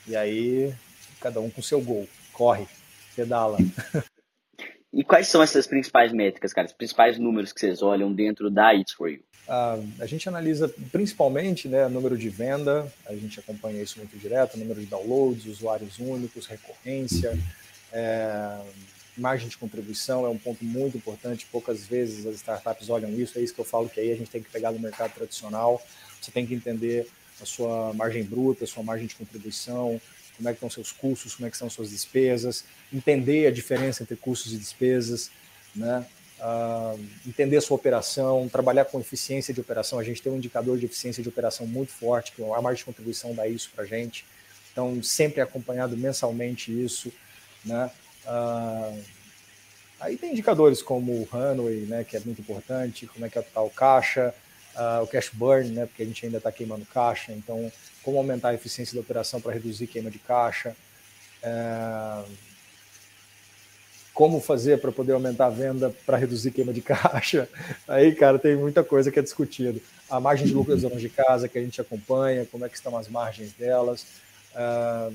e 0.08 0.16
aí 0.16 0.74
cada 1.20 1.40
um 1.40 1.50
com 1.50 1.62
seu 1.62 1.82
gol, 1.82 2.08
corre, 2.34 2.68
pedala. 3.16 3.58
E 4.92 5.04
quais 5.04 5.28
são 5.28 5.42
essas 5.42 5.68
principais 5.68 6.12
métricas, 6.12 6.52
cara? 6.52 6.66
Os 6.66 6.74
principais 6.74 7.20
números 7.20 7.54
que 7.54 7.60
vocês 7.60 7.82
olham 7.82 8.12
dentro 8.12 8.50
da 8.50 8.74
It's 8.74 8.94
For 8.94 9.10
You? 9.10 9.20
Uh, 9.48 9.88
a 10.00 10.06
gente 10.06 10.28
analisa 10.28 10.68
principalmente 10.92 11.68
né, 11.68 11.88
número 11.88 12.18
de 12.18 12.30
venda, 12.30 12.92
a 13.06 13.14
gente 13.14 13.40
acompanha 13.40 13.82
isso 13.82 14.00
muito 14.00 14.18
direto, 14.18 14.58
número 14.58 14.80
de 14.80 14.88
downloads, 14.88 15.46
usuários 15.46 15.98
únicos, 16.00 16.46
recorrência, 16.46 17.38
é, 17.92 18.60
margem 19.20 19.48
de 19.48 19.58
contribuição 19.58 20.26
é 20.26 20.30
um 20.30 20.38
ponto 20.38 20.64
muito 20.64 20.98
importante. 20.98 21.46
Poucas 21.52 21.86
vezes 21.86 22.26
as 22.26 22.36
startups 22.36 22.90
olham 22.90 23.12
isso, 23.20 23.38
é 23.38 23.42
isso 23.42 23.54
que 23.54 23.60
eu 23.60 23.66
falo 23.66 23.90
que 23.90 24.00
aí 24.00 24.12
a 24.12 24.16
gente 24.16 24.30
tem 24.30 24.42
que 24.42 24.50
pegar 24.50 24.72
no 24.72 24.80
mercado 24.80 25.14
tradicional. 25.14 25.82
Você 26.22 26.32
tem 26.32 26.46
que 26.46 26.54
entender 26.54 27.08
a 27.42 27.46
sua 27.46 27.94
margem 27.94 28.24
bruta, 28.24 28.64
a 28.64 28.68
sua 28.68 28.84
margem 28.84 29.08
de 29.08 29.16
contribuição, 29.16 30.00
como 30.36 30.48
é 30.48 30.52
que 30.52 30.58
estão 30.58 30.70
seus 30.70 30.92
custos, 30.92 31.36
como 31.36 31.48
é 31.48 31.50
que 31.50 31.56
estão 31.56 31.70
suas 31.70 31.90
despesas, 31.90 32.64
entender 32.94 33.48
a 33.48 33.52
diferença 33.52 34.04
entre 34.04 34.16
custos 34.16 34.54
e 34.54 34.58
despesas, 34.58 35.30
né? 35.76 36.06
Uh, 36.40 37.06
entender 37.28 37.58
a 37.58 37.62
sua 37.62 37.76
operação, 37.76 38.48
trabalhar 38.48 38.86
com 38.86 38.98
eficiência 39.02 39.54
de 39.54 39.60
operação. 39.60 40.00
A 40.00 40.04
gente 40.04 40.22
tem 40.22 40.32
um 40.32 40.38
indicador 40.38 40.78
de 40.78 40.86
eficiência 40.86 41.22
de 41.22 41.28
operação 41.28 41.68
muito 41.68 41.92
forte, 41.92 42.32
que 42.32 42.42
a 42.42 42.62
margem 42.62 42.80
de 42.80 42.86
contribuição 42.86 43.36
dá 43.36 43.46
isso 43.46 43.70
para 43.76 43.84
a 43.84 43.88
gente. 43.88 44.26
Então, 44.72 45.04
sempre 45.04 45.42
acompanhado 45.42 45.98
mensalmente 45.98 46.72
isso, 46.72 47.12
né? 47.66 47.92
Uh, 48.26 49.00
aí 50.00 50.18
tem 50.18 50.32
indicadores 50.32 50.82
como 50.82 51.12
o 51.14 51.28
runway, 51.32 51.82
né, 51.82 52.04
que 52.04 52.16
é 52.16 52.20
muito 52.20 52.42
importante, 52.42 53.08
como 53.08 53.26
é 53.26 53.30
que 53.30 53.40
está 53.40 53.62
o 53.62 53.70
caixa, 53.70 54.34
uh, 54.76 55.04
o 55.04 55.08
cash 55.08 55.30
burn, 55.34 55.70
né, 55.70 55.86
porque 55.86 56.04
a 56.04 56.06
gente 56.06 56.26
ainda 56.26 56.38
está 56.38 56.52
queimando 56.52 56.86
caixa, 56.86 57.32
então 57.32 57.72
como 58.04 58.18
aumentar 58.18 58.50
a 58.50 58.54
eficiência 58.54 58.96
da 58.96 59.02
operação 59.02 59.42
para 59.42 59.54
reduzir 59.54 59.88
queima 59.88 60.10
de 60.10 60.20
caixa, 60.20 60.76
uh, 61.44 62.30
como 64.14 64.42
fazer 64.42 64.82
para 64.82 64.92
poder 64.92 65.14
aumentar 65.14 65.46
a 65.46 65.50
venda 65.50 65.96
para 66.06 66.18
reduzir 66.18 66.52
queima 66.52 66.74
de 66.74 66.82
caixa. 66.84 67.48
Aí, 67.88 68.14
cara, 68.14 68.38
tem 68.38 68.56
muita 68.56 68.84
coisa 68.84 69.10
que 69.10 69.20
é 69.20 69.22
discutido. 69.22 69.82
A 70.10 70.20
margem 70.20 70.46
de 70.46 70.54
lucro 70.54 70.74
das 70.74 70.82
zonas 70.82 71.00
de 71.00 71.08
casa 71.08 71.48
que 71.48 71.58
a 71.58 71.62
gente 71.62 71.80
acompanha, 71.80 72.46
como 72.46 72.66
é 72.66 72.70
que 72.70 72.76
estão 72.76 72.98
as 72.98 73.08
margens 73.08 73.54
delas. 73.54 74.06
Uh, 74.54 75.14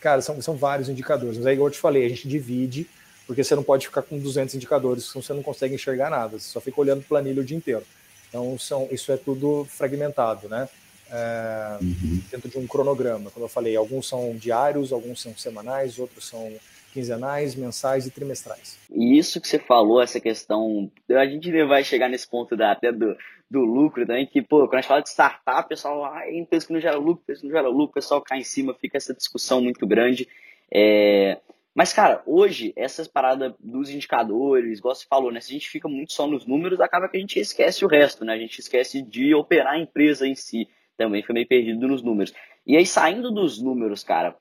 Cara, 0.00 0.20
são, 0.20 0.40
são 0.40 0.56
vários 0.56 0.88
indicadores. 0.88 1.36
Mas 1.36 1.46
aí, 1.46 1.54
igual 1.54 1.68
eu 1.68 1.72
te 1.72 1.78
falei, 1.78 2.04
a 2.04 2.08
gente 2.08 2.28
divide, 2.28 2.86
porque 3.26 3.44
você 3.44 3.54
não 3.54 3.62
pode 3.62 3.86
ficar 3.86 4.02
com 4.02 4.18
200 4.18 4.54
indicadores, 4.54 5.04
senão 5.04 5.22
você 5.22 5.32
não 5.32 5.42
consegue 5.42 5.74
enxergar 5.74 6.10
nada. 6.10 6.38
Você 6.38 6.48
só 6.48 6.60
fica 6.60 6.80
olhando 6.80 7.02
planilha 7.02 7.42
o 7.42 7.44
dia 7.44 7.56
inteiro. 7.56 7.84
Então, 8.28 8.58
são, 8.58 8.88
isso 8.90 9.10
é 9.12 9.16
tudo 9.16 9.66
fragmentado, 9.68 10.48
né? 10.48 10.68
É, 11.10 11.78
uhum. 11.82 12.22
Dentro 12.30 12.48
de 12.48 12.58
um 12.58 12.66
cronograma. 12.66 13.30
Como 13.30 13.44
eu 13.44 13.48
falei, 13.48 13.76
alguns 13.76 14.08
são 14.08 14.36
diários, 14.36 14.92
alguns 14.92 15.20
são 15.20 15.36
semanais, 15.36 15.98
outros 15.98 16.26
são 16.26 16.52
quinzenais, 16.92 17.54
mensais 17.54 18.06
e 18.06 18.10
trimestrais. 18.10 18.78
E 18.92 19.18
isso 19.18 19.40
que 19.40 19.48
você 19.48 19.58
falou, 19.58 20.00
essa 20.00 20.20
questão, 20.20 20.90
a 21.08 21.26
gente 21.26 21.50
vai 21.64 21.84
chegar 21.84 22.08
nesse 22.08 22.28
ponto 22.28 22.56
da, 22.56 22.72
até 22.72 22.92
do, 22.92 23.16
do 23.50 23.60
lucro 23.60 24.06
também, 24.06 24.26
que, 24.26 24.40
pô, 24.40 24.60
quando 24.60 24.74
a 24.74 24.80
gente 24.80 24.88
fala 24.88 25.02
de 25.02 25.08
startup, 25.08 25.66
o 25.66 25.68
pessoal, 25.68 26.04
ah, 26.04 26.22
pensa 26.48 26.66
que 26.66 26.72
não 26.72 26.80
gera 26.80 26.96
lucro, 26.96 27.24
pensa 27.26 27.40
que 27.40 27.46
não 27.48 27.52
gera 27.52 27.68
lucro, 27.68 27.90
o 27.90 27.94
pessoal 27.94 28.22
cai 28.22 28.38
em 28.38 28.44
cima, 28.44 28.72
fica 28.74 28.96
essa 28.96 29.12
discussão 29.12 29.60
muito 29.60 29.84
grande. 29.86 30.28
É... 30.72 31.38
Mas, 31.74 31.92
cara, 31.92 32.22
hoje, 32.26 32.72
essas 32.76 33.08
paradas 33.08 33.52
dos 33.58 33.90
indicadores, 33.90 34.78
igual 34.78 34.94
você 34.94 35.06
falou, 35.08 35.32
né? 35.32 35.40
Se 35.40 35.50
a 35.50 35.54
gente 35.54 35.68
fica 35.68 35.88
muito 35.88 36.12
só 36.12 36.26
nos 36.26 36.46
números, 36.46 36.80
acaba 36.80 37.08
que 37.08 37.16
a 37.16 37.20
gente 37.20 37.38
esquece 37.40 37.84
o 37.84 37.88
resto, 37.88 38.24
né? 38.24 38.34
A 38.34 38.38
gente 38.38 38.58
esquece 38.58 39.02
de 39.02 39.34
operar 39.34 39.74
a 39.74 39.78
empresa 39.78 40.26
em 40.26 40.34
si. 40.34 40.68
Também 40.96 41.22
fica 41.22 41.32
meio 41.32 41.46
perdido 41.46 41.88
nos 41.88 42.02
números. 42.02 42.32
E 42.66 42.76
aí, 42.76 42.84
saindo 42.84 43.30
dos 43.30 43.60
números, 43.60 44.04
cara, 44.04 44.36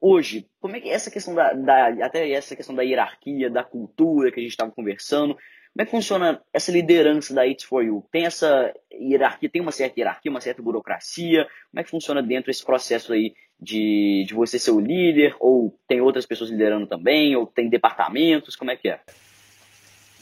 hoje, 0.00 0.48
como 0.60 0.76
é 0.76 0.80
que 0.80 0.88
é 0.88 0.92
essa 0.92 1.10
questão 1.10 1.34
da, 1.34 1.52
da 1.52 2.06
até 2.06 2.30
essa 2.30 2.56
questão 2.56 2.74
da 2.74 2.82
hierarquia, 2.82 3.50
da 3.50 3.62
cultura 3.62 4.32
que 4.32 4.40
a 4.40 4.42
gente 4.42 4.52
estava 4.52 4.70
conversando, 4.70 5.36
como 5.72 5.82
é 5.82 5.84
que 5.84 5.90
funciona 5.92 6.42
essa 6.52 6.72
liderança 6.72 7.32
da 7.32 7.46
It's 7.46 7.64
For 7.64 7.82
You? 7.82 8.04
Tem 8.10 8.26
essa 8.26 8.74
hierarquia, 8.92 9.48
tem 9.48 9.62
uma 9.62 9.70
certa 9.70 10.00
hierarquia, 10.00 10.30
uma 10.30 10.40
certa 10.40 10.60
burocracia? 10.60 11.46
Como 11.70 11.80
é 11.80 11.84
que 11.84 11.90
funciona 11.90 12.22
dentro 12.22 12.46
desse 12.46 12.64
processo 12.64 13.12
aí 13.12 13.34
de, 13.58 14.24
de 14.26 14.34
você 14.34 14.58
ser 14.58 14.72
o 14.72 14.80
líder? 14.80 15.36
Ou 15.38 15.78
tem 15.86 16.00
outras 16.00 16.26
pessoas 16.26 16.50
liderando 16.50 16.88
também? 16.88 17.36
Ou 17.36 17.46
tem 17.46 17.68
departamentos? 17.68 18.56
Como 18.56 18.70
é 18.70 18.76
que 18.76 18.88
é? 18.88 19.00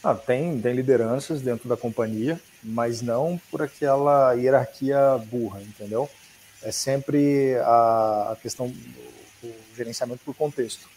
Ah, 0.05 0.14
tem, 0.14 0.61
tem 0.61 0.74
lideranças 0.74 1.40
dentro 1.40 1.68
da 1.68 1.76
companhia, 1.76 2.38
mas 2.62 3.01
não 3.01 3.40
por 3.51 3.62
aquela 3.62 4.34
hierarquia 4.34 5.18
burra, 5.26 5.61
entendeu? 5.62 6.09
É 6.62 6.70
sempre 6.70 7.57
a, 7.64 8.32
a 8.32 8.36
questão 8.40 8.68
do 8.68 9.55
gerenciamento 9.74 10.20
por 10.24 10.36
contexto. 10.36 10.88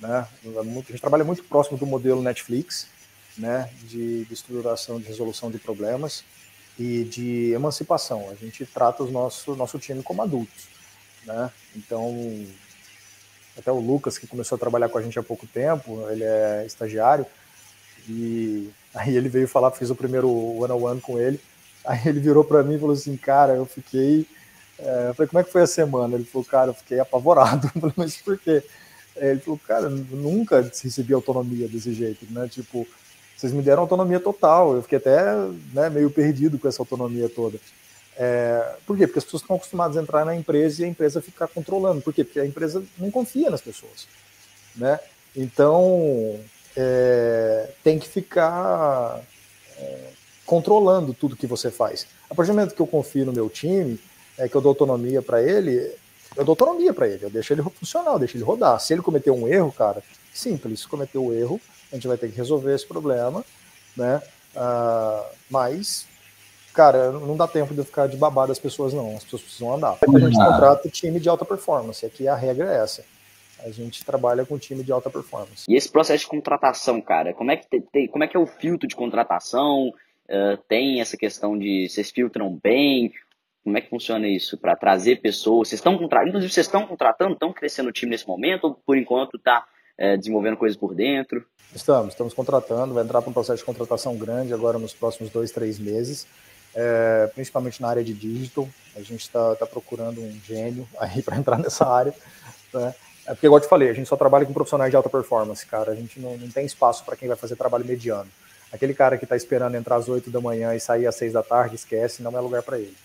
Né? 0.00 0.26
A 0.44 0.62
gente 0.64 1.00
trabalha 1.00 1.24
muito 1.24 1.44
próximo 1.44 1.78
do 1.78 1.86
modelo 1.86 2.20
Netflix, 2.20 2.88
né, 3.36 3.70
de, 3.84 4.24
de 4.24 4.34
estruturação 4.34 5.00
de 5.00 5.06
resolução 5.06 5.50
de 5.50 5.58
problemas 5.58 6.24
e 6.78 7.04
de 7.04 7.52
emancipação. 7.52 8.28
A 8.30 8.34
gente 8.34 8.64
trata 8.66 9.02
o 9.02 9.10
nosso, 9.10 9.54
nosso 9.54 9.78
time 9.78 10.02
como 10.02 10.22
adultos. 10.22 10.68
Né? 11.26 11.50
Então, 11.76 12.46
até 13.56 13.70
o 13.70 13.80
Lucas, 13.80 14.18
que 14.18 14.26
começou 14.26 14.56
a 14.56 14.58
trabalhar 14.58 14.88
com 14.88 14.98
a 14.98 15.02
gente 15.02 15.18
há 15.18 15.22
pouco 15.22 15.46
tempo, 15.46 16.08
ele 16.10 16.24
é 16.24 16.64
estagiário, 16.66 17.26
e 18.08 18.70
aí 18.94 19.16
ele 19.16 19.28
veio 19.28 19.48
falar, 19.48 19.70
fiz 19.70 19.90
o 19.90 19.94
primeiro 19.94 20.28
one-on-one 20.30 21.00
com 21.00 21.18
ele, 21.18 21.40
aí 21.84 22.00
ele 22.06 22.20
virou 22.20 22.44
para 22.44 22.62
mim 22.62 22.74
e 22.74 22.78
falou 22.78 22.94
assim, 22.94 23.16
cara, 23.16 23.54
eu 23.54 23.66
fiquei... 23.66 24.26
É, 24.78 25.08
eu 25.10 25.14
falei, 25.14 25.28
como 25.28 25.40
é 25.40 25.44
que 25.44 25.52
foi 25.52 25.62
a 25.62 25.66
semana? 25.66 26.16
Ele 26.16 26.24
falou, 26.24 26.44
cara, 26.44 26.70
eu 26.70 26.74
fiquei 26.74 26.98
apavorado. 26.98 27.70
Eu 27.72 27.80
falei, 27.80 27.94
mas 27.96 28.16
por 28.16 28.36
quê? 28.36 28.64
Ele 29.14 29.38
falou, 29.38 29.60
cara, 29.64 29.88
nunca 29.88 30.60
recebi 30.60 31.12
autonomia 31.12 31.68
desse 31.68 31.92
jeito, 31.92 32.26
né? 32.30 32.48
Tipo, 32.48 32.84
vocês 33.42 33.52
me 33.52 33.60
deram 33.60 33.82
autonomia 33.82 34.20
total. 34.20 34.76
Eu 34.76 34.82
fiquei 34.82 34.98
até 34.98 35.34
né, 35.74 35.90
meio 35.90 36.08
perdido 36.08 36.60
com 36.60 36.68
essa 36.68 36.80
autonomia 36.80 37.28
toda. 37.28 37.58
É, 38.16 38.76
por 38.86 38.96
quê? 38.96 39.04
Porque 39.04 39.18
as 39.18 39.24
pessoas 39.24 39.42
estão 39.42 39.56
acostumadas 39.56 39.96
a 39.96 40.02
entrar 40.02 40.24
na 40.24 40.36
empresa 40.36 40.80
e 40.80 40.84
a 40.84 40.88
empresa 40.88 41.20
ficar 41.20 41.48
controlando. 41.48 42.00
Por 42.00 42.14
quê? 42.14 42.22
Porque 42.22 42.38
a 42.38 42.46
empresa 42.46 42.84
não 42.96 43.10
confia 43.10 43.50
nas 43.50 43.60
pessoas. 43.60 44.06
Né? 44.76 45.00
Então, 45.34 46.38
é, 46.76 47.70
tem 47.82 47.98
que 47.98 48.06
ficar 48.06 49.20
é, 49.76 49.98
controlando 50.46 51.12
tudo 51.12 51.34
que 51.34 51.46
você 51.46 51.68
faz. 51.68 52.06
A 52.30 52.36
partir 52.36 52.52
do 52.52 52.54
momento 52.54 52.76
que 52.76 52.82
eu 52.82 52.86
confio 52.86 53.26
no 53.26 53.32
meu 53.32 53.50
time, 53.50 53.98
é, 54.38 54.48
que 54.48 54.54
eu 54.54 54.60
dou 54.60 54.70
autonomia 54.70 55.20
para 55.20 55.42
ele, 55.42 55.92
eu 56.36 56.44
dou 56.44 56.52
autonomia 56.52 56.94
para 56.94 57.08
ele, 57.08 57.24
eu 57.24 57.30
deixo 57.30 57.52
ele 57.52 57.62
funcionar, 57.62 58.12
eu 58.12 58.18
deixo 58.20 58.36
ele 58.36 58.44
rodar. 58.44 58.78
Se 58.78 58.92
ele 58.92 59.02
cometer 59.02 59.32
um 59.32 59.48
erro, 59.48 59.72
cara, 59.72 60.00
simples, 60.32 60.86
cometeu 60.86 61.26
o 61.26 61.34
erro, 61.34 61.60
a 61.92 61.94
gente 61.94 62.08
vai 62.08 62.16
ter 62.16 62.30
que 62.30 62.36
resolver 62.36 62.74
esse 62.74 62.86
problema, 62.86 63.44
né? 63.96 64.20
Uh, 64.56 65.34
mas, 65.50 66.08
cara, 66.72 67.12
não 67.12 67.36
dá 67.36 67.46
tempo 67.46 67.74
de 67.74 67.80
eu 67.80 67.84
ficar 67.84 68.06
de 68.06 68.16
babado 68.16 68.48
das 68.48 68.58
pessoas, 68.58 68.94
não. 68.94 69.14
As 69.16 69.24
pessoas 69.24 69.42
precisam 69.42 69.74
andar. 69.74 69.98
A 70.00 70.18
gente 70.18 70.36
contrata 70.36 70.88
time 70.88 71.20
de 71.20 71.28
alta 71.28 71.44
performance. 71.44 72.04
Aqui 72.04 72.26
a 72.26 72.34
regra 72.34 72.72
é 72.72 72.82
essa. 72.82 73.04
A 73.64 73.70
gente 73.70 74.04
trabalha 74.04 74.44
com 74.44 74.58
time 74.58 74.82
de 74.82 74.90
alta 74.90 75.10
performance. 75.10 75.64
E 75.68 75.76
esse 75.76 75.88
processo 75.88 76.24
de 76.24 76.30
contratação, 76.30 77.00
cara, 77.00 77.32
como 77.32 77.50
é 77.50 77.56
que, 77.56 77.80
tem, 77.80 78.08
como 78.08 78.24
é, 78.24 78.26
que 78.26 78.36
é 78.36 78.40
o 78.40 78.46
filtro 78.46 78.88
de 78.88 78.96
contratação? 78.96 79.88
Uh, 80.28 80.56
tem 80.66 81.00
essa 81.00 81.16
questão 81.16 81.58
de 81.58 81.88
vocês 81.88 82.10
filtram 82.10 82.58
bem? 82.62 83.12
Como 83.62 83.78
é 83.78 83.80
que 83.80 83.90
funciona 83.90 84.26
isso 84.26 84.58
para 84.58 84.74
trazer 84.74 85.20
pessoas? 85.20 85.68
Vocês 85.68 85.78
estão 85.78 85.96
contratando, 85.96 86.30
inclusive 86.30 86.52
vocês 86.52 86.66
estão 86.66 86.86
contratando, 86.86 87.34
estão 87.34 87.52
crescendo 87.52 87.90
o 87.90 87.92
time 87.92 88.10
nesse 88.10 88.26
momento 88.26 88.64
ou 88.64 88.74
por 88.74 88.96
enquanto 88.96 89.36
está 89.36 89.64
é, 89.98 90.16
desenvolvendo 90.16 90.56
coisas 90.56 90.76
por 90.76 90.94
dentro? 90.94 91.44
Estamos, 91.74 92.12
estamos 92.12 92.34
contratando, 92.34 92.92
vai 92.92 93.02
entrar 93.02 93.22
para 93.22 93.30
um 93.30 93.32
processo 93.32 93.58
de 93.58 93.64
contratação 93.64 94.16
grande 94.16 94.52
agora 94.52 94.78
nos 94.78 94.92
próximos 94.92 95.30
dois, 95.30 95.50
três 95.50 95.78
meses, 95.78 96.26
é, 96.74 97.30
principalmente 97.34 97.80
na 97.80 97.88
área 97.88 98.04
de 98.04 98.12
digital. 98.12 98.68
A 98.94 99.00
gente 99.00 99.22
está 99.22 99.54
tá 99.56 99.66
procurando 99.66 100.20
um 100.20 100.40
gênio 100.44 100.86
aí 101.00 101.22
para 101.22 101.36
entrar 101.36 101.58
nessa 101.58 101.86
área. 101.86 102.14
Né? 102.72 102.94
É 103.26 103.34
porque, 103.34 103.46
igual 103.46 103.58
eu 103.58 103.64
te 103.64 103.68
falei, 103.68 103.88
a 103.88 103.92
gente 103.92 104.08
só 104.08 104.16
trabalha 104.16 104.44
com 104.44 104.52
profissionais 104.52 104.90
de 104.90 104.96
alta 104.96 105.08
performance, 105.08 105.64
cara. 105.64 105.92
A 105.92 105.94
gente 105.94 106.18
não, 106.20 106.36
não 106.36 106.50
tem 106.50 106.66
espaço 106.66 107.04
para 107.04 107.16
quem 107.16 107.28
vai 107.28 107.36
fazer 107.36 107.56
trabalho 107.56 107.84
mediano. 107.84 108.28
Aquele 108.72 108.94
cara 108.94 109.16
que 109.16 109.24
está 109.24 109.36
esperando 109.36 109.76
entrar 109.76 109.96
às 109.96 110.08
8 110.08 110.30
da 110.30 110.40
manhã 110.40 110.74
e 110.74 110.80
sair 110.80 111.06
às 111.06 111.14
6 111.16 111.34
da 111.34 111.42
tarde, 111.42 111.76
esquece, 111.76 112.22
não 112.22 112.36
é 112.36 112.40
lugar 112.40 112.62
para 112.62 112.78
ele. 112.78 112.96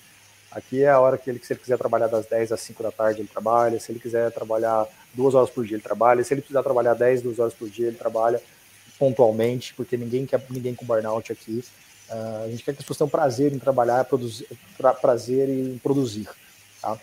Aqui 0.49 0.81
é 0.81 0.89
a 0.89 0.99
hora 0.99 1.17
que 1.17 1.29
ele, 1.29 1.39
se 1.43 1.53
ele 1.53 1.59
quiser 1.59 1.77
trabalhar 1.77 2.07
das 2.07 2.25
10 2.25 2.53
às 2.53 2.61
5 2.61 2.81
da 2.81 2.91
tarde, 2.91 3.19
ele 3.19 3.27
trabalha. 3.27 3.79
Se 3.79 3.91
ele 3.91 3.99
quiser 3.99 4.31
trabalhar 4.31 4.87
duas 5.17 5.35
horas 5.35 5.49
por 5.49 5.65
dia, 5.65 5.75
ele 5.75 5.83
trabalha. 5.83 6.23
Se 6.23 6.33
ele 6.33 6.41
precisar 6.41 6.63
trabalhar 6.63 6.93
10, 6.93 7.23
duas 7.23 7.39
horas 7.39 7.53
por 7.53 7.69
dia, 7.69 7.87
ele 7.87 7.97
trabalha 7.97 8.41
pontualmente, 8.97 9.73
porque 9.73 9.97
ninguém 9.97 10.25
quer 10.25 10.41
ninguém 10.49 10.73
com 10.73 10.85
burnout 10.85 11.31
aqui. 11.31 11.63
Uh, 12.09 12.45
a 12.45 12.47
gente 12.47 12.63
quer 12.63 12.73
que 12.73 12.79
as 12.79 12.85
pessoas 12.85 12.99
tenham 12.99 13.09
prazer 13.09 13.51
em 13.51 13.59
trabalhar, 13.59 14.05
produzir, 14.05 14.47
pra, 14.77 14.93
prazer 14.93 15.49
em 15.49 15.77
produzir. 15.79 16.29
Tá? 16.81 16.97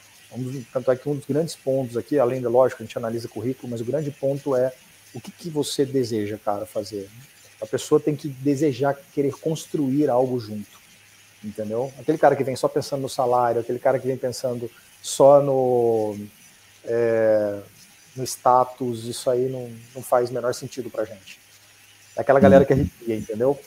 tanto 0.72 0.90
é 0.90 0.96
que 0.96 1.08
um 1.08 1.14
dos 1.14 1.26
grandes 1.26 1.54
pontos 1.54 1.96
aqui, 1.96 2.18
além 2.18 2.40
da 2.40 2.48
lógica, 2.48 2.82
a 2.82 2.86
gente 2.86 2.98
analisa 2.98 3.28
currículo, 3.28 3.70
mas 3.70 3.80
o 3.80 3.84
grande 3.84 4.10
ponto 4.10 4.56
é 4.56 4.72
o 5.12 5.20
que, 5.20 5.30
que 5.30 5.48
você 5.48 5.84
deseja, 5.84 6.38
cara, 6.44 6.66
fazer. 6.66 7.08
A 7.60 7.66
pessoa 7.66 8.00
tem 8.00 8.16
que 8.16 8.28
desejar 8.28 8.98
querer 9.12 9.32
construir 9.32 10.08
algo 10.08 10.40
junto 10.40 10.84
entendeu? 11.44 11.92
Aquele 12.00 12.16
cara 12.16 12.34
que 12.34 12.42
vem 12.42 12.56
só 12.56 12.68
pensando 12.68 13.02
no 13.02 13.08
salário, 13.08 13.60
aquele 13.60 13.78
cara 13.78 13.98
que 13.98 14.06
vem 14.06 14.16
pensando 14.16 14.70
só 15.02 15.42
no, 15.42 16.16
é, 16.84 17.60
no 18.16 18.24
status, 18.24 19.04
isso 19.04 19.28
aí 19.30 19.48
não, 19.48 19.70
não 19.94 20.02
faz 20.02 20.30
o 20.30 20.32
menor 20.32 20.54
sentido 20.54 20.90
pra 20.90 21.04
gente. 21.04 21.38
É 22.16 22.20
aquela 22.20 22.40
galera 22.40 22.64
que 22.64 22.72
arrepia, 22.72 23.16
entendeu? 23.16 23.58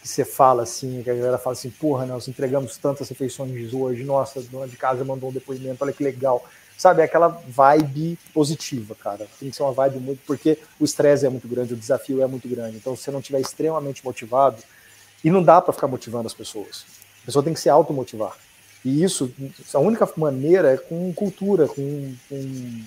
Que 0.00 0.08
você 0.08 0.24
fala 0.24 0.64
assim, 0.64 1.02
que 1.02 1.10
a 1.10 1.14
galera 1.14 1.38
fala 1.38 1.54
assim, 1.54 1.70
porra, 1.70 2.04
nós 2.04 2.26
entregamos 2.26 2.76
tantas 2.76 3.08
refeições 3.08 3.72
hoje, 3.72 4.02
nossa, 4.02 4.40
a 4.40 4.42
dona 4.42 4.66
de 4.66 4.76
casa 4.76 5.04
mandou 5.04 5.30
um 5.30 5.32
depoimento, 5.32 5.84
olha 5.84 5.92
que 5.92 6.02
legal. 6.02 6.44
Sabe, 6.76 7.02
é 7.02 7.04
aquela 7.04 7.28
vibe 7.28 8.18
positiva, 8.34 8.94
cara. 8.96 9.28
Tem 9.38 9.50
que 9.50 9.54
ser 9.54 9.62
uma 9.62 9.72
vibe 9.72 10.00
muito, 10.00 10.20
porque 10.26 10.58
o 10.80 10.84
estresse 10.84 11.24
é 11.24 11.28
muito 11.28 11.46
grande, 11.46 11.74
o 11.74 11.76
desafio 11.76 12.22
é 12.22 12.26
muito 12.26 12.48
grande. 12.48 12.76
Então, 12.76 12.96
se 12.96 13.02
você 13.02 13.10
não 13.12 13.20
estiver 13.20 13.40
extremamente 13.40 14.04
motivado, 14.04 14.60
e 15.24 15.30
não 15.30 15.42
dá 15.42 15.60
para 15.60 15.72
ficar 15.72 15.86
motivando 15.86 16.26
as 16.26 16.34
pessoas. 16.34 16.84
A 17.22 17.26
pessoa 17.26 17.42
tem 17.42 17.54
que 17.54 17.60
se 17.60 17.68
automotivar. 17.68 18.36
E 18.84 19.02
isso, 19.02 19.32
a 19.72 19.78
única 19.78 20.08
maneira 20.16 20.72
é 20.72 20.76
com 20.76 21.12
cultura, 21.12 21.68
com, 21.68 22.14
com, 22.28 22.82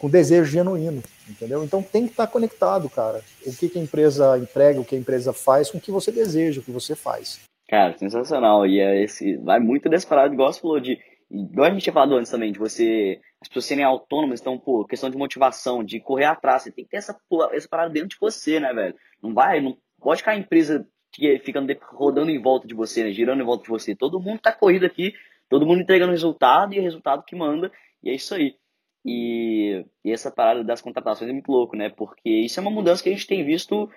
com 0.00 0.08
desejo 0.08 0.50
genuíno, 0.50 1.02
entendeu? 1.28 1.62
Então 1.62 1.82
tem 1.82 2.06
que 2.06 2.12
estar 2.12 2.26
conectado, 2.26 2.88
cara. 2.88 3.20
O 3.46 3.54
que, 3.54 3.68
que 3.68 3.78
a 3.78 3.82
empresa 3.82 4.38
entrega, 4.38 4.80
o 4.80 4.84
que 4.84 4.96
a 4.96 4.98
empresa 4.98 5.32
faz, 5.32 5.70
com 5.70 5.78
o 5.78 5.80
que 5.80 5.90
você 5.90 6.10
deseja, 6.10 6.60
o 6.60 6.64
que 6.64 6.70
você 6.70 6.96
faz. 6.96 7.40
Cara, 7.68 7.96
sensacional. 7.98 8.66
E 8.66 8.80
é 8.80 9.02
esse, 9.02 9.36
vai 9.36 9.60
muito 9.60 9.88
desse 9.88 10.06
parado, 10.06 10.32
igual 10.34 10.52
você 10.52 10.60
falou, 10.60 10.80
de. 10.80 10.98
Igual 11.30 11.68
a 11.68 11.70
gente 11.70 11.82
tinha 11.82 11.92
falado 11.92 12.16
antes 12.16 12.30
também, 12.30 12.50
de 12.50 12.58
você. 12.58 13.20
As 13.40 13.48
pessoas 13.48 13.66
serem 13.66 13.84
autônomas, 13.84 14.40
então, 14.40 14.58
pô, 14.58 14.84
questão 14.84 15.08
de 15.08 15.16
motivação, 15.16 15.84
de 15.84 16.00
correr 16.00 16.24
atrás. 16.24 16.62
Você 16.62 16.72
tem 16.72 16.84
que 16.84 16.90
ter 16.90 16.96
essa, 16.96 17.16
essa 17.52 17.68
parada 17.68 17.90
dentro 17.90 18.08
de 18.08 18.16
você, 18.20 18.58
né, 18.58 18.72
velho? 18.72 18.94
Não 19.22 19.32
vai, 19.32 19.60
não 19.60 19.76
pode 20.00 20.20
ficar 20.20 20.32
a 20.32 20.36
empresa 20.36 20.86
que 21.12 21.38
fica 21.40 21.60
rodando 21.92 22.30
em 22.30 22.40
volta 22.40 22.66
de 22.66 22.74
você, 22.74 23.04
né? 23.04 23.10
girando 23.12 23.42
em 23.42 23.46
volta 23.46 23.64
de 23.64 23.70
você. 23.70 23.94
Todo 23.94 24.20
mundo 24.20 24.40
tá 24.40 24.52
corrido 24.52 24.86
aqui, 24.86 25.14
todo 25.48 25.66
mundo 25.66 25.82
entregando 25.82 26.12
resultado 26.12 26.74
e 26.74 26.78
é 26.78 26.80
resultado 26.80 27.24
que 27.24 27.36
manda, 27.36 27.70
e 28.02 28.10
é 28.10 28.14
isso 28.14 28.34
aí. 28.34 28.56
E, 29.04 29.84
e, 30.04 30.12
essa 30.12 30.30
parada 30.30 30.62
das 30.62 30.82
contratações 30.82 31.30
é 31.30 31.32
muito 31.32 31.50
louco, 31.50 31.76
né? 31.76 31.88
Porque 31.88 32.28
isso 32.28 32.60
é 32.60 32.62
uma 32.62 32.70
mudança 32.70 33.02
que 33.02 33.08
a 33.08 33.12
gente 33.12 33.26
tem 33.26 33.44
visto 33.44 33.88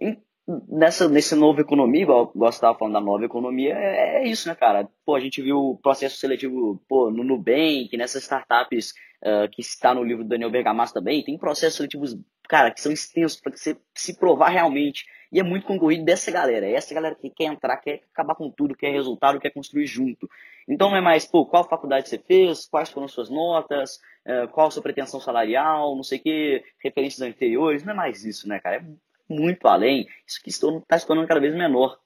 em, 0.00 0.20
nessa, 0.68 1.08
nessa 1.08 1.36
nova 1.36 1.60
economia, 1.60 2.02
igual, 2.02 2.32
você 2.34 2.56
estava 2.56 2.76
falando 2.76 2.94
da 2.94 3.00
nova 3.00 3.24
economia, 3.24 3.74
é, 3.74 4.22
é, 4.22 4.28
isso, 4.28 4.48
né, 4.48 4.54
cara? 4.54 4.88
Pô, 5.04 5.14
a 5.14 5.20
gente 5.20 5.40
viu 5.40 5.58
o 5.58 5.78
processo 5.78 6.16
seletivo 6.16 6.82
pô, 6.88 7.10
no 7.10 7.22
Nubank, 7.22 7.96
nessas 7.96 8.22
startups 8.22 8.92
uh, 9.22 9.48
que 9.50 9.60
está 9.60 9.94
no 9.94 10.02
livro 10.02 10.24
do 10.24 10.28
Daniel 10.28 10.50
Bergamasco 10.50 10.98
também, 10.98 11.22
tem 11.22 11.38
processos 11.38 11.76
seletivos, 11.76 12.16
cara, 12.48 12.70
que 12.70 12.80
são 12.80 12.92
extensos 12.92 13.40
para 13.40 13.56
você 13.56 13.76
se 13.94 14.18
provar 14.18 14.48
realmente 14.48 15.04
e 15.32 15.40
é 15.40 15.42
muito 15.42 15.66
concorrido 15.66 16.04
dessa 16.04 16.30
galera. 16.30 16.66
É 16.66 16.74
essa 16.74 16.94
galera 16.94 17.14
que 17.14 17.30
quer 17.30 17.44
entrar, 17.44 17.78
quer 17.78 18.02
acabar 18.12 18.34
com 18.34 18.50
tudo, 18.50 18.76
quer 18.76 18.92
resultado, 18.92 19.40
quer 19.40 19.50
construir 19.50 19.86
junto. 19.86 20.28
Então 20.68 20.90
não 20.90 20.96
é 20.98 21.00
mais, 21.00 21.24
pô, 21.24 21.46
qual 21.46 21.66
faculdade 21.66 22.08
você 22.08 22.18
fez, 22.18 22.66
quais 22.66 22.90
foram 22.90 23.08
suas 23.08 23.30
notas, 23.30 23.98
é, 24.26 24.46
qual 24.48 24.70
sua 24.70 24.82
pretensão 24.82 25.18
salarial, 25.18 25.96
não 25.96 26.02
sei 26.02 26.18
o 26.18 26.22
que, 26.22 26.64
referências 26.84 27.26
anteriores. 27.26 27.82
Não 27.82 27.94
é 27.94 27.96
mais 27.96 28.24
isso, 28.24 28.46
né, 28.46 28.60
cara? 28.60 28.76
É 28.76 28.82
muito 29.26 29.66
além. 29.66 30.06
Isso 30.26 30.42
que 30.42 30.50
está 30.50 30.98
se 30.98 31.06
tornando 31.06 31.26
cada 31.26 31.40
vez 31.40 31.54
menor. 31.54 31.98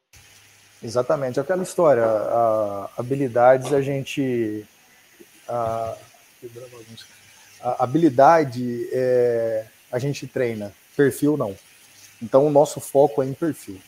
Exatamente, 0.81 1.41
aquela 1.41 1.65
história. 1.65 2.05
A, 2.05 2.91
habilidades 2.97 3.73
a 3.73 3.83
gente. 3.83 4.65
A 5.49 5.97
habilidade 7.81 8.89
é, 8.93 9.67
a 9.91 9.99
gente 9.99 10.29
treina, 10.29 10.73
perfil 10.97 11.37
não. 11.37 11.57
Então 12.23 12.47
o 12.47 12.51
nosso 12.51 12.81
foco 12.81 13.23
é 13.23 13.27
em 13.27 13.35
perfil. 13.35 13.79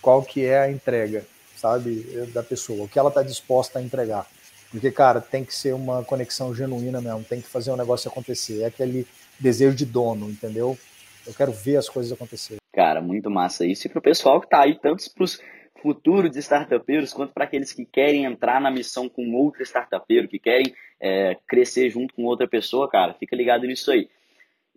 Qual 0.00 0.22
que 0.22 0.44
é 0.44 0.58
a 0.60 0.70
entrega, 0.70 1.24
sabe, 1.56 2.02
da 2.32 2.42
pessoa, 2.42 2.84
o 2.84 2.88
que 2.88 2.98
ela 2.98 3.08
está 3.08 3.22
disposta 3.22 3.78
a 3.78 3.82
entregar. 3.82 4.26
Porque, 4.70 4.90
cara, 4.90 5.20
tem 5.20 5.44
que 5.44 5.54
ser 5.54 5.74
uma 5.74 6.04
conexão 6.04 6.54
genuína 6.54 7.00
mesmo, 7.00 7.24
tem 7.24 7.40
que 7.40 7.48
fazer 7.48 7.70
o 7.70 7.74
um 7.74 7.76
negócio 7.76 8.10
acontecer. 8.10 8.62
É 8.62 8.66
aquele 8.66 9.06
desejo 9.40 9.74
de 9.74 9.86
dono, 9.86 10.28
entendeu? 10.28 10.78
Eu 11.26 11.32
quero 11.34 11.52
ver 11.52 11.76
as 11.76 11.88
coisas 11.88 12.12
acontecer. 12.12 12.56
Cara, 12.72 13.00
muito 13.00 13.30
massa 13.30 13.64
isso. 13.64 13.86
E 13.86 13.90
pro 13.90 14.00
pessoal 14.00 14.40
que 14.40 14.48
tá 14.48 14.60
aí, 14.60 14.78
tanto 14.78 15.02
pros 15.14 15.40
futuros 15.80 16.36
startupeiros, 16.36 17.12
quanto 17.12 17.32
para 17.32 17.44
aqueles 17.44 17.72
que 17.72 17.84
querem 17.84 18.24
entrar 18.24 18.60
na 18.60 18.70
missão 18.70 19.08
com 19.08 19.34
outro 19.34 19.62
startupeiro, 19.62 20.28
que 20.28 20.38
querem 20.38 20.74
é, 21.00 21.36
crescer 21.46 21.88
junto 21.90 22.14
com 22.14 22.24
outra 22.24 22.46
pessoa, 22.46 22.88
cara, 22.88 23.14
fica 23.14 23.34
ligado 23.34 23.66
nisso 23.66 23.90
aí. 23.90 24.08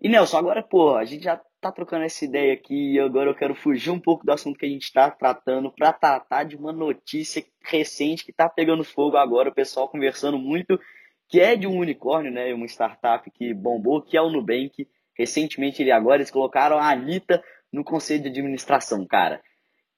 E 0.00 0.08
Nelson, 0.08 0.38
agora, 0.38 0.62
pô, 0.62 0.96
a 0.96 1.04
gente 1.04 1.24
já 1.24 1.40
tá 1.62 1.70
trocando 1.70 2.04
essa 2.04 2.24
ideia 2.24 2.52
aqui 2.52 2.94
e 2.94 3.00
agora 3.00 3.30
eu 3.30 3.34
quero 3.36 3.54
fugir 3.54 3.90
um 3.90 4.00
pouco 4.00 4.26
do 4.26 4.32
assunto 4.32 4.58
que 4.58 4.66
a 4.66 4.68
gente 4.68 4.82
está 4.82 5.08
tratando 5.08 5.70
para 5.70 5.92
tratar 5.92 6.42
de 6.42 6.56
uma 6.56 6.72
notícia 6.72 7.44
recente 7.64 8.24
que 8.24 8.32
tá 8.32 8.48
pegando 8.48 8.82
fogo 8.82 9.16
agora, 9.16 9.48
o 9.48 9.54
pessoal 9.54 9.88
conversando 9.88 10.36
muito, 10.36 10.78
que 11.28 11.40
é 11.40 11.54
de 11.54 11.68
um 11.68 11.78
unicórnio, 11.78 12.32
né, 12.32 12.52
uma 12.52 12.66
startup 12.66 13.30
que 13.30 13.54
bombou, 13.54 14.02
que 14.02 14.16
é 14.16 14.20
o 14.20 14.28
Nubank. 14.28 14.88
Recentemente, 15.16 15.80
ele 15.80 15.92
agora, 15.92 16.16
eles 16.16 16.32
colocaram 16.32 16.78
a 16.78 16.90
Anitta 16.90 17.42
no 17.72 17.84
conselho 17.84 18.22
de 18.22 18.28
administração, 18.28 19.06
cara. 19.06 19.40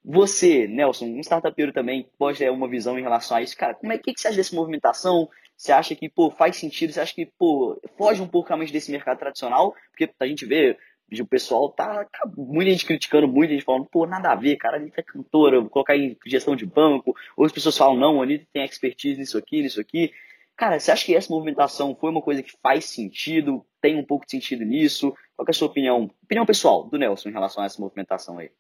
Você, 0.05 0.69
Nelson, 0.69 1.07
um 1.07 1.21
startupeiro 1.21 1.73
também, 1.73 2.11
pode 2.19 2.39
ter 2.39 2.51
uma 2.51 2.69
visão 2.69 2.99
em 2.99 3.03
relação 3.03 3.39
a 3.39 3.43
isso. 3.43 3.57
Cara, 3.57 3.75
como 3.75 3.91
é 3.91 3.97
que, 3.97 4.13
que 4.13 4.21
você 4.21 4.29
acha 4.29 4.37
dessa 4.37 4.55
movimentação? 4.55 5.31
Você 5.57 5.73
acha 5.73 5.95
que, 5.95 6.11
pô, 6.11 6.31
faz 6.31 6.57
sentido? 6.57 6.93
Você 6.93 7.01
acha 7.01 7.15
que, 7.15 7.25
pô, 7.39 7.81
foge 7.97 8.21
um 8.21 8.29
pouco 8.29 8.49
realmente 8.49 8.73
desse 8.73 8.93
mercado 8.93 9.19
tradicional? 9.19 9.75
Porque 9.91 10.13
a 10.21 10.27
gente 10.27 10.45
vê, 10.45 10.77
o 11.21 11.27
pessoal 11.27 11.71
tá, 11.71 12.05
tá 12.05 12.31
muita 12.37 12.71
gente 12.71 12.87
criticando, 12.87 13.29
muita 13.29 13.53
gente 13.53 13.65
falando, 13.65 13.87
pô, 13.87 14.07
nada 14.07 14.33
a 14.33 14.35
ver, 14.35 14.57
cara, 14.57 14.77
a 14.77 14.81
Anitta 14.81 15.01
é 15.01 15.05
cantora, 15.05 15.61
vou 15.61 15.71
colocar 15.71 15.97
em 15.97 16.17
gestão 16.27 16.57
de 16.57 16.67
banco. 16.67 17.15
Outras 17.37 17.53
pessoas 17.53 17.77
falam, 17.77 17.97
não, 17.97 18.21
a 18.21 18.25
Anitta 18.25 18.47
tem 18.53 18.65
expertise 18.65 19.19
nisso 19.19 19.39
aqui, 19.39 19.63
nisso 19.63 19.81
aqui. 19.81 20.13
Cara, 20.57 20.79
você 20.79 20.93
acha 20.93 21.05
que 21.05 21.15
essa 21.15 21.33
movimentação 21.33 21.97
foi 22.01 22.11
uma 22.11 22.23
coisa 22.23 22.43
que 22.43 22.53
faz 22.63 22.85
sentido? 22.85 23.65
Tem 23.81 23.97
um 23.99 24.05
pouco 24.05 24.25
de 24.25 24.33
sentido 24.33 24.65
nisso? 24.65 25.13
Qual 25.37 25.47
é 25.47 25.51
a 25.51 25.55
sua 25.55 25.67
opinião? 25.67 26.11
Opinião 26.23 26.47
pessoal 26.47 26.85
do 26.85 26.97
Nelson 26.97 27.29
em 27.29 27.33
relação 27.33 27.63
a 27.63 27.67
essa 27.67 27.81
movimentação 27.81 28.39
aí? 28.39 28.51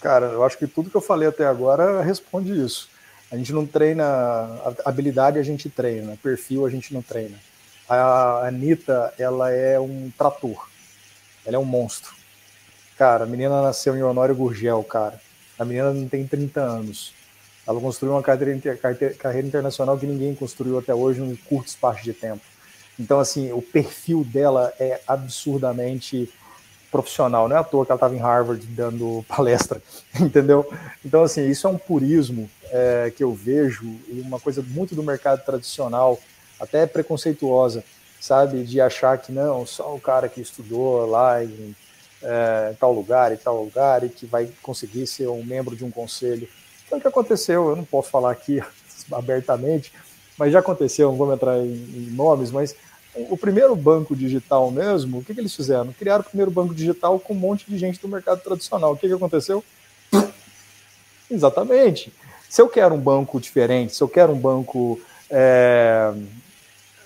Cara, 0.00 0.26
eu 0.26 0.44
acho 0.44 0.58
que 0.58 0.66
tudo 0.66 0.90
que 0.90 0.96
eu 0.96 1.00
falei 1.00 1.28
até 1.28 1.44
agora 1.46 2.02
responde 2.02 2.52
isso. 2.52 2.88
A 3.30 3.36
gente 3.36 3.52
não 3.52 3.66
treina 3.66 4.04
habilidade, 4.84 5.38
a 5.38 5.42
gente 5.42 5.68
treina, 5.68 6.16
perfil 6.22 6.64
a 6.64 6.70
gente 6.70 6.94
não 6.94 7.02
treina. 7.02 7.36
A 7.88 8.46
Anitta, 8.46 9.12
ela 9.18 9.50
é 9.50 9.78
um 9.78 10.10
trator, 10.16 10.68
ela 11.48 11.56
é 11.56 11.58
um 11.58 11.64
monstro. 11.64 12.14
Cara, 12.98 13.24
a 13.24 13.26
menina 13.26 13.62
nasceu 13.62 13.96
em 13.96 14.02
Honório 14.02 14.34
Gurgel, 14.34 14.84
cara. 14.84 15.18
A 15.58 15.64
menina 15.64 15.94
não 15.94 16.06
tem 16.06 16.26
30 16.26 16.60
anos. 16.60 17.14
Ela 17.66 17.80
construiu 17.80 18.14
uma 18.14 18.22
carreira, 18.22 18.76
carreira 19.18 19.48
internacional 19.48 19.96
que 19.96 20.06
ninguém 20.06 20.34
construiu 20.34 20.78
até 20.78 20.94
hoje 20.94 21.20
num 21.20 21.34
curto 21.34 21.68
espaço 21.68 22.04
de 22.04 22.12
tempo. 22.12 22.42
Então, 23.00 23.18
assim, 23.18 23.50
o 23.50 23.62
perfil 23.62 24.24
dela 24.24 24.74
é 24.78 25.00
absurdamente 25.06 26.30
profissional. 26.90 27.48
Não 27.48 27.56
é 27.56 27.60
à 27.60 27.64
toa 27.64 27.86
que 27.86 27.92
ela 27.92 27.96
estava 27.96 28.14
em 28.14 28.18
Harvard 28.18 28.66
dando 28.66 29.24
palestra, 29.28 29.80
entendeu? 30.20 30.70
Então, 31.02 31.22
assim, 31.22 31.48
isso 31.48 31.66
é 31.66 31.70
um 31.70 31.78
purismo 31.78 32.50
é, 32.70 33.10
que 33.16 33.24
eu 33.24 33.32
vejo 33.32 33.86
e 34.08 34.20
uma 34.20 34.38
coisa 34.38 34.62
muito 34.62 34.94
do 34.94 35.02
mercado 35.02 35.42
tradicional, 35.44 36.20
até 36.60 36.86
preconceituosa, 36.86 37.82
sabe? 38.20 38.62
De 38.64 38.80
achar 38.80 39.18
que 39.18 39.32
não, 39.32 39.66
só 39.66 39.94
o 39.94 40.00
cara 40.00 40.28
que 40.28 40.40
estudou 40.40 41.06
lá 41.06 41.42
em 41.42 41.74
é, 42.22 42.74
tal 42.78 42.92
lugar 42.92 43.32
e 43.32 43.36
tal 43.36 43.62
lugar 43.62 44.04
e 44.04 44.08
que 44.08 44.26
vai 44.26 44.48
conseguir 44.62 45.06
ser 45.06 45.28
um 45.28 45.44
membro 45.44 45.76
de 45.76 45.84
um 45.84 45.90
conselho. 45.90 46.48
Foi 46.88 46.98
o 46.98 47.00
que 47.00 47.08
aconteceu, 47.08 47.68
eu 47.68 47.76
não 47.76 47.84
posso 47.84 48.10
falar 48.10 48.30
aqui 48.30 48.62
abertamente, 49.12 49.92
mas 50.36 50.52
já 50.52 50.60
aconteceu, 50.60 51.10
não 51.10 51.16
vou 51.16 51.32
entrar 51.32 51.58
em, 51.58 51.72
em 51.72 52.10
nomes, 52.10 52.50
mas 52.50 52.74
o 53.14 53.36
primeiro 53.36 53.74
banco 53.74 54.14
digital 54.14 54.70
mesmo, 54.70 55.18
o 55.18 55.24
que, 55.24 55.34
que, 55.34 55.40
eles 55.40 55.54
fizeram? 55.54 55.92
Criaram 55.92 56.20
o 56.20 56.24
primeiro 56.24 56.50
banco 56.50 56.74
digital 56.74 57.18
com 57.18 57.32
um 57.32 57.36
monte 57.36 57.68
de 57.68 57.76
gente 57.76 58.00
do 58.00 58.08
mercado 58.08 58.40
tradicional. 58.40 58.92
O 58.92 58.96
que, 58.96 59.08
que 59.08 59.14
aconteceu? 59.14 59.64
Exatamente. 61.30 62.12
Se 62.48 62.62
eu 62.62 62.68
quero 62.68 62.94
um 62.94 63.00
banco 63.00 63.40
diferente, 63.40 63.94
se 63.94 64.02
eu 64.02 64.08
quero 64.08 64.32
um 64.32 64.38
banco, 64.38 65.00
é, 65.28 66.12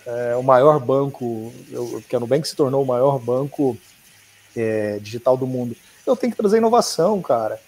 é, 0.06 0.36
o 0.36 0.42
maior 0.42 0.78
banco, 0.80 1.52
eu, 1.70 2.02
que 2.08 2.16
a 2.16 2.20
Nubank 2.20 2.46
se 2.46 2.56
tornou 2.56 2.82
o 2.82 2.86
maior 2.86 3.18
banco 3.18 3.76
é, 4.56 4.98
digital 5.00 5.36
do 5.36 5.46
mundo, 5.46 5.76
eu 6.06 6.16
tenho 6.16 6.32
que 6.32 6.36
trazer 6.36 6.58
inovação, 6.58 7.20
cara. 7.22 7.60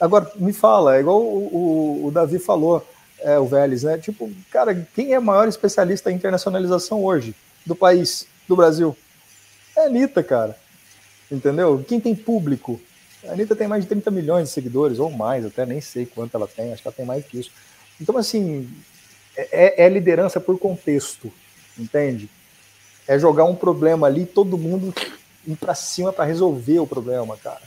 Agora, 0.00 0.30
me 0.36 0.52
fala, 0.52 0.96
é 0.96 1.00
igual 1.00 1.20
o, 1.20 2.02
o, 2.02 2.06
o 2.06 2.10
Davi 2.10 2.38
falou, 2.38 2.86
é, 3.20 3.38
o 3.38 3.46
Vélez, 3.46 3.82
né? 3.82 3.98
Tipo, 3.98 4.30
cara, 4.50 4.74
quem 4.94 5.12
é 5.12 5.18
o 5.18 5.22
maior 5.22 5.48
especialista 5.48 6.10
em 6.10 6.16
internacionalização 6.16 7.04
hoje? 7.04 7.34
do 7.64 7.74
país, 7.74 8.26
do 8.48 8.56
Brasil. 8.56 8.96
É 9.76 9.82
a 9.82 9.84
Anitta, 9.84 10.22
cara. 10.22 10.56
Entendeu? 11.30 11.84
Quem 11.86 12.00
tem 12.00 12.14
público? 12.14 12.80
A 13.26 13.32
Anitta 13.32 13.56
tem 13.56 13.68
mais 13.68 13.84
de 13.84 13.88
30 13.88 14.10
milhões 14.10 14.48
de 14.48 14.54
seguidores, 14.54 14.98
ou 14.98 15.10
mais, 15.10 15.46
até 15.46 15.64
nem 15.64 15.80
sei 15.80 16.04
quanto 16.04 16.36
ela 16.36 16.48
tem, 16.48 16.72
acho 16.72 16.82
que 16.82 16.88
ela 16.88 16.94
tem 16.94 17.06
mais 17.06 17.24
que 17.24 17.38
isso. 17.38 17.50
Então, 18.00 18.16
assim, 18.16 18.68
é, 19.36 19.84
é 19.84 19.88
liderança 19.88 20.40
por 20.40 20.58
contexto, 20.58 21.32
entende? 21.78 22.28
É 23.06 23.18
jogar 23.18 23.44
um 23.44 23.54
problema 23.54 24.06
ali, 24.06 24.24
todo 24.24 24.58
mundo 24.58 24.94
ir 25.46 25.56
para 25.56 25.74
cima 25.74 26.12
para 26.12 26.24
resolver 26.24 26.78
o 26.78 26.86
problema, 26.86 27.36
cara. 27.36 27.62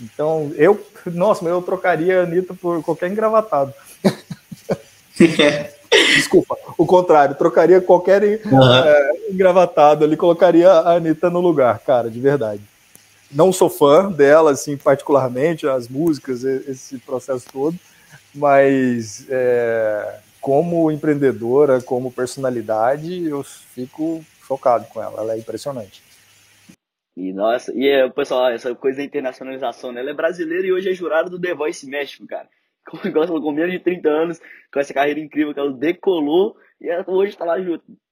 Então, 0.00 0.50
eu, 0.56 0.84
nossa, 1.06 1.44
eu 1.44 1.60
trocaria 1.62 2.20
a 2.20 2.22
Anitta 2.24 2.54
por 2.54 2.82
qualquer 2.82 3.10
engravatado. 3.10 3.72
Desculpa, 6.16 6.56
o 6.78 6.86
contrário, 6.86 7.34
trocaria 7.34 7.80
qualquer 7.80 8.22
uhum. 8.22 8.74
é, 8.74 9.10
engravatado 9.30 10.04
ali, 10.04 10.16
colocaria 10.16 10.70
a 10.70 10.94
Anitta 10.94 11.28
no 11.28 11.40
lugar, 11.40 11.78
cara, 11.80 12.10
de 12.10 12.18
verdade. 12.18 12.62
Não 13.30 13.52
sou 13.52 13.68
fã 13.68 14.10
dela, 14.10 14.52
assim, 14.52 14.76
particularmente, 14.76 15.66
as 15.66 15.88
músicas, 15.88 16.44
esse 16.44 16.98
processo 16.98 17.46
todo, 17.52 17.76
mas 18.34 19.26
é, 19.28 20.16
como 20.42 20.90
empreendedora, 20.90 21.80
como 21.80 22.12
personalidade, 22.12 23.24
eu 23.24 23.42
fico 23.42 24.22
chocado 24.46 24.86
com 24.86 25.02
ela, 25.02 25.22
ela 25.22 25.34
é 25.34 25.38
impressionante. 25.38 26.02
E 27.16 27.32
nossa, 27.32 27.72
e 27.74 27.88
é, 27.88 28.08
pessoal, 28.10 28.50
essa 28.50 28.74
coisa 28.74 28.98
da 28.98 29.04
internacionalização, 29.04 29.92
né? 29.92 30.00
Ela 30.00 30.10
é 30.10 30.14
brasileira 30.14 30.66
e 30.66 30.72
hoje 30.72 30.90
é 30.90 30.94
jurada 30.94 31.30
do 31.30 31.40
The 31.40 31.54
Voice 31.54 31.86
México, 31.86 32.26
cara 32.26 32.48
com, 32.90 33.40
com 33.40 33.52
menos 33.52 33.72
de 33.72 33.78
30 33.78 34.08
anos, 34.08 34.40
com 34.72 34.80
essa 34.80 34.92
carreira 34.92 35.20
incrível 35.20 35.54
que 35.54 35.60
ela 35.60 35.72
decolou 35.72 36.56
e 36.80 36.88
ela 36.88 37.04
hoje 37.06 37.32
está 37.32 37.44
lá 37.44 37.56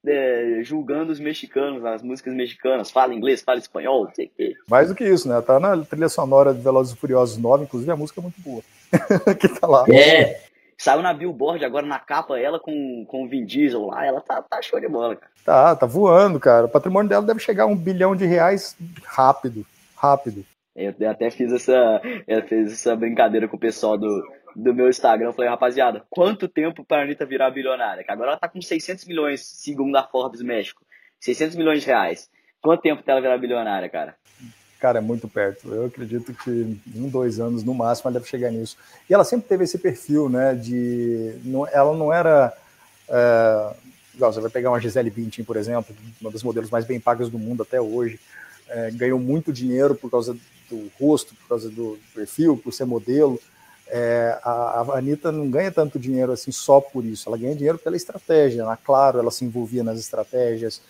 é, 0.06 0.60
julgando 0.62 1.10
os 1.10 1.18
mexicanos, 1.18 1.84
as 1.84 2.02
músicas 2.02 2.32
mexicanas, 2.34 2.90
fala 2.90 3.12
inglês, 3.12 3.42
fala 3.42 3.58
espanhol, 3.58 4.04
não 4.04 4.14
sei 4.14 4.26
o 4.26 4.30
quê. 4.36 4.54
Mais 4.68 4.88
do 4.88 4.94
que 4.94 5.04
isso, 5.04 5.28
né? 5.28 5.40
Tá 5.40 5.58
na 5.58 5.76
trilha 5.84 6.08
sonora 6.08 6.54
de 6.54 6.60
Velozes 6.60 6.94
e 6.94 6.96
Furiosos 6.96 7.36
9, 7.36 7.64
inclusive 7.64 7.90
a 7.90 7.96
música 7.96 8.20
é 8.20 8.22
muito 8.22 8.40
boa. 8.40 8.62
que 9.40 9.48
tá 9.48 9.66
lá. 9.66 9.84
É. 9.92 10.49
Saiu 10.80 11.02
na 11.02 11.12
Billboard 11.12 11.62
agora 11.62 11.84
na 11.84 11.98
capa 11.98 12.40
ela 12.40 12.58
com, 12.58 13.04
com 13.04 13.24
o 13.24 13.28
Vin 13.28 13.44
Diesel 13.44 13.84
lá, 13.84 14.06
ela 14.06 14.22
tá, 14.22 14.40
tá 14.40 14.62
show 14.62 14.80
de 14.80 14.88
bola, 14.88 15.14
cara. 15.14 15.32
Tá, 15.44 15.76
tá 15.76 15.84
voando, 15.84 16.40
cara. 16.40 16.64
O 16.64 16.70
patrimônio 16.70 17.06
dela 17.06 17.22
deve 17.22 17.38
chegar 17.38 17.64
a 17.64 17.66
um 17.66 17.76
bilhão 17.76 18.16
de 18.16 18.24
reais 18.24 18.74
rápido, 19.04 19.66
rápido. 19.94 20.42
Eu 20.74 20.94
até 21.10 21.30
fiz 21.30 21.52
essa, 21.52 22.00
eu 22.26 22.42
fiz 22.44 22.72
essa 22.72 22.96
brincadeira 22.96 23.46
com 23.46 23.56
o 23.56 23.60
pessoal 23.60 23.98
do, 23.98 24.26
do 24.56 24.72
meu 24.72 24.88
Instagram. 24.88 25.26
Eu 25.28 25.32
falei, 25.34 25.50
rapaziada, 25.50 26.02
quanto 26.08 26.48
tempo 26.48 26.82
para 26.82 27.02
a 27.02 27.04
Anitta 27.04 27.26
virar 27.26 27.50
bilionária? 27.50 28.02
Que 28.02 28.10
agora 28.10 28.30
ela 28.30 28.40
tá 28.40 28.48
com 28.48 28.62
600 28.62 29.04
milhões, 29.04 29.44
segundo 29.44 29.94
a 29.96 30.02
Forbes 30.02 30.40
México. 30.40 30.82
600 31.20 31.56
milhões 31.56 31.82
de 31.82 31.88
reais. 31.88 32.30
Quanto 32.62 32.80
tempo 32.80 33.02
até 33.02 33.12
ela 33.12 33.20
virar 33.20 33.36
bilionária, 33.36 33.90
cara? 33.90 34.16
Cara, 34.80 34.98
é 34.98 35.02
muito 35.02 35.28
perto. 35.28 35.72
Eu 35.72 35.84
acredito 35.84 36.32
que 36.32 36.78
um, 36.96 37.08
dois 37.08 37.38
anos, 37.38 37.62
no 37.62 37.74
máximo, 37.74 38.08
ela 38.08 38.18
deve 38.18 38.30
chegar 38.30 38.50
nisso. 38.50 38.78
E 39.08 39.12
ela 39.12 39.24
sempre 39.24 39.46
teve 39.46 39.64
esse 39.64 39.76
perfil, 39.76 40.30
né? 40.30 40.54
De. 40.54 41.34
Não, 41.44 41.66
ela 41.68 41.94
não 41.94 42.10
era. 42.10 42.50
É, 43.06 43.74
você 44.18 44.40
vai 44.40 44.50
pegar 44.50 44.70
uma 44.70 44.80
Gisele 44.80 45.10
Bündchen, 45.10 45.44
por 45.44 45.56
exemplo, 45.56 45.94
uma 46.18 46.30
dos 46.30 46.42
modelos 46.42 46.70
mais 46.70 46.86
bem 46.86 46.98
pagos 46.98 47.28
do 47.28 47.38
mundo 47.38 47.62
até 47.62 47.78
hoje. 47.78 48.18
É, 48.68 48.90
ganhou 48.92 49.18
muito 49.18 49.52
dinheiro 49.52 49.94
por 49.94 50.10
causa 50.10 50.34
do 50.70 50.90
rosto, 50.98 51.34
por 51.34 51.48
causa 51.48 51.68
do 51.68 51.98
perfil, 52.14 52.56
por 52.56 52.72
ser 52.72 52.86
modelo. 52.86 53.38
É, 53.86 54.38
a, 54.42 54.80
a 54.80 54.98
Anitta 54.98 55.30
não 55.30 55.50
ganha 55.50 55.70
tanto 55.70 55.98
dinheiro 55.98 56.32
assim 56.32 56.52
só 56.52 56.80
por 56.80 57.04
isso, 57.04 57.28
ela 57.28 57.36
ganha 57.36 57.54
dinheiro 57.54 57.78
pela 57.78 57.96
estratégia. 57.96 58.64
Na 58.64 58.78
Claro, 58.78 59.18
ela 59.18 59.30
se 59.30 59.44
envolvia 59.44 59.82
nas 59.82 59.98
estratégias, 59.98 60.80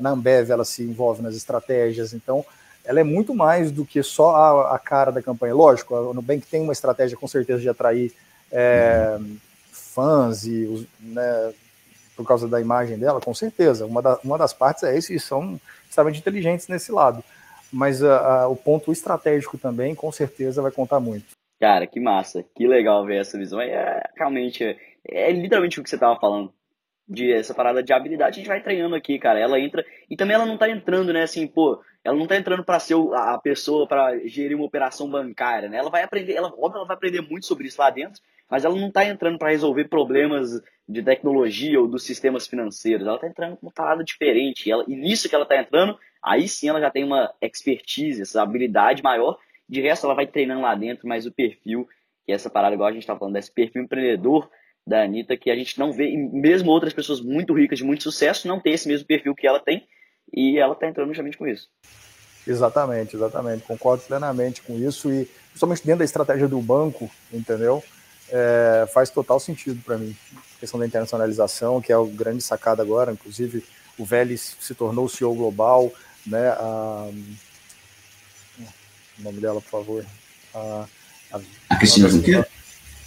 na 0.00 0.10
Ambev, 0.10 0.50
ela 0.50 0.64
se 0.64 0.82
envolve 0.82 1.20
nas 1.20 1.34
estratégias. 1.34 2.14
Então, 2.14 2.44
ela 2.86 3.00
é 3.00 3.04
muito 3.04 3.34
mais 3.34 3.70
do 3.70 3.84
que 3.84 4.02
só 4.02 4.34
a, 4.34 4.74
a 4.74 4.78
cara 4.78 5.10
da 5.10 5.22
campanha. 5.22 5.54
Lógico, 5.54 5.94
a 5.94 6.14
Nubank 6.14 6.46
tem 6.46 6.62
uma 6.62 6.72
estratégia 6.72 7.16
com 7.16 7.26
certeza 7.26 7.60
de 7.60 7.68
atrair 7.68 8.12
é, 8.50 9.18
fãs 9.70 10.46
e 10.46 10.88
né, 11.00 11.52
por 12.16 12.26
causa 12.26 12.48
da 12.48 12.60
imagem 12.60 12.98
dela, 12.98 13.20
com 13.20 13.34
certeza. 13.34 13.84
Uma, 13.84 14.00
da, 14.00 14.18
uma 14.24 14.38
das 14.38 14.52
partes 14.52 14.84
é 14.84 14.96
isso 14.96 15.12
e 15.12 15.20
são 15.20 15.60
extremamente 15.88 16.20
inteligentes 16.20 16.68
nesse 16.68 16.90
lado. 16.92 17.22
Mas 17.72 18.02
a, 18.02 18.42
a, 18.42 18.48
o 18.48 18.56
ponto 18.56 18.92
estratégico 18.92 19.58
também, 19.58 19.94
com 19.94 20.10
certeza, 20.12 20.62
vai 20.62 20.70
contar 20.70 21.00
muito. 21.00 21.36
Cara, 21.60 21.86
que 21.86 21.98
massa, 21.98 22.44
que 22.54 22.66
legal 22.66 23.04
ver 23.04 23.20
essa 23.20 23.36
visão. 23.36 23.60
É 23.60 24.02
realmente, 24.16 24.62
é, 24.64 24.76
é 25.06 25.32
literalmente 25.32 25.80
o 25.80 25.82
que 25.82 25.90
você 25.90 25.96
estava 25.96 26.18
falando 26.18 26.52
de 27.08 27.32
essa 27.32 27.54
parada 27.54 27.82
de 27.82 27.92
habilidade, 27.92 28.36
a 28.36 28.38
gente 28.38 28.48
vai 28.48 28.60
treinando 28.60 28.94
aqui, 28.94 29.18
cara. 29.18 29.38
Ela 29.38 29.60
entra. 29.60 29.84
E 30.10 30.16
também 30.16 30.34
ela 30.34 30.46
não 30.46 30.58
tá 30.58 30.68
entrando, 30.68 31.12
né? 31.12 31.22
Assim, 31.22 31.46
pô, 31.46 31.80
ela 32.06 32.16
não 32.16 32.26
tá 32.26 32.36
entrando 32.36 32.62
para 32.62 32.78
ser 32.78 32.94
a 33.14 33.36
pessoa 33.36 33.84
para 33.84 34.16
gerir 34.28 34.56
uma 34.56 34.64
operação 34.64 35.10
bancária, 35.10 35.68
né? 35.68 35.78
Ela 35.78 35.90
vai 35.90 36.04
aprender, 36.04 36.34
ela, 36.34 36.46
óbvio, 36.48 36.76
ela 36.76 36.86
vai 36.86 36.96
aprender 36.96 37.20
muito 37.20 37.46
sobre 37.46 37.66
isso 37.66 37.80
lá 37.80 37.90
dentro, 37.90 38.22
mas 38.48 38.64
ela 38.64 38.76
não 38.76 38.92
tá 38.92 39.04
entrando 39.04 39.38
para 39.38 39.50
resolver 39.50 39.88
problemas 39.88 40.62
de 40.88 41.02
tecnologia 41.02 41.80
ou 41.80 41.88
dos 41.88 42.04
sistemas 42.04 42.46
financeiros. 42.46 43.04
Ela 43.04 43.18
tá 43.18 43.26
entrando 43.26 43.56
com 43.56 43.66
uma 43.66 43.72
parada 43.72 44.04
diferente. 44.04 44.68
E, 44.68 44.72
ela, 44.72 44.84
e 44.86 44.94
nisso 44.94 45.28
que 45.28 45.34
ela 45.34 45.44
tá 45.44 45.56
entrando, 45.56 45.98
aí 46.22 46.46
sim 46.46 46.68
ela 46.68 46.80
já 46.80 46.92
tem 46.92 47.02
uma 47.02 47.34
expertise, 47.42 48.22
essa 48.22 48.40
habilidade 48.40 49.02
maior. 49.02 49.36
De 49.68 49.80
resto, 49.80 50.06
ela 50.06 50.14
vai 50.14 50.28
treinando 50.28 50.62
lá 50.62 50.76
dentro, 50.76 51.08
mas 51.08 51.26
o 51.26 51.32
perfil, 51.32 51.88
que 52.24 52.30
é 52.30 52.36
essa 52.36 52.48
parada, 52.48 52.76
igual 52.76 52.88
a 52.88 52.92
gente 52.92 53.04
tá 53.04 53.18
falando, 53.18 53.34
desse 53.34 53.52
perfil 53.52 53.82
empreendedor 53.82 54.48
da 54.86 55.02
Anitta, 55.02 55.36
que 55.36 55.50
a 55.50 55.56
gente 55.56 55.76
não 55.76 55.92
vê, 55.92 56.16
mesmo 56.16 56.70
outras 56.70 56.92
pessoas 56.92 57.20
muito 57.20 57.52
ricas, 57.52 57.80
de 57.80 57.84
muito 57.84 58.04
sucesso, 58.04 58.46
não 58.46 58.60
tem 58.60 58.74
esse 58.74 58.86
mesmo 58.86 59.08
perfil 59.08 59.34
que 59.34 59.44
ela 59.44 59.58
tem, 59.58 59.84
e 60.32 60.58
ela 60.58 60.72
está 60.72 60.86
entrando 60.86 61.08
justamente 61.08 61.38
com 61.38 61.46
isso. 61.46 61.68
Exatamente, 62.46 63.16
exatamente. 63.16 63.64
Concordo 63.64 64.02
plenamente 64.04 64.62
com 64.62 64.78
isso, 64.78 65.10
e 65.10 65.28
principalmente 65.48 65.84
dentro 65.84 66.00
da 66.00 66.04
estratégia 66.04 66.46
do 66.46 66.60
banco, 66.60 67.10
entendeu? 67.32 67.82
É, 68.30 68.88
faz 68.92 69.10
total 69.10 69.40
sentido 69.40 69.82
para 69.84 69.98
mim. 69.98 70.16
A 70.56 70.60
questão 70.60 70.78
da 70.78 70.86
internacionalização, 70.86 71.80
que 71.80 71.92
é 71.92 71.96
o 71.96 72.06
grande 72.06 72.42
sacada 72.42 72.82
agora, 72.82 73.12
inclusive 73.12 73.64
o 73.98 74.04
Vélez 74.04 74.56
se 74.60 74.74
tornou 74.74 75.06
o 75.06 75.08
CEO 75.08 75.34
global, 75.34 75.92
né? 76.26 76.48
A, 76.50 77.08
o 79.18 79.22
nome 79.22 79.40
dela, 79.40 79.60
por 79.60 79.70
favor. 79.70 80.04
A, 80.54 80.86
a, 81.32 81.40
a 81.70 81.76
Cristina 81.76 82.08
Junqueira? 82.08 82.46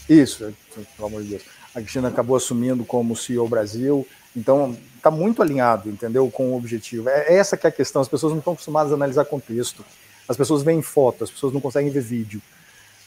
Isso, 0.09 0.53
pelo 0.95 1.07
amor 1.07 1.21
de 1.21 1.29
Deus 1.29 1.43
a 1.73 1.81
Cristina 1.81 2.07
acabou 2.07 2.35
assumindo 2.35 2.83
como 2.83 3.15
CEO 3.15 3.47
Brasil. 3.47 4.07
Então, 4.35 4.77
está 4.99 5.11
muito 5.11 5.41
alinhado, 5.41 5.89
entendeu, 5.89 6.29
com 6.29 6.51
o 6.51 6.57
objetivo. 6.57 7.09
É 7.09 7.35
essa 7.35 7.57
que 7.57 7.65
é 7.65 7.69
a 7.69 7.73
questão. 7.73 8.01
As 8.01 8.07
pessoas 8.07 8.31
não 8.31 8.39
estão 8.39 8.53
acostumadas 8.53 8.91
a 8.91 8.95
analisar 8.95 9.25
contexto. 9.25 9.83
As 10.27 10.37
pessoas 10.37 10.61
veem 10.61 10.81
foto, 10.81 11.23
as 11.23 11.31
pessoas 11.31 11.51
não 11.53 11.59
conseguem 11.59 11.89
ver 11.89 12.01
vídeo. 12.01 12.41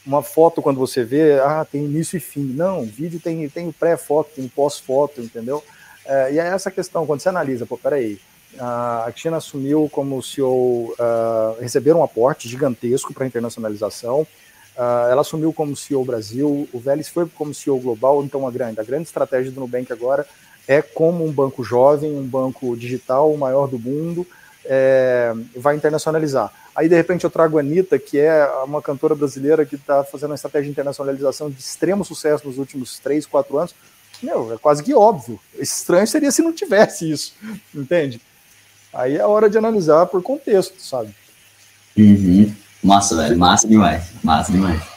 Uma 0.05 0.21
foto, 0.21 0.61
quando 0.61 0.77
você 0.77 1.03
vê, 1.03 1.39
ah, 1.39 1.65
tem 1.69 1.85
início 1.85 2.17
e 2.17 2.19
fim. 2.19 2.43
Não, 2.43 2.83
vídeo 2.83 3.19
tem, 3.19 3.47
tem 3.47 3.71
pré-foto, 3.71 4.31
tem 4.35 4.47
pós-foto, 4.47 5.21
entendeu? 5.21 5.63
É, 6.05 6.33
e 6.33 6.39
é 6.39 6.47
essa 6.47 6.69
questão, 6.69 7.05
quando 7.05 7.21
você 7.21 7.29
analisa, 7.29 7.65
pô, 7.65 7.77
peraí, 7.77 8.19
a 8.59 9.05
Cristina 9.07 9.37
assumiu 9.37 9.89
como 9.89 10.21
CEO, 10.21 10.91
uh, 10.91 10.95
ah, 10.99 11.55
receberam 11.61 12.01
um 12.01 12.03
aporte 12.03 12.49
gigantesco 12.49 13.13
para 13.13 13.23
a 13.23 13.27
internacionalização, 13.27 14.27
Uh, 14.75 15.11
ela 15.11 15.21
assumiu 15.21 15.53
como 15.53 15.75
CEO 15.75 16.03
Brasil, 16.03 16.67
o 16.73 16.79
Vélez 16.79 17.07
foi 17.07 17.27
como 17.27 17.53
CEO 17.53 17.79
global, 17.79 18.23
então 18.23 18.47
a 18.47 18.51
grande, 18.51 18.79
a 18.79 18.83
grande 18.83 19.03
estratégia 19.03 19.51
do 19.51 19.59
Nubank 19.59 19.93
agora 19.93 20.25
é 20.67 20.81
como 20.81 21.25
um 21.25 21.31
banco 21.31 21.63
jovem, 21.63 22.15
um 22.15 22.25
banco 22.25 22.75
digital, 22.75 23.31
o 23.31 23.37
maior 23.37 23.67
do 23.67 23.79
mundo, 23.79 24.25
é, 24.65 25.33
vai 25.55 25.75
internacionalizar. 25.75 26.51
Aí, 26.75 26.89
de 26.89 26.95
repente, 26.95 27.23
eu 27.23 27.29
trago 27.29 27.57
a 27.57 27.61
Anitta, 27.61 27.99
que 27.99 28.17
é 28.17 28.47
uma 28.63 28.81
cantora 28.81 29.13
brasileira 29.13 29.65
que 29.65 29.75
está 29.75 30.03
fazendo 30.03 30.31
uma 30.31 30.35
estratégia 30.35 30.65
de 30.65 30.71
internacionalização 30.71 31.49
de 31.49 31.59
extremo 31.59 32.03
sucesso 32.03 32.47
nos 32.47 32.57
últimos 32.57 32.97
três, 32.99 33.25
quatro 33.25 33.57
anos. 33.57 33.75
Meu, 34.21 34.53
é 34.53 34.57
quase 34.57 34.81
que 34.81 34.93
óbvio. 34.93 35.39
Estranho 35.59 36.07
seria 36.07 36.31
se 36.31 36.41
não 36.41 36.53
tivesse 36.53 37.11
isso, 37.11 37.33
entende? 37.75 38.21
Aí 38.93 39.17
é 39.17 39.25
hora 39.25 39.49
de 39.49 39.57
analisar 39.57 40.05
por 40.05 40.21
contexto, 40.21 40.81
sabe? 40.81 41.13
Uhum. 41.97 42.53
Massa, 42.83 43.15
velho. 43.15 43.37
Massa 43.37 43.67
demais. 43.67 44.03
Massa 44.23 44.51
demais. 44.51 44.92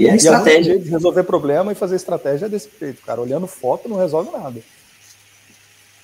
E 0.00 0.08
a 0.08 0.16
estratégia. 0.16 0.78
de 0.78 0.88
resolver 0.88 1.24
problema 1.24 1.72
e 1.72 1.74
fazer 1.74 1.96
estratégia 1.96 2.46
é 2.46 2.48
desse 2.48 2.70
jeito, 2.80 3.02
cara. 3.02 3.20
Olhando 3.20 3.46
foto 3.46 3.86
não 3.86 3.98
resolve 3.98 4.30
nada. 4.30 4.60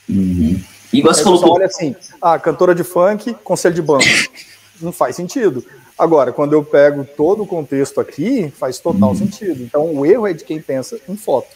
Uhum. 0.07 0.61
E 0.93 1.01
você 1.01 1.23
falou. 1.23 1.55
Olha 1.55 1.65
assim, 1.65 1.97
ah, 2.21 2.39
cantora 2.39 2.75
de 2.75 2.85
funk, 2.85 3.33
conselho 3.43 3.75
de 3.75 3.81
banco. 3.81 4.05
não 4.83 4.93
faz 4.93 5.17
sentido. 5.17 5.65
Agora, 5.99 6.31
quando 6.31 6.53
eu 6.53 6.63
pego 6.63 7.07
todo 7.07 7.45
o 7.45 7.47
contexto 7.47 7.99
aqui, 7.99 8.51
faz 8.51 8.79
total 8.79 9.11
uhum. 9.11 9.17
sentido. 9.17 9.63
Então, 9.63 9.95
o 9.95 10.05
erro 10.05 10.27
é 10.27 10.35
de 10.35 10.45
quem 10.45 10.61
pensa 10.61 11.01
em 11.09 11.17
foto, 11.17 11.49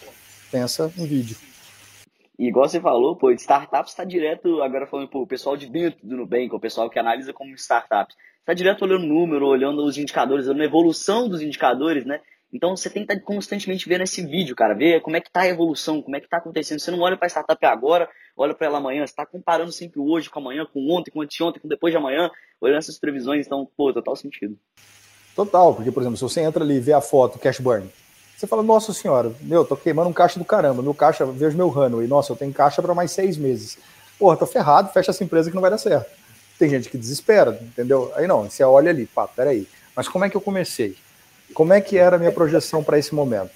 pensa 0.50 0.90
em 0.96 1.04
vídeo. 1.04 1.36
E 2.38 2.48
igual 2.48 2.66
você 2.66 2.80
falou, 2.80 3.14
pô, 3.16 3.30
startups 3.32 3.92
está 3.92 4.02
direto, 4.02 4.62
agora 4.62 4.86
falando, 4.86 5.08
pô, 5.08 5.20
o 5.20 5.26
pessoal 5.26 5.58
de 5.58 5.66
dentro 5.66 6.00
do 6.02 6.16
Nubank, 6.16 6.54
o 6.54 6.58
pessoal 6.58 6.88
que 6.88 6.98
analisa 6.98 7.34
como 7.34 7.54
startups 7.54 8.16
está 8.40 8.52
direto 8.52 8.82
olhando 8.82 9.04
o 9.04 9.08
número, 9.08 9.46
olhando 9.46 9.84
os 9.84 9.96
indicadores, 9.96 10.46
olhando 10.46 10.62
a 10.62 10.66
evolução 10.66 11.28
dos 11.28 11.40
indicadores, 11.40 12.04
né? 12.04 12.20
Então 12.52 12.76
você 12.76 12.90
tem 12.90 13.06
que 13.06 13.12
estar 13.12 13.24
tá 13.24 13.26
constantemente 13.26 13.88
vendo 13.88 14.02
esse 14.02 14.26
vídeo, 14.26 14.56
cara, 14.56 14.74
ver 14.74 15.00
como 15.00 15.16
é 15.16 15.20
que 15.20 15.28
está 15.28 15.42
a 15.42 15.48
evolução, 15.48 16.02
como 16.02 16.16
é 16.16 16.20
que 16.20 16.26
está 16.26 16.38
acontecendo. 16.38 16.80
Você 16.80 16.90
não 16.90 17.00
olha 17.00 17.16
para 17.16 17.26
a 17.26 17.30
startup 17.30 17.64
agora, 17.66 18.08
olha 18.36 18.54
para 18.54 18.66
ela 18.66 18.78
amanhã, 18.78 19.06
você 19.06 19.12
está 19.12 19.24
comparando 19.24 19.70
sempre 19.70 20.00
hoje 20.00 20.28
com 20.28 20.40
amanhã, 20.40 20.66
com 20.66 20.90
ontem, 20.90 21.10
com 21.10 21.22
anteontem, 21.22 21.62
com 21.62 21.68
depois 21.68 21.92
de 21.92 21.98
amanhã, 21.98 22.28
olhando 22.60 22.78
essas 22.78 22.98
previsões, 22.98 23.46
então, 23.46 23.68
pô, 23.76 23.92
total 23.92 24.16
sentido. 24.16 24.58
Total, 25.36 25.74
porque, 25.74 25.92
por 25.92 26.02
exemplo, 26.02 26.16
se 26.16 26.24
você 26.24 26.40
entra 26.40 26.64
ali 26.64 26.74
e 26.74 26.80
vê 26.80 26.92
a 26.92 27.00
foto, 27.00 27.38
cash 27.38 27.60
burn, 27.60 27.88
você 28.36 28.46
fala, 28.46 28.62
nossa 28.62 28.92
senhora, 28.92 29.32
meu, 29.42 29.64
tô 29.64 29.76
queimando 29.76 30.08
um 30.08 30.12
caixa 30.12 30.38
do 30.38 30.44
caramba, 30.44 30.82
meu 30.82 30.94
caixa, 30.94 31.24
vejo 31.26 31.56
meu 31.56 31.68
runway, 31.68 32.08
nossa, 32.08 32.32
eu 32.32 32.36
tenho 32.36 32.52
caixa 32.52 32.82
para 32.82 32.94
mais 32.94 33.12
seis 33.12 33.36
meses. 33.36 33.78
Porra, 34.18 34.36
tô 34.36 34.46
ferrado, 34.46 34.92
fecha 34.92 35.12
essa 35.12 35.22
empresa 35.22 35.50
que 35.50 35.54
não 35.54 35.62
vai 35.62 35.70
dar 35.70 35.78
certo. 35.78 36.10
Tem 36.60 36.68
gente 36.68 36.90
que 36.90 36.98
desespera, 36.98 37.58
entendeu? 37.62 38.12
Aí 38.14 38.26
não, 38.26 38.42
você 38.42 38.62
olha 38.62 38.90
ali, 38.90 39.06
pá, 39.06 39.26
peraí. 39.26 39.66
Mas 39.96 40.06
como 40.06 40.26
é 40.26 40.28
que 40.28 40.36
eu 40.36 40.42
comecei? 40.42 40.94
Como 41.54 41.72
é 41.72 41.80
que 41.80 41.96
era 41.96 42.16
a 42.16 42.18
minha 42.18 42.30
projeção 42.30 42.84
para 42.84 42.98
esse 42.98 43.14
momento? 43.14 43.52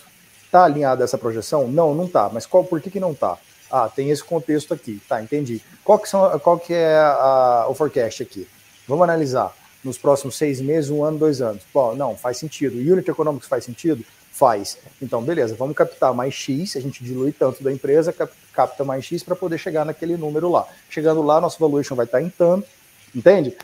Tá 0.50 0.64
alinhada 0.64 1.04
essa 1.04 1.18
projeção? 1.18 1.68
Não, 1.68 1.94
não 1.94 2.08
tá. 2.08 2.30
Mas 2.32 2.46
qual, 2.46 2.64
por 2.64 2.80
que, 2.80 2.90
que 2.90 2.98
não 2.98 3.14
tá? 3.14 3.36
Ah, 3.70 3.90
tem 3.94 4.08
esse 4.08 4.24
contexto 4.24 4.72
aqui. 4.72 5.02
Tá, 5.06 5.22
entendi. 5.22 5.60
Qual 5.84 5.98
que, 5.98 6.08
são, 6.08 6.38
qual 6.38 6.58
que 6.58 6.72
é 6.72 6.96
a, 6.96 7.66
o 7.68 7.74
forecast 7.74 8.22
aqui? 8.22 8.48
Vamos 8.88 9.04
analisar. 9.04 9.54
Nos 9.84 9.98
próximos 9.98 10.38
seis 10.38 10.58
meses, 10.58 10.88
um 10.88 11.04
ano, 11.04 11.18
dois 11.18 11.42
anos. 11.42 11.62
Bom, 11.74 11.94
não, 11.94 12.16
faz 12.16 12.38
sentido. 12.38 12.78
Unit 12.78 13.10
Economics 13.10 13.46
faz 13.46 13.64
sentido? 13.64 14.02
Faz. 14.32 14.78
Então, 15.02 15.22
beleza, 15.22 15.54
vamos 15.54 15.76
captar 15.76 16.14
mais 16.14 16.32
X, 16.32 16.74
a 16.74 16.80
gente 16.80 17.04
dilui 17.04 17.32
tanto 17.32 17.62
da 17.62 17.70
empresa, 17.70 18.14
capta 18.54 18.82
mais 18.82 19.04
X 19.04 19.22
para 19.22 19.36
poder 19.36 19.58
chegar 19.58 19.84
naquele 19.84 20.16
número 20.16 20.50
lá. 20.50 20.66
Chegando 20.88 21.20
lá, 21.20 21.38
nosso 21.38 21.58
valuation 21.60 21.94
vai 21.94 22.06
estar 22.06 22.22
em 22.22 22.30
tanto, 22.30 22.66
Entende? 23.14 23.56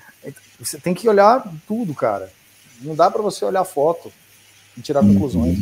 Você 0.58 0.80
tem 0.80 0.94
que 0.94 1.08
olhar 1.08 1.42
tudo, 1.66 1.94
cara. 1.94 2.30
Não 2.80 2.94
dá 2.94 3.10
para 3.10 3.22
você 3.22 3.44
olhar 3.44 3.64
foto 3.64 4.12
e 4.76 4.80
tirar 4.80 5.02
uhum. 5.02 5.14
conclusões. 5.14 5.58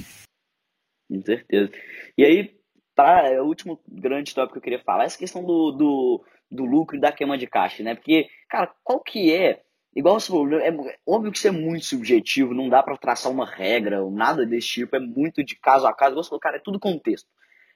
Com 1.08 1.22
certeza. 1.22 1.72
E 2.16 2.24
aí, 2.24 2.58
para 2.94 3.28
é 3.28 3.40
o 3.40 3.46
último 3.46 3.80
grande 3.88 4.34
tópico 4.34 4.54
que 4.54 4.58
eu 4.58 4.62
queria 4.62 4.84
falar, 4.84 5.04
essa 5.04 5.18
questão 5.18 5.42
do, 5.42 5.72
do, 5.72 6.24
do 6.50 6.64
lucro 6.64 6.96
e 6.96 7.00
da 7.00 7.12
queima 7.12 7.38
de 7.38 7.46
caixa, 7.46 7.82
né? 7.82 7.94
Porque, 7.94 8.28
cara, 8.48 8.72
qual 8.84 9.00
que 9.00 9.32
é 9.32 9.62
Igual 9.98 10.20
você 10.20 10.28
falou, 10.28 10.52
é 10.60 10.70
óbvio 11.04 11.32
que 11.32 11.38
isso 11.38 11.48
é 11.48 11.50
muito 11.50 11.84
subjetivo, 11.84 12.54
não 12.54 12.68
dá 12.68 12.82
para 12.82 12.96
traçar 12.96 13.32
uma 13.32 13.44
regra 13.44 14.00
ou 14.00 14.12
nada 14.12 14.46
desse 14.46 14.68
tipo, 14.68 14.94
é 14.94 15.00
muito 15.00 15.42
de 15.42 15.56
caso 15.56 15.86
a 15.86 15.92
caso. 15.92 16.14
Você 16.14 16.28
falou, 16.28 16.40
cara, 16.40 16.56
é 16.58 16.60
tudo 16.60 16.78
contexto. 16.78 17.28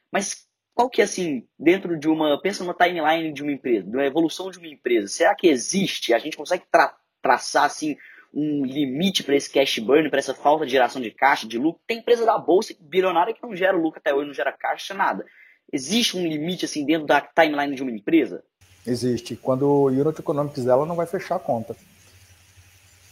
Mas 0.08 0.46
qual 0.74 0.88
que 0.88 1.00
é 1.00 1.04
assim, 1.04 1.46
dentro 1.58 1.98
de 1.98 2.08
uma, 2.08 2.40
pensa 2.40 2.64
numa 2.64 2.74
timeline 2.74 3.32
de 3.32 3.42
uma 3.42 3.52
empresa, 3.52 3.88
de 3.88 3.96
uma 3.96 4.06
evolução 4.06 4.50
de 4.50 4.58
uma 4.58 4.68
empresa, 4.68 5.08
será 5.08 5.34
que 5.34 5.48
existe, 5.48 6.14
a 6.14 6.18
gente 6.18 6.36
consegue 6.36 6.64
tra 6.70 6.96
traçar 7.20 7.64
assim 7.64 7.96
um 8.34 8.64
limite 8.64 9.22
para 9.22 9.36
esse 9.36 9.50
cash 9.50 9.78
burn, 9.78 10.08
para 10.08 10.18
essa 10.18 10.34
falta 10.34 10.64
de 10.64 10.72
geração 10.72 11.00
de 11.00 11.10
caixa, 11.10 11.46
de 11.46 11.58
lucro? 11.58 11.80
Tem 11.86 11.98
empresa 11.98 12.24
da 12.24 12.38
bolsa 12.38 12.74
bilionária 12.80 13.34
que 13.34 13.42
não 13.42 13.54
gera 13.54 13.76
lucro 13.76 14.00
até 14.00 14.14
hoje, 14.14 14.26
não 14.26 14.34
gera 14.34 14.50
caixa, 14.50 14.94
nada. 14.94 15.24
Existe 15.70 16.16
um 16.16 16.26
limite 16.26 16.64
assim 16.64 16.84
dentro 16.84 17.06
da 17.06 17.20
timeline 17.20 17.74
de 17.74 17.82
uma 17.82 17.92
empresa? 17.92 18.42
Existe. 18.86 19.36
Quando 19.36 19.68
o 19.68 19.86
Unit 19.86 20.18
Economics 20.18 20.64
dela 20.64 20.86
não 20.86 20.96
vai 20.96 21.06
fechar 21.06 21.36
a 21.36 21.38
conta. 21.38 21.76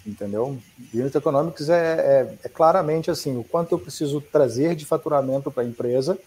Entendeu? 0.05 0.59
Unit 0.93 1.17
Economics 1.17 1.69
é, 1.69 1.77
é, 1.77 2.35
é 2.45 2.49
claramente 2.49 3.11
assim, 3.11 3.37
o 3.37 3.45
quanto 3.45 3.75
eu 3.75 3.79
preciso 3.79 4.21
trazer 4.21 4.75
de 4.75 4.87
faturamento 4.87 5.51
para 5.51 5.63
a 5.63 5.67
empresa 5.67 6.19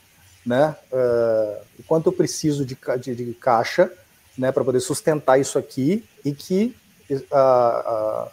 né? 0.46 0.76
Uh, 0.92 1.84
quanto 1.88 2.08
eu 2.08 2.14
preciso 2.14 2.66
de, 2.66 2.78
de, 3.00 3.16
de 3.16 3.34
caixa, 3.34 3.92
né, 4.38 4.52
para 4.52 4.64
poder 4.64 4.80
sustentar 4.80 5.40
isso 5.40 5.58
aqui 5.58 6.04
e 6.26 6.34
que 6.34 6.76
uh, 7.10 7.16
uh, 7.16 8.28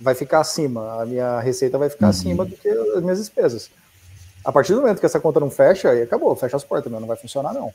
vai 0.00 0.14
ficar 0.14 0.40
acima, 0.40 1.00
a 1.00 1.06
minha 1.06 1.40
receita 1.40 1.78
vai 1.78 1.88
ficar 1.88 2.06
uhum. 2.06 2.10
acima 2.10 2.44
do 2.44 2.56
que 2.56 2.68
as 2.68 3.02
minhas 3.02 3.18
despesas. 3.18 3.70
A 4.44 4.52
partir 4.52 4.74
do 4.74 4.80
momento 4.80 5.00
que 5.00 5.06
essa 5.06 5.20
conta 5.20 5.40
não 5.40 5.50
fecha, 5.50 5.90
aí 5.90 6.02
acabou, 6.02 6.34
fecha 6.34 6.56
as 6.56 6.64
portas, 6.64 6.90
não 6.90 7.06
vai 7.06 7.16
funcionar 7.16 7.52
não. 7.52 7.72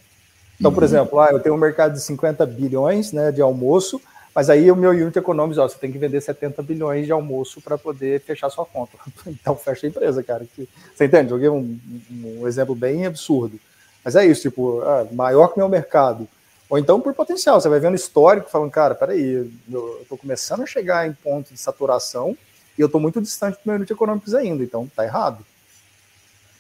Então, 0.60 0.72
por 0.74 0.84
uhum. 0.84 0.90
exemplo, 0.90 1.20
ah, 1.20 1.30
eu 1.32 1.40
tenho 1.40 1.56
um 1.56 1.60
mercado 1.60 1.94
de 1.94 2.02
50 2.02 2.46
bilhões 2.46 3.12
né, 3.12 3.32
de 3.32 3.42
almoço, 3.42 4.02
Mas 4.36 4.50
aí 4.50 4.70
o 4.70 4.76
meu 4.76 4.92
unit 4.92 5.18
economics, 5.18 5.58
ó, 5.58 5.66
você 5.66 5.78
tem 5.78 5.90
que 5.90 5.98
vender 5.98 6.20
70 6.20 6.62
bilhões 6.62 7.06
de 7.06 7.12
almoço 7.14 7.62
para 7.62 7.78
poder 7.78 8.20
fechar 8.20 8.50
sua 8.50 8.66
conta. 8.66 8.98
Então 9.26 9.56
fecha 9.56 9.88
a 9.88 9.90
empresa, 9.90 10.22
cara. 10.22 10.46
Você 10.94 11.06
entende? 11.06 11.30
Joguei 11.30 11.48
um, 11.48 11.80
um 12.12 12.46
exemplo 12.46 12.76
bem 12.76 13.06
absurdo. 13.06 13.58
Mas 14.04 14.14
é 14.18 14.26
isso, 14.26 14.42
tipo, 14.42 14.82
ah, 14.82 15.08
maior 15.14 15.48
que 15.48 15.56
o 15.56 15.60
meu 15.60 15.70
mercado. 15.70 16.28
Ou 16.70 16.78
então 16.78 17.00
por 17.00 17.14
potencial, 17.14 17.62
você 17.62 17.70
vai 17.70 17.80
vendo 17.80 17.96
histórico 17.96 18.50
falando, 18.50 18.72
cara, 18.72 18.94
peraí, 18.94 19.50
eu 19.72 20.02
estou 20.02 20.18
começando 20.18 20.64
a 20.64 20.66
chegar 20.66 21.08
em 21.08 21.14
ponto 21.14 21.54
de 21.54 21.60
saturação 21.60 22.38
e 22.78 22.82
eu 22.82 22.88
estou 22.88 23.00
muito 23.00 23.22
distante 23.22 23.56
do 23.56 23.62
meu 23.66 23.76
unit 23.76 23.94
economics 23.94 24.34
ainda, 24.34 24.64
então 24.64 24.86
tá 24.94 25.06
errado. 25.06 25.46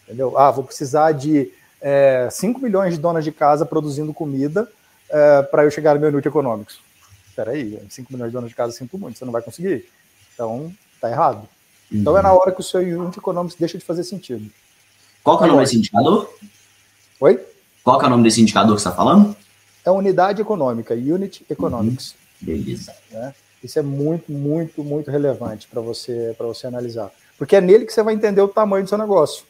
Entendeu? 0.03 0.37
Ah, 0.37 0.49
vou 0.49 0.63
precisar 0.63 1.11
de 1.11 1.51
é, 1.81 2.29
5 2.31 2.61
milhões 2.61 2.93
de 2.93 3.01
donas 3.01 3.25
de 3.25 3.33
casa 3.33 3.65
produzindo 3.65 4.13
comida 4.13 4.71
é, 5.09 5.41
para 5.41 5.65
eu 5.65 5.71
chegar 5.71 5.93
no 5.95 5.99
meu 5.99 6.09
unit 6.09 6.25
economics 6.25 6.84
espera 7.35 7.51
aí, 7.51 7.77
5 7.89 8.11
milhões 8.13 8.31
de 8.31 8.33
donos 8.33 8.49
de 8.49 8.55
casa 8.55 8.71
sinto 8.71 8.97
muito, 8.97 9.19
você 9.19 9.25
não 9.25 9.33
vai 9.33 9.41
conseguir. 9.41 9.85
Então, 10.33 10.73
tá 11.01 11.11
errado. 11.11 11.47
Uhum. 11.91 11.99
Então 11.99 12.17
é 12.17 12.21
na 12.21 12.33
hora 12.33 12.51
que 12.51 12.61
o 12.61 12.63
seu 12.63 12.79
unit 12.79 13.17
economics 13.17 13.57
deixa 13.59 13.77
de 13.77 13.83
fazer 13.83 14.05
sentido. 14.05 14.49
Qual 15.21 15.37
que 15.37 15.43
é 15.43 15.47
o 15.47 15.49
nome 15.51 15.63
desse 15.63 15.77
indicador? 15.77 16.33
Oi? 17.19 17.45
Qual 17.83 17.99
que 17.99 18.05
é 18.05 18.07
o 18.07 18.09
nome 18.09 18.23
desse 18.23 18.41
indicador 18.41 18.75
que 18.75 18.81
você 18.81 18.87
está 18.87 18.95
falando? 18.95 19.35
É 19.83 19.91
unidade 19.91 20.41
econômica, 20.41 20.93
unit 20.93 21.45
economics. 21.49 22.15
Uhum. 22.41 22.47
Beleza. 22.47 22.95
Né? 23.11 23.35
Isso 23.61 23.77
é 23.77 23.81
muito, 23.81 24.31
muito, 24.31 24.83
muito 24.83 25.11
relevante 25.11 25.67
para 25.67 25.81
você, 25.81 26.35
você 26.39 26.67
analisar. 26.67 27.11
Porque 27.37 27.55
é 27.55 27.61
nele 27.61 27.85
que 27.85 27.91
você 27.91 28.01
vai 28.01 28.13
entender 28.13 28.41
o 28.41 28.47
tamanho 28.47 28.83
do 28.83 28.89
seu 28.89 28.97
negócio, 28.97 29.43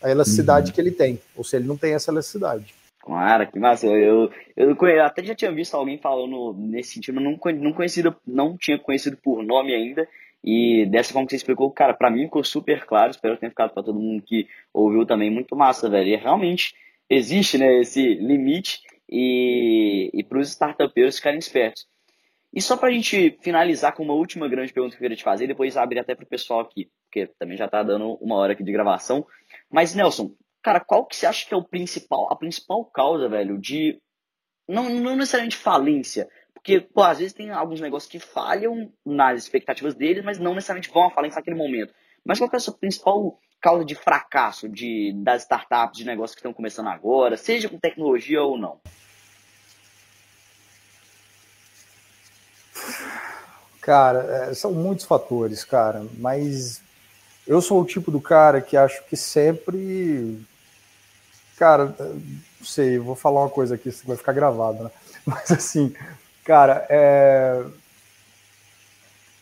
a 0.00 0.08
elasticidade 0.10 0.68
uhum. 0.68 0.74
que 0.74 0.80
ele 0.80 0.92
tem, 0.92 1.20
ou 1.34 1.42
se 1.42 1.56
ele 1.56 1.66
não 1.66 1.76
tem 1.76 1.94
essa 1.94 2.12
elasticidade. 2.12 2.74
Cara, 3.04 3.44
que 3.44 3.58
massa. 3.58 3.86
Eu, 3.86 4.32
eu, 4.56 4.76
eu, 4.76 5.04
até 5.04 5.22
já 5.22 5.34
tinha 5.34 5.52
visto 5.52 5.74
alguém 5.74 5.98
falando 5.98 6.54
nesse 6.54 6.94
sentido, 6.94 7.16
mas 7.16 7.24
não, 7.24 7.38
não, 7.62 7.72
conhecido, 7.72 8.16
não 8.26 8.56
tinha 8.56 8.78
conhecido 8.78 9.16
por 9.18 9.42
nome 9.42 9.74
ainda. 9.74 10.08
E 10.42 10.86
dessa 10.86 11.12
forma 11.12 11.26
que 11.26 11.32
você 11.32 11.36
explicou, 11.36 11.70
cara, 11.70 11.94
para 11.94 12.10
mim 12.10 12.24
ficou 12.24 12.42
super 12.42 12.84
claro. 12.86 13.10
Espero 13.10 13.34
que 13.34 13.40
tenha 13.40 13.50
ficado 13.50 13.72
para 13.72 13.82
todo 13.82 13.98
mundo 13.98 14.22
que 14.22 14.48
ouviu 14.72 15.04
também 15.04 15.30
muito 15.30 15.54
massa, 15.54 15.88
velho. 15.88 16.08
E 16.08 16.16
realmente 16.16 16.74
existe 17.08 17.58
né, 17.58 17.80
esse 17.80 18.14
limite 18.14 18.80
e, 19.08 20.10
e 20.12 20.22
para 20.24 20.38
os 20.38 20.48
startupeiros 20.48 21.16
ficarem 21.16 21.38
espertos. 21.38 21.86
E 22.54 22.62
só 22.62 22.76
para 22.76 22.88
a 22.88 22.92
gente 22.92 23.36
finalizar 23.42 23.94
com 23.94 24.02
uma 24.02 24.14
última 24.14 24.48
grande 24.48 24.72
pergunta 24.72 24.94
que 24.94 24.98
eu 24.98 25.04
queria 25.04 25.16
te 25.16 25.24
fazer, 25.24 25.46
depois 25.46 25.76
abrir 25.76 25.98
até 25.98 26.14
para 26.14 26.24
o 26.24 26.28
pessoal 26.28 26.60
aqui, 26.60 26.88
porque 27.04 27.26
também 27.38 27.56
já 27.56 27.64
está 27.64 27.82
dando 27.82 28.14
uma 28.14 28.36
hora 28.36 28.52
aqui 28.52 28.62
de 28.62 28.72
gravação. 28.72 29.26
Mas, 29.70 29.94
Nelson, 29.94 30.30
Cara, 30.64 30.80
qual 30.80 31.04
que 31.04 31.14
você 31.14 31.26
acha 31.26 31.46
que 31.46 31.52
é 31.52 31.56
o 31.56 31.62
principal, 31.62 32.32
a 32.32 32.36
principal 32.36 32.82
causa, 32.86 33.28
velho, 33.28 33.58
de. 33.58 34.00
Não, 34.66 34.88
não 34.88 35.14
necessariamente 35.14 35.58
falência. 35.58 36.26
Porque, 36.54 36.80
pô, 36.80 37.02
às 37.02 37.18
vezes 37.18 37.34
tem 37.34 37.50
alguns 37.50 37.82
negócios 37.82 38.10
que 38.10 38.18
falham 38.18 38.90
nas 39.04 39.42
expectativas 39.42 39.94
deles, 39.94 40.24
mas 40.24 40.38
não 40.38 40.54
necessariamente 40.54 40.90
vão 40.90 41.04
à 41.04 41.10
falência 41.10 41.36
naquele 41.36 41.58
momento. 41.58 41.92
Mas 42.24 42.38
qual 42.38 42.48
que 42.48 42.56
é 42.56 42.58
a 42.58 42.60
sua 42.60 42.72
principal 42.72 43.38
causa 43.60 43.84
de 43.84 43.94
fracasso 43.94 44.66
de, 44.66 45.12
das 45.22 45.42
startups, 45.42 45.98
de 45.98 46.06
negócios 46.06 46.34
que 46.34 46.40
estão 46.40 46.54
começando 46.54 46.88
agora, 46.88 47.36
seja 47.36 47.68
com 47.68 47.78
tecnologia 47.78 48.42
ou 48.42 48.56
não? 48.56 48.80
Cara, 53.82 54.48
é, 54.48 54.54
são 54.54 54.72
muitos 54.72 55.04
fatores, 55.04 55.62
cara, 55.62 56.06
mas 56.16 56.82
eu 57.46 57.60
sou 57.60 57.82
o 57.82 57.84
tipo 57.84 58.10
do 58.10 58.20
cara 58.20 58.62
que 58.62 58.78
acho 58.78 59.04
que 59.04 59.16
sempre 59.16 60.42
Cara, 61.56 61.94
não 61.98 62.66
sei, 62.66 62.98
vou 62.98 63.14
falar 63.14 63.42
uma 63.42 63.50
coisa 63.50 63.76
aqui, 63.76 63.90
vai 64.04 64.16
ficar 64.16 64.32
gravado, 64.32 64.84
né? 64.84 64.90
Mas 65.24 65.50
assim, 65.50 65.94
cara, 66.44 66.86
é... 66.88 67.64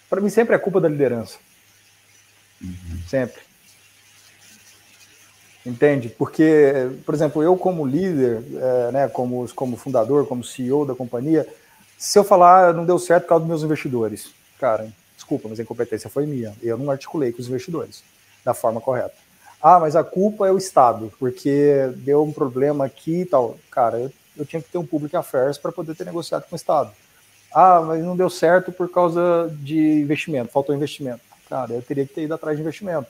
para 0.08 0.20
mim 0.20 0.28
sempre 0.28 0.54
é 0.54 0.58
culpa 0.58 0.80
da 0.80 0.88
liderança. 0.88 1.38
Uhum. 2.60 3.02
Sempre. 3.08 3.40
Entende? 5.64 6.08
Porque, 6.08 6.90
por 7.06 7.14
exemplo, 7.14 7.42
eu 7.42 7.56
como 7.56 7.86
líder, 7.86 8.42
é, 8.56 8.92
né, 8.92 9.08
como, 9.08 9.48
como 9.54 9.76
fundador, 9.76 10.26
como 10.26 10.42
CEO 10.42 10.84
da 10.84 10.94
companhia, 10.94 11.46
se 11.96 12.18
eu 12.18 12.24
falar 12.24 12.74
não 12.74 12.84
deu 12.84 12.98
certo 12.98 13.22
por 13.22 13.28
causa 13.28 13.42
dos 13.42 13.48
meus 13.48 13.62
investidores, 13.62 14.34
cara, 14.58 14.92
desculpa, 15.14 15.48
mas 15.48 15.60
a 15.60 15.62
incompetência 15.62 16.10
foi 16.10 16.26
minha. 16.26 16.52
Eu 16.60 16.76
não 16.76 16.90
articulei 16.90 17.30
com 17.30 17.40
os 17.40 17.46
investidores 17.46 18.02
da 18.44 18.52
forma 18.52 18.80
correta. 18.80 19.14
Ah, 19.62 19.78
mas 19.78 19.94
a 19.94 20.02
culpa 20.02 20.48
é 20.48 20.50
o 20.50 20.58
Estado, 20.58 21.12
porque 21.18 21.92
deu 21.98 22.24
um 22.24 22.32
problema 22.32 22.84
aqui 22.84 23.20
e 23.20 23.24
tal. 23.24 23.56
Cara, 23.70 23.98
eu, 23.98 24.12
eu 24.36 24.44
tinha 24.44 24.60
que 24.60 24.68
ter 24.68 24.78
um 24.78 24.86
public 24.86 25.14
affairs 25.14 25.56
para 25.56 25.70
poder 25.70 25.94
ter 25.94 26.04
negociado 26.04 26.44
com 26.48 26.54
o 26.54 26.56
Estado. 26.56 26.90
Ah, 27.54 27.80
mas 27.80 28.02
não 28.02 28.16
deu 28.16 28.28
certo 28.28 28.72
por 28.72 28.90
causa 28.90 29.54
de 29.60 30.00
investimento, 30.00 30.50
faltou 30.50 30.74
investimento. 30.74 31.20
Cara, 31.48 31.74
eu 31.74 31.82
teria 31.82 32.06
que 32.06 32.14
ter 32.14 32.22
ido 32.22 32.34
atrás 32.34 32.56
de 32.56 32.62
investimento. 32.62 33.06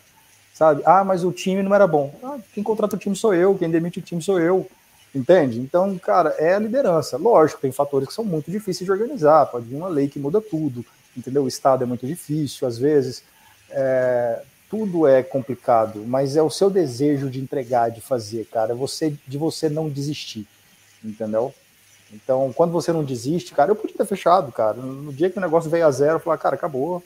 Sabe? 0.53 0.83
Ah, 0.85 1.03
mas 1.03 1.25
o 1.25 1.33
time 1.33 1.63
não 1.63 1.75
era 1.75 1.87
bom. 1.87 2.15
Ah, 2.23 2.39
quem 2.53 2.63
contrata 2.63 2.97
o 2.97 2.99
time 2.99 3.17
sou 3.17 3.33
eu, 3.33 3.57
quem 3.57 3.71
demite 3.71 4.01
o 4.01 4.03
time 4.03 4.21
sou 4.21 4.39
eu. 4.39 4.69
Entende? 5.15 5.59
Então, 5.59 5.99
cara, 5.99 6.35
é 6.39 6.55
a 6.55 6.59
liderança. 6.59 7.17
Lógico, 7.17 7.61
tem 7.61 7.73
fatores 7.73 8.09
que 8.09 8.15
são 8.15 8.25
muito 8.25 8.51
difíceis 8.51 8.85
de 8.85 8.93
organizar. 8.93 9.47
Pode 9.47 9.67
vir 9.67 9.77
uma 9.77 9.89
lei 9.89 10.09
que 10.09 10.19
muda 10.19 10.41
tudo. 10.41 10.85
Entendeu? 11.17 11.45
O 11.45 11.49
Estado 11.49 11.85
é 11.85 11.87
muito 11.87 12.07
difícil, 12.07 12.67
às 12.67 12.79
vezes. 12.79 13.23
É, 13.71 14.43
tudo 14.73 15.07
é 15.07 15.23
complicado, 15.23 16.03
mas 16.07 16.35
é 16.35 16.41
o 16.41 16.49
seu 16.49 16.71
desejo 16.71 17.29
de 17.29 17.39
entregar, 17.39 17.91
de 17.91 18.01
fazer, 18.01 18.47
cara, 18.47 18.75
você 18.75 19.15
de 19.29 19.37
você 19.37 19.69
não 19.69 19.87
desistir, 19.87 20.49
entendeu? 21.05 21.55
Então, 22.11 22.51
quando 22.55 22.73
você 22.73 22.91
não 22.91 23.05
desiste, 23.05 23.53
cara, 23.53 23.71
eu 23.71 23.77
podia 23.77 23.95
ter 23.95 24.07
fechado, 24.07 24.51
cara. 24.51 24.79
No 24.79 25.13
dia 25.13 25.29
que 25.29 25.37
o 25.37 25.43
negócio 25.43 25.69
veio 25.69 25.87
a 25.87 25.91
zero, 25.91 26.15
eu 26.15 26.21
falei, 26.21 26.39
cara, 26.39 26.55
acabou. 26.55 27.03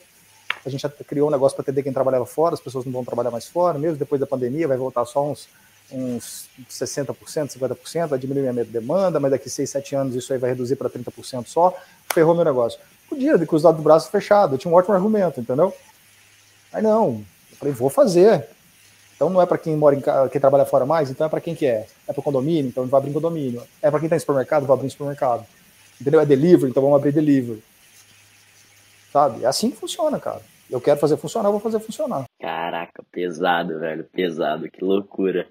A 0.65 0.69
gente 0.69 0.83
já 0.83 0.89
criou 0.89 1.27
um 1.27 1.31
negócio 1.33 1.57
para 1.57 1.65
atender 1.65 1.83
quem 1.83 1.93
trabalhava 1.93 2.25
fora, 2.25 2.55
as 2.55 2.61
pessoas 2.61 2.85
não 2.85 2.93
vão 2.93 3.05
trabalhar 3.05 3.33
mais 3.33 3.49
fora, 3.49 3.77
mesmo 3.81 3.97
depois 3.97 4.21
da 4.21 4.29
pandemia, 4.29 4.69
vai 4.69 4.77
voltar 4.77 5.05
só 5.05 5.29
uns, 5.29 5.49
uns 5.91 6.49
60%, 6.71 7.17
50%, 7.17 8.07
vai 8.07 8.19
diminuir 8.19 8.47
a 8.47 8.53
minha 8.53 8.65
demanda, 8.65 9.19
mas 9.19 9.33
daqui 9.33 9.51
6, 9.51 9.69
7 9.69 9.97
anos 9.97 10.15
isso 10.15 10.33
aí 10.33 10.39
vai 10.39 10.51
reduzir 10.51 10.77
para 10.77 10.89
30% 10.89 11.49
só, 11.49 11.77
ferrou 12.15 12.33
meu 12.33 12.45
negócio. 12.45 12.79
Podia 13.09 13.37
ter 13.37 13.47
cruzado 13.47 13.81
o 13.81 13.83
braço 13.83 14.09
fechado, 14.09 14.55
eu 14.55 14.59
tinha 14.59 14.73
um 14.73 14.77
ótimo 14.77 14.95
argumento, 14.95 15.41
entendeu? 15.41 15.75
Aí 16.73 16.81
não, 16.81 17.25
eu 17.57 17.59
falei, 17.59 17.75
vou 17.75 17.91
fazer. 17.91 18.47
Então 19.17 19.31
não 19.31 19.41
é 19.41 19.47
para 19.47 19.57
quem 19.57 19.75
mora 19.75 19.97
em 19.97 20.03
quem 20.31 20.41
trabalha 20.41 20.67
fora 20.67 20.85
mais, 20.85 21.11
então 21.11 21.27
é 21.27 21.31
para 21.31 21.41
quem 21.41 21.55
que 21.55 21.67
é? 21.67 21.87
É 22.07 22.13
para 22.13 22.23
condomínio, 22.23 22.69
então 22.69 22.87
vai 22.87 23.01
abrir 23.01 23.13
condomínio. 23.13 23.63
É 23.81 23.91
para 23.91 23.99
quem 23.99 24.07
está 24.07 24.17
em 24.17 24.21
supermercado, 24.21 24.67
vai 24.67 24.77
abrir 24.77 24.91
supermercado. 24.91 25.47
Entendeu? 25.99 26.21
É 26.21 26.27
delivery, 26.27 26.71
então 26.71 26.83
vamos 26.83 26.99
abrir 26.99 27.13
delivery. 27.13 27.63
Sabe? 29.11 29.43
É 29.45 29.47
assim 29.47 29.71
que 29.71 29.79
funciona, 29.79 30.21
cara. 30.21 30.43
Eu 30.71 30.81
quero 30.81 31.01
fazer 31.01 31.17
funcionar, 31.17 31.49
eu 31.49 31.53
vou 31.53 31.61
fazer 31.61 31.81
funcionar. 31.81 32.25
Caraca, 32.39 33.03
pesado, 33.11 33.79
velho, 33.79 34.05
pesado, 34.05 34.71
que 34.71 34.85
loucura. 34.85 35.49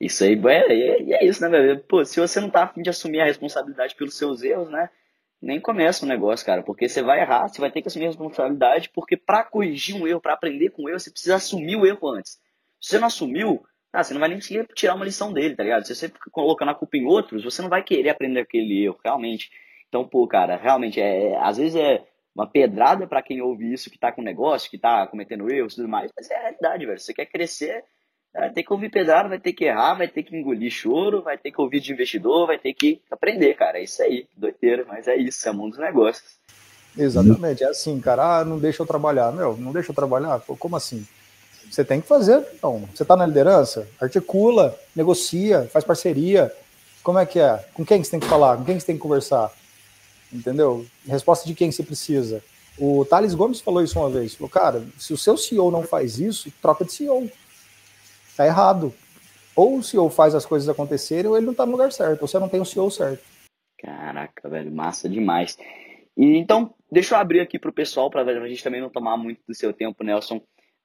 Isso 0.00 0.24
aí, 0.24 0.40
é, 0.46 0.72
é, 0.72 1.12
é 1.12 1.24
isso, 1.26 1.42
né, 1.42 1.48
velho? 1.50 1.80
Pô, 1.80 2.02
se 2.04 2.18
você 2.18 2.40
não 2.40 2.48
tá 2.48 2.62
afim 2.62 2.80
de 2.80 2.88
assumir 2.88 3.20
a 3.20 3.26
responsabilidade 3.26 3.94
pelos 3.94 4.16
seus 4.16 4.42
erros, 4.42 4.70
né? 4.70 4.88
Nem 5.40 5.60
começa 5.60 6.04
um 6.04 6.08
negócio, 6.08 6.44
cara, 6.44 6.62
porque 6.62 6.88
você 6.88 7.02
vai 7.02 7.20
errar, 7.20 7.48
você 7.48 7.60
vai 7.60 7.70
ter 7.70 7.80
que 7.80 7.88
assumir 7.88 8.04
a 8.04 8.08
responsabilidade, 8.08 8.90
porque 8.90 9.16
para 9.16 9.42
corrigir 9.44 9.96
um 9.96 10.06
erro, 10.06 10.20
para 10.20 10.34
aprender 10.34 10.70
com 10.70 10.84
o 10.84 10.88
erro, 10.88 11.00
você 11.00 11.10
precisa 11.10 11.36
assumir 11.36 11.76
o 11.76 11.86
erro 11.86 12.08
antes. 12.08 12.32
Se 12.80 12.90
você 12.90 12.98
não 12.98 13.06
assumiu, 13.06 13.64
ah, 13.92 14.04
você 14.04 14.12
não 14.12 14.20
vai 14.20 14.28
nem 14.28 14.38
tirar 14.38 14.94
uma 14.94 15.04
lição 15.04 15.32
dele, 15.32 15.56
tá 15.56 15.62
ligado? 15.62 15.86
Se 15.86 15.94
você 15.94 16.08
fica 16.08 16.30
colocando 16.30 16.70
a 16.70 16.74
culpa 16.74 16.96
em 16.96 17.06
outros, 17.06 17.42
você 17.42 17.62
não 17.62 17.68
vai 17.68 17.82
querer 17.82 18.10
aprender 18.10 18.40
aquele 18.40 18.84
erro, 18.84 18.98
realmente. 19.02 19.50
Então, 19.88 20.06
pô, 20.06 20.26
cara, 20.28 20.56
realmente, 20.56 21.00
é, 21.00 21.36
às 21.38 21.56
vezes 21.56 21.74
é 21.74 22.06
uma 22.34 22.46
pedrada 22.46 23.06
para 23.06 23.22
quem 23.22 23.40
ouve 23.40 23.72
isso, 23.72 23.90
que 23.90 23.98
tá 23.98 24.12
com 24.12 24.22
negócio, 24.22 24.70
que 24.70 24.78
tá 24.78 25.06
cometendo 25.06 25.50
erros 25.50 25.72
e 25.72 25.76
tudo 25.76 25.88
mais, 25.88 26.12
mas 26.16 26.30
é 26.30 26.36
a 26.36 26.40
realidade, 26.40 26.86
velho. 26.86 26.98
Você 26.98 27.12
quer 27.12 27.26
crescer, 27.26 27.84
Vai 28.32 28.50
ter 28.50 28.62
que 28.62 28.72
ouvir 28.72 28.90
pedrada, 28.90 29.28
vai 29.28 29.40
ter 29.40 29.52
que 29.52 29.64
errar, 29.64 29.94
vai 29.94 30.06
ter 30.06 30.22
que 30.22 30.36
engolir 30.36 30.70
choro, 30.70 31.22
vai 31.22 31.36
ter 31.36 31.50
que 31.50 31.60
ouvir 31.60 31.80
de 31.80 31.92
investidor, 31.92 32.46
vai 32.46 32.58
ter 32.58 32.72
que 32.72 33.00
aprender, 33.10 33.54
cara. 33.54 33.78
É 33.78 33.84
isso 33.84 34.02
aí, 34.02 34.26
doideira, 34.36 34.84
mas 34.86 35.08
é 35.08 35.16
isso, 35.16 35.48
é 35.48 35.50
o 35.50 35.54
mundo 35.54 35.70
dos 35.70 35.80
negócios. 35.80 36.38
Exatamente, 36.96 37.64
é 37.64 37.68
assim, 37.68 38.00
cara. 38.00 38.38
Ah, 38.38 38.44
não 38.44 38.58
deixa 38.58 38.82
eu 38.82 38.86
trabalhar. 38.86 39.32
Meu, 39.32 39.56
não 39.56 39.72
deixa 39.72 39.90
eu 39.90 39.94
trabalhar? 39.94 40.38
Pô, 40.40 40.56
como 40.56 40.76
assim? 40.76 41.06
Você 41.70 41.84
tem 41.84 42.00
que 42.00 42.08
fazer, 42.08 42.44
então. 42.54 42.88
Você 42.94 43.04
tá 43.04 43.16
na 43.16 43.26
liderança? 43.26 43.88
Articula, 44.00 44.78
negocia, 44.94 45.68
faz 45.72 45.84
parceria. 45.84 46.52
Como 47.02 47.18
é 47.18 47.26
que 47.26 47.38
é? 47.38 47.64
Com 47.74 47.84
quem 47.84 48.02
você 48.02 48.10
tem 48.10 48.20
que 48.20 48.26
falar? 48.26 48.56
Com 48.56 48.64
quem 48.64 48.78
você 48.78 48.86
tem 48.86 48.96
que 48.96 49.02
conversar? 49.02 49.52
Entendeu? 50.32 50.84
Resposta 51.06 51.46
de 51.46 51.54
quem 51.54 51.70
você 51.70 51.82
precisa. 51.82 52.42
O 52.78 53.04
Thales 53.04 53.34
Gomes 53.34 53.60
falou 53.60 53.82
isso 53.82 53.98
uma 53.98 54.10
vez. 54.10 54.34
Falou, 54.34 54.50
cara, 54.50 54.82
se 54.98 55.12
o 55.12 55.18
seu 55.18 55.36
CEO 55.36 55.70
não 55.70 55.82
faz 55.82 56.18
isso, 56.18 56.52
troca 56.60 56.84
de 56.84 56.92
CEO 56.92 57.30
tá 58.40 58.46
errado. 58.46 58.92
Ou 59.54 59.76
o 59.76 59.82
CEO 59.82 60.08
faz 60.08 60.34
as 60.34 60.46
coisas 60.46 60.68
acontecerem, 60.68 61.30
ou 61.30 61.36
ele 61.36 61.46
não 61.46 61.54
tá 61.54 61.66
no 61.66 61.72
lugar 61.72 61.92
certo, 61.92 62.22
ou 62.22 62.28
você 62.28 62.38
não 62.38 62.48
tem 62.48 62.60
o 62.60 62.64
CEO 62.64 62.90
certo. 62.90 63.22
Caraca, 63.78 64.48
velho, 64.48 64.72
massa 64.72 65.08
demais. 65.08 65.58
E 66.16 66.36
então, 66.36 66.74
deixa 66.90 67.14
eu 67.14 67.18
abrir 67.18 67.40
aqui 67.40 67.58
pro 67.58 67.72
pessoal, 67.72 68.10
para 68.10 68.22
a 68.22 68.48
gente 68.48 68.62
também 68.62 68.80
não 68.80 68.88
tomar 68.88 69.16
muito 69.16 69.40
do 69.46 69.54
seu 69.54 69.72
tempo, 69.72 70.02
Nelson. 70.02 70.36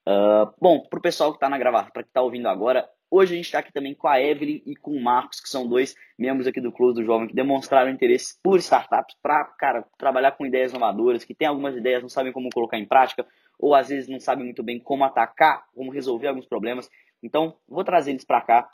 Uh, 0.08 0.52
bom, 0.62 0.82
pro 0.90 1.02
pessoal 1.02 1.34
que 1.34 1.40
tá 1.40 1.50
na 1.50 1.58
gravação, 1.58 1.92
para 1.92 2.04
que 2.04 2.12
tá 2.12 2.22
ouvindo 2.22 2.48
agora, 2.48 2.88
Hoje 3.10 3.34
a 3.34 3.38
gente 3.38 3.46
está 3.46 3.60
aqui 3.60 3.72
também 3.72 3.94
com 3.94 4.08
a 4.08 4.20
Evelyn 4.20 4.62
e 4.66 4.76
com 4.76 4.92
o 4.92 5.02
Marcos, 5.02 5.40
que 5.40 5.48
são 5.48 5.68
dois 5.68 5.96
membros 6.18 6.48
aqui 6.48 6.60
do 6.60 6.72
Close 6.72 6.96
do 6.96 7.06
Jovem, 7.06 7.28
que 7.28 7.36
demonstraram 7.36 7.92
interesse 7.92 8.38
por 8.44 8.58
startups, 8.60 9.16
para, 9.22 9.46
cara, 9.58 9.86
trabalhar 9.98 10.32
com 10.32 10.46
ideias 10.46 10.72
inovadoras, 10.72 11.24
que 11.24 11.36
tem 11.36 11.48
algumas 11.48 11.78
ideias, 11.78 12.02
não 12.02 12.10
sabem 12.10 12.34
como 12.34 12.50
colocar 12.54 12.78
em 12.78 12.86
prática, 12.86 13.26
ou 13.60 13.76
às 13.76 13.90
vezes 13.90 14.10
não 14.10 14.20
sabem 14.20 14.44
muito 14.44 14.64
bem 14.64 14.80
como 14.80 15.04
atacar, 15.04 15.64
como 15.74 15.92
resolver 15.92 16.28
alguns 16.28 16.48
problemas. 16.48 16.90
Então, 17.26 17.56
vou 17.68 17.84
trazer 17.84 18.12
eles 18.12 18.24
para 18.24 18.40
cá. 18.40 18.70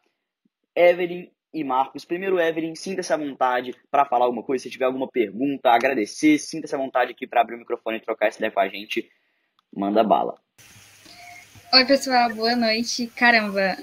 Evelyn 0.75 1.31
e 1.53 1.63
Marcos. 1.63 2.03
Primeiro, 2.03 2.37
Evelyn, 2.37 2.75
sinta-se 2.75 3.13
à 3.13 3.17
vontade 3.17 3.73
para 3.89 4.05
falar 4.05 4.25
alguma 4.25 4.43
coisa, 4.43 4.63
se 4.63 4.69
tiver 4.69 4.85
alguma 4.85 5.07
pergunta, 5.07 5.69
agradecer, 5.69 6.37
sinta-se 6.37 6.75
à 6.75 6.77
vontade 6.77 7.11
aqui 7.11 7.25
para 7.25 7.39
abrir 7.39 7.55
o 7.55 7.59
microfone 7.59 7.97
e 7.97 8.01
trocar 8.01 8.27
essa 8.27 8.39
ideia 8.39 8.51
com 8.51 8.59
a 8.59 8.67
gente. 8.67 9.09
Manda 9.73 10.03
bala. 10.03 10.35
Oi, 11.73 11.85
pessoal, 11.85 12.29
boa 12.35 12.53
noite. 12.53 13.07
Caramba, 13.15 13.77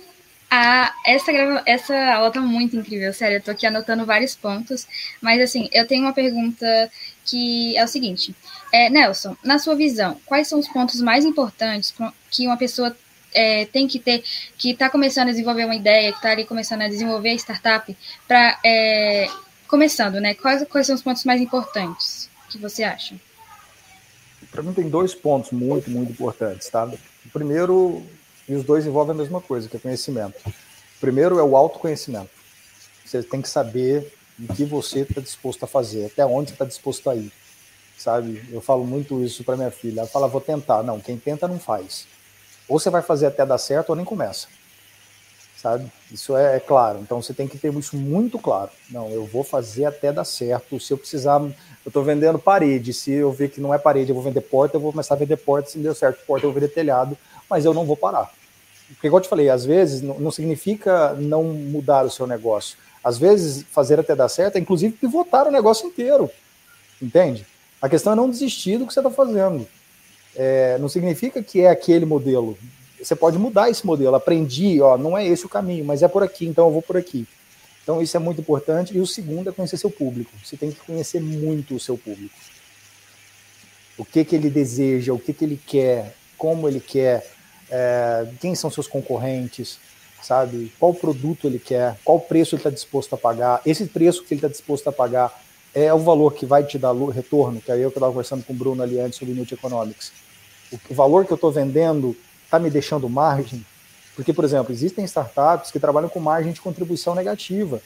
a, 0.51 0.95
essa, 1.07 1.33
essa 1.65 2.15
aula 2.15 2.31
tá 2.31 2.41
muito 2.43 2.77
incrível, 2.77 3.11
sério. 3.15 3.39
Eu 3.39 3.43
tô 3.43 3.51
aqui 3.51 3.67
anotando 3.67 4.05
vários 4.05 4.37
pontos. 4.37 4.87
Mas, 5.23 5.41
assim, 5.41 5.71
eu 5.73 5.87
tenho 5.87 6.03
uma 6.03 6.13
pergunta 6.13 6.91
que 7.25 7.75
é 7.75 7.83
o 7.83 7.89
seguinte: 7.89 8.35
é, 8.71 8.91
Nelson, 8.91 9.35
na 9.43 9.59
sua 9.59 9.75
visão, 9.75 10.21
quais 10.27 10.47
são 10.47 10.59
os 10.59 10.69
pontos 10.69 11.01
mais 11.01 11.25
importantes 11.25 11.95
que 12.31 12.47
uma 12.47 12.59
pessoa 12.59 12.95
é, 13.35 13.67
tem 13.67 13.87
que 13.87 13.99
ter, 13.99 14.23
que 14.57 14.71
está 14.71 14.89
começando 14.89 15.29
a 15.29 15.33
desenvolver 15.33 15.65
uma 15.65 15.75
ideia, 15.75 16.13
que 16.13 16.19
está 16.19 16.31
ali 16.31 16.45
começando 16.45 16.83
a 16.83 16.89
desenvolver 16.89 17.31
a 17.31 17.35
startup, 17.35 17.97
para 18.27 18.59
é, 18.65 19.29
começando, 19.67 20.21
né? 20.21 20.35
Quais, 20.35 20.67
quais 20.69 20.87
são 20.87 20.97
os 20.97 21.03
pontos 21.03 21.25
mais 21.25 21.41
importantes 21.41 22.29
que 22.49 22.59
você 22.59 22.83
acha? 22.83 23.15
Para 24.51 24.63
mim 24.63 24.73
tem 24.73 24.89
dois 24.89 25.15
pontos 25.15 25.53
muito, 25.53 25.91
muito 25.91 26.13
importantes, 26.13 26.69
tá? 26.69 26.85
O 26.85 27.31
primeiro, 27.31 28.03
e 28.49 28.55
os 28.55 28.65
dois 28.65 28.87
envolvem 28.87 29.15
a 29.15 29.19
mesma 29.19 29.41
coisa, 29.41 29.69
que 29.69 29.77
é 29.77 29.81
conhecimento. 29.81 30.37
O 30.47 31.01
primeiro 31.01 31.39
é 31.39 31.43
o 31.43 31.57
autoconhecimento. 31.57 32.31
Você 33.05 33.23
tem 33.23 33.43
que 33.43 33.49
saber 33.49 34.13
o 34.39 34.55
que 34.55 34.65
você 34.65 35.01
está 35.01 35.21
disposto 35.21 35.65
a 35.65 35.67
fazer, 35.67 36.07
até 36.07 36.25
onde 36.25 36.53
está 36.53 36.65
disposto 36.65 37.11
a 37.11 37.17
ir, 37.17 37.33
sabe? 37.97 38.43
Eu 38.51 38.61
falo 38.61 38.85
muito 38.85 39.23
isso 39.23 39.45
para 39.45 39.57
minha 39.57 39.71
filha. 39.71 40.01
Ela 40.01 40.09
fala, 40.09 40.29
vou 40.29 40.41
tentar. 40.41 40.83
Não, 40.83 41.01
quem 41.01 41.19
tenta 41.19 41.47
não 41.47 41.59
faz. 41.59 42.07
Ou 42.69 42.79
você 42.79 42.91
vai 42.91 43.03
fazer 43.03 43.27
até 43.27 43.45
dar 43.47 43.59
certo 43.59 43.91
ou 43.91 43.97
nem 43.97 44.05
começa. 44.05 44.47
Sabe? 45.57 45.91
Isso 46.13 46.37
é, 46.37 46.57
é, 46.57 46.61
claro. 46.61 47.01
Então 47.01 47.21
você 47.21 47.35
tem 47.35 47.49
que 47.49 47.59
ter 47.59 47.75
isso 47.75 47.97
muito 47.97 48.39
claro. 48.39 48.71
Não, 48.91 49.09
eu 49.11 49.25
vou 49.25 49.43
fazer 49.43 49.87
até 49.87 50.13
dar 50.13 50.25
certo. 50.25 50.79
Se 50.79 50.93
eu 50.93 50.99
precisar, 50.99 51.41
eu 51.41 51.53
estou 51.89 52.05
vendendo 52.05 52.39
parede. 52.39 52.93
Se 52.93 53.11
eu 53.11 53.33
ver 53.33 53.49
que 53.49 53.61
não 53.61 53.75
é 53.75 53.79
parede, 53.79 54.11
eu 54.11 54.15
vou 54.15 54.23
vender 54.23 54.43
porta, 54.43 54.77
eu 54.77 54.81
vou 54.81 54.93
começar 54.93 55.15
a 55.15 55.19
vender 55.19 55.37
porta. 55.37 55.71
Se 55.71 55.79
não 55.79 55.83
deu 55.83 55.95
certo 55.95 56.25
porta, 56.27 56.47
eu 56.47 56.53
vou 56.53 56.61
vender 56.61 56.73
telhado. 56.73 57.19
Mas 57.51 57.65
eu 57.65 57.75
não 57.75 57.85
vou 57.85 57.97
parar. 57.97 58.33
Porque, 58.89 59.09
igual 59.09 59.19
eu 59.19 59.25
te 59.25 59.29
falei, 59.29 59.51
às 59.51 59.65
vezes 59.65 60.01
não, 60.01 60.31
significa 60.31 61.13
não 61.15 61.43
mudar 61.43 62.05
o 62.05 62.11
seu 62.11 62.27
negócio. 62.27 62.79
Às 63.03 63.19
vezes, 63.19 63.65
fazer 63.71 63.99
até 63.99 64.15
dar 64.15 64.29
certo 64.29 64.57
é 64.57 64.61
inclusive 64.61 64.95
pivotar 64.95 65.47
o 65.47 65.51
negócio 65.51 65.89
inteiro. 65.89 66.31
Entende? 67.03 67.45
A 67.83 67.89
questão 67.89 68.13
é 68.13 68.17
não 68.17 68.31
desistir 68.31 68.79
do 68.79 68.87
que 68.87 68.93
você 68.93 69.01
está 69.01 69.11
fazendo 69.11 69.67
é, 70.39 70.79
não 70.79 70.89
significa 70.89 71.43
que 71.43 71.63
é 71.63 71.69
aquele 71.69 72.07
modelo. 72.07 72.57
Você 73.03 73.17
pode 73.17 73.37
mudar 73.37 73.69
esse 73.69 73.85
modelo. 73.85 74.15
Aprendi, 74.15 74.81
ó, 74.81 74.97
não 74.97 75.19
é 75.19 75.27
esse 75.27 75.45
o 75.45 75.49
caminho, 75.49 75.85
mas 75.85 76.01
é 76.01 76.09
por 76.09 76.23
aqui, 76.23 76.47
então 76.47 76.67
eu 76.67 76.73
vou 76.73 76.81
por 76.81 76.97
aqui. 76.97 77.27
Então 77.83 78.01
isso 78.01 78.17
é 78.17 78.21
muito 78.21 78.41
importante. 78.41 78.97
E 78.97 79.01
o 79.01 79.07
segundo 79.07 79.51
é 79.51 79.53
conhecer 79.53 79.77
seu 79.77 79.91
público. 79.91 80.31
Você 80.45 80.57
tem 80.57 80.71
que 80.71 80.79
conhecer 80.81 81.21
muito 81.21 81.75
o 81.75 81.81
seu 81.81 81.99
público. 81.99 82.35
O 83.97 84.05
que, 84.05 84.25
que 84.25 84.37
ele 84.37 84.49
deseja, 84.49 85.13
o 85.13 85.19
que, 85.19 85.33
que 85.33 85.45
ele 85.45 85.61
quer, 85.67 86.15
como 86.37 86.69
ele 86.69 86.79
quer, 86.79 87.27
é, 87.69 88.29
quem 88.41 88.55
são 88.55 88.71
seus 88.71 88.87
concorrentes, 88.87 89.81
sabe? 90.23 90.73
Qual 90.79 90.95
produto 90.95 91.49
ele 91.49 91.59
quer, 91.59 91.99
qual 92.05 92.21
preço 92.21 92.55
ele 92.55 92.61
está 92.61 92.71
disposto 92.71 93.13
a 93.15 93.19
pagar. 93.19 93.61
Esse 93.67 93.87
preço 93.87 94.23
que 94.23 94.35
ele 94.35 94.39
está 94.39 94.49
disposto 94.49 94.87
a 94.87 94.93
pagar 94.93 95.43
é 95.75 95.93
o 95.93 95.99
valor 95.99 96.35
que 96.35 96.47
vai 96.47 96.63
te 96.63 96.79
dar 96.79 96.95
retorno, 96.95 97.61
que 97.61 97.73
é 97.73 97.77
eu 97.77 97.89
estava 97.89 98.07
conversando 98.07 98.45
com 98.45 98.53
o 98.53 98.57
Bruno 98.57 98.83
ali 98.85 99.01
antes 99.01 99.19
sobre 99.19 99.35
Newt 99.35 99.53
Economics 99.53 100.13
o 100.89 100.95
valor 100.95 101.25
que 101.25 101.33
eu 101.33 101.37
estou 101.37 101.51
vendendo 101.51 102.17
está 102.45 102.59
me 102.59 102.71
deixando 102.71 103.09
margem? 103.09 103.65
Porque, 104.15 104.33
por 104.33 104.45
exemplo, 104.45 104.73
existem 104.73 105.05
startups 105.05 105.71
que 105.71 105.79
trabalham 105.79 106.09
com 106.09 106.19
margem 106.19 106.53
de 106.53 106.61
contribuição 106.61 107.15
negativa. 107.15 107.81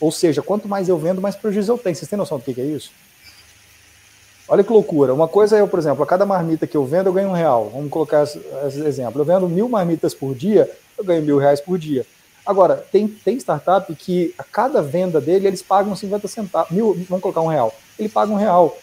Ou 0.00 0.10
seja, 0.10 0.42
quanto 0.42 0.66
mais 0.66 0.88
eu 0.88 0.98
vendo, 0.98 1.20
mais 1.20 1.36
prejuízo 1.36 1.72
eu 1.72 1.78
tenho. 1.78 1.94
Vocês 1.94 2.08
têm 2.08 2.18
noção 2.18 2.38
do 2.38 2.44
que 2.44 2.60
é 2.60 2.64
isso? 2.64 2.90
Olha 4.48 4.64
que 4.64 4.72
loucura. 4.72 5.14
Uma 5.14 5.28
coisa 5.28 5.56
é, 5.56 5.64
por 5.64 5.78
exemplo, 5.78 6.02
a 6.02 6.06
cada 6.06 6.26
marmita 6.26 6.66
que 6.66 6.76
eu 6.76 6.84
vendo, 6.84 7.06
eu 7.06 7.12
ganho 7.12 7.28
um 7.28 7.32
real. 7.32 7.70
Vamos 7.72 7.88
colocar 7.88 8.24
esse 8.24 8.80
exemplo. 8.84 9.20
Eu 9.20 9.24
vendo 9.24 9.48
mil 9.48 9.68
marmitas 9.68 10.12
por 10.12 10.34
dia, 10.34 10.68
eu 10.98 11.04
ganho 11.04 11.22
mil 11.22 11.38
reais 11.38 11.60
por 11.60 11.78
dia. 11.78 12.04
Agora, 12.44 12.74
tem, 12.90 13.06
tem 13.06 13.36
startup 13.36 13.94
que 13.94 14.34
a 14.36 14.42
cada 14.42 14.82
venda 14.82 15.20
dele, 15.20 15.46
eles 15.46 15.62
pagam 15.62 15.94
50 15.94 16.26
centavos. 16.26 16.72
Mil, 16.72 16.94
vamos 17.08 17.22
colocar 17.22 17.42
um 17.42 17.46
real. 17.46 17.72
Ele 17.96 18.08
paga 18.08 18.32
um 18.32 18.36
real. 18.36 18.76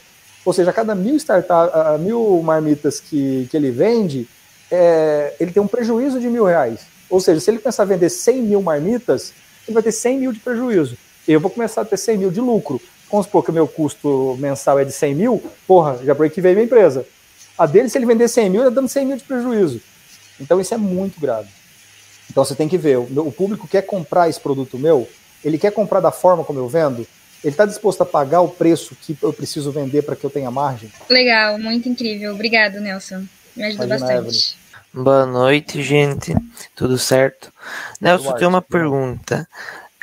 Ou 0.47 0.53
seja, 0.53 0.69
a 0.69 0.73
cada 0.73 0.95
mil, 0.95 1.17
startup, 1.17 1.69
a 1.73 1.97
mil 1.97 2.41
marmitas 2.41 3.01
que, 3.01 3.49
que 3.51 3.57
ele 3.57 3.69
vende, 3.69 4.25
é, 4.71 5.33
ele 5.41 5.51
tem 5.51 5.61
um 5.61 5.67
prejuízo 5.67 6.21
de 6.21 6.29
mil 6.29 6.45
reais. 6.45 6.87
Ou 7.09 7.19
seja, 7.19 7.41
se 7.41 7.51
ele 7.51 7.59
começar 7.59 7.83
a 7.83 7.85
vender 7.85 8.09
100 8.09 8.43
mil 8.43 8.61
marmitas, 8.61 9.33
ele 9.67 9.73
vai 9.73 9.83
ter 9.83 9.91
100 9.91 10.19
mil 10.19 10.31
de 10.31 10.39
prejuízo. 10.39 10.97
Eu 11.27 11.41
vou 11.41 11.51
começar 11.51 11.81
a 11.81 11.85
ter 11.85 11.97
100 11.97 12.17
mil 12.19 12.31
de 12.31 12.39
lucro. 12.39 12.79
Vamos 13.11 13.25
supor 13.25 13.43
que 13.43 13.51
o 13.51 13.53
meu 13.53 13.67
custo 13.67 14.37
mensal 14.39 14.79
é 14.79 14.85
de 14.85 14.93
100 14.93 15.15
mil, 15.15 15.43
porra, 15.67 15.99
já 16.01 16.13
break 16.13 16.39
veio 16.39 16.55
minha 16.55 16.65
empresa. 16.65 17.05
A 17.57 17.65
dele, 17.65 17.89
se 17.89 17.97
ele 17.97 18.05
vender 18.05 18.29
100 18.29 18.49
mil, 18.49 18.61
ele 18.61 18.69
está 18.69 18.79
dando 18.79 18.87
100 18.87 19.05
mil 19.05 19.17
de 19.17 19.25
prejuízo. 19.25 19.81
Então 20.39 20.61
isso 20.61 20.73
é 20.73 20.77
muito 20.77 21.19
grave. 21.19 21.49
Então 22.31 22.45
você 22.45 22.55
tem 22.55 22.69
que 22.69 22.77
ver, 22.77 22.97
o 22.97 23.31
público 23.33 23.67
quer 23.67 23.81
comprar 23.81 24.29
esse 24.29 24.39
produto 24.39 24.79
meu, 24.79 25.09
ele 25.43 25.57
quer 25.57 25.73
comprar 25.73 25.99
da 25.99 26.11
forma 26.13 26.45
como 26.45 26.57
eu 26.57 26.69
vendo, 26.69 27.05
ele 27.43 27.53
está 27.53 27.65
disposto 27.65 28.01
a 28.01 28.05
pagar 28.05 28.41
o 28.41 28.49
preço 28.49 28.95
que 28.95 29.17
eu 29.21 29.31
preciso 29.31 29.71
vender 29.71 30.01
para 30.01 30.15
que 30.15 30.25
eu 30.25 30.29
tenha 30.29 30.49
margem? 30.49 30.91
Legal, 31.09 31.59
muito 31.59 31.88
incrível. 31.88 32.33
Obrigado, 32.33 32.79
Nelson. 32.79 33.25
Me 33.55 33.63
ajudou 33.63 33.85
Imagina, 33.85 34.21
bastante. 34.21 34.57
Boa 34.93 35.25
noite, 35.25 35.81
gente. 35.83 36.35
Tudo 36.75 36.97
certo? 36.97 37.51
Nelson, 38.01 38.33
tem 38.33 38.47
uma 38.47 38.61
pergunta. 38.61 39.47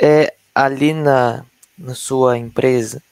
É, 0.01 0.35
ali 0.55 0.93
na, 0.93 1.45
na 1.77 1.95
sua 1.95 2.39
empresa, 2.39 3.03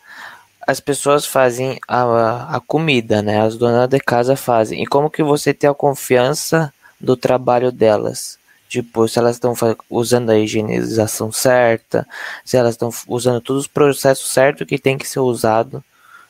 as 0.67 0.79
pessoas 0.79 1.27
fazem 1.27 1.79
a, 1.89 2.57
a 2.57 2.61
comida, 2.61 3.21
né? 3.23 3.41
As 3.41 3.57
donas 3.57 3.89
de 3.89 3.99
casa 3.99 4.37
fazem. 4.37 4.83
E 4.83 4.87
como 4.87 5.11
que 5.11 5.23
você 5.23 5.53
tem 5.53 5.69
a 5.69 5.75
confiança 5.75 6.73
do 7.01 7.17
trabalho 7.17 7.73
delas? 7.73 8.39
Tipo, 8.73 9.07
se 9.07 9.19
elas 9.19 9.37
estão 9.37 9.53
usando 9.91 10.31
a 10.31 10.39
higienização 10.39 11.31
certa, 11.31 12.09
se 12.43 12.57
elas 12.57 12.73
estão 12.73 12.89
usando 13.07 13.39
todos 13.39 13.65
os 13.65 13.69
processos 13.69 14.33
certos 14.33 14.67
que 14.67 14.79
tem 14.79 14.97
que 14.97 15.07
ser 15.07 15.21
usado 15.21 15.85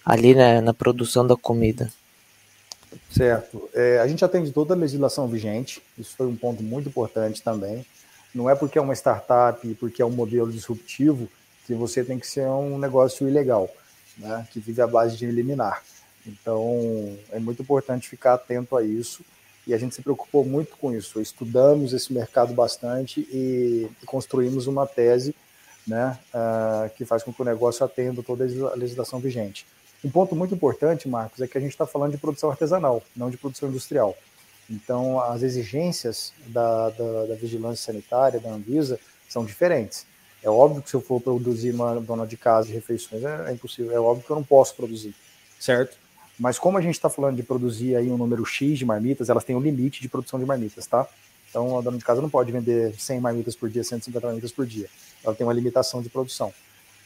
ali 0.04 0.34
né, 0.34 0.60
na 0.60 0.74
produção 0.74 1.24
da 1.24 1.36
comida. 1.36 1.88
Certo. 3.12 3.70
É, 3.72 4.00
a 4.00 4.08
gente 4.08 4.24
atende 4.24 4.50
toda 4.50 4.74
a 4.74 4.76
legislação 4.76 5.28
vigente, 5.28 5.80
isso 5.96 6.16
foi 6.16 6.26
um 6.26 6.34
ponto 6.34 6.64
muito 6.64 6.88
importante 6.88 7.40
também. 7.40 7.86
Não 8.34 8.50
é 8.50 8.56
porque 8.56 8.76
é 8.76 8.82
uma 8.82 8.96
startup, 8.96 9.64
porque 9.74 10.02
é 10.02 10.04
um 10.04 10.10
modelo 10.10 10.50
disruptivo, 10.50 11.28
que 11.64 11.74
você 11.74 12.02
tem 12.02 12.18
que 12.18 12.26
ser 12.26 12.48
um 12.48 12.76
negócio 12.76 13.28
ilegal, 13.28 13.70
né, 14.18 14.48
que 14.50 14.58
vive 14.58 14.82
à 14.82 14.86
base 14.88 15.16
de 15.16 15.26
eliminar. 15.26 15.80
Então, 16.26 17.16
é 17.30 17.38
muito 17.38 17.62
importante 17.62 18.08
ficar 18.08 18.34
atento 18.34 18.76
a 18.76 18.82
isso 18.82 19.24
e 19.66 19.72
a 19.72 19.78
gente 19.78 19.94
se 19.94 20.02
preocupou 20.02 20.44
muito 20.44 20.76
com 20.76 20.92
isso. 20.92 21.20
Estudamos 21.20 21.92
esse 21.92 22.12
mercado 22.12 22.52
bastante 22.52 23.20
e, 23.20 23.88
construímos 24.06 24.66
uma 24.66 24.86
tese 24.86 25.34
né, 25.86 26.18
uh, 26.34 26.90
que 26.96 27.04
faz 27.04 27.22
com 27.22 27.32
que 27.32 27.42
o 27.42 27.44
negócio 27.44 27.84
atenda 27.84 28.22
toda 28.22 28.44
a 28.44 28.76
legislação 28.76 29.18
vigente. 29.18 29.66
Um 30.04 30.10
ponto 30.10 30.34
muito 30.34 30.54
importante, 30.54 31.08
Marcos, 31.08 31.40
é 31.40 31.46
que 31.46 31.56
a 31.56 31.60
gente 31.60 31.70
está 31.70 31.86
falando 31.86 32.12
de 32.12 32.18
produção 32.18 32.50
artesanal, 32.50 33.02
não 33.16 33.30
de 33.30 33.36
produção 33.36 33.68
industrial. 33.68 34.16
Então, 34.68 35.20
as 35.20 35.42
exigências 35.42 36.32
da, 36.46 36.90
da, 36.90 37.26
da, 37.26 37.34
vigilância 37.34 37.92
sanitária, 37.92 38.40
da 38.40 38.50
Anvisa, 38.50 38.98
são 39.28 39.44
diferentes. 39.44 40.06
É 40.42 40.50
óbvio 40.50 40.82
que 40.82 40.90
se 40.90 40.96
eu 40.96 41.00
for 41.00 41.20
produzir 41.20 41.72
uma 41.72 42.00
dona 42.00 42.26
de 42.26 42.36
casa 42.36 42.66
de 42.66 42.72
refeições, 42.72 43.22
é, 43.22 43.50
é 43.50 43.52
impossível. 43.52 43.92
É 43.92 44.00
óbvio 44.00 44.24
que 44.24 44.30
eu 44.30 44.36
não 44.36 44.44
posso 44.44 44.74
produzir, 44.74 45.14
certo? 45.58 45.96
Mas 46.38 46.58
como 46.58 46.78
a 46.78 46.80
gente 46.80 46.94
está 46.94 47.10
falando 47.10 47.36
de 47.36 47.42
produzir 47.42 47.96
aí 47.96 48.10
um 48.10 48.16
número 48.16 48.44
X 48.44 48.78
de 48.78 48.84
marmitas, 48.84 49.28
elas 49.28 49.44
têm 49.44 49.54
um 49.54 49.60
limite 49.60 50.00
de 50.00 50.08
produção 50.08 50.38
de 50.38 50.46
marmitas, 50.46 50.86
tá? 50.86 51.06
Então 51.48 51.78
a 51.78 51.82
dona 51.82 51.98
de 51.98 52.04
casa 52.04 52.22
não 52.22 52.30
pode 52.30 52.50
vender 52.50 52.94
100 52.98 53.20
marmitas 53.20 53.54
por 53.54 53.68
dia, 53.68 53.84
150 53.84 54.26
marmitas 54.26 54.50
por 54.50 54.64
dia. 54.64 54.88
Ela 55.22 55.34
tem 55.34 55.46
uma 55.46 55.52
limitação 55.52 56.00
de 56.00 56.08
produção. 56.08 56.52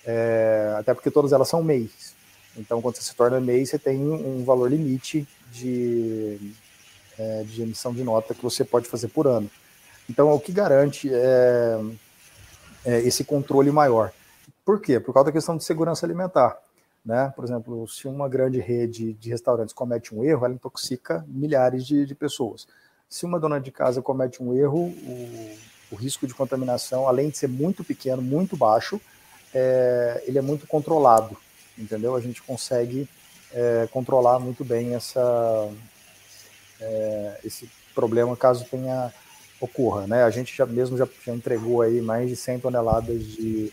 É, 0.05 0.77
até 0.79 0.95
porque 0.95 1.11
todas 1.11 1.33
elas 1.33 1.49
são 1.49 1.63
MEIs. 1.63 2.15
Então 2.57 2.81
quando 2.81 2.97
você 2.97 3.03
se 3.03 3.15
torna 3.15 3.41
MEI, 3.41 3.67
você 3.67 3.79
tem 3.79 3.99
um 4.01 4.45
valor 4.45 4.71
limite 4.71 5.27
de, 5.51 6.53
é, 7.19 7.43
de 7.43 7.63
emissão 7.63 7.93
de 7.93 8.05
nota 8.05 8.35
que 8.35 8.43
você 8.43 8.65
pode 8.65 8.89
fazer 8.89 9.09
por 9.09 9.27
ano. 9.27 9.51
Então 10.09 10.33
o 10.33 10.39
que 10.39 10.53
garante 10.53 11.11
é, 11.13 11.81
é 12.85 13.01
esse 13.01 13.25
controle 13.25 13.73
maior. 13.73 14.13
Por 14.65 14.81
quê? 14.81 15.01
Por 15.01 15.13
causa 15.13 15.27
da 15.27 15.33
questão 15.33 15.57
de 15.57 15.65
segurança 15.65 16.07
alimentar. 16.07 16.57
Né? 17.07 17.33
Por 17.37 17.45
exemplo, 17.45 17.87
se 17.87 18.09
uma 18.09 18.29
grande 18.29 18.59
rede 18.59 19.13
de 19.13 19.31
restaurantes 19.31 19.73
comete 19.73 20.13
um 20.13 20.25
erro, 20.25 20.45
ela 20.45 20.55
intoxica 20.55 21.25
milhares 21.29 21.87
de, 21.87 22.05
de 22.05 22.15
pessoas. 22.17 22.67
Se 23.09 23.25
uma 23.25 23.39
dona 23.39 23.61
de 23.61 23.71
casa 23.71 24.03
comete 24.03 24.43
um 24.43 24.53
erro, 24.53 24.89
o, 24.89 25.57
o 25.93 25.95
risco 25.95 26.27
de 26.27 26.35
contaminação, 26.35 27.07
além 27.07 27.31
de 27.31 27.39
ser 27.39 27.47
muito 27.47 27.85
pequeno, 27.85 28.21
muito 28.21 28.57
baixo, 28.57 29.01
é, 29.55 30.25
ele 30.27 30.37
é 30.37 30.43
muito 30.43 30.67
controlado, 30.67 31.37
entendeu? 31.79 32.17
A 32.17 32.21
gente 32.21 32.43
consegue 32.43 33.09
é, 33.53 33.89
controlar 33.93 34.41
muito 34.41 34.65
bem 34.65 34.97
essa, 34.97 35.71
é, 36.81 37.41
esse 37.45 37.71
problema 37.95 38.37
caso 38.37 38.67
tenha 38.69 39.13
ocorra, 39.61 40.09
né? 40.09 40.25
A 40.25 40.31
gente 40.31 40.55
já 40.57 40.67
mesmo 40.67 40.99
já, 40.99 41.09
já 41.25 41.33
entregou 41.33 41.83
aí 41.83 42.01
mais 42.01 42.29
de 42.29 42.35
100 42.35 42.59
toneladas 42.59 43.25
de, 43.25 43.73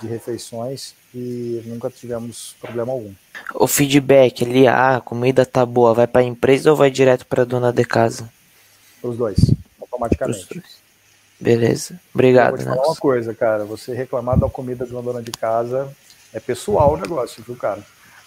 de 0.00 0.08
refeições 0.08 0.94
e 1.14 1.62
nunca 1.66 1.90
tivemos 1.90 2.54
problema 2.60 2.92
algum. 2.92 3.12
O 3.54 3.66
feedback 3.66 4.44
ali, 4.44 4.66
ah, 4.66 4.96
a 4.96 5.00
comida 5.00 5.44
tá 5.44 5.64
boa, 5.64 5.94
vai 5.94 6.06
para 6.06 6.22
a 6.22 6.24
empresa 6.24 6.70
ou 6.70 6.76
vai 6.76 6.90
direto 6.90 7.26
para 7.26 7.42
a 7.42 7.44
dona 7.46 7.72
de 7.72 7.84
casa? 7.84 8.28
Os 9.02 9.16
dois, 9.16 9.38
automaticamente. 9.80 10.46
Dois. 10.54 10.82
Beleza. 11.40 12.00
Obrigado, 12.14 12.52
Eu 12.52 12.56
vou 12.56 12.58
te 12.58 12.64
falar 12.64 12.86
uma 12.86 12.96
coisa, 12.96 13.34
cara. 13.34 13.64
Você 13.64 13.92
reclamar 13.92 14.38
da 14.38 14.48
comida 14.48 14.86
de 14.86 14.92
uma 14.92 15.02
dona 15.02 15.20
de 15.20 15.32
casa 15.32 15.92
é 16.32 16.38
pessoal 16.38 16.94
o 16.94 16.96
negócio, 16.96 17.42
viu, 17.44 17.56
cara? 17.56 17.82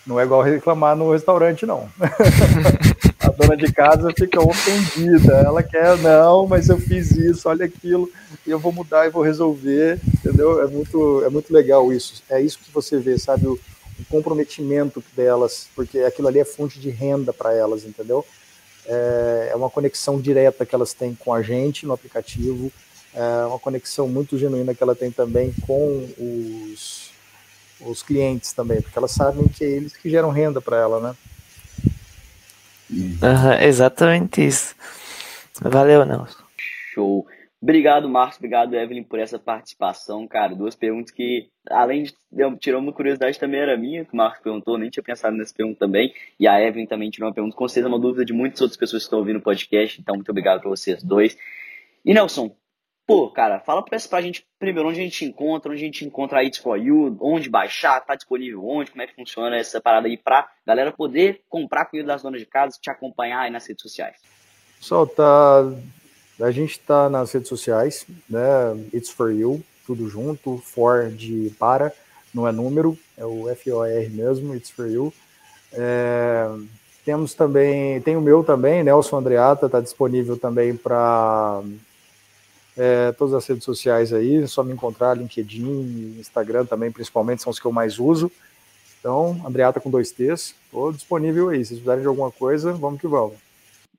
Não 0.06 0.20
é 0.20 0.24
igual 0.24 0.42
reclamar 0.42 0.96
no 0.96 1.12
restaurante, 1.12 1.66
não. 1.66 1.90
dona 3.36 3.56
de 3.56 3.72
casa 3.72 4.12
fica 4.18 4.40
ofendida. 4.40 5.34
Ela 5.34 5.62
quer, 5.62 5.98
não, 6.00 6.48
mas 6.48 6.70
eu 6.70 6.78
fiz 6.78 7.12
isso, 7.12 7.48
olha 7.48 7.66
aquilo, 7.66 8.10
e 8.46 8.52
eu 8.52 8.60
vou 8.60 8.72
mudar 8.72 9.06
e 9.06 9.10
vou 9.12 9.22
resolver, 9.22 10.00
entendeu? 10.14 10.62
É 10.62 10.68
muito, 10.68 11.24
é 11.24 11.30
muito 11.30 11.54
legal 11.54 11.92
isso. 11.92 12.24
É 12.30 12.42
isso 12.42 12.60
que 12.60 12.72
você 12.72 12.98
vê, 12.98 13.18
sabe? 13.18 13.48
O, 13.48 13.54
o 14.00 14.06
comprometimento 14.10 15.04
delas, 15.16 15.68
porque 15.76 16.00
aquilo 16.00 16.28
ali 16.28 16.40
é 16.40 16.46
fonte 16.46 16.80
de 16.80 16.90
renda 16.90 17.32
para 17.32 17.54
elas, 17.54 17.86
entendeu? 17.86 18.26
É, 18.86 19.50
é 19.52 19.56
uma 19.56 19.70
conexão 19.70 20.20
direta 20.20 20.66
que 20.66 20.76
elas 20.76 20.94
têm 20.94 21.16
com 21.16 21.34
a 21.34 21.42
gente 21.42 21.86
no 21.86 21.94
aplicativo, 21.94 22.72
é 23.14 23.46
uma 23.46 23.60
conexão 23.60 24.08
muito 24.08 24.38
genuína 24.38 24.76
que 24.76 24.84
ela 24.84 24.96
tem 24.96 25.10
também 25.10 25.54
com 25.66 26.08
os 26.20 27.06
os 27.80 28.02
clientes 28.02 28.54
também, 28.54 28.82
porque 28.82 28.98
elas 28.98 29.12
sabem 29.12 29.48
que 29.48 29.64
é 29.64 29.68
eles 29.68 29.96
que 29.96 30.10
geram 30.10 30.30
renda 30.30 30.62
para 30.62 30.78
ela, 30.78 31.00
né? 31.00 31.16
Uhum, 32.90 33.54
exatamente 33.62 34.46
isso. 34.46 34.76
Valeu, 35.62 36.06
Nelson. 36.06 36.44
Show. 36.94 37.26
Obrigado, 37.62 38.08
Marcos. 38.08 38.38
Obrigado, 38.38 38.76
Evelyn, 38.76 39.04
por 39.04 39.18
essa 39.18 39.40
participação, 39.40 40.28
cara. 40.28 40.54
Duas 40.54 40.76
perguntas 40.76 41.12
que, 41.12 41.50
além 41.70 42.04
de 42.04 42.14
tirar 42.60 42.78
uma 42.78 42.94
curiosidade, 42.94 43.40
também 43.40 43.60
era 43.60 43.76
minha, 43.76 44.06
que 44.06 44.14
o 44.14 44.18
Marcos 44.18 44.42
perguntou, 44.42 44.78
nem 44.78 44.90
tinha 44.90 45.02
pensado 45.02 45.36
nessa 45.36 45.54
pergunta 45.54 45.80
também. 45.80 46.14
E 46.40 46.48
a 46.48 46.62
Evelyn 46.62 46.86
também 46.86 47.10
tirou 47.10 47.28
uma 47.28 47.34
pergunta, 47.34 47.56
com 47.56 47.68
certeza 47.68 47.88
uma 47.88 48.00
dúvida 48.00 48.24
de 48.24 48.34
muitas 48.34 48.62
outras 48.62 48.78
pessoas 48.78 49.04
que 49.04 49.08
estão 49.08 49.20
ouvindo 49.20 49.38
o 49.38 49.42
podcast. 49.42 50.00
Então, 50.00 50.16
muito 50.16 50.30
obrigado 50.30 50.62
para 50.62 50.70
vocês 50.70 51.02
dois. 51.02 51.36
E 52.06 52.14
Nelson, 52.14 52.56
Pô, 53.08 53.30
cara, 53.30 53.60
fala 53.60 53.84
pra, 53.84 54.22
gente 54.22 54.44
primeiro 54.58 54.90
onde 54.90 55.00
a 55.00 55.04
gente 55.04 55.26
encontra, 55.26 55.72
onde 55.72 55.80
a 55.80 55.86
gente 55.86 56.04
encontra 56.04 56.40
a 56.40 56.44
It's 56.44 56.58
For 56.58 56.76
You, 56.76 57.16
onde 57.22 57.48
baixar, 57.50 58.02
tá 58.02 58.16
disponível 58.16 58.66
onde, 58.66 58.90
como 58.90 59.04
é 59.04 59.08
que 59.08 59.14
funciona 59.14 59.56
essa 59.58 59.80
parada 59.80 60.08
aí 60.08 60.18
pra 60.18 60.50
galera 60.66 60.92
poder 60.92 61.42
comprar 61.48 61.86
comida 61.86 62.08
das 62.08 62.24
donas 62.24 62.40
de 62.40 62.48
casa, 62.48 62.80
te 62.82 62.90
acompanhar 62.90 63.42
aí 63.42 63.52
nas 63.52 63.68
redes 63.68 63.84
sociais. 63.84 64.18
Pessoal, 64.80 65.06
tá, 65.06 65.72
a 66.42 66.50
gente 66.50 66.80
tá 66.80 67.08
nas 67.08 67.32
redes 67.32 67.48
sociais, 67.48 68.08
né, 68.28 68.40
It's 68.92 69.12
For 69.12 69.32
You, 69.32 69.64
tudo 69.86 70.10
junto, 70.10 70.58
for 70.58 71.10
de 71.10 71.56
para, 71.60 71.94
não 72.34 72.48
é 72.48 72.52
número, 72.52 72.98
é 73.16 73.24
o 73.24 73.48
F-O-R 73.50 74.10
mesmo, 74.10 74.56
It's 74.56 74.72
For 74.72 74.90
You. 74.90 75.14
É, 75.72 76.48
temos 77.06 77.36
também, 77.36 78.02
tem 78.02 78.18
o 78.18 78.22
meu 78.22 78.44
também, 78.44 78.84
Nelson 78.84 79.18
Andreata, 79.18 79.70
tá 79.70 79.80
disponível 79.80 80.38
também 80.38 80.76
para 80.76 81.62
é, 82.78 83.12
todas 83.14 83.34
as 83.34 83.48
redes 83.48 83.64
sociais 83.64 84.12
aí, 84.14 84.44
é 84.44 84.48
só 84.48 84.64
me 84.64 84.74
encontrar, 84.74 85.18
LinkedIn, 85.18 86.18
Instagram 86.20 86.66
também, 86.66 86.92
principalmente, 86.92 87.42
são 87.42 87.52
os 87.52 87.60
que 87.60 87.66
eu 87.66 87.72
mais 87.72 88.00
uso. 88.00 88.32
Então, 89.00 89.40
Andreata 89.46 89.80
com 89.80 89.90
dois 89.90 90.12
T's, 90.12 90.56
estou 90.66 90.92
disponível 90.92 91.50
aí. 91.50 91.64
Se 91.64 91.74
precisarem 91.74 92.02
de 92.02 92.08
alguma 92.08 92.32
coisa, 92.32 92.74
vamos 92.74 93.00
que 93.00 93.08
vamos. 93.08 93.36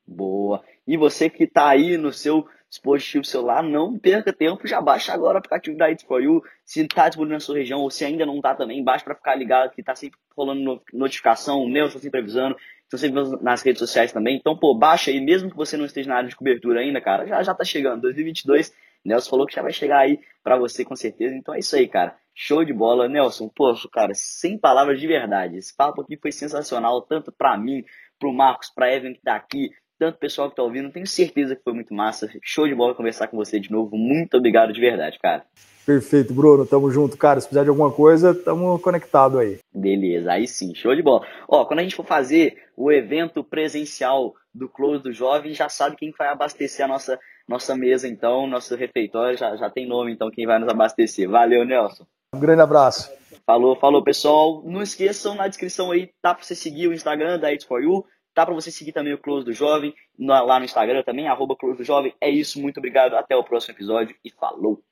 Boa. 0.07 0.63
E 0.87 0.97
você 0.97 1.31
que 1.31 1.45
está 1.45 1.69
aí 1.69 1.97
no 1.97 2.13
seu 2.13 2.47
dispositivo 2.69 3.25
celular, 3.25 3.63
não 3.63 3.99
perca 3.99 4.33
tempo, 4.33 4.67
já 4.67 4.81
baixa 4.81 5.13
agora 5.13 5.37
o 5.37 5.39
aplicativo 5.39 5.77
da 5.77 5.91
It's 5.91 6.05
For 6.05 6.23
You. 6.23 6.43
Se 6.65 6.83
está 6.83 7.09
disponível 7.09 7.35
na 7.35 7.41
sua 7.41 7.57
região 7.57 7.81
ou 7.81 7.91
se 7.91 8.05
ainda 8.05 8.27
não 8.27 8.37
está 8.37 8.55
também, 8.55 8.83
baixa 8.83 9.05
para 9.05 9.15
ficar 9.15 9.35
ligado 9.35 9.71
que 9.71 9.81
está 9.81 9.95
sempre 9.95 10.19
rolando 10.37 10.83
notificação, 10.93 11.63
o 11.63 11.69
meu 11.69 11.87
está 11.87 11.99
sempre 11.99 12.21
avisando. 12.21 12.57
Estão 12.87 12.99
sempre 13.01 13.43
nas 13.43 13.63
redes 13.63 13.81
sociais 13.81 14.13
também. 14.13 14.37
Então, 14.37 14.57
pô, 14.57 14.73
baixa 14.73 15.11
aí, 15.11 15.21
mesmo 15.21 15.51
que 15.51 15.57
você 15.57 15.77
não 15.77 15.85
esteja 15.85 16.09
na 16.09 16.17
área 16.17 16.29
de 16.29 16.37
cobertura 16.37 16.81
ainda, 16.81 17.01
cara, 17.01 17.27
já 17.27 17.43
já 17.43 17.53
tá 17.53 17.65
chegando. 17.65 18.03
2022, 18.03 18.73
Nelson 19.05 19.31
falou 19.31 19.47
que 19.47 19.55
já 19.55 19.63
vai 19.63 19.73
chegar 19.73 19.99
aí 19.99 20.21
para 20.43 20.57
você 20.57 20.85
com 20.85 20.95
certeza. 20.95 21.35
Então 21.35 21.53
é 21.53 21.59
isso 21.59 21.75
aí, 21.75 21.89
cara. 21.89 22.17
Show 22.33 22.65
de 22.65 22.73
bola, 22.73 23.09
Nelson. 23.09 23.49
Poxa, 23.49 23.89
cara, 23.93 24.13
sem 24.15 24.57
palavras 24.57 25.01
de 25.01 25.07
verdade. 25.07 25.57
Esse 25.57 25.75
papo 25.75 26.03
aqui 26.03 26.17
foi 26.17 26.31
sensacional, 26.31 27.03
tanto 27.03 27.33
para 27.33 27.57
mim, 27.59 27.85
pro 28.21 28.33
Marcos, 28.33 28.71
pra 28.71 28.93
Evan 28.95 29.15
que 29.15 29.21
tá 29.21 29.35
aqui, 29.35 29.71
tanto 29.99 30.19
pessoal 30.19 30.51
que 30.51 30.57
tá 30.57 30.63
ouvindo. 30.63 30.91
Tenho 30.91 31.07
certeza 31.07 31.57
que 31.57 31.63
foi 31.63 31.73
muito 31.73 31.95
massa. 31.95 32.29
Show 32.43 32.67
de 32.67 32.75
bola 32.75 32.95
conversar 32.95 33.29
com 33.29 33.37
você 33.37 33.59
de 33.59 33.71
novo. 33.71 33.97
Muito 33.97 34.37
obrigado 34.37 34.73
de 34.73 34.81
verdade, 34.81 35.19
cara. 35.19 35.45
Perfeito, 35.87 36.35
Bruno. 36.35 36.67
Tamo 36.67 36.91
junto, 36.91 37.17
cara. 37.17 37.41
Se 37.41 37.47
precisar 37.47 37.63
de 37.63 37.71
alguma 37.71 37.93
coisa, 37.93 38.35
tamo 38.35 38.79
conectado 38.81 39.39
aí. 39.39 39.59
Beleza, 39.73 40.33
aí 40.33 40.49
sim, 40.49 40.75
show 40.75 40.95
de 40.97 41.03
bola. 41.03 41.25
Ó, 41.49 41.65
quando 41.65 41.79
a 41.79 41.83
gente 41.83 41.95
for 41.95 42.05
fazer 42.05 42.57
o 42.77 42.91
evento 42.91 43.45
presencial 43.45 44.35
do 44.53 44.69
Close 44.69 45.03
do 45.03 45.13
Jovem, 45.13 45.55
já 45.55 45.69
sabe 45.69 45.97
quem 45.97 46.13
vai 46.19 46.29
abastecer 46.29 46.85
a 46.85 46.89
nossa, 46.89 47.19
nossa 47.49 47.77
mesa, 47.77 48.09
então, 48.09 48.49
nosso 48.49 48.75
refeitório, 48.75 49.39
já, 49.39 49.55
já 49.57 49.71
tem 49.71 49.87
nome, 49.87 50.13
então, 50.13 50.31
quem 50.31 50.45
vai 50.45 50.59
nos 50.59 50.69
abastecer. 50.69 51.29
Valeu, 51.29 51.65
Nelson. 51.65 52.05
Um 52.35 52.41
grande 52.41 52.63
abraço. 52.63 53.09
Falou, 53.47 53.77
falou, 53.77 54.03
pessoal. 54.03 54.63
Não 54.65 54.83
esqueçam, 54.83 55.37
na 55.37 55.47
descrição 55.47 55.93
aí, 55.93 56.11
tá 56.21 56.35
pra 56.35 56.43
você 56.43 56.57
seguir 56.57 56.89
o 56.89 56.93
Instagram 56.93 57.39
da 57.39 57.53
It's 57.53 57.65
For 57.65 57.81
You, 57.81 58.05
tá 58.37 58.45
pra 58.45 58.55
você 58.55 58.71
seguir 58.71 58.93
também 58.93 59.15
o 59.15 59.19
Close 59.19 59.47
do 59.47 59.53
Jovem, 59.55 59.95
lá 60.19 60.59
no 60.59 60.67
Instagram 60.67 61.03
também, 61.03 61.27
arroba 61.27 61.57
Close 61.57 61.79
do 61.79 61.85
Jovem. 61.85 62.15
É 62.21 62.29
isso, 62.29 62.61
muito 62.61 62.77
obrigado, 62.77 63.15
até 63.15 63.35
o 63.35 63.43
próximo 63.43 63.75
episódio 63.75 64.15
e 64.23 64.31
falou! 64.31 64.83